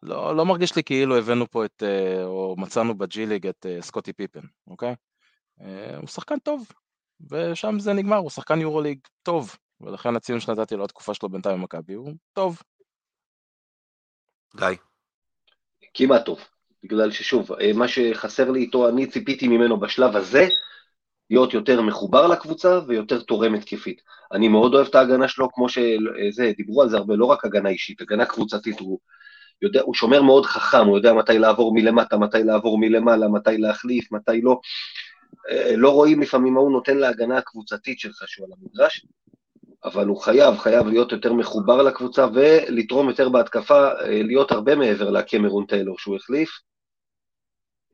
לא, 0.02 0.36
לא 0.36 0.46
מרגיש 0.46 0.76
לי 0.76 0.84
כאילו 0.84 1.18
הבאנו 1.18 1.48
פה 1.52 1.66
את, 1.66 1.84
או 2.24 2.56
מצאנו 2.58 2.98
בג'י 2.98 3.26
ליג 3.26 3.48
את 3.48 3.66
סקוטי 3.82 4.14
פיפן, 4.14 4.42
אוקיי? 4.68 4.96
הוא 5.98 6.08
שחקן 6.08 6.40
טוב, 6.40 6.72
ושם 7.32 7.80
זה 7.80 7.94
נגמר, 7.94 8.18
הוא 8.18 8.30
שחקן 8.30 8.62
יורו 8.62 8.82
ליג 8.82 9.00
טוב, 9.24 9.56
ולכן 9.82 10.16
הציון 10.16 10.40
שנתתי 10.40 10.76
לו 10.76 10.86
התקופה 10.86 11.14
שלו 11.14 11.30
בינתיים 11.30 11.60
במכבי 11.60 11.94
הוא 11.94 12.14
טוב. 12.34 12.62
גיא. 14.56 14.93
כמעט 15.94 16.26
טוב, 16.26 16.40
בגלל 16.84 17.12
ששוב, 17.12 17.52
אה, 17.52 17.74
מה 17.74 17.88
שחסר 17.88 18.52
לי 18.52 18.60
איתו, 18.60 18.90
אני 18.90 19.08
ציפיתי 19.08 19.48
ממנו 19.48 19.80
בשלב 19.80 20.16
הזה, 20.16 20.48
להיות 21.30 21.54
יותר 21.54 21.82
מחובר 21.82 22.28
לקבוצה 22.28 22.80
ויותר 22.88 23.22
תורם 23.22 23.54
התקפית. 23.54 24.02
אני 24.32 24.48
מאוד 24.48 24.74
אוהב 24.74 24.88
את 24.88 24.96
ההגנה 24.96 25.28
שלו, 25.28 25.52
כמו 25.52 25.70
שזה, 25.70 26.52
דיברו 26.58 26.82
על 26.82 26.90
זה 26.90 26.98
הרבה, 26.98 27.16
לא 27.16 27.26
רק 27.26 27.46
הגנה 27.46 27.70
אישית, 27.70 28.02
הגנה 28.02 28.26
קבוצתית, 28.26 28.80
הוא, 28.80 29.00
יודע, 29.62 29.82
הוא 29.82 29.94
שומר 29.94 30.22
מאוד 30.22 30.46
חכם, 30.46 30.88
הוא 30.88 30.98
יודע 30.98 31.14
מתי 31.14 31.40
לעבור 31.40 31.74
מלמטה, 31.74 32.18
מתי 32.18 32.44
לעבור 32.44 32.78
מלמעלה, 32.78 33.28
מתי 33.28 33.58
להחליף, 33.58 34.12
מתי 34.12 34.42
לא. 34.42 34.60
אה, 35.50 35.76
לא 35.76 35.90
רואים 35.90 36.22
לפעמים 36.22 36.54
מה 36.54 36.60
הוא 36.60 36.72
נותן 36.72 36.98
להגנה 36.98 37.38
הקבוצתית 37.38 38.00
שלך 38.00 38.24
שהוא 38.28 38.46
על 38.46 38.52
המגרש, 38.62 39.06
אבל 39.86 40.08
הוא 40.08 40.22
חייב, 40.22 40.58
חייב 40.58 40.88
להיות 40.88 41.12
יותר 41.12 41.34
מחובר 41.34 41.82
לקבוצה 41.82 42.26
ולתרום 42.34 43.10
יותר 43.10 43.30
בהתקפה, 43.30 43.88
אה, 43.88 44.24
להיות 44.24 44.52
הרבה 44.52 44.76
מעבר 44.76 45.10
לקמרון 45.10 45.66
טיילור 45.66 46.00
שהוא 46.00 46.16
החליף. 46.16 46.50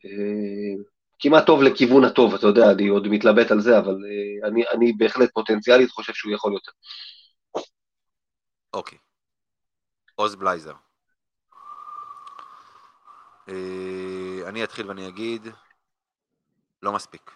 אה, 0.06 0.84
כמעט 1.20 1.46
טוב 1.46 1.62
לכיוון 1.62 2.04
הטוב, 2.04 2.34
אתה 2.34 2.48
יודע, 2.48 2.72
אני 2.72 2.88
עוד 2.88 3.08
מתלבט 3.08 3.52
על 3.52 3.62
זה, 3.62 3.80
אבל 3.80 3.96
אני, 4.44 4.64
אני 4.68 4.94
בהחלט 4.98 5.30
פוטנציאלית 5.34 5.90
חושב 5.90 6.14
שהוא 6.14 6.34
יכול 6.34 6.54
יותר. 6.54 6.72
אוקיי. 8.74 8.98
עוז 10.16 10.36
בלייזר. 10.36 10.74
אני 14.48 14.64
אתחיל 14.64 14.88
ואני 14.88 15.08
אגיד, 15.08 15.48
לא 16.82 16.94
מספיק. 16.94 17.32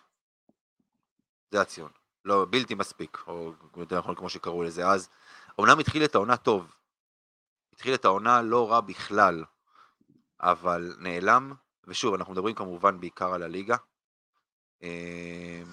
זה 1.51 1.61
הציון. 1.61 2.02
לא, 2.25 2.45
בלתי 2.49 2.75
מספיק, 2.75 3.17
או 3.27 3.53
יותר 3.77 3.99
נכון 3.99 4.15
כמו 4.15 4.29
שקראו 4.29 4.63
לזה 4.63 4.87
אז. 4.87 5.09
אמנם 5.59 5.79
התחיל 5.79 6.05
את 6.05 6.15
העונה 6.15 6.37
טוב. 6.37 6.75
התחיל 7.73 7.93
את 7.93 8.05
העונה 8.05 8.41
לא 8.41 8.71
רע 8.71 8.81
בכלל, 8.81 9.43
אבל 10.41 10.95
נעלם, 10.99 11.53
ושוב, 11.87 12.13
אנחנו 12.13 12.33
מדברים 12.33 12.55
כמובן 12.55 12.99
בעיקר 12.99 13.33
על 13.33 13.43
הליגה. 13.43 13.75
אמ, 14.81 15.63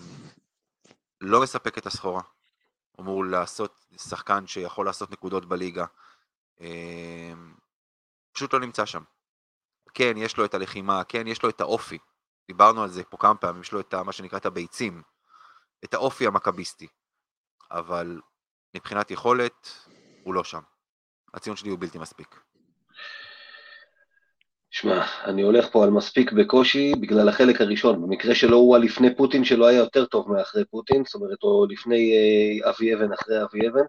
לא 1.20 1.42
מספק 1.42 1.78
את 1.78 1.86
הסחורה. 1.86 2.22
אמור 3.00 3.24
לעשות 3.24 3.86
שחקן 3.96 4.46
שיכול 4.46 4.86
לעשות 4.86 5.10
נקודות 5.10 5.44
בליגה. 5.44 5.84
אמ, 6.60 7.54
פשוט 8.32 8.54
לא 8.54 8.60
נמצא 8.60 8.86
שם. 8.86 9.02
כן, 9.94 10.12
יש 10.16 10.36
לו 10.36 10.44
את 10.44 10.54
הלחימה, 10.54 11.04
כן, 11.04 11.26
יש 11.26 11.42
לו 11.42 11.48
את 11.48 11.60
האופי. 11.60 11.98
דיברנו 12.48 12.82
על 12.82 12.88
זה 12.88 13.04
פה 13.04 13.16
כמה 13.16 13.34
פעמים, 13.34 13.60
יש 13.60 13.72
לו 13.72 13.80
את 13.80 13.94
מה 13.94 14.12
שנקרא 14.12 14.38
את 14.38 14.46
הביצים, 14.46 15.02
את 15.84 15.94
האופי 15.94 16.26
המכביסטי, 16.26 16.86
אבל 17.70 18.20
מבחינת 18.76 19.10
יכולת, 19.10 19.68
הוא 20.24 20.34
לא 20.34 20.44
שם. 20.44 20.60
הציון 21.34 21.56
שלי 21.56 21.70
הוא 21.70 21.78
בלתי 21.78 21.98
מספיק. 21.98 22.40
שמע, 24.70 25.06
אני 25.24 25.42
הולך 25.42 25.68
פה 25.72 25.84
על 25.84 25.90
מספיק 25.90 26.32
בקושי 26.32 26.92
בגלל 27.00 27.28
החלק 27.28 27.60
הראשון. 27.60 28.02
במקרה 28.02 28.34
שלו 28.34 28.56
הוא 28.56 28.76
הלפני 28.76 29.16
פוטין 29.16 29.44
שלו 29.44 29.66
היה 29.68 29.78
יותר 29.78 30.04
טוב 30.04 30.32
מאחרי 30.32 30.64
פוטין, 30.64 31.02
זאת 31.04 31.14
אומרת, 31.14 31.42
או 31.42 31.66
לפני 31.70 32.12
אה, 32.16 32.70
אבי 32.70 32.94
אבן, 32.94 33.12
אחרי 33.12 33.42
אבי 33.42 33.68
אבן. 33.68 33.84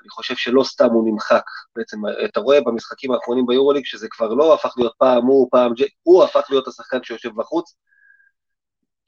אני 0.00 0.08
חושב 0.10 0.34
שלא 0.36 0.64
סתם 0.64 0.90
הוא 0.90 1.12
נמחק. 1.12 1.42
בעצם, 1.76 1.96
אתה 2.24 2.40
רואה 2.40 2.60
במשחקים 2.60 3.12
האחרונים 3.12 3.46
ביורוליג 3.46 3.84
שזה 3.84 4.06
כבר 4.10 4.34
לא 4.34 4.54
הפך 4.54 4.74
להיות 4.76 4.92
פעם 4.98 5.26
הוא, 5.26 5.48
פעם 5.50 5.74
ג'יי, 5.74 5.88
הוא 6.02 6.24
הפך 6.24 6.46
להיות 6.50 6.68
השחקן 6.68 7.02
שיושב 7.02 7.30
בחוץ, 7.36 7.76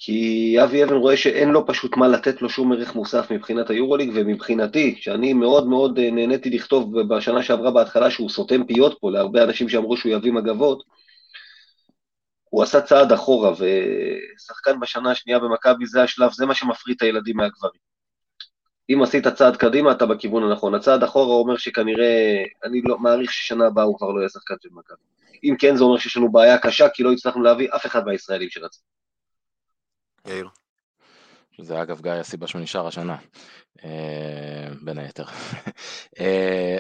כי 0.05 0.57
אבי 0.65 0.85
אבן 0.85 0.95
רואה 0.95 1.17
שאין 1.17 1.49
לו 1.49 1.67
פשוט 1.67 1.97
מה 1.97 2.09
לתת 2.09 2.43
לו 2.43 2.49
שום 2.49 2.73
ערך 2.73 2.95
מוסף 2.95 3.31
מבחינת 3.31 3.71
היורוליג, 3.71 4.11
ומבחינתי, 4.15 4.97
שאני 5.01 5.33
מאוד 5.33 5.67
מאוד 5.69 5.99
אה, 5.99 6.11
נהניתי 6.11 6.51
לכתוב 6.51 7.01
בשנה 7.01 7.43
שעברה 7.43 7.71
בהתחלה 7.71 8.11
שהוא 8.11 8.31
סותם 8.31 8.67
פיות 8.67 8.99
פה 9.01 9.11
להרבה 9.11 9.45
אנשים 9.45 9.69
שאמרו 9.69 9.97
שהוא 9.97 10.13
יביא 10.13 10.33
מגבות, 10.33 10.85
הוא 12.45 12.63
עשה 12.63 12.81
צעד 12.81 13.13
אחורה, 13.13 13.53
ושחקן 13.53 14.81
בשנה 14.81 15.11
השנייה 15.11 15.39
במכבי 15.39 15.87
זה 15.87 16.03
השלב, 16.03 16.33
זה 16.33 16.47
מה 16.47 16.55
שמפריד 16.55 16.97
את 16.97 17.03
הילדים 17.03 17.37
מהגברים. 17.37 17.81
אם 18.91 19.03
עשית 19.03 19.29
צעד 19.29 19.57
קדימה, 19.57 19.93
אתה 19.93 20.07
בכיוון 20.07 20.43
הנכון. 20.43 20.75
הצעד 20.75 21.03
אחורה 21.03 21.35
אומר 21.35 21.57
שכנראה, 21.57 22.45
אני 22.65 22.83
לא, 22.83 22.99
מעריך 22.99 23.33
ששנה 23.33 23.67
הבאה 23.67 23.85
הוא 23.85 23.99
כבר 23.99 24.11
לא 24.11 24.21
יהיה 24.21 24.29
שחקן 24.29 24.55
של 24.63 24.69
מכבי. 24.73 25.05
אם 25.45 25.57
כן, 25.59 25.77
זה 25.77 25.85
אומר 25.85 25.99
שיש 25.99 26.17
לנו 26.17 26.33
בעיה 26.33 26.59
קשה, 26.59 26.89
כי 26.89 27.03
לא 27.03 27.13
הצלחנו 27.13 27.43
להביא 27.43 27.69
אף 27.77 27.87
אחד 27.87 28.07
מהישראלים 28.07 28.51
שרצינו. 28.51 29.02
יאיר. 30.27 30.49
זה 31.61 31.83
אגב 31.83 32.01
גיא 32.01 32.13
הסיבה 32.13 32.47
שהוא 32.47 32.63
נשאר 32.63 32.87
השנה, 32.87 33.17
אה, 33.85 34.69
בין 34.85 34.99
היתר. 34.99 35.25
אה, 36.21 36.79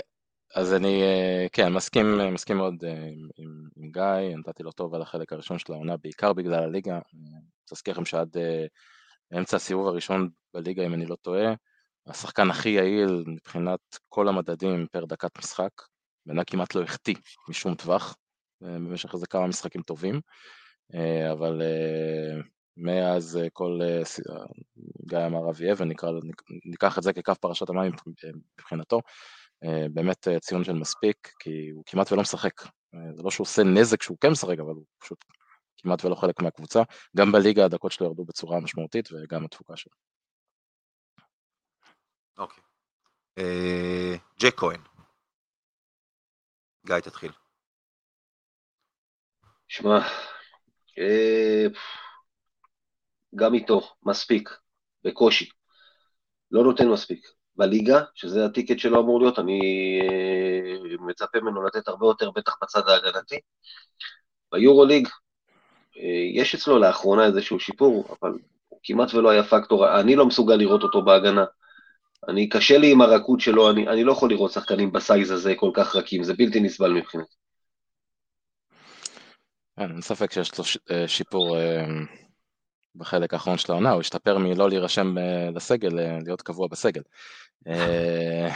אז 0.54 0.74
אני, 0.74 1.02
אה, 1.02 1.46
כן, 1.52 1.72
מסכים, 1.72 2.34
מסכים 2.34 2.56
מאוד 2.56 2.84
עם, 2.84 3.28
עם, 3.36 3.68
עם 3.76 3.90
גיא, 3.90 4.36
נתתי 4.36 4.62
לו 4.62 4.72
טוב 4.72 4.94
על 4.94 5.02
החלק 5.02 5.32
הראשון 5.32 5.58
של 5.58 5.72
העונה, 5.72 5.96
בעיקר 5.96 6.32
בגלל 6.32 6.64
הליגה. 6.64 6.98
אני 7.14 7.30
להזכיר 7.72 7.94
לכם 7.94 8.04
שעד 8.04 8.36
אמצע 9.38 9.56
הסיבוב 9.56 9.86
הראשון 9.86 10.28
בליגה, 10.54 10.86
אם 10.86 10.94
אני 10.94 11.06
לא 11.06 11.16
טועה, 11.16 11.54
השחקן 12.06 12.50
הכי 12.50 12.68
יעיל 12.68 13.24
מבחינת 13.26 13.80
כל 14.08 14.28
המדדים 14.28 14.86
פר 14.92 15.04
דקת 15.04 15.38
משחק, 15.38 15.70
בעיניי 16.26 16.44
כמעט 16.46 16.74
לא 16.74 16.82
החטיא 16.82 17.14
משום 17.48 17.74
טווח 17.74 18.16
במשך 18.60 19.14
איזה 19.14 19.26
כמה 19.26 19.46
משחקים 19.46 19.82
טובים, 19.82 20.20
אבל 21.32 21.62
מאז 22.76 23.36
אה, 23.36 23.50
כל, 23.52 23.78
אה, 23.82 23.98
אה, 23.98 24.44
גיא 25.06 25.26
אמר 25.26 25.50
אבי 25.50 25.72
אבן, 25.72 25.88
ניקח 26.64 26.98
את 26.98 27.02
זה 27.02 27.12
כקו 27.12 27.34
פרשת 27.34 27.68
המים 27.68 27.92
מבחינתו, 28.58 29.00
באמת 29.92 30.28
ציון 30.40 30.64
של 30.64 30.72
מספיק, 30.72 31.32
כי 31.38 31.68
הוא 31.70 31.84
כמעט 31.86 32.12
ולא 32.12 32.22
משחק. 32.22 32.62
זה 33.16 33.22
לא 33.22 33.30
שהוא 33.30 33.44
עושה 33.44 33.62
נזק 33.62 34.02
שהוא 34.02 34.16
כן 34.20 34.30
משחק, 34.30 34.58
אבל 34.58 34.74
הוא 34.74 34.84
פשוט 34.98 35.24
כמעט 35.76 36.04
ולא 36.04 36.14
חלק 36.14 36.42
מהקבוצה. 36.42 36.82
גם 37.16 37.32
בליגה 37.32 37.64
הדקות 37.64 37.92
שלו 37.92 38.06
ירדו 38.06 38.24
בצורה 38.24 38.60
משמעותית 38.60 39.08
וגם 39.12 39.44
התפוקה 39.44 39.76
שלו. 39.76 39.92
אוקיי. 42.38 42.62
ג'ק 44.40 44.54
כהן. 44.56 44.80
גיא, 46.86 47.00
תתחיל. 47.00 47.32
שמע, 49.68 49.98
גם 53.34 53.54
איתו, 53.54 53.80
מספיק, 54.02 54.50
בקושי. 55.04 55.48
לא 56.50 56.64
נותן 56.64 56.88
מספיק. 56.88 57.26
בליגה, 57.56 58.00
שזה 58.14 58.44
הטיקט 58.44 58.78
שלו 58.78 59.00
אמור 59.00 59.20
להיות, 59.20 59.38
אני 59.38 59.60
אה, 60.02 60.96
מצפה 61.06 61.40
ממנו 61.40 61.62
לתת 61.62 61.88
הרבה 61.88 62.06
יותר, 62.06 62.30
בטח 62.30 62.56
בצד 62.62 62.88
ההגנתי. 62.88 63.38
ביורוליג, 64.52 65.08
אה, 65.96 66.02
יש 66.34 66.54
אצלו 66.54 66.78
לאחרונה 66.78 67.26
איזשהו 67.26 67.60
שיפור, 67.60 68.16
אבל 68.22 68.32
הוא 68.68 68.80
כמעט 68.82 69.14
ולא 69.14 69.30
היה 69.30 69.44
פקטור, 69.44 70.00
אני 70.00 70.16
לא 70.16 70.26
מסוגל 70.26 70.54
לראות 70.54 70.82
אותו 70.82 71.02
בהגנה. 71.02 71.44
אני, 72.28 72.48
קשה 72.48 72.78
לי 72.78 72.92
עם 72.92 73.00
הרכות 73.00 73.40
שלו, 73.40 73.70
אני, 73.70 73.88
אני 73.88 74.04
לא 74.04 74.12
יכול 74.12 74.30
לראות 74.30 74.52
שחקנים 74.52 74.92
בסייז 74.92 75.30
הזה 75.30 75.54
כל 75.56 75.70
כך 75.74 75.96
רכים, 75.96 76.22
זה 76.24 76.34
בלתי 76.34 76.60
נסבל 76.60 76.92
מבחינתי. 76.92 77.34
אין 79.78 80.00
ספק 80.00 80.32
שיש 80.32 80.58
לו 80.58 80.64
אה, 80.90 81.08
שיפור 81.08 81.56
בחלק 82.96 83.34
האחרון 83.34 83.58
של 83.58 83.72
העונה, 83.72 83.90
הוא 83.90 84.00
השתפר 84.00 84.38
מלא 84.38 84.68
להירשם 84.68 85.18
אה, 85.18 85.50
לסגל, 85.50 85.98
אה, 85.98 86.18
להיות 86.24 86.42
קבוע 86.42 86.68
בסגל. 86.68 87.02
אה, 87.68 88.48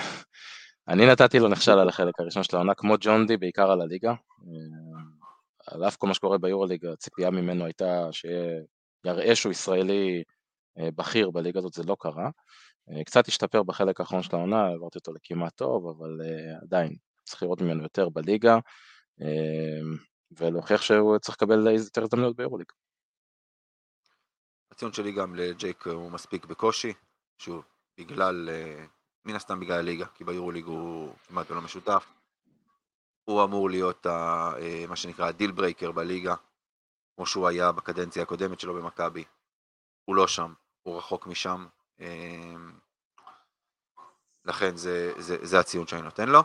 אני 0.89 1.07
נתתי 1.07 1.39
לו 1.39 1.49
נכשל 1.49 1.79
על 1.79 1.89
החלק 1.89 2.21
הראשון 2.21 2.43
של 2.43 2.57
העונה, 2.57 2.75
כמו 2.75 2.95
ג'ון 3.01 3.27
די, 3.27 3.37
בעיקר 3.37 3.71
על 3.71 3.81
הליגה. 3.81 4.15
על 5.67 5.85
אף 5.89 5.97
כל 5.97 6.07
מה 6.07 6.15
שקורה 6.15 6.39
ביורוליג, 6.39 6.87
הציפייה 6.87 7.31
ממנו 7.31 7.65
הייתה 7.65 8.09
שיראה 8.13 9.35
שהוא 9.35 9.53
ישראלי 9.53 10.23
בכיר 10.79 11.31
בליגה 11.31 11.59
הזאת, 11.59 11.73
זה 11.73 11.83
לא 11.83 11.97
קרה. 12.01 12.31
קצת 13.05 13.29
השתפר 13.29 13.63
בחלק 13.63 14.01
האחרון 14.01 14.23
של 14.23 14.37
העונה, 14.37 14.67
העברתי 14.67 14.99
אותו 14.99 15.13
לכמעט 15.13 15.55
טוב, 15.55 15.87
אבל 15.89 16.21
עדיין 16.63 16.97
צריך 17.25 17.43
לראות 17.43 17.61
ממנו 17.61 17.83
יותר 17.83 18.09
בליגה, 18.09 18.59
ולהוכיח 20.39 20.83
שהוא 20.83 21.19
צריך 21.19 21.37
לקבל 21.37 21.67
יותר 21.77 22.03
הזדמנויות 22.03 22.37
ביורוליג. 22.37 22.67
הציון 24.77 24.93
שלי 24.93 25.13
גם 25.13 25.35
לג'ייק 25.35 25.87
הוא 25.87 26.11
מספיק 26.11 26.45
בקושי, 26.45 26.93
שוב, 27.39 27.65
בגלל, 27.99 28.49
אה, 28.53 28.85
מן 29.25 29.35
הסתם 29.35 29.61
בגלל 29.61 29.79
הליגה, 29.79 30.07
כי 30.07 30.25
ביורוליג 30.25 30.65
הוא 30.65 31.15
כמעט 31.29 31.51
לא 31.51 31.61
משותף. 31.61 32.07
הוא 33.25 33.45
אמור 33.45 33.71
להיות 33.71 34.07
ה, 34.07 34.51
אה, 34.59 34.85
מה 34.89 34.97
שנקרא 34.97 35.27
ה 35.27 35.32
deal 35.32 35.51
breaker 35.51 35.93
בליגה, 35.93 36.35
כמו 37.17 37.27
שהוא 37.27 37.49
היה 37.49 37.73
בקדנציה 37.73 38.23
הקודמת 38.23 38.61
שלו 38.61 38.75
במכבי. 38.75 39.25
הוא 40.05 40.17
לא 40.17 40.29
שם, 40.29 40.53
הוא 40.83 40.99
רחוק 40.99 41.27
משם. 41.27 41.67
אה, 42.01 42.55
לכן 44.45 44.77
זה, 44.77 45.13
זה, 45.19 45.37
זה 45.47 45.61
הציון 45.61 45.87
שאני 45.87 46.03
נותן 46.03 46.29
לו. 46.29 46.43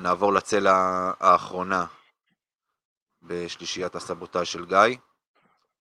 נעבור 0.00 0.32
לצלע 0.32 0.72
האחרונה 1.20 1.86
בשלישיית 3.26 3.94
הסבוטאז' 3.94 4.46
של 4.46 4.64
גיא, 4.64 4.98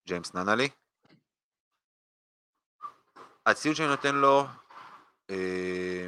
ג'יימס 0.07 0.33
ננלי. 0.33 0.69
הציון 3.45 3.75
שאני 3.75 3.87
נותן 3.87 4.15
לו 4.15 4.45
אה, 5.29 6.07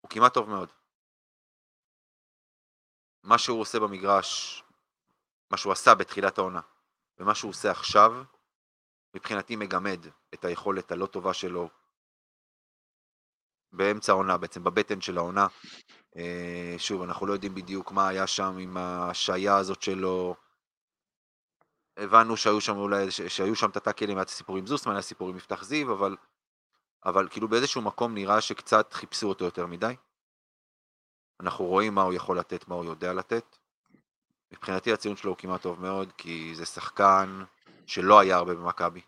הוא 0.00 0.10
כמעט 0.10 0.34
טוב 0.34 0.48
מאוד. 0.48 0.68
מה 3.22 3.38
שהוא 3.38 3.60
עושה 3.60 3.80
במגרש, 3.80 4.62
מה 5.50 5.56
שהוא 5.56 5.72
עשה 5.72 5.94
בתחילת 5.94 6.38
העונה, 6.38 6.60
ומה 7.18 7.34
שהוא 7.34 7.50
עושה 7.50 7.70
עכשיו, 7.70 8.24
מבחינתי 9.14 9.56
מגמד 9.56 10.06
את 10.34 10.44
היכולת 10.44 10.92
הלא 10.92 11.06
טובה 11.06 11.34
שלו 11.34 11.68
באמצע 13.72 14.12
העונה, 14.12 14.38
בעצם 14.38 14.64
בבטן 14.64 15.00
של 15.00 15.18
העונה. 15.18 15.46
אה, 16.16 16.74
שוב, 16.78 17.02
אנחנו 17.02 17.26
לא 17.26 17.32
יודעים 17.32 17.54
בדיוק 17.54 17.92
מה 17.92 18.08
היה 18.08 18.26
שם 18.26 18.56
עם 18.60 18.76
ההשעיה 18.76 19.56
הזאת 19.56 19.82
שלו. 19.82 20.36
הבנו 21.96 22.36
שהיו 22.36 22.60
שם 22.60 22.76
אולי, 22.76 23.10
שהיו 23.10 23.56
שם 23.56 23.70
את 23.70 23.76
הטאקלים, 23.76 24.16
היה 24.16 24.22
את 24.22 24.28
הסיפור 24.28 24.56
עם 24.56 24.66
זוסמן, 24.66 24.92
היה 24.92 25.02
סיפור 25.02 25.28
עם 25.28 25.36
יפתח 25.36 25.64
זיו, 25.64 25.92
אבל, 25.92 26.16
אבל 27.04 27.28
כאילו 27.28 27.48
באיזשהו 27.48 27.82
מקום 27.82 28.14
נראה 28.14 28.40
שקצת 28.40 28.92
חיפשו 28.92 29.28
אותו 29.28 29.44
יותר 29.44 29.66
מדי. 29.66 29.94
אנחנו 31.40 31.64
רואים 31.64 31.94
מה 31.94 32.02
הוא 32.02 32.12
יכול 32.12 32.38
לתת, 32.38 32.68
מה 32.68 32.74
הוא 32.74 32.84
יודע 32.84 33.12
לתת. 33.12 33.56
מבחינתי 34.52 34.92
הציון 34.92 35.16
שלו 35.16 35.30
הוא 35.30 35.38
כמעט 35.38 35.62
טוב 35.62 35.80
מאוד, 35.80 36.12
כי 36.12 36.54
זה 36.54 36.66
שחקן 36.66 37.44
שלא 37.86 38.20
היה 38.20 38.36
הרבה 38.36 38.54
במכבי, 38.54 39.00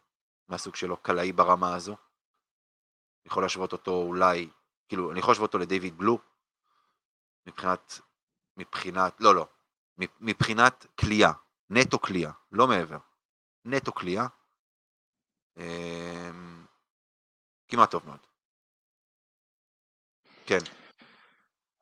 מהסוג 0.49 0.77
שלו, 0.77 0.97
קלעי 0.97 1.33
ברמה 1.33 1.75
הזו. 1.75 1.93
אני 1.93 3.31
יכול 3.31 3.43
להשוות 3.43 3.73
אותו 3.73 3.91
אולי, 3.91 4.49
כאילו, 4.89 5.11
אני 5.11 5.19
יכול 5.19 5.33
להשוות 5.33 5.55
אותו 5.55 5.59
לדיוויד 5.59 5.99
בלו, 5.99 6.19
מבחינת, 7.47 8.01
מבחינת, 8.57 9.21
לא, 9.21 9.35
לא, 9.35 9.47
מבחינת 10.21 10.87
כליאה, 11.01 11.33
נטו 11.71 11.99
כליאה, 11.99 12.31
לא 12.53 12.67
מעבר, 12.67 12.99
נטו 13.65 13.93
כליאה, 13.93 14.27
אמ, 15.57 16.67
כמעט 17.69 17.91
טוב 17.91 18.07
מאוד. 18.07 18.27
כן. 20.47 20.59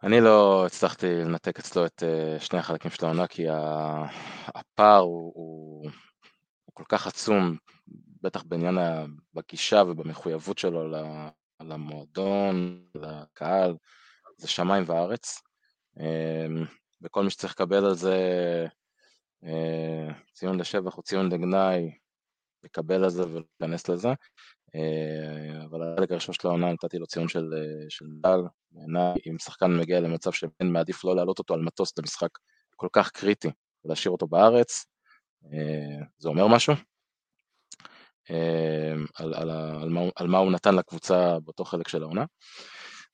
אני 0.02 0.20
לא 0.20 0.66
הצלחתי 0.66 1.06
לנתק 1.06 1.59
אצלו 1.59 1.86
את 1.86 2.02
אה, 2.02 2.40
שני 2.40 2.59
החלקים 2.59 2.90
של 2.90 3.04
העונה, 3.04 3.26
כי 3.26 3.44
הפער 4.54 5.00
הוא, 5.00 5.32
הוא, 5.34 5.90
הוא 6.64 6.72
כל 6.74 6.84
כך 6.88 7.06
עצום, 7.06 7.56
בטח 8.22 8.42
בעניין 8.42 8.78
בגישה 9.34 9.82
ובמחויבות 9.82 10.59
שלו 10.59 10.92
למועדון, 11.60 12.84
לקהל, 12.94 13.76
זה 14.36 14.48
שמיים 14.48 14.84
וארץ. 14.86 15.42
אמ, 16.00 16.64
וכל 17.02 17.24
מי 17.24 17.30
שצריך 17.30 17.52
לקבל 17.52 17.84
על 17.84 17.94
זה 17.94 18.16
ציון 20.32 20.60
לשבח 20.60 20.97
או 20.97 21.02
ציון 21.02 21.32
לגנאי, 21.32 21.90
לקבל 22.64 23.05
על 23.05 23.10
זה 23.10 23.23
ולהיכנס 23.28 23.89
לזה. 23.89 24.09
אה, 24.74 25.64
אבל 25.64 25.93
החלק 25.93 26.10
הראשון 26.10 26.35
של 26.35 26.48
העונה 26.48 26.73
נתתי 26.73 26.98
לו 26.98 27.06
ציון 27.06 27.28
של, 27.28 27.55
אה, 27.56 27.86
של 27.89 28.05
דל, 28.20 28.40
בעיניי 28.70 29.14
אם 29.31 29.39
שחקן 29.39 29.77
מגיע 29.77 30.01
למצב 30.01 30.32
שבן 30.32 30.66
מעדיף 30.66 31.05
לא 31.05 31.16
להעלות 31.16 31.39
אותו 31.39 31.55
על 31.55 31.60
מטוס 31.60 31.98
למשחק 31.98 32.28
כל 32.77 32.89
כך 32.93 33.10
קריטי 33.10 33.51
ולהשאיר 33.85 34.12
אותו 34.12 34.27
בארץ, 34.27 34.86
אה, 35.52 36.05
זה 36.19 36.28
אומר 36.28 36.47
משהו. 36.47 36.74
על, 39.14 39.35
על, 39.35 39.51
על, 39.51 39.89
מה, 39.89 40.01
על 40.16 40.27
מה 40.27 40.39
הוא 40.39 40.52
נתן 40.52 40.74
לקבוצה 40.74 41.40
באותו 41.40 41.64
חלק 41.64 41.89
של 41.89 42.02
העונה. 42.02 42.24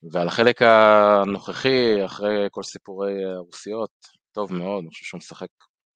ועל 0.03 0.29
החלק 0.29 0.63
הנוכחי, 0.63 2.05
אחרי 2.05 2.49
כל 2.51 2.63
סיפורי 2.63 3.25
הרוסיות, 3.25 3.91
טוב 4.33 4.53
מאוד, 4.53 4.83
אני 4.83 4.91
חושב 4.91 5.05
שהוא 5.05 5.19
משחק 5.19 5.49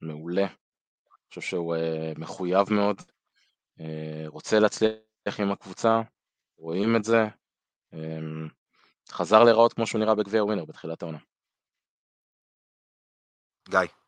מעולה, 0.03 0.45
אני 0.47 1.29
חושב 1.29 1.41
שהוא 1.41 1.77
מחויב 2.19 2.73
מאוד, 2.73 3.03
רוצה 4.27 4.59
להצליח 4.59 5.41
עם 5.41 5.53
הקבוצה, 5.53 6.01
רואים 6.59 6.97
את 6.97 7.05
זה, 7.05 7.24
אמ, 7.93 8.49
חזר 9.11 9.45
להיראות 9.45 9.73
כמו 9.73 9.87
שהוא 9.87 10.01
נראה 10.01 10.15
בגביע 10.15 10.45
ווינר 10.45 10.65
בתחילת 10.65 11.03
העונה. 11.03 11.19
גיא. 13.69 14.02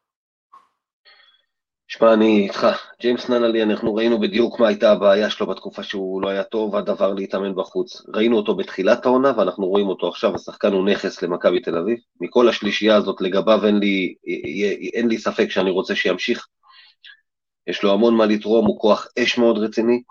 שמע, 1.99 2.15
אני 2.15 2.43
איתך. 2.45 2.67
ג'יימס 3.01 3.29
ננלי, 3.29 3.63
אנחנו 3.63 3.95
ראינו 3.95 4.21
בדיוק 4.21 4.61
מה 4.61 4.69
הייתה 4.69 4.93
הבעיה 4.93 5.31
שלו 5.31 5.47
בתקופה 5.47 5.83
שהוא 5.83 6.23
לא 6.23 6.29
היה 6.29 6.45
טוב, 6.45 6.75
עד 6.75 6.91
עבר 6.91 7.15
להתאמן 7.15 7.55
בחוץ. 7.55 8.03
ראינו 8.15 8.37
אותו 8.37 8.57
בתחילת 8.57 9.07
העונה, 9.07 9.33
ואנחנו 9.37 9.67
רואים 9.67 9.89
אותו 9.89 10.09
עכשיו, 10.09 10.35
השחקן 10.35 10.73
הוא 10.73 10.89
נכס 10.89 11.23
למכבי 11.23 11.61
תל 11.61 11.79
אביב. 11.79 11.99
מכל 12.21 12.49
השלישייה 12.49 12.97
הזאת 12.97 13.21
לגביו 13.21 13.67
אין 13.67 13.79
לי, 13.79 14.15
אין 14.95 15.09
לי 15.09 15.19
ספק 15.19 15.51
שאני 15.51 15.71
רוצה 15.71 15.95
שימשיך. 15.95 16.47
יש 17.67 17.83
לו 17.83 17.93
המון 17.93 18.15
מה 18.15 18.27
לתרום, 18.27 18.67
הוא 18.67 18.81
כוח 18.81 19.07
אש 19.19 19.39
מאוד 19.39 19.59
רציני. 19.59 20.03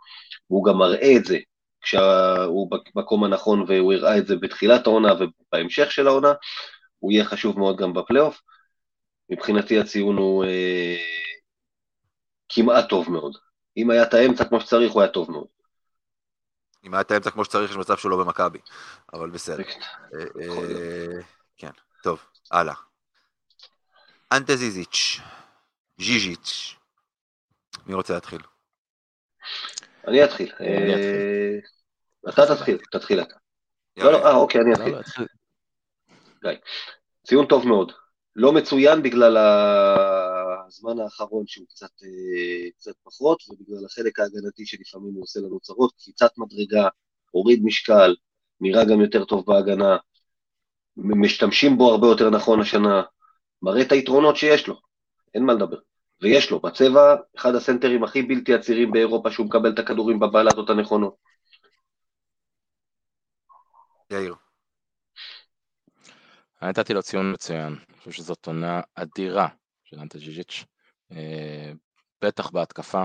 והוא 0.50 0.66
גם 0.66 0.78
מראה 0.78 1.18
את 1.18 1.26
זה 1.26 1.38
כשהוא 1.82 2.72
במקום 2.96 3.24
הנכון 3.24 3.66
והוא 3.68 3.94
הראה 3.94 4.18
את 4.18 4.28
זה 4.28 4.36
בתחילת 4.36 4.88
העונה 4.88 5.14
ובהמשך 5.14 5.92
של 5.92 6.08
העונה, 6.08 6.34
הוא 7.00 7.12
יהיה 7.12 7.26
חשוב 7.26 7.60
מאוד 7.60 7.78
גם 7.78 7.94
בפלייאוף. 7.94 8.42
מבחינתי 9.30 9.80
הציון 9.80 10.18
הוא 10.18 10.46
אה, 10.46 10.98
כמעט 12.50 12.90
טוב 12.90 13.12
מאוד. 13.12 13.38
אם 13.78 13.90
היה 13.90 14.04
את 14.04 14.14
האמצע 14.14 14.46
כמו 14.46 14.62
שצריך, 14.62 14.92
הוא 14.94 15.02
היה 15.02 15.12
טוב 15.12 15.32
מאוד. 15.32 15.48
אם 16.84 16.94
היה 16.94 17.02
את 17.02 17.12
האמצע 17.12 17.32
כמו 17.32 17.46
שצריך, 17.46 17.72
יש 17.72 17.78
מצב 17.78 17.98
שהוא 17.98 18.12
לא 18.12 18.18
במכבי, 18.18 18.60
אבל 19.14 19.30
בסדר. 19.30 19.64
אה, 20.14 20.24
אה, 20.42 21.22
כן, 21.58 21.72
טוב, 22.04 22.26
הלאה. 22.52 22.74
אנטה 24.32 24.56
זיזיץ', 24.56 25.20
ז'יז'יץ', 25.98 26.76
מי 27.86 27.94
רוצה 27.94 28.14
להתחיל? 28.14 28.42
אני 30.08 30.24
אתחיל. 30.24 30.52
אה, 30.62 31.60
אתה 32.30 32.56
תתחיל, 32.56 32.78
תתחיל 32.92 33.22
אתה. 33.22 33.36
לא, 33.98 34.12
לא, 34.12 34.26
אה, 34.26 34.36
אוקיי, 34.36 34.62
אני 34.62 34.72
לא, 34.80 34.96
לא, 34.96 35.00
אתחיל. 35.00 35.26
גיא. 36.44 36.52
ציון 37.28 37.46
טוב 37.46 37.68
מאוד. 37.68 37.92
לא 38.36 38.54
מצוין 38.54 39.04
בגלל 39.04 39.38
הזמן 40.74 41.00
האחרון 41.00 41.48
שהוא 41.48 41.68
קצת, 41.68 41.92
אה, 42.04 42.72
קצת 42.78 42.96
פחות, 43.04 43.44
ובגלל 43.50 43.86
החלק 43.86 44.20
ההגנתי 44.20 44.66
שלפעמים 44.66 45.14
הוא 45.14 45.24
עושה 45.24 45.40
לנו 45.40 45.60
צרות, 45.60 45.94
קפיצת 45.98 46.32
מדרגה, 46.38 46.88
הוריד 47.32 47.62
משקל, 47.64 48.16
נראה 48.62 48.86
גם 48.86 49.02
יותר 49.02 49.26
טוב 49.26 49.46
בהגנה, 49.46 49.98
משתמשים 50.98 51.78
בו 51.78 51.92
הרבה 51.92 52.08
יותר 52.08 52.30
נכון 52.30 52.62
השנה, 52.62 53.04
מראה 53.62 53.82
את 53.82 53.92
היתרונות 53.92 54.36
שיש 54.36 54.68
לו, 54.68 54.76
אין 55.34 55.46
מה 55.46 55.54
לדבר. 55.54 55.78
ויש 56.22 56.52
לו, 56.52 56.60
בצבע, 56.60 57.16
אחד 57.38 57.56
הסנטרים 57.56 58.04
הכי 58.04 58.22
בלתי 58.22 58.54
עצירים 58.54 58.92
באירופה 58.92 59.32
שהוא 59.32 59.46
מקבל 59.46 59.74
את 59.74 59.80
הכדורים 59.80 60.20
בבלטות 60.20 60.70
הנכונות. 60.70 61.16
יאיר. 64.10 64.36
אני 66.62 66.70
נתתי 66.70 66.94
לו 66.94 67.02
ציון 67.02 67.34
מצוין, 67.34 67.76
אני 67.90 67.98
חושב 67.98 68.12
שזאת 68.12 68.48
עונה 68.48 68.82
אדירה 68.96 69.48
של 69.94 70.00
אנטה 70.00 70.18
ג'יג'יץ', 70.18 70.64
אה, 71.12 71.72
בטח 72.24 72.50
בהתקפה. 72.50 73.04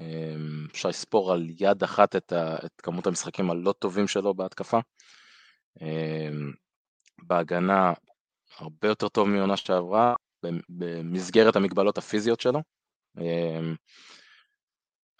אה, 0.00 0.34
אפשר 0.72 0.88
לספור 0.88 1.32
על 1.32 1.46
יד 1.58 1.82
אחת 1.82 2.16
את, 2.16 2.32
ה, 2.32 2.56
את 2.66 2.80
כמות 2.80 3.06
המשחקים 3.06 3.50
הלא 3.50 3.72
טובים 3.78 4.08
שלו 4.08 4.34
בהתקפה. 4.34 4.80
אה, 5.82 6.28
בהגנה 7.22 7.92
הרבה 8.58 8.88
יותר 8.88 9.08
טוב 9.08 9.28
מעונה 9.28 9.56
שעברה, 9.56 10.14
במסגרת 10.68 11.56
המגבלות 11.56 11.98
הפיזיות 11.98 12.40
שלו. 12.40 12.62
אמ, 13.18 13.74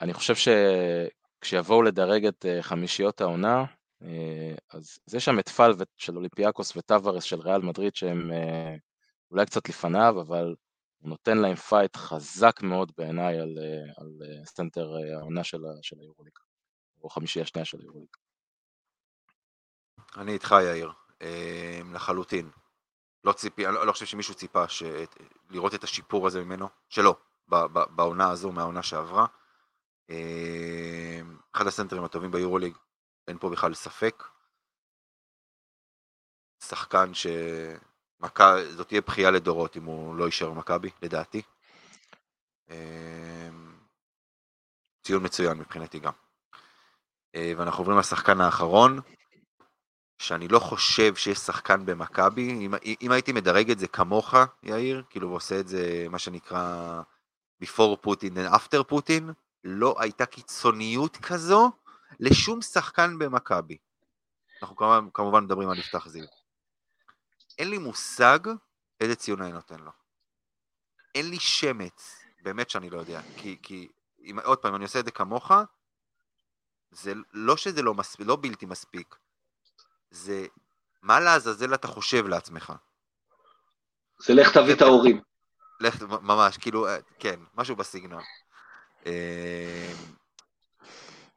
אני 0.00 0.12
חושב 0.12 0.34
שכשיבואו 0.34 1.82
לדרג 1.82 2.26
את 2.26 2.46
אה, 2.46 2.62
חמישיות 2.62 3.20
העונה, 3.20 3.64
אה, 4.02 4.54
אז 4.70 4.98
זה 5.06 5.20
שם 5.20 5.38
את 5.38 5.48
פל 5.48 5.72
של 5.96 6.16
אולימפיאקוס 6.16 6.76
וטווארס 6.76 7.24
של 7.24 7.40
ריאל 7.40 7.62
מדריד 7.62 7.94
שהם 7.94 8.32
אה, 8.32 8.74
אולי 9.30 9.46
קצת 9.46 9.68
לפניו, 9.68 10.20
אבל 10.20 10.54
הוא 11.02 11.10
נותן 11.10 11.38
להם 11.38 11.54
fight 11.54 11.96
חזק 11.96 12.62
מאוד 12.62 12.92
בעיניי 12.96 13.38
על, 13.38 13.58
על 13.96 14.08
סנטר 14.44 14.90
העונה 15.20 15.44
של, 15.44 15.62
של 15.82 15.96
היורוליג, 16.00 16.32
או 17.02 17.08
חמישייה 17.08 17.42
השנייה 17.42 17.64
של 17.64 17.80
היורוליג. 17.80 18.08
אני 20.16 20.32
איתך 20.32 20.54
יאיר, 20.62 20.92
לחלוטין. 21.94 22.50
לא 23.24 23.32
ציפי, 23.32 23.66
אני 23.66 23.74
לא, 23.74 23.86
לא 23.86 23.92
חושב 23.92 24.06
שמישהו 24.06 24.34
ציפה 24.34 24.68
ש... 24.68 24.82
לראות 25.50 25.74
את 25.74 25.84
השיפור 25.84 26.26
הזה 26.26 26.44
ממנו, 26.44 26.68
שלא, 26.88 27.16
בעונה 27.68 28.30
הזו 28.30 28.52
מהעונה 28.52 28.82
שעברה. 28.82 29.26
אה, 30.10 31.20
אחד 31.56 31.66
הסנטרים 31.66 32.04
הטובים 32.04 32.30
ביורוליג, 32.30 32.76
אין 33.28 33.38
פה 33.38 33.50
בכלל 33.50 33.74
ספק. 33.74 34.24
שחקן 36.64 37.14
ש... 37.14 37.26
מכה, 38.22 38.54
זאת 38.76 38.88
תהיה 38.88 39.00
בכייה 39.00 39.30
לדורות 39.30 39.76
אם 39.76 39.84
הוא 39.84 40.16
לא 40.16 40.24
יישאר 40.24 40.50
במכבי, 40.50 40.90
לדעתי. 41.02 41.42
אה, 42.70 43.48
ציון 45.02 45.24
מצוין 45.24 45.58
מבחינתי 45.58 45.98
גם. 45.98 46.12
אה, 47.34 47.52
ואנחנו 47.56 47.80
עוברים 47.80 47.98
לשחקן 47.98 48.40
האחרון, 48.40 49.00
שאני 50.18 50.48
לא 50.48 50.58
חושב 50.58 51.14
שיש 51.14 51.38
שחקן 51.38 51.86
במכבי, 51.86 52.66
אם, 52.66 52.74
אם 53.02 53.12
הייתי 53.12 53.32
מדרג 53.32 53.70
את 53.70 53.78
זה 53.78 53.88
כמוך, 53.88 54.34
יאיר, 54.62 55.02
כאילו 55.10 55.30
ועושה 55.30 55.60
את 55.60 55.68
זה, 55.68 56.06
מה 56.10 56.18
שנקרא, 56.18 57.02
before 57.64 58.06
Putin 58.06 58.36
and 58.36 58.54
after 58.54 58.92
Putin, 58.92 59.22
לא 59.64 59.94
הייתה 59.98 60.26
קיצוניות 60.26 61.16
כזו 61.16 61.70
לשום 62.20 62.62
שחקן 62.62 63.18
במכבי. 63.18 63.76
אנחנו 64.62 64.76
כמובן, 64.76 65.08
כמובן 65.14 65.44
מדברים 65.44 65.68
על 65.68 65.78
יפתח 65.78 66.08
זיו. 66.08 66.41
אין 67.58 67.70
לי 67.70 67.78
מושג 67.78 68.38
איזה 69.00 69.14
ציון 69.14 69.42
אני 69.42 69.52
נותן 69.52 69.80
לו. 69.80 69.90
אין 71.14 71.30
לי 71.30 71.40
שמץ 71.40 72.22
באמת 72.42 72.70
שאני 72.70 72.90
לא 72.90 72.98
יודע. 72.98 73.20
כי, 73.36 73.58
כי 73.62 73.88
אם, 74.24 74.38
עוד 74.44 74.58
פעם, 74.58 74.74
אני 74.74 74.84
עושה 74.84 75.00
את 75.00 75.04
זה 75.04 75.10
כמוך, 75.10 75.52
זה 76.90 77.12
לא 77.32 77.56
שזה 77.56 77.82
לא, 77.82 77.94
מספיק, 77.94 78.26
לא 78.26 78.38
בלתי 78.40 78.66
מספיק, 78.66 79.16
זה 80.10 80.46
מה 81.02 81.20
לעזאזל 81.20 81.74
אתה 81.74 81.88
חושב 81.88 82.26
לעצמך. 82.26 82.72
זה 84.18 84.34
לך 84.34 84.58
תביא 84.58 84.74
את 84.74 84.82
ההורים. 84.82 85.20
לך, 85.80 86.02
ממש, 86.02 86.58
כאילו, 86.58 86.88
אה, 86.88 86.98
כן, 87.18 87.40
משהו 87.54 87.76
בסגנון. 87.76 88.22
אה, 89.06 89.92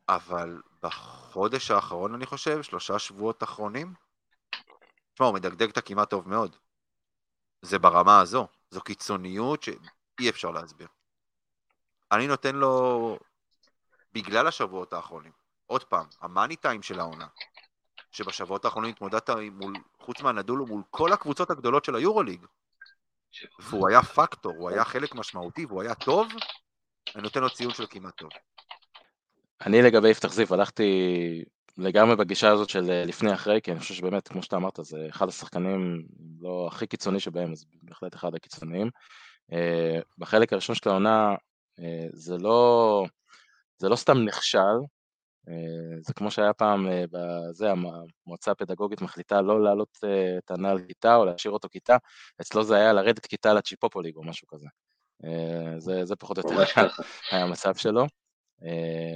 אבל 0.10 0.62
בחודש 0.84 1.72
האחרון, 1.72 2.14
אני 2.14 2.26
חושב, 2.26 2.62
שלושה 2.62 3.00
שבועות 3.00 3.44
אחרונים, 3.44 3.94
תשמע, 5.16 5.28
הוא 5.28 5.36
מדגדג 5.36 5.70
את 5.70 5.78
הכמעט 5.78 6.10
טוב 6.10 6.30
מאוד. 6.30 6.56
זה 7.62 7.80
ברמה 7.80 8.22
הזו, 8.22 8.48
זו 8.70 8.82
קיצוניות 8.82 9.64
שאי 9.64 10.30
אפשר 10.30 10.52
להסביר. 10.52 10.88
אני 12.12 12.28
נותן 12.28 12.56
לו, 12.56 13.18
בגלל 14.14 14.48
השבועות 14.48 14.94
האחרונים, 14.94 15.32
עוד 15.66 15.84
פעם, 15.84 16.06
המאני 16.22 16.56
טיים 16.56 16.82
של 16.82 17.00
העונה, 17.00 17.28
שבשבועות 18.12 18.66
האחרונים 18.66 18.92
התמודדת 18.92 19.30
מול, 19.52 19.74
חוץ 20.00 20.22
מהנדולו, 20.22 20.66
מול 20.66 20.84
כל 20.90 21.14
הקבוצות 21.14 21.52
הגדולות 21.52 21.86
של 21.86 21.96
היורוליג, 21.96 22.46
והוא 23.60 23.90
היה 23.90 24.02
פקטור, 24.02 24.54
הוא 24.58 24.70
היה 24.70 24.86
חלק 24.86 25.16
משמעותי 25.16 25.66
והוא 25.66 25.82
היה 25.82 25.96
טוב, 25.96 26.28
אני 27.16 27.24
נותן 27.24 27.42
לו 27.42 27.50
ציון 27.50 27.74
של 27.74 27.86
כמעט 27.90 28.18
טוב. 28.18 28.30
אני 29.66 29.82
לגבי 29.82 30.10
יפתח 30.10 30.34
זיו 30.34 30.54
הלכתי 30.54 30.84
לגמרי 31.78 32.16
בגישה 32.16 32.52
הזאת 32.52 32.70
של 32.70 32.92
אה, 32.92 33.06
לפני 33.06 33.34
אחרי, 33.34 33.62
כי 33.62 33.72
אני 33.72 33.80
חושב 33.80 33.94
שבאמת, 33.94 34.28
כמו 34.28 34.44
שאתה 34.44 34.56
אמרת, 34.56 34.80
זה 34.82 35.08
אחד 35.10 35.28
השחקנים, 35.28 36.08
לא 36.40 36.68
הכי 36.72 36.88
קיצוני 36.88 37.20
שבהם, 37.20 37.52
אז 37.52 37.66
בהחלט 37.84 38.16
אחד 38.16 38.36
הקיצוניים. 38.36 38.90
אה, 39.54 40.00
בחלק 40.18 40.54
הראשון 40.54 40.76
של 40.76 40.90
העונה, 40.90 41.36
אה, 41.80 42.08
זה 42.14 42.38
לא, 42.38 43.06
זה 43.78 43.90
לא 43.90 43.96
סתם 43.96 44.18
נכשל, 44.18 44.78
זה 46.00 46.14
כמו 46.14 46.32
שהיה 46.32 46.54
פעם, 46.54 46.88
בזה, 47.12 47.72
המועצה 47.72 48.52
הפדגוגית 48.52 49.02
מחליטה 49.02 49.42
לא 49.42 49.64
להעלות 49.64 49.98
את 50.38 50.52
הנעל 50.52 50.80
כיתה 50.88 51.16
או 51.16 51.26
להשאיר 51.26 51.54
אותו 51.54 51.70
כיתה, 51.70 51.98
אצלו 52.42 52.64
זה 52.64 52.76
היה 52.76 52.94
לרדת 52.94 53.26
כיתה 53.26 53.54
לצ'יפופוליג 53.54 54.16
או 54.16 54.24
משהו 54.24 54.48
כזה. 54.48 54.68
זה, 55.78 56.06
זה 56.06 56.16
פחות 56.16 56.38
או 56.38 56.44
יותר 56.50 56.64
היה 57.32 57.44
המצב 57.44 57.76
שלו. 57.76 58.06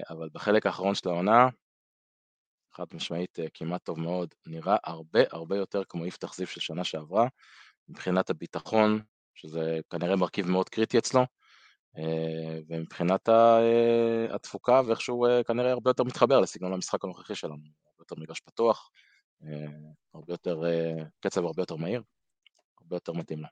אבל 0.10 0.30
בחלק 0.34 0.66
האחרון 0.66 0.96
של 0.96 1.10
העונה, 1.10 1.48
חד 2.74 2.86
משמעית 2.94 3.40
אה, 3.40 3.46
כמעט 3.54 3.84
טוב 3.84 4.00
מאוד, 4.00 4.34
נראה 4.48 4.78
הרבה 4.84 5.20
הרבה 5.32 5.58
יותר 5.58 5.84
כמו 5.90 6.06
יפתח 6.06 6.36
זיו 6.36 6.48
של 6.48 6.62
שנה 6.62 6.84
שעברה, 6.84 7.28
מבחינת 7.90 8.30
הביטחון, 8.30 9.02
שזה 9.36 9.80
כנראה 9.90 10.16
מרכיב 10.16 10.50
מאוד 10.50 10.70
קריטי 10.70 10.98
אצלו, 10.98 11.22
אה, 11.98 12.60
ומבחינת 12.68 13.30
אה, 13.30 14.36
התפוקה 14.36 14.82
ואיכשהו 14.86 15.26
כנראה 15.48 15.72
הרבה 15.72 15.90
יותר 15.90 16.04
מתחבר 16.04 16.40
לסגנון 16.40 16.74
המשחק 16.74 17.04
הנוכחי 17.04 17.36
שלנו, 17.36 17.54
הרבה 17.56 18.00
יותר 18.00 18.16
מגרש 18.18 18.40
פתוח, 18.40 18.92
הרבה 20.14 20.34
יותר, 20.34 20.62
קצב 21.20 21.46
הרבה 21.46 21.62
יותר 21.62 21.76
מהיר, 21.76 22.02
הרבה 22.82 22.96
יותר 22.96 23.14
מתאים 23.14 23.40
לו. 23.40 23.48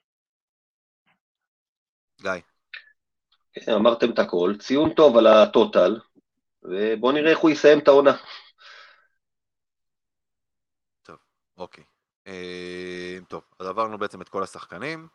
גיא. 2.22 2.41
אמרתם 3.76 4.11
את 4.11 4.19
הכל, 4.19 4.53
ציון 4.60 4.94
טוב 4.94 5.18
על 5.18 5.27
הטוטל, 5.27 5.99
ובואו 6.64 7.11
נראה 7.11 7.31
איך 7.31 7.39
הוא 7.39 7.49
יסיים 7.49 7.80
את 7.80 7.88
העונה. 7.88 8.18
אוקיי. 11.57 11.84
אה, 12.27 13.17
טוב, 13.27 13.43
אז 13.59 13.67
עברנו 13.67 13.97
בעצם 13.97 14.21
את 14.21 14.29
כל 14.29 14.43
השחקנים. 14.43 15.07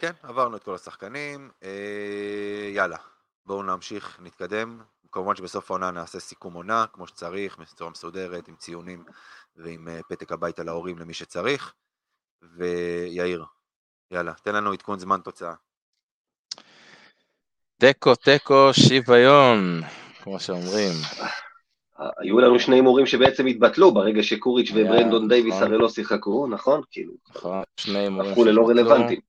כן, 0.00 0.12
עברנו 0.22 0.56
את 0.56 0.64
כל 0.64 0.74
השחקנים. 0.74 1.50
אה, 1.62 2.70
יאללה, 2.74 2.96
בואו 3.46 3.62
נמשיך, 3.62 4.18
נתקדם. 4.20 4.82
כמובן 5.12 5.36
שבסוף 5.36 5.70
העונה 5.70 5.90
נעשה 5.90 6.20
סיכום 6.20 6.54
עונה, 6.54 6.84
כמו 6.92 7.06
שצריך, 7.06 7.58
בצורה 7.58 7.90
מסודרת, 7.90 8.48
עם 8.48 8.56
ציונים 8.56 9.04
ועם 9.56 9.88
אה, 9.88 10.00
פתק 10.08 10.32
הביתה 10.32 10.62
להורים 10.62 10.98
למי 10.98 11.14
שצריך. 11.14 11.74
ויאיר, 12.42 13.44
יאללה, 14.10 14.32
תן 14.34 14.54
לנו 14.54 14.72
עדכון 14.72 14.98
זמן 14.98 15.20
תוצאה. 15.20 15.54
תיקו, 17.78 18.14
תיקו, 18.14 18.70
שוויון, 18.72 19.80
כמו 20.22 20.40
שאומרים. 20.40 20.92
היו 22.18 22.40
לנו 22.40 22.58
שני 22.58 22.76
הימורים 22.76 23.06
שבעצם 23.06 23.46
התבטלו 23.46 23.94
ברגע 23.94 24.22
שקוריץ' 24.22 24.70
וברנדון 24.74 25.28
דייוויס 25.28 25.54
נכון. 25.54 25.66
הרי 25.66 25.78
לא 25.78 25.88
שיחקו, 25.88 26.46
נכון? 26.46 26.80
כאילו, 26.90 27.12
נכון, 27.30 27.62
הפכו 28.20 28.44
ללא 28.44 28.68
רלוונטיים. 28.68 29.20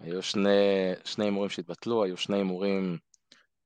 היו 0.00 0.22
שני 0.22 1.24
הימורים 1.24 1.50
שהתבטלו, 1.50 2.04
היו 2.04 2.16
שני 2.16 2.36
הימורים 2.36 2.96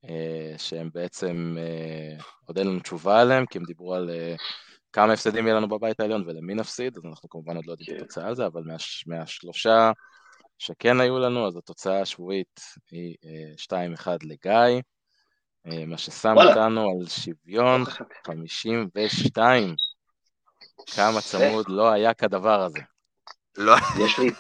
אה, 0.05 0.59
שהם 0.59 0.91
בעצם, 0.95 1.57
אה, 1.59 2.25
עוד 2.47 2.59
אין 2.59 2.67
לנו 2.67 2.81
תשובה 2.81 3.21
עליהם, 3.21 3.47
כי 3.47 3.59
הם 3.59 3.65
דיברו 3.65 3.95
על 3.95 4.11
אה, 4.11 4.35
כמה 4.93 5.13
הפסדים 5.13 5.47
יהיה 5.47 5.57
לנו 5.57 5.69
בבית 5.69 6.01
העליון 6.01 6.25
ולמי 6.27 6.55
נפסיד, 6.55 6.97
אז 6.97 7.05
אנחנו 7.05 7.29
כמובן 7.29 7.57
עוד 7.57 7.67
לא 7.67 7.73
יודעים 7.73 7.89
את 7.91 7.97
כן. 7.97 8.05
התוצאה 8.05 8.29
על 8.29 8.35
זה, 8.35 8.47
אבל 8.47 8.63
מה, 8.67 8.77
מהשלושה 9.07 9.93
שכן 10.59 11.01
היו 11.01 11.19
לנו, 11.19 11.47
אז 11.47 11.57
התוצאה 11.57 12.01
השבועית 12.01 12.61
היא 12.91 13.15
2-1 13.57 14.09
לגיא. 14.23 14.81
אה, 15.73 15.85
מה 15.87 15.99
ששם 15.99 16.35
אותנו 16.37 16.91
על 16.91 17.07
שוויון 17.09 17.85
52. 18.27 19.75
כמה 20.95 21.21
צמוד 21.21 21.67
לא 21.69 21.91
היה 21.91 22.15
כדבר 22.15 22.63
הזה. 22.63 22.79
לא. 23.59 23.77
יש 23.99 24.19
לי, 24.19 24.31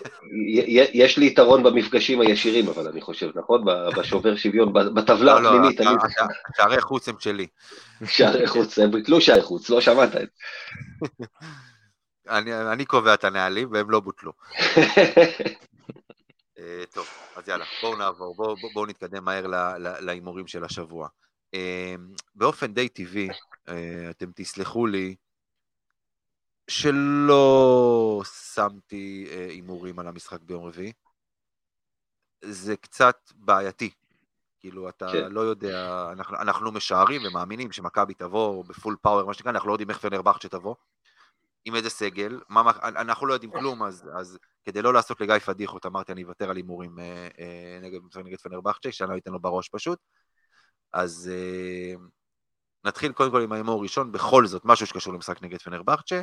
יש 0.92 1.18
לי 1.18 1.26
יתרון 1.26 1.62
במפגשים 1.62 2.20
הישירים, 2.20 2.68
אבל 2.68 2.88
אני 2.88 3.00
חושב, 3.00 3.30
נכון? 3.34 3.64
בשובר 3.96 4.36
שוויון, 4.36 4.72
בטבלה 4.72 5.34
לא, 5.34 5.42
לא, 5.42 5.48
הפנימית. 5.48 5.80
לא, 5.80 5.92
שערי 6.56 6.80
חוץ 6.80 7.08
הם 7.08 7.14
שלי. 7.18 7.46
שערי 8.06 8.46
חוץ, 8.46 8.78
הם 8.78 8.90
ביטלו 8.90 9.20
שערי 9.20 9.42
חוץ, 9.42 9.70
לא 9.70 9.80
שמעת 9.80 10.16
את 10.16 10.28
זה. 11.18 11.26
אני 12.72 12.84
קובע 12.84 13.14
את 13.14 13.24
הנהלים 13.24 13.68
והם 13.72 13.90
לא 13.90 14.00
בוטלו. 14.00 14.32
אה, 16.58 16.84
טוב, 16.90 17.06
אז 17.36 17.48
יאללה, 17.48 17.64
בואו 17.82 17.96
נעבור, 17.96 18.34
בואו 18.34 18.56
בוא, 18.56 18.70
בוא 18.74 18.86
נתקדם 18.86 19.24
מהר 19.24 19.46
להימורים 19.78 20.46
של 20.46 20.64
השבוע. 20.64 21.08
אה, 21.54 21.94
באופן 22.34 22.74
די 22.74 22.88
טבעי, 22.88 23.28
אה, 23.68 24.10
אתם 24.10 24.30
תסלחו 24.34 24.86
לי, 24.86 25.16
שלא 26.68 28.22
שמתי 28.54 29.26
הימורים 29.48 29.98
על 29.98 30.08
המשחק 30.08 30.40
ביום 30.40 30.64
רביעי. 30.64 30.92
זה 32.44 32.76
קצת 32.76 33.32
בעייתי. 33.34 33.90
כאילו, 34.60 34.88
אתה 34.88 35.08
כן. 35.12 35.32
לא 35.32 35.40
יודע, 35.40 36.08
אנחנו, 36.12 36.36
אנחנו 36.36 36.72
משערים 36.72 37.22
ומאמינים 37.24 37.72
שמכבי 37.72 38.14
תבוא 38.14 38.64
בפול 38.64 38.96
פאוור, 39.02 39.26
מה 39.26 39.34
שנקרא, 39.34 39.50
אנחנו 39.50 39.68
לא 39.68 39.74
יודעים 39.74 39.90
איך 39.90 39.98
פנרבכט 39.98 40.42
שתבוא. 40.42 40.74
עם 41.66 41.74
איזה 41.74 41.90
סגל, 41.90 42.40
מה, 42.48 42.62
אנחנו 42.82 43.26
לא 43.26 43.34
יודעים 43.34 43.52
כלום, 43.52 43.82
אז, 43.82 44.10
אז 44.18 44.38
כדי 44.64 44.82
לא 44.82 44.94
לעשות 44.94 45.20
לגיא 45.20 45.38
פדיחות, 45.38 45.86
אמרתי 45.86 46.12
אני 46.12 46.24
אוותר 46.24 46.50
על 46.50 46.56
הימורים 46.56 46.98
אה, 46.98 47.28
אה, 47.38 47.78
נגד, 47.82 48.00
נגד 48.24 48.40
פנרבכצ'ה, 48.40 48.92
שאני 48.92 49.10
לא 49.10 49.16
אתן 49.16 49.32
לו 49.32 49.40
בראש 49.40 49.68
פשוט. 49.68 49.98
אז 50.92 51.30
אה, 51.32 51.94
נתחיל 52.84 53.12
קודם 53.12 53.30
כל 53.30 53.42
עם 53.42 53.52
ההימור 53.52 53.78
הראשון, 53.78 54.12
בכל 54.12 54.46
זאת, 54.46 54.62
משהו 54.64 54.86
שקשור 54.86 55.14
למשחק 55.14 55.42
נגד 55.42 55.62
פנרבכצ'ה. 55.62 56.22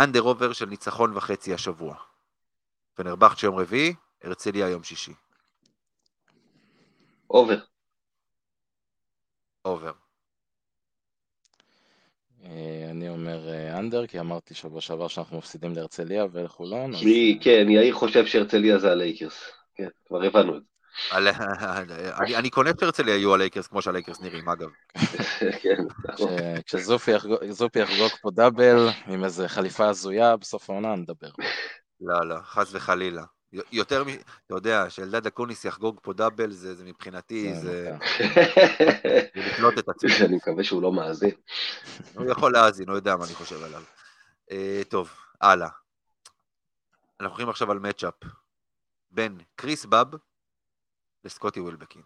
under 0.00 0.20
over 0.20 0.52
של 0.52 0.66
ניצחון 0.66 1.16
וחצי 1.16 1.54
השבוע. 1.54 1.96
פנרבכצ'ה 2.94 3.46
יום 3.46 3.58
רביעי, 3.58 3.94
הרצליה 4.22 4.68
יום 4.68 4.82
שישי. 4.82 5.14
over. 7.30 7.58
over. 9.64 10.01
אה, 12.44 12.90
אני 12.90 13.08
אומר 13.08 13.48
אה, 13.48 13.78
under, 13.78 14.06
כי 14.06 14.20
אמרתי 14.20 14.54
שבוע 14.54 14.80
שעבר 14.80 15.08
שאנחנו 15.08 15.38
מפסידים 15.38 15.74
להרצליה 15.74 16.26
ולחולון. 16.32 16.90
מי, 17.04 17.36
אז... 17.38 17.44
כן, 17.44 17.66
יאיר 17.68 17.94
חושב 17.94 18.26
שהרצליה 18.26 18.78
זה 18.78 18.92
הלייקרס. 18.92 19.50
כן, 19.74 19.88
כבר 20.06 20.22
הבנו 20.22 20.56
את 20.56 20.62
זה. 20.62 20.72
אני 22.38 22.50
קונה 22.50 22.70
את 22.70 22.82
הרצליה 22.82 23.16
יהיו 23.16 23.34
הלייקרס 23.34 23.66
כמו 23.66 23.82
שהלייקרס 23.82 24.20
נראים, 24.20 24.48
אגב. 24.48 24.68
כן, 25.62 25.84
נכון. 26.08 26.28
כשזופי 26.66 27.80
יחגוג 27.80 28.10
פה 28.22 28.30
double 28.30 28.88
עם 29.06 29.24
איזה 29.24 29.48
חליפה 29.48 29.88
הזויה, 29.88 30.36
בסוף 30.36 30.70
העונה 30.70 30.96
נדבר. 30.96 31.30
לא, 32.00 32.28
לא, 32.28 32.36
חס 32.44 32.74
וחלילה. 32.74 33.22
יותר 33.72 34.04
מ... 34.04 34.08
אתה 34.08 34.54
יודע, 34.54 34.90
שאלדד 34.90 35.26
אקוניס 35.26 35.64
יחגוג 35.64 36.00
פה 36.02 36.12
double, 36.12 36.50
זה, 36.52 36.74
זה 36.74 36.84
מבחינתי, 36.84 37.54
זה... 37.54 37.96
לקלוט 39.34 39.78
את 39.78 39.88
עצמי. 39.88 40.10
אני 40.26 40.36
מקווה 40.36 40.64
שהוא 40.64 40.82
לא 40.82 40.92
מאזין. 40.92 41.30
הוא 42.16 42.30
יכול 42.30 42.52
להאזין, 42.52 42.88
הוא 42.88 42.96
יודע 42.96 43.16
מה 43.16 43.24
אני 43.24 43.34
חושב 43.34 43.62
עליו. 43.62 43.82
אה, 44.50 44.54
טוב, 44.88 45.10
הלאה. 45.40 45.68
אנחנו 47.20 47.34
הולכים 47.34 47.48
עכשיו 47.48 47.70
על 47.70 47.78
matchup 47.78 48.14
בין 49.10 49.38
קריס 49.56 49.84
באב 49.84 50.08
לסקוטי 51.24 51.60
ווילבקין. 51.60 52.02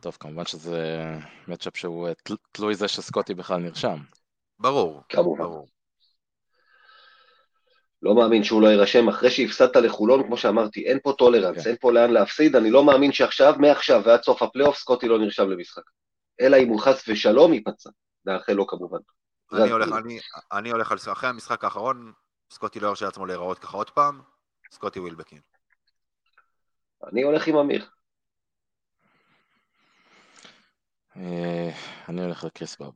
טוב, 0.00 0.16
כמובן 0.20 0.44
שזה 0.44 1.10
matchup 1.48 1.76
שהוא 1.76 2.08
אה, 2.08 2.12
תלוי 2.52 2.74
זה 2.74 2.88
שסקוטי 2.88 3.34
בכלל 3.34 3.60
נרשם. 3.60 3.98
ברור, 4.58 5.02
כמובן. 5.08 5.42
ברור. 5.42 5.68
לא 8.04 8.14
מאמין 8.14 8.44
שהוא 8.44 8.62
לא 8.62 8.66
יירשם. 8.66 9.08
אחרי 9.08 9.30
שהפסדת 9.30 9.76
לחולון, 9.76 10.26
כמו 10.26 10.36
שאמרתי, 10.36 10.86
אין 10.86 10.98
פה 11.02 11.14
tolerance, 11.18 11.62
כן. 11.62 11.68
אין 11.68 11.76
פה 11.80 11.92
לאן 11.92 12.10
להפסיד, 12.10 12.56
אני 12.56 12.70
לא 12.70 12.84
מאמין 12.84 13.12
שעכשיו, 13.12 13.54
מעכשיו 13.58 14.02
ועד 14.04 14.22
סוף 14.22 14.42
הפלייאוף, 14.42 14.76
סקוטי 14.76 15.08
לא 15.08 15.18
נרשם 15.18 15.50
למשחק. 15.50 15.82
אלא 16.40 16.56
אם 16.56 16.68
הוא 16.68 16.80
חס 16.80 17.08
ושלום 17.08 17.52
ייפצע, 17.52 17.90
נאחל 18.24 18.52
לו 18.52 18.66
כמובן. 18.66 18.98
אני 19.52 19.70
הולך, 19.70 19.88
אני, 19.92 20.18
אני 20.52 20.70
הולך 20.70 20.92
על... 20.92 20.98
אחרי 21.12 21.30
המשחק 21.30 21.64
האחרון, 21.64 22.12
סקוטי 22.50 22.80
לא 22.80 22.88
ירשה 22.88 23.04
לעצמו 23.04 23.26
להיראות 23.26 23.58
ככה 23.58 23.76
עוד 23.76 23.90
פעם, 23.90 24.20
סקוטי 24.72 25.00
ווילבקין. 25.00 25.40
אני 27.12 27.22
הולך 27.22 27.46
עם 27.46 27.56
אמיר. 27.56 27.86
אה, 31.16 31.70
אני 32.08 32.24
הולך 32.24 32.44
לקריס 32.44 32.76
בוב. 32.76 32.94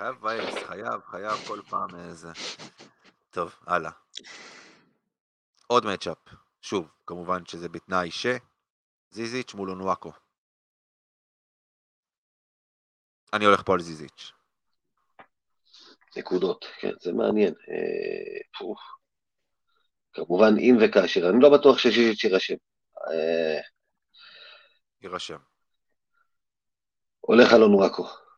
חייב 0.00 0.24
וייס, 0.24 0.54
חייב, 0.66 1.00
חייב 1.10 1.36
כל 1.46 1.60
פעם 1.70 1.88
איזה... 1.94 2.28
טוב, 3.30 3.54
הלאה. 3.66 3.90
עוד 5.66 5.84
מצ'אפ. 5.86 6.18
שוב, 6.62 6.88
כמובן 7.06 7.46
שזה 7.46 7.68
בתנאי 7.68 8.10
ש... 8.10 8.26
זיזיץ' 9.10 9.54
מול 9.54 9.70
אונוואקו. 9.70 10.12
אני 13.32 13.44
הולך 13.44 13.62
פה 13.62 13.74
על 13.74 13.80
זיזיץ'. 13.80 14.32
נקודות, 16.16 16.64
כן, 16.80 16.92
זה 17.00 17.12
מעניין. 17.12 17.54
אה, 17.54 18.68
כמובן, 20.12 20.58
אם 20.58 20.76
וכאשר, 20.80 21.30
אני 21.30 21.42
לא 21.42 21.58
בטוח 21.58 21.78
שזיזיץ' 21.78 22.24
יירשם. 22.24 22.56
אה, 23.10 23.60
יירשם. 25.02 25.38
הולך 27.20 27.52
על 27.52 27.62
אונוואקו. 27.62 28.29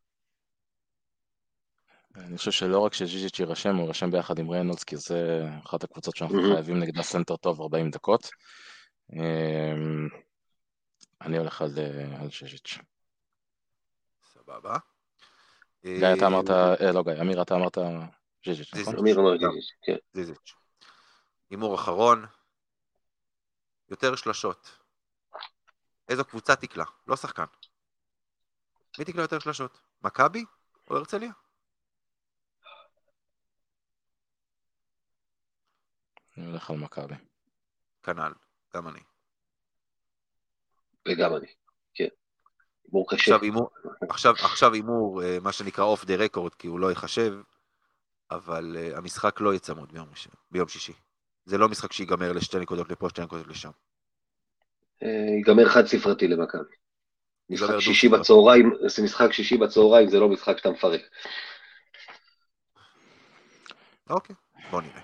אני 2.16 2.38
חושב 2.38 2.50
שלא 2.50 2.78
רק 2.78 2.94
שז'יז'יץ' 2.94 3.38
יירשם, 3.38 3.76
הוא 3.76 3.82
יירשם 3.82 4.10
ביחד 4.10 4.38
עם 4.38 4.50
ריינולדס, 4.50 4.84
כי 4.84 4.96
זה 4.96 5.48
אחת 5.66 5.84
הקבוצות 5.84 6.16
שאנחנו 6.16 6.38
mm-hmm. 6.38 6.54
חייבים 6.54 6.80
נגדה 6.80 7.02
סנטר 7.02 7.36
טוב 7.36 7.60
40 7.60 7.90
דקות. 7.90 8.30
אמ, 9.12 10.08
אני 11.20 11.38
הולך 11.38 11.62
על, 11.62 11.70
אה, 11.78 12.20
על 12.20 12.28
ז'יז'יץ'. 12.30 12.78
סבבה. 14.32 14.76
גיא, 15.84 16.14
אתה 16.16 16.26
אמרת, 16.26 16.50
אה, 16.50 16.92
לא 16.92 17.02
גיא, 17.02 17.20
אמיר, 17.20 17.42
אתה 17.42 17.54
אמרת 17.54 17.78
ז'יז'יץ', 18.44 18.74
נכון? 18.74 18.98
אמיר 18.98 19.20
אמר 19.20 19.38
ז'יז'יץ', 19.38 19.72
כן. 19.82 19.96
ז'יז'יץ'. 20.12 20.54
הימור 21.50 21.74
אחרון, 21.74 22.26
יותר 23.90 24.16
שלשות. 24.16 24.78
איזו 26.08 26.24
קבוצה 26.24 26.56
תקלע? 26.56 26.84
לא 27.06 27.16
שחקן. 27.16 27.44
מי 28.98 29.04
תקלע 29.04 29.22
יותר 29.22 29.38
שלשות? 29.38 29.80
מכבי 30.02 30.44
או 30.90 30.96
הרצליה? 30.96 31.30
אני 36.36 36.46
הולך 36.46 36.70
על 36.70 36.76
מכבי. 36.76 37.14
כנ"ל, 38.02 38.32
גם 38.74 38.88
אני. 38.88 39.00
וגם 41.08 41.36
אני, 41.36 41.46
כן. 41.94 42.08
הימור 42.84 43.10
קשה. 43.10 43.36
עכשיו, 44.10 44.34
עכשיו 44.34 44.72
הימור, 44.72 45.22
אה, 45.22 45.38
מה 45.42 45.52
שנקרא 45.52 45.84
off 45.84 46.04
the 46.04 46.14
record, 46.16 46.54
כי 46.54 46.66
הוא 46.66 46.80
לא 46.80 46.90
ייחשב, 46.90 47.34
אבל 48.30 48.76
אה, 48.76 48.98
המשחק 48.98 49.40
לא 49.40 49.50
יהיה 49.50 49.60
צמוד 49.60 49.92
ביום, 49.92 50.08
ביום 50.50 50.68
שישי. 50.68 50.92
זה 51.44 51.58
לא 51.58 51.68
משחק 51.68 51.92
שיגמר 51.92 52.32
לשתי 52.32 52.58
נקודות 52.58 52.90
לפה, 52.90 53.08
שתי 53.08 53.22
נקודות 53.22 53.46
לשם. 53.46 53.70
אה, 55.02 55.08
ייגמר 55.36 55.68
חד 55.68 55.86
ספרתי 55.86 56.28
למכבי. 56.28 56.74
משחק 57.50 57.78
שישי 57.78 58.08
בצהריים, 58.08 58.72
זה 58.86 59.02
משחק 59.02 59.32
שישי 59.32 59.56
בצהריים, 59.56 60.08
זה 60.08 60.18
לא 60.18 60.28
משחק 60.28 60.58
שאתה 60.58 60.70
מפרק. 60.70 61.00
אוקיי, 64.10 64.36
בוא 64.72 64.82
נראה. 64.82 65.00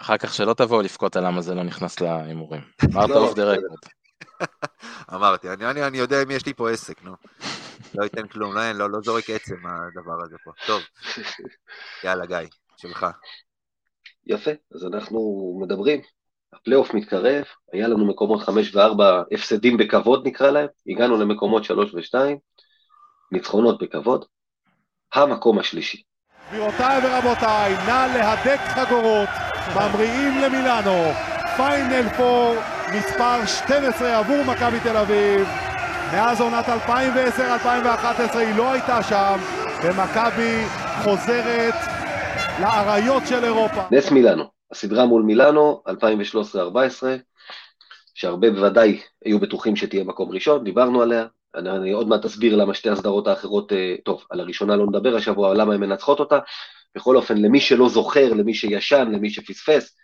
אחר 0.00 0.18
כך 0.18 0.34
שלא 0.34 0.54
תבואו 0.54 0.82
לבכות 0.82 1.16
על 1.16 1.26
למה 1.26 1.40
זה 1.40 1.54
לא 1.54 1.62
נכנס 1.62 2.00
להימורים. 2.00 2.60
אמרת 2.94 3.10
off 3.10 3.34
the 3.34 3.44
record. 3.44 3.78
אמרתי, 5.14 5.48
אני 5.50 5.98
יודע 5.98 6.22
אם 6.22 6.30
יש 6.30 6.46
לי 6.46 6.54
פה 6.54 6.70
עסק, 6.70 7.02
נו. 7.02 7.12
לא 7.94 8.04
ייתן 8.04 8.28
כלום, 8.28 8.54
לא, 8.54 8.72
לא, 8.72 8.90
לא 8.90 8.98
זורק 9.04 9.30
עצם 9.30 9.54
הדבר 9.54 10.22
הזה 10.24 10.36
פה. 10.44 10.50
טוב, 10.66 10.82
יאללה 12.04 12.26
גיא, 12.26 12.38
שלך. 12.76 13.06
יפה, 14.26 14.50
אז 14.74 14.84
אנחנו 14.84 15.20
מדברים. 15.62 16.00
הפלייאוף 16.52 16.94
מתקרב, 16.94 17.44
היה 17.72 17.88
לנו 17.88 18.06
מקומות 18.06 18.42
5 18.42 18.74
ו-4 18.74 19.02
הפסדים 19.34 19.76
בכבוד 19.76 20.26
נקרא 20.26 20.50
להם, 20.50 20.68
הגענו 20.86 21.20
למקומות 21.20 21.64
3 21.64 21.94
ו-2, 21.94 22.18
ניצחונות 23.32 23.82
בכבוד, 23.82 24.24
המקום 25.14 25.58
השלישי. 25.58 26.02
גבירותיי 26.52 27.00
ורבותיי, 27.04 27.74
נא 27.86 28.06
להדק 28.14 28.60
חגורות, 28.60 29.28
ממריאים 29.76 30.40
למילאנו, 30.42 31.12
פיינל 31.56 32.08
פור 32.16 32.54
מספר 32.94 33.46
12 33.46 34.18
עבור 34.18 34.42
מכבי 34.44 34.80
תל 34.80 34.96
אביב. 34.96 35.48
מאז 36.12 36.40
עונת 36.40 36.64
2010-2011 36.68 38.36
היא 38.36 38.56
לא 38.56 38.72
הייתה 38.72 39.02
שם, 39.02 39.38
ומכבי 39.84 40.64
חוזרת 41.02 41.74
לאריות 42.60 43.22
של 43.26 43.44
אירופה. 43.44 43.82
נס 43.90 44.10
מילאנו. 44.10 44.44
הסדרה 44.72 45.06
מול 45.06 45.22
מילאנו, 45.22 45.82
2013-2014, 45.88 45.92
שהרבה 48.14 48.50
בוודאי 48.50 49.00
היו 49.24 49.38
בטוחים 49.38 49.76
שתהיה 49.76 50.04
מקום 50.04 50.30
ראשון, 50.30 50.64
דיברנו 50.64 51.02
עליה, 51.02 51.26
אני, 51.54 51.70
אני 51.70 51.90
עוד 51.90 52.08
מעט 52.08 52.24
אסביר 52.24 52.56
למה 52.56 52.74
שתי 52.74 52.90
הסדרות 52.90 53.26
האחרות, 53.26 53.72
אה, 53.72 53.94
טוב, 54.04 54.24
על 54.30 54.40
הראשונה 54.40 54.76
לא 54.76 54.86
נדבר 54.86 55.16
השבוע, 55.16 55.54
למה 55.54 55.74
הן 55.74 55.80
מנצחות 55.80 56.20
אותה. 56.20 56.38
בכל 56.94 57.16
אופן, 57.16 57.38
למי 57.38 57.60
שלא 57.60 57.88
זוכר, 57.88 58.32
למי 58.32 58.54
שישן, 58.54 59.08
למי 59.12 59.30
שפספס, 59.30 59.96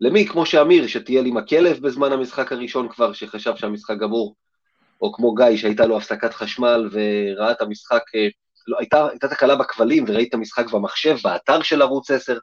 למי, 0.00 0.26
כמו 0.26 0.46
שאמיר, 0.46 0.86
שטייל 0.86 1.26
עם 1.26 1.36
הכלב 1.36 1.78
בזמן 1.82 2.12
המשחק 2.12 2.52
הראשון 2.52 2.88
כבר, 2.88 3.12
שחשב 3.12 3.56
שהמשחק 3.56 3.96
גמור, 3.96 4.34
או 5.00 5.12
כמו 5.12 5.34
גיא, 5.34 5.56
שהייתה 5.56 5.86
לו 5.86 5.96
הפסקת 5.96 6.34
חשמל 6.34 6.88
וראה 6.92 7.50
את 7.50 7.60
המשחק, 7.62 8.02
אה, 8.14 8.28
לא, 8.68 8.76
הייתה, 8.78 9.08
הייתה 9.10 9.28
תקלה 9.28 9.56
בכבלים 9.56 10.04
וראית 10.08 10.28
את 10.28 10.34
המשחק 10.34 10.70
במחשב, 10.70 11.16
באתר 11.24 11.62
של 11.62 11.82
ערוץ 11.82 12.10
10, 12.10 12.38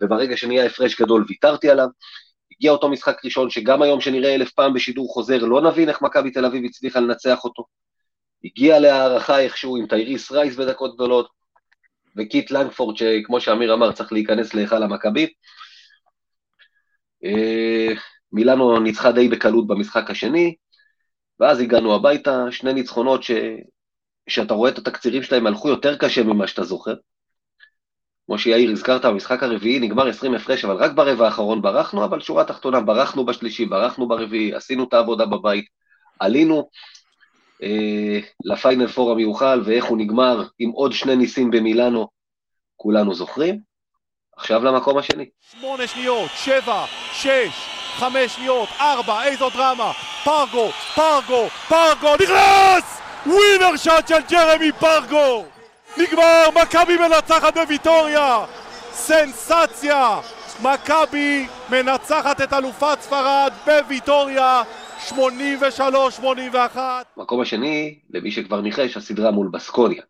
וברגע 0.00 0.36
שנהיה 0.36 0.66
הפרש 0.66 1.00
גדול 1.00 1.24
ויתרתי 1.28 1.70
עליו. 1.70 1.88
הגיע 2.64 2.72
אותו 2.72 2.88
משחק 2.88 3.24
ראשון, 3.24 3.50
שגם 3.50 3.82
היום 3.82 4.00
שנראה 4.00 4.34
אלף 4.34 4.52
פעם 4.52 4.74
בשידור 4.74 5.08
חוזר, 5.14 5.44
לא 5.44 5.60
נבין 5.62 5.88
איך 5.88 6.02
מכבי 6.02 6.30
תל 6.30 6.44
אביב 6.44 6.64
הצליחה 6.64 7.00
לנצח 7.00 7.44
אותו. 7.44 7.64
הגיע 8.44 8.78
להערכה 8.78 9.40
איכשהו 9.40 9.76
עם 9.76 9.86
טייריס 9.86 10.32
רייס 10.32 10.56
בדקות 10.56 10.94
גדולות, 10.94 11.28
וקיט 12.16 12.50
לנגפורד, 12.50 12.96
שכמו 12.96 13.40
שאמיר 13.40 13.74
אמר, 13.74 13.92
צריך 13.92 14.12
להיכנס 14.12 14.54
להיכל 14.54 14.82
המכבי. 14.82 15.26
אה, 17.24 17.92
מילאנו 18.32 18.80
ניצחה 18.80 19.12
די 19.12 19.28
בקלות 19.28 19.66
במשחק 19.66 20.10
השני, 20.10 20.54
ואז 21.40 21.60
הגענו 21.60 21.94
הביתה, 21.94 22.44
שני 22.50 22.72
ניצחונות 22.72 23.22
ש... 23.22 23.30
שאתה 24.28 24.54
רואה 24.54 24.70
את 24.70 24.78
התקצירים 24.78 25.22
שלהם 25.22 25.46
הלכו 25.46 25.68
יותר 25.68 25.96
קשה 25.96 26.22
ממה 26.22 26.46
שאתה 26.46 26.64
זוכר. 26.64 26.94
כמו 28.26 28.38
שיאיר 28.38 28.70
הזכרת, 28.70 29.04
במשחק 29.04 29.42
הרביעי 29.42 29.80
נגמר 29.80 30.08
20 30.08 30.34
הפרש, 30.34 30.64
אבל 30.64 30.76
רק 30.76 30.92
ברבע 30.92 31.24
האחרון 31.24 31.62
ברחנו, 31.62 32.04
אבל 32.04 32.20
שורה 32.20 32.44
תחתונה, 32.44 32.80
ברחנו 32.80 33.24
בשלישי, 33.24 33.66
ברחנו 33.66 34.08
ברביעי, 34.08 34.54
עשינו 34.54 34.84
את 34.84 34.94
העבודה 34.94 35.26
בבית, 35.26 35.64
עלינו 36.20 36.68
אה, 37.62 38.18
לפיינל 38.44 38.86
פור 38.86 39.10
המיוחל, 39.10 39.62
ואיך 39.64 39.84
הוא 39.84 39.98
נגמר 39.98 40.42
עם 40.58 40.70
עוד 40.70 40.92
שני 40.92 41.16
ניסים 41.16 41.50
במילאנו, 41.50 42.08
כולנו 42.76 43.14
זוכרים. 43.14 43.60
עכשיו 44.36 44.64
למקום 44.64 44.98
השני. 44.98 45.28
שמונה 45.50 45.86
שניות, 45.86 46.30
שבע, 46.34 46.84
שש, 47.12 47.68
חמש 47.96 48.36
שניות, 48.36 48.68
ארבע, 48.80 49.24
איזו 49.24 49.50
דרמה, 49.50 49.92
פרגו, 50.24 50.70
פרגו, 50.94 51.48
פרגו, 51.68 52.14
נכנס! 52.22 53.00
ווינר 53.26 53.76
שוט 53.76 54.08
של 54.08 54.20
ג'רמי 54.30 54.72
פרגו! 54.72 55.53
נגמר, 55.98 56.48
מכבי 56.62 56.96
מנצחת 56.96 57.54
בוויטוריה! 57.54 58.44
סנסציה! 58.92 60.20
מכבי 60.62 61.46
מנצחת 61.70 62.40
את 62.40 62.52
אלופת 62.52 63.00
ספרד 63.00 63.52
בוויטוריה 63.66 64.62
83-81. 65.08 65.14
מקום 67.16 67.40
השני, 67.40 67.98
למי 68.10 68.30
שכבר 68.30 68.60
ניחש, 68.60 68.96
הסדרה 68.96 69.30
מול 69.30 69.48
בסקוניה. 69.52 70.02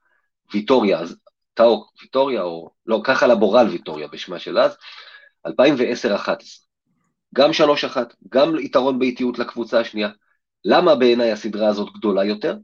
ויטוריה, 0.55 0.98
אז 0.98 1.16
טאו, 1.55 1.86
ויטוריה, 2.02 2.43
או 2.43 2.70
לא, 2.86 3.01
ככה 3.05 3.27
לבורל 3.27 3.69
ויטוריה 3.69 4.09
בשמה 4.09 4.39
של 4.39 4.59
אז, 4.59 4.77
2010-11. 5.47 5.51
גם 7.35 7.51
3-1, 7.51 7.97
גם 8.28 8.59
יתרון 8.59 8.98
באיטיות 8.98 9.39
לקבוצה 9.39 9.81
השנייה. 9.81 10.09
למה 10.65 10.94
בעיניי 10.94 11.32
הסדרה 11.32 11.69
הזאת 11.69 11.93
גדולה 11.93 12.24
יותר? 12.24 12.56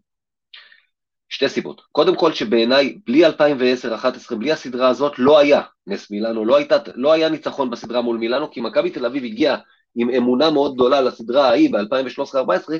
שתי 1.30 1.48
סיבות. 1.48 1.82
קודם 1.92 2.16
כל 2.16 2.32
שבעיניי, 2.32 2.98
בלי 3.06 3.26
2010-2011, 3.26 4.34
בלי 4.38 4.52
הסדרה 4.52 4.88
הזאת, 4.88 5.18
לא 5.18 5.38
היה 5.38 5.60
נס 5.86 6.10
מילאנו, 6.10 6.44
לא, 6.44 6.56
הייתה, 6.56 6.76
לא 6.94 7.12
היה 7.12 7.28
ניצחון 7.28 7.70
בסדרה 7.70 8.00
מול 8.00 8.16
מילאנו, 8.16 8.50
כי 8.50 8.60
מכבי 8.60 8.90
תל 8.90 9.06
אביב 9.06 9.24
הגיעה 9.24 9.56
עם 9.94 10.10
אמונה 10.10 10.50
מאוד 10.50 10.74
גדולה 10.74 11.00
לסדרה 11.00 11.48
ההיא 11.48 11.72
ב-2013-2014, 11.72 12.72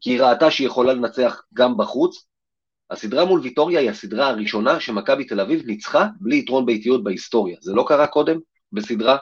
כי 0.00 0.10
היא 0.10 0.22
ראתה 0.22 0.50
שהיא 0.50 0.66
יכולה 0.66 0.92
לנצח 0.92 1.42
גם 1.54 1.76
בחוץ. 1.76 2.24
הסדרה 2.90 3.24
מול 3.24 3.40
ויטוריה 3.40 3.80
היא 3.80 3.90
הסדרה 3.90 4.28
הראשונה 4.28 4.80
שמכבי 4.80 5.24
תל 5.24 5.40
אביב 5.40 5.66
ניצחה 5.66 6.06
בלי 6.20 6.36
יתרון 6.36 6.66
ביתיות 6.66 7.04
בהיסטוריה. 7.04 7.56
זה 7.60 7.72
לא 7.72 7.84
קרה 7.88 8.06
קודם, 8.06 8.38
בסדרה, 8.72 9.16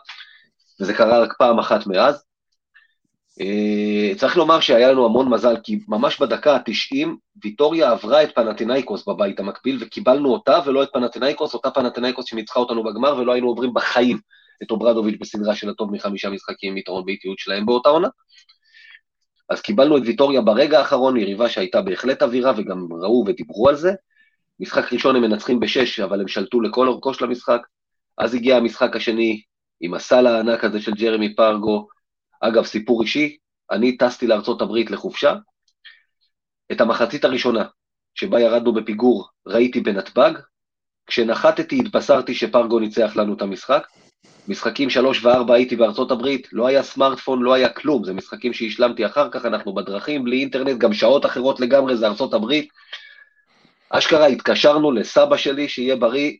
וזה 0.80 0.94
קרה 0.94 1.22
רק 1.22 1.32
פעם 1.38 1.58
אחת 1.58 1.86
מאז. 1.86 2.25
צריך 4.16 4.36
לומר 4.36 4.60
שהיה 4.60 4.92
לנו 4.92 5.04
המון 5.04 5.28
מזל, 5.28 5.56
כי 5.62 5.78
ממש 5.88 6.20
בדקה 6.20 6.56
ה-90, 6.56 7.06
ויטוריה 7.44 7.90
עברה 7.90 8.22
את 8.22 8.34
פנטינאיקוס 8.34 9.08
בבית 9.08 9.40
המקביל, 9.40 9.78
וקיבלנו 9.80 10.32
אותה 10.32 10.58
ולא 10.66 10.82
את 10.82 10.88
פנטינאיקוס, 10.92 11.54
אותה 11.54 11.70
פנטינאיקוס 11.70 12.26
שניצחה 12.26 12.60
אותנו 12.60 12.84
בגמר, 12.84 13.16
ולא 13.18 13.32
היינו 13.32 13.48
עוברים 13.48 13.74
בחיים 13.74 14.18
את 14.62 14.70
אוברדוביץ' 14.70 15.16
בסדרה 15.20 15.54
של 15.54 15.70
הטוב 15.70 15.92
מחמישה 15.92 16.30
משחקים 16.30 16.76
יתרון 16.76 17.04
באיטיות 17.04 17.38
שלהם 17.38 17.66
באותה 17.66 17.88
עונה. 17.88 18.08
אז 19.48 19.60
קיבלנו 19.60 19.96
את 19.96 20.02
ויטוריה 20.06 20.40
ברגע 20.40 20.78
האחרון, 20.78 21.16
יריבה 21.16 21.48
שהייתה 21.48 21.82
בהחלט 21.82 22.22
אווירה, 22.22 22.52
וגם 22.56 22.88
ראו 23.02 23.24
ודיברו 23.26 23.68
על 23.68 23.76
זה. 23.76 23.92
משחק 24.60 24.92
ראשון 24.92 25.16
הם 25.16 25.22
מנצחים 25.22 25.60
בשש, 25.60 26.00
אבל 26.00 26.20
הם 26.20 26.28
שלטו 26.28 26.60
לכל 26.60 26.88
אורכו 26.88 27.14
של 27.14 27.24
המשחק. 27.24 27.60
אז 28.18 28.34
הגיע 28.34 28.56
המשחק 28.56 28.96
השני 28.96 29.42
עם 29.80 29.94
הסל 29.94 30.26
הענק 30.26 30.64
הזה 30.64 30.80
של 30.80 30.92
ג'רמי 30.92 31.34
פרגו. 31.34 31.88
אגב, 32.48 32.64
סיפור 32.64 33.02
אישי, 33.02 33.36
אני 33.70 33.96
טסתי 33.96 34.26
לארצות 34.26 34.62
הברית 34.62 34.90
לחופשה. 34.90 35.34
את 36.72 36.80
המחצית 36.80 37.24
הראשונה, 37.24 37.64
שבה 38.14 38.40
ירדנו 38.40 38.72
בפיגור, 38.72 39.28
ראיתי 39.46 39.80
בנתב"ג. 39.80 40.32
כשנחתתי 41.06 41.78
התבשרתי 41.80 42.34
שפרגו 42.34 42.78
ניצח 42.78 43.16
לנו 43.16 43.34
את 43.34 43.42
המשחק. 43.42 43.86
משחקים 44.48 44.90
שלוש 44.90 45.24
וארבע 45.24 45.54
הייתי 45.54 45.76
בארצות 45.76 46.10
הברית, 46.10 46.48
לא 46.52 46.66
היה 46.66 46.82
סמארטפון, 46.82 47.42
לא 47.42 47.54
היה 47.54 47.68
כלום, 47.68 48.04
זה 48.04 48.12
משחקים 48.12 48.52
שהשלמתי 48.52 49.06
אחר 49.06 49.30
כך, 49.30 49.44
אנחנו 49.44 49.74
בדרכים, 49.74 50.24
בלי 50.24 50.40
אינטרנט, 50.40 50.78
גם 50.78 50.92
שעות 50.92 51.26
אחרות 51.26 51.60
לגמרי, 51.60 51.96
זה 51.96 52.06
ארצות 52.06 52.34
הברית. 52.34 52.68
אשכרה 53.90 54.26
התקשרנו 54.26 54.92
לסבא 54.92 55.36
שלי, 55.36 55.68
שיהיה 55.68 55.96
בריא, 55.96 56.32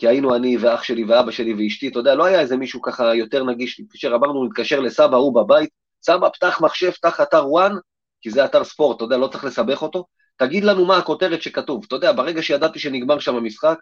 כי 0.00 0.08
היינו 0.08 0.36
אני 0.36 0.56
ואח 0.56 0.82
שלי 0.82 1.04
ואבא 1.04 1.30
שלי 1.30 1.54
ואשתי, 1.54 1.88
אתה 1.88 1.98
יודע, 1.98 2.14
לא 2.14 2.24
היה 2.24 2.40
איזה 2.40 2.56
מישהו 2.56 2.82
ככה 2.82 3.14
יותר 3.14 3.44
נגיש, 3.44 3.82
כאשר 3.90 4.14
אמרנו 4.14 4.44
נתקשר 4.44 4.80
לסבא, 4.80 5.16
הוא 5.16 5.34
בבית, 5.34 5.70
סבא, 6.02 6.28
פתח 6.28 6.60
מחשב, 6.60 6.90
פתח 6.90 7.20
אתר 7.20 7.48
וואן, 7.48 7.72
כי 8.20 8.30
זה 8.30 8.44
אתר 8.44 8.64
ספורט, 8.64 8.96
אתה 8.96 9.04
יודע, 9.04 9.16
לא 9.16 9.26
צריך 9.26 9.44
לסבך 9.44 9.82
אותו, 9.82 10.04
תגיד 10.36 10.64
לנו 10.64 10.84
מה 10.84 10.96
הכותרת 10.96 11.42
שכתוב. 11.42 11.84
אתה 11.86 11.96
יודע, 11.96 12.12
ברגע 12.12 12.42
שידעתי 12.42 12.78
שנגמר 12.78 13.18
שם 13.18 13.36
המשחק, 13.36 13.78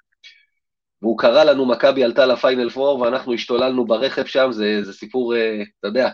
והוא 1.02 1.18
קרא 1.18 1.44
לנו, 1.44 1.66
מכבי 1.66 2.04
עלתה 2.04 2.26
לפיינל 2.26 2.70
פור, 2.70 3.00
ואנחנו 3.00 3.34
השתוללנו 3.34 3.86
ברכב 3.86 4.24
שם, 4.26 4.48
זה, 4.52 4.80
זה 4.82 4.92
סיפור, 4.92 5.34
uh, 5.34 5.38
אתה 5.80 5.88
יודע. 5.88 6.10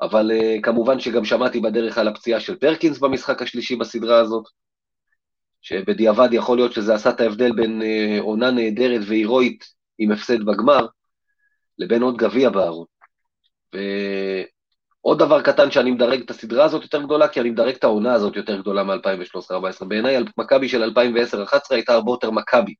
אבל 0.00 0.30
uh, 0.30 0.62
כמובן 0.62 1.00
שגם 1.00 1.24
שמעתי 1.24 1.60
בדרך 1.60 1.98
על 1.98 2.08
הפציעה 2.08 2.40
של 2.40 2.56
פרקינס 2.56 2.98
במשחק 2.98 3.42
השלישי 3.42 3.76
בסדרה 3.76 4.18
הזאת, 4.18 4.44
שבדיעבד 5.64 6.28
יכול 6.32 6.56
להיות 6.56 6.72
שזה 6.72 6.94
עשה 6.94 7.10
את 7.10 7.20
ההבדל 7.20 7.52
בין 7.52 7.82
uh, 7.82 8.22
עונה 8.22 8.50
נהדרת 8.50 9.00
והירואית 9.06 9.64
עם 9.98 10.12
הפסד 10.12 10.44
בגמר, 10.44 10.86
לבין 11.78 12.02
עוד 12.02 12.16
גביע 12.16 12.50
בארון. 12.50 12.86
ועוד 13.72 15.18
דבר 15.18 15.42
קטן 15.42 15.70
שאני 15.70 15.90
מדרג 15.90 16.20
את 16.20 16.30
הסדרה 16.30 16.64
הזאת 16.64 16.82
יותר 16.82 17.02
גדולה, 17.02 17.28
כי 17.28 17.40
אני 17.40 17.50
מדרג 17.50 17.74
את 17.74 17.84
העונה 17.84 18.14
הזאת 18.14 18.36
יותר 18.36 18.60
גדולה 18.60 18.84
מ-2013-2014. 18.84 19.84
בעיניי 19.88 20.16
מכבי 20.38 20.68
של 20.68 20.90
2010-2011 20.90 20.94
הייתה 21.70 21.92
הרבה 21.92 22.12
יותר 22.12 22.30
מכבי. 22.30 22.74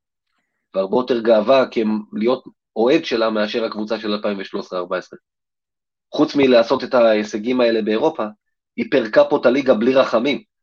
והרבה 0.74 0.96
יותר 0.96 1.20
גאווה 1.20 1.64
להיות 2.12 2.44
אוהד 2.76 3.04
שלה 3.04 3.30
מאשר 3.30 3.64
הקבוצה 3.64 4.00
של 4.00 4.14
2013-2014. 4.14 4.16
חוץ 6.14 6.36
מלעשות 6.36 6.84
את 6.84 6.94
ההישגים 6.94 7.60
האלה 7.60 7.82
באירופה, 7.82 8.24
היא 8.76 8.86
פירקה 8.90 9.24
פה 9.24 9.36
את 9.36 9.46
הליגה 9.46 9.74
בלי 9.74 9.94
רחמים. 9.94 10.53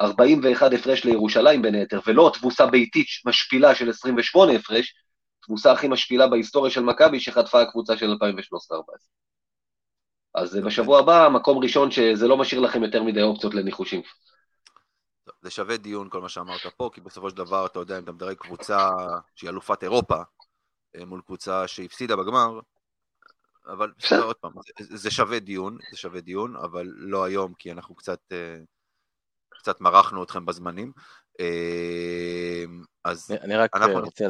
41 0.00 0.72
הפרש 0.72 1.04
לירושלים 1.04 1.62
בין 1.62 1.74
היתר, 1.74 2.00
ולא 2.06 2.30
תבוסה 2.34 2.66
ביתית 2.66 3.06
משפילה 3.26 3.74
של 3.74 3.90
28 3.90 4.52
הפרש, 4.52 4.94
תבוסה 5.42 5.72
הכי 5.72 5.88
משפילה 5.88 6.26
בהיסטוריה 6.28 6.70
של 6.70 6.82
מכבי 6.82 7.20
שחטפה 7.20 7.62
הקבוצה 7.62 7.96
של 7.96 8.12
2013-2014. 8.12 8.16
אז 10.34 10.56
בשבוע 10.56 10.98
הבא, 10.98 11.28
מקום 11.32 11.58
ראשון 11.58 11.90
שזה 11.90 12.28
לא 12.28 12.36
משאיר 12.36 12.60
לכם 12.60 12.82
יותר 12.82 13.02
מדי 13.02 13.22
אופציות 13.22 13.54
לניחושים. 13.54 14.02
זה 15.42 15.50
שווה 15.50 15.76
דיון 15.76 16.08
כל 16.10 16.20
מה 16.20 16.28
שאמרת 16.28 16.66
פה, 16.76 16.90
כי 16.92 17.00
בסופו 17.00 17.30
של 17.30 17.36
דבר, 17.36 17.66
אתה 17.66 17.78
יודע, 17.78 17.98
אם 17.98 18.04
אתה 18.04 18.12
מדרג 18.12 18.36
קבוצה 18.36 18.88
שהיא 19.34 19.50
אלופת 19.50 19.82
אירופה, 19.82 20.22
אה, 20.96 21.04
מול 21.04 21.22
קבוצה 21.26 21.68
שהפסידה 21.68 22.16
בגמר, 22.16 22.60
אבל 23.66 23.92
בסדר, 23.98 24.24
עוד 24.24 24.36
פעם, 24.36 24.52
זה, 24.78 24.96
זה 24.96 25.10
שווה 25.10 25.38
דיון, 25.38 25.78
זה 25.90 25.96
שווה 25.96 26.20
דיון, 26.20 26.56
אבל 26.56 26.86
לא 26.86 27.24
היום, 27.24 27.54
כי 27.54 27.72
אנחנו 27.72 27.94
קצת, 27.94 28.20
אה, 28.32 28.58
קצת 29.66 29.80
מרחנו 29.80 30.22
אתכם 30.22 30.46
בזמנים. 30.46 30.92
אה, 31.40 32.64
אז 33.04 33.30
אני 33.30 33.56
רק 33.56 33.76
אנחנו... 33.76 34.00
רוצה 34.00 34.24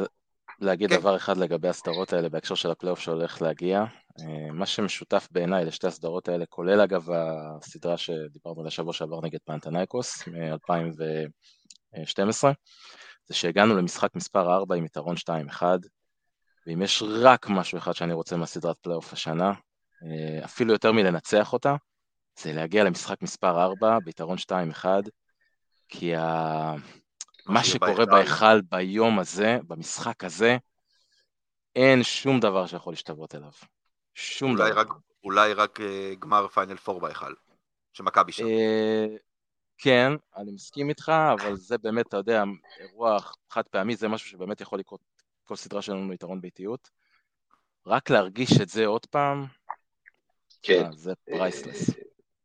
להגיד 0.59 0.89
כן. 0.89 0.99
דבר 0.99 1.15
אחד 1.15 1.37
לגבי 1.37 1.67
הסדרות 1.67 2.13
האלה 2.13 2.29
בהקשר 2.29 2.55
של 2.55 2.71
הפלייאוף 2.71 2.99
שהולך 2.99 3.41
להגיע. 3.41 3.83
אה, 4.19 4.51
מה 4.53 4.65
שמשותף 4.65 5.27
בעיניי 5.31 5.65
לשתי 5.65 5.87
הסדרות 5.87 6.27
האלה, 6.27 6.45
כולל 6.45 6.81
אגב 6.81 7.09
הסדרה 7.11 7.97
שדיברנו 7.97 8.59
עליה 8.59 8.71
שבוע 8.71 8.93
שעבר 8.93 9.21
נגד 9.21 9.39
פנאתינייקוס 9.45 10.27
מ-2012, 10.27 12.43
זה 13.27 13.33
שהגענו 13.33 13.77
למשחק 13.77 14.15
מספר 14.15 14.55
4 14.55 14.75
עם 14.75 14.85
יתרון 14.85 15.15
2-1, 15.59 15.63
ואם 16.67 16.81
יש 16.81 17.03
רק 17.21 17.49
משהו 17.49 17.77
אחד 17.77 17.91
שאני 17.91 18.13
רוצה 18.13 18.37
מהסדרת 18.37 18.75
פלייאוף 18.81 19.13
השנה, 19.13 19.51
אה, 20.03 20.45
אפילו 20.45 20.73
יותר 20.73 20.91
מלנצח 20.91 21.53
אותה, 21.53 21.75
זה 22.39 22.53
להגיע 22.53 22.83
למשחק 22.83 23.21
מספר 23.21 23.63
4 23.63 23.99
ביתרון 23.99 24.37
2-1, 24.37 24.85
כי 25.89 26.15
ה... 26.15 26.73
מה 27.45 27.63
שקורה 27.63 28.05
בהיכל 28.05 28.61
ביום 28.61 29.19
הזה, 29.19 29.57
במשחק 29.67 30.23
הזה, 30.23 30.57
אין 31.75 32.03
שום 32.03 32.39
דבר 32.39 32.67
שיכול 32.67 32.93
להשתוות 32.93 33.35
אליו. 33.35 33.51
שום 34.13 34.51
אולי 34.51 34.71
דבר. 34.71 34.79
רק, 34.79 34.87
אולי 35.23 35.53
רק 35.53 35.79
אה, 35.79 35.83
גמר 36.19 36.47
פיינל 36.47 36.77
פור 36.77 36.99
בהיכל, 36.99 37.33
שמכבי 37.93 38.31
שם. 38.31 38.43
אה, 38.43 39.19
כן, 39.77 40.11
אני 40.37 40.51
מסכים 40.51 40.89
איתך, 40.89 41.11
אבל 41.33 41.55
זה 41.55 41.77
באמת, 41.77 42.07
אתה 42.07 42.17
יודע, 42.17 42.43
אירוע 42.79 43.17
חד 43.49 43.63
פעמי, 43.63 43.95
זה 43.95 44.07
משהו 44.07 44.29
שבאמת 44.29 44.61
יכול 44.61 44.79
לקרות 44.79 45.01
כל 45.43 45.55
סדרה 45.55 45.81
שלנו 45.81 46.13
יתרון 46.13 46.41
ביתיות. 46.41 46.89
רק 47.85 48.09
להרגיש 48.09 48.61
את 48.61 48.69
זה 48.69 48.85
עוד 48.85 49.05
פעם, 49.05 49.45
כן. 50.61 50.91
זה 50.91 51.13
פרייסלס. 51.25 51.89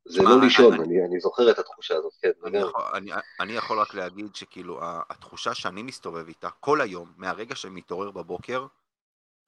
זה 0.08 0.22
לא 0.22 0.40
לישון, 0.40 0.74
אני, 0.74 1.04
אני 1.04 1.20
זוכר 1.20 1.50
את 1.50 1.58
התחושה 1.58 1.96
הזאת, 1.96 2.12
כן. 2.22 2.30
אני 2.46 2.58
יכול, 2.58 2.82
אני, 2.94 3.10
אני 3.40 3.52
יכול 3.52 3.80
רק 3.80 3.94
להגיד 3.94 4.34
שכאילו, 4.34 4.80
התחושה 5.10 5.54
שאני 5.54 5.82
מסתובב 5.82 6.28
איתה 6.28 6.50
כל 6.50 6.80
היום, 6.80 7.12
מהרגע 7.16 7.54
שאני 7.54 7.74
מתעורר 7.74 8.10
בבוקר, 8.10 8.66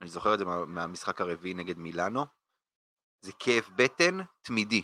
אני 0.00 0.10
זוכר 0.10 0.34
את 0.34 0.38
זה 0.38 0.44
מה, 0.44 0.64
מהמשחק 0.64 1.20
הרביעי 1.20 1.54
נגד 1.54 1.78
מילאנו, 1.78 2.26
זה 3.20 3.32
כאב 3.38 3.68
בטן 3.76 4.18
תמידי. 4.42 4.82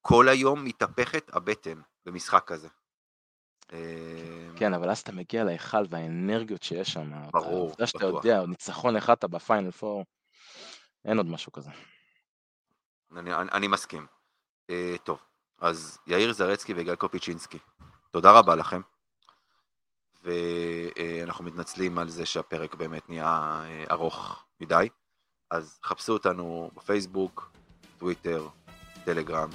כל 0.00 0.28
היום 0.28 0.64
מתהפכת 0.64 1.34
הבטן 1.34 1.80
במשחק 2.06 2.44
כזה. 2.46 2.68
כן, 4.56 4.74
אבל 4.74 4.90
אז 4.90 4.98
אתה 4.98 5.12
מגיע 5.12 5.44
להיכל 5.44 5.84
והאנרגיות 5.90 6.62
שיש 6.62 6.88
שם. 6.92 7.10
ברור, 7.10 7.28
בטוח. 7.30 7.46
העובדה 7.46 7.86
שאתה 7.86 8.04
יודע, 8.04 8.46
ניצחון 8.46 8.96
אחד 8.96 9.12
אתה 9.12 9.28
בפיינל 9.28 9.70
פור, 9.70 10.04
אין 11.04 11.16
עוד 11.16 11.26
משהו 11.26 11.52
כזה. 11.52 11.70
אני, 13.16 13.34
אני, 13.34 13.50
אני 13.52 13.68
מסכים. 13.68 14.06
אה, 14.70 14.94
טוב, 15.04 15.18
אז 15.60 15.98
יאיר 16.06 16.32
זרצקי 16.32 16.72
וגל 16.76 16.94
קופיצ'ינסקי, 16.94 17.58
תודה 18.10 18.32
רבה 18.32 18.54
לכם. 18.54 18.80
ואנחנו 20.24 21.44
מתנצלים 21.44 21.98
על 21.98 22.08
זה 22.08 22.26
שהפרק 22.26 22.74
באמת 22.74 23.08
נהיה 23.08 23.62
אה, 23.64 23.84
ארוך 23.90 24.44
מדי. 24.60 24.88
אז 25.50 25.78
חפשו 25.84 26.12
אותנו 26.12 26.70
בפייסבוק, 26.76 27.50
טוויטר, 27.98 28.48
טלגרם, 29.04 29.50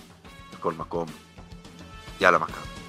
בכל 0.54 0.74
מקום. 0.74 1.08
יאללה 2.22 2.38
מכבי. 2.38 2.85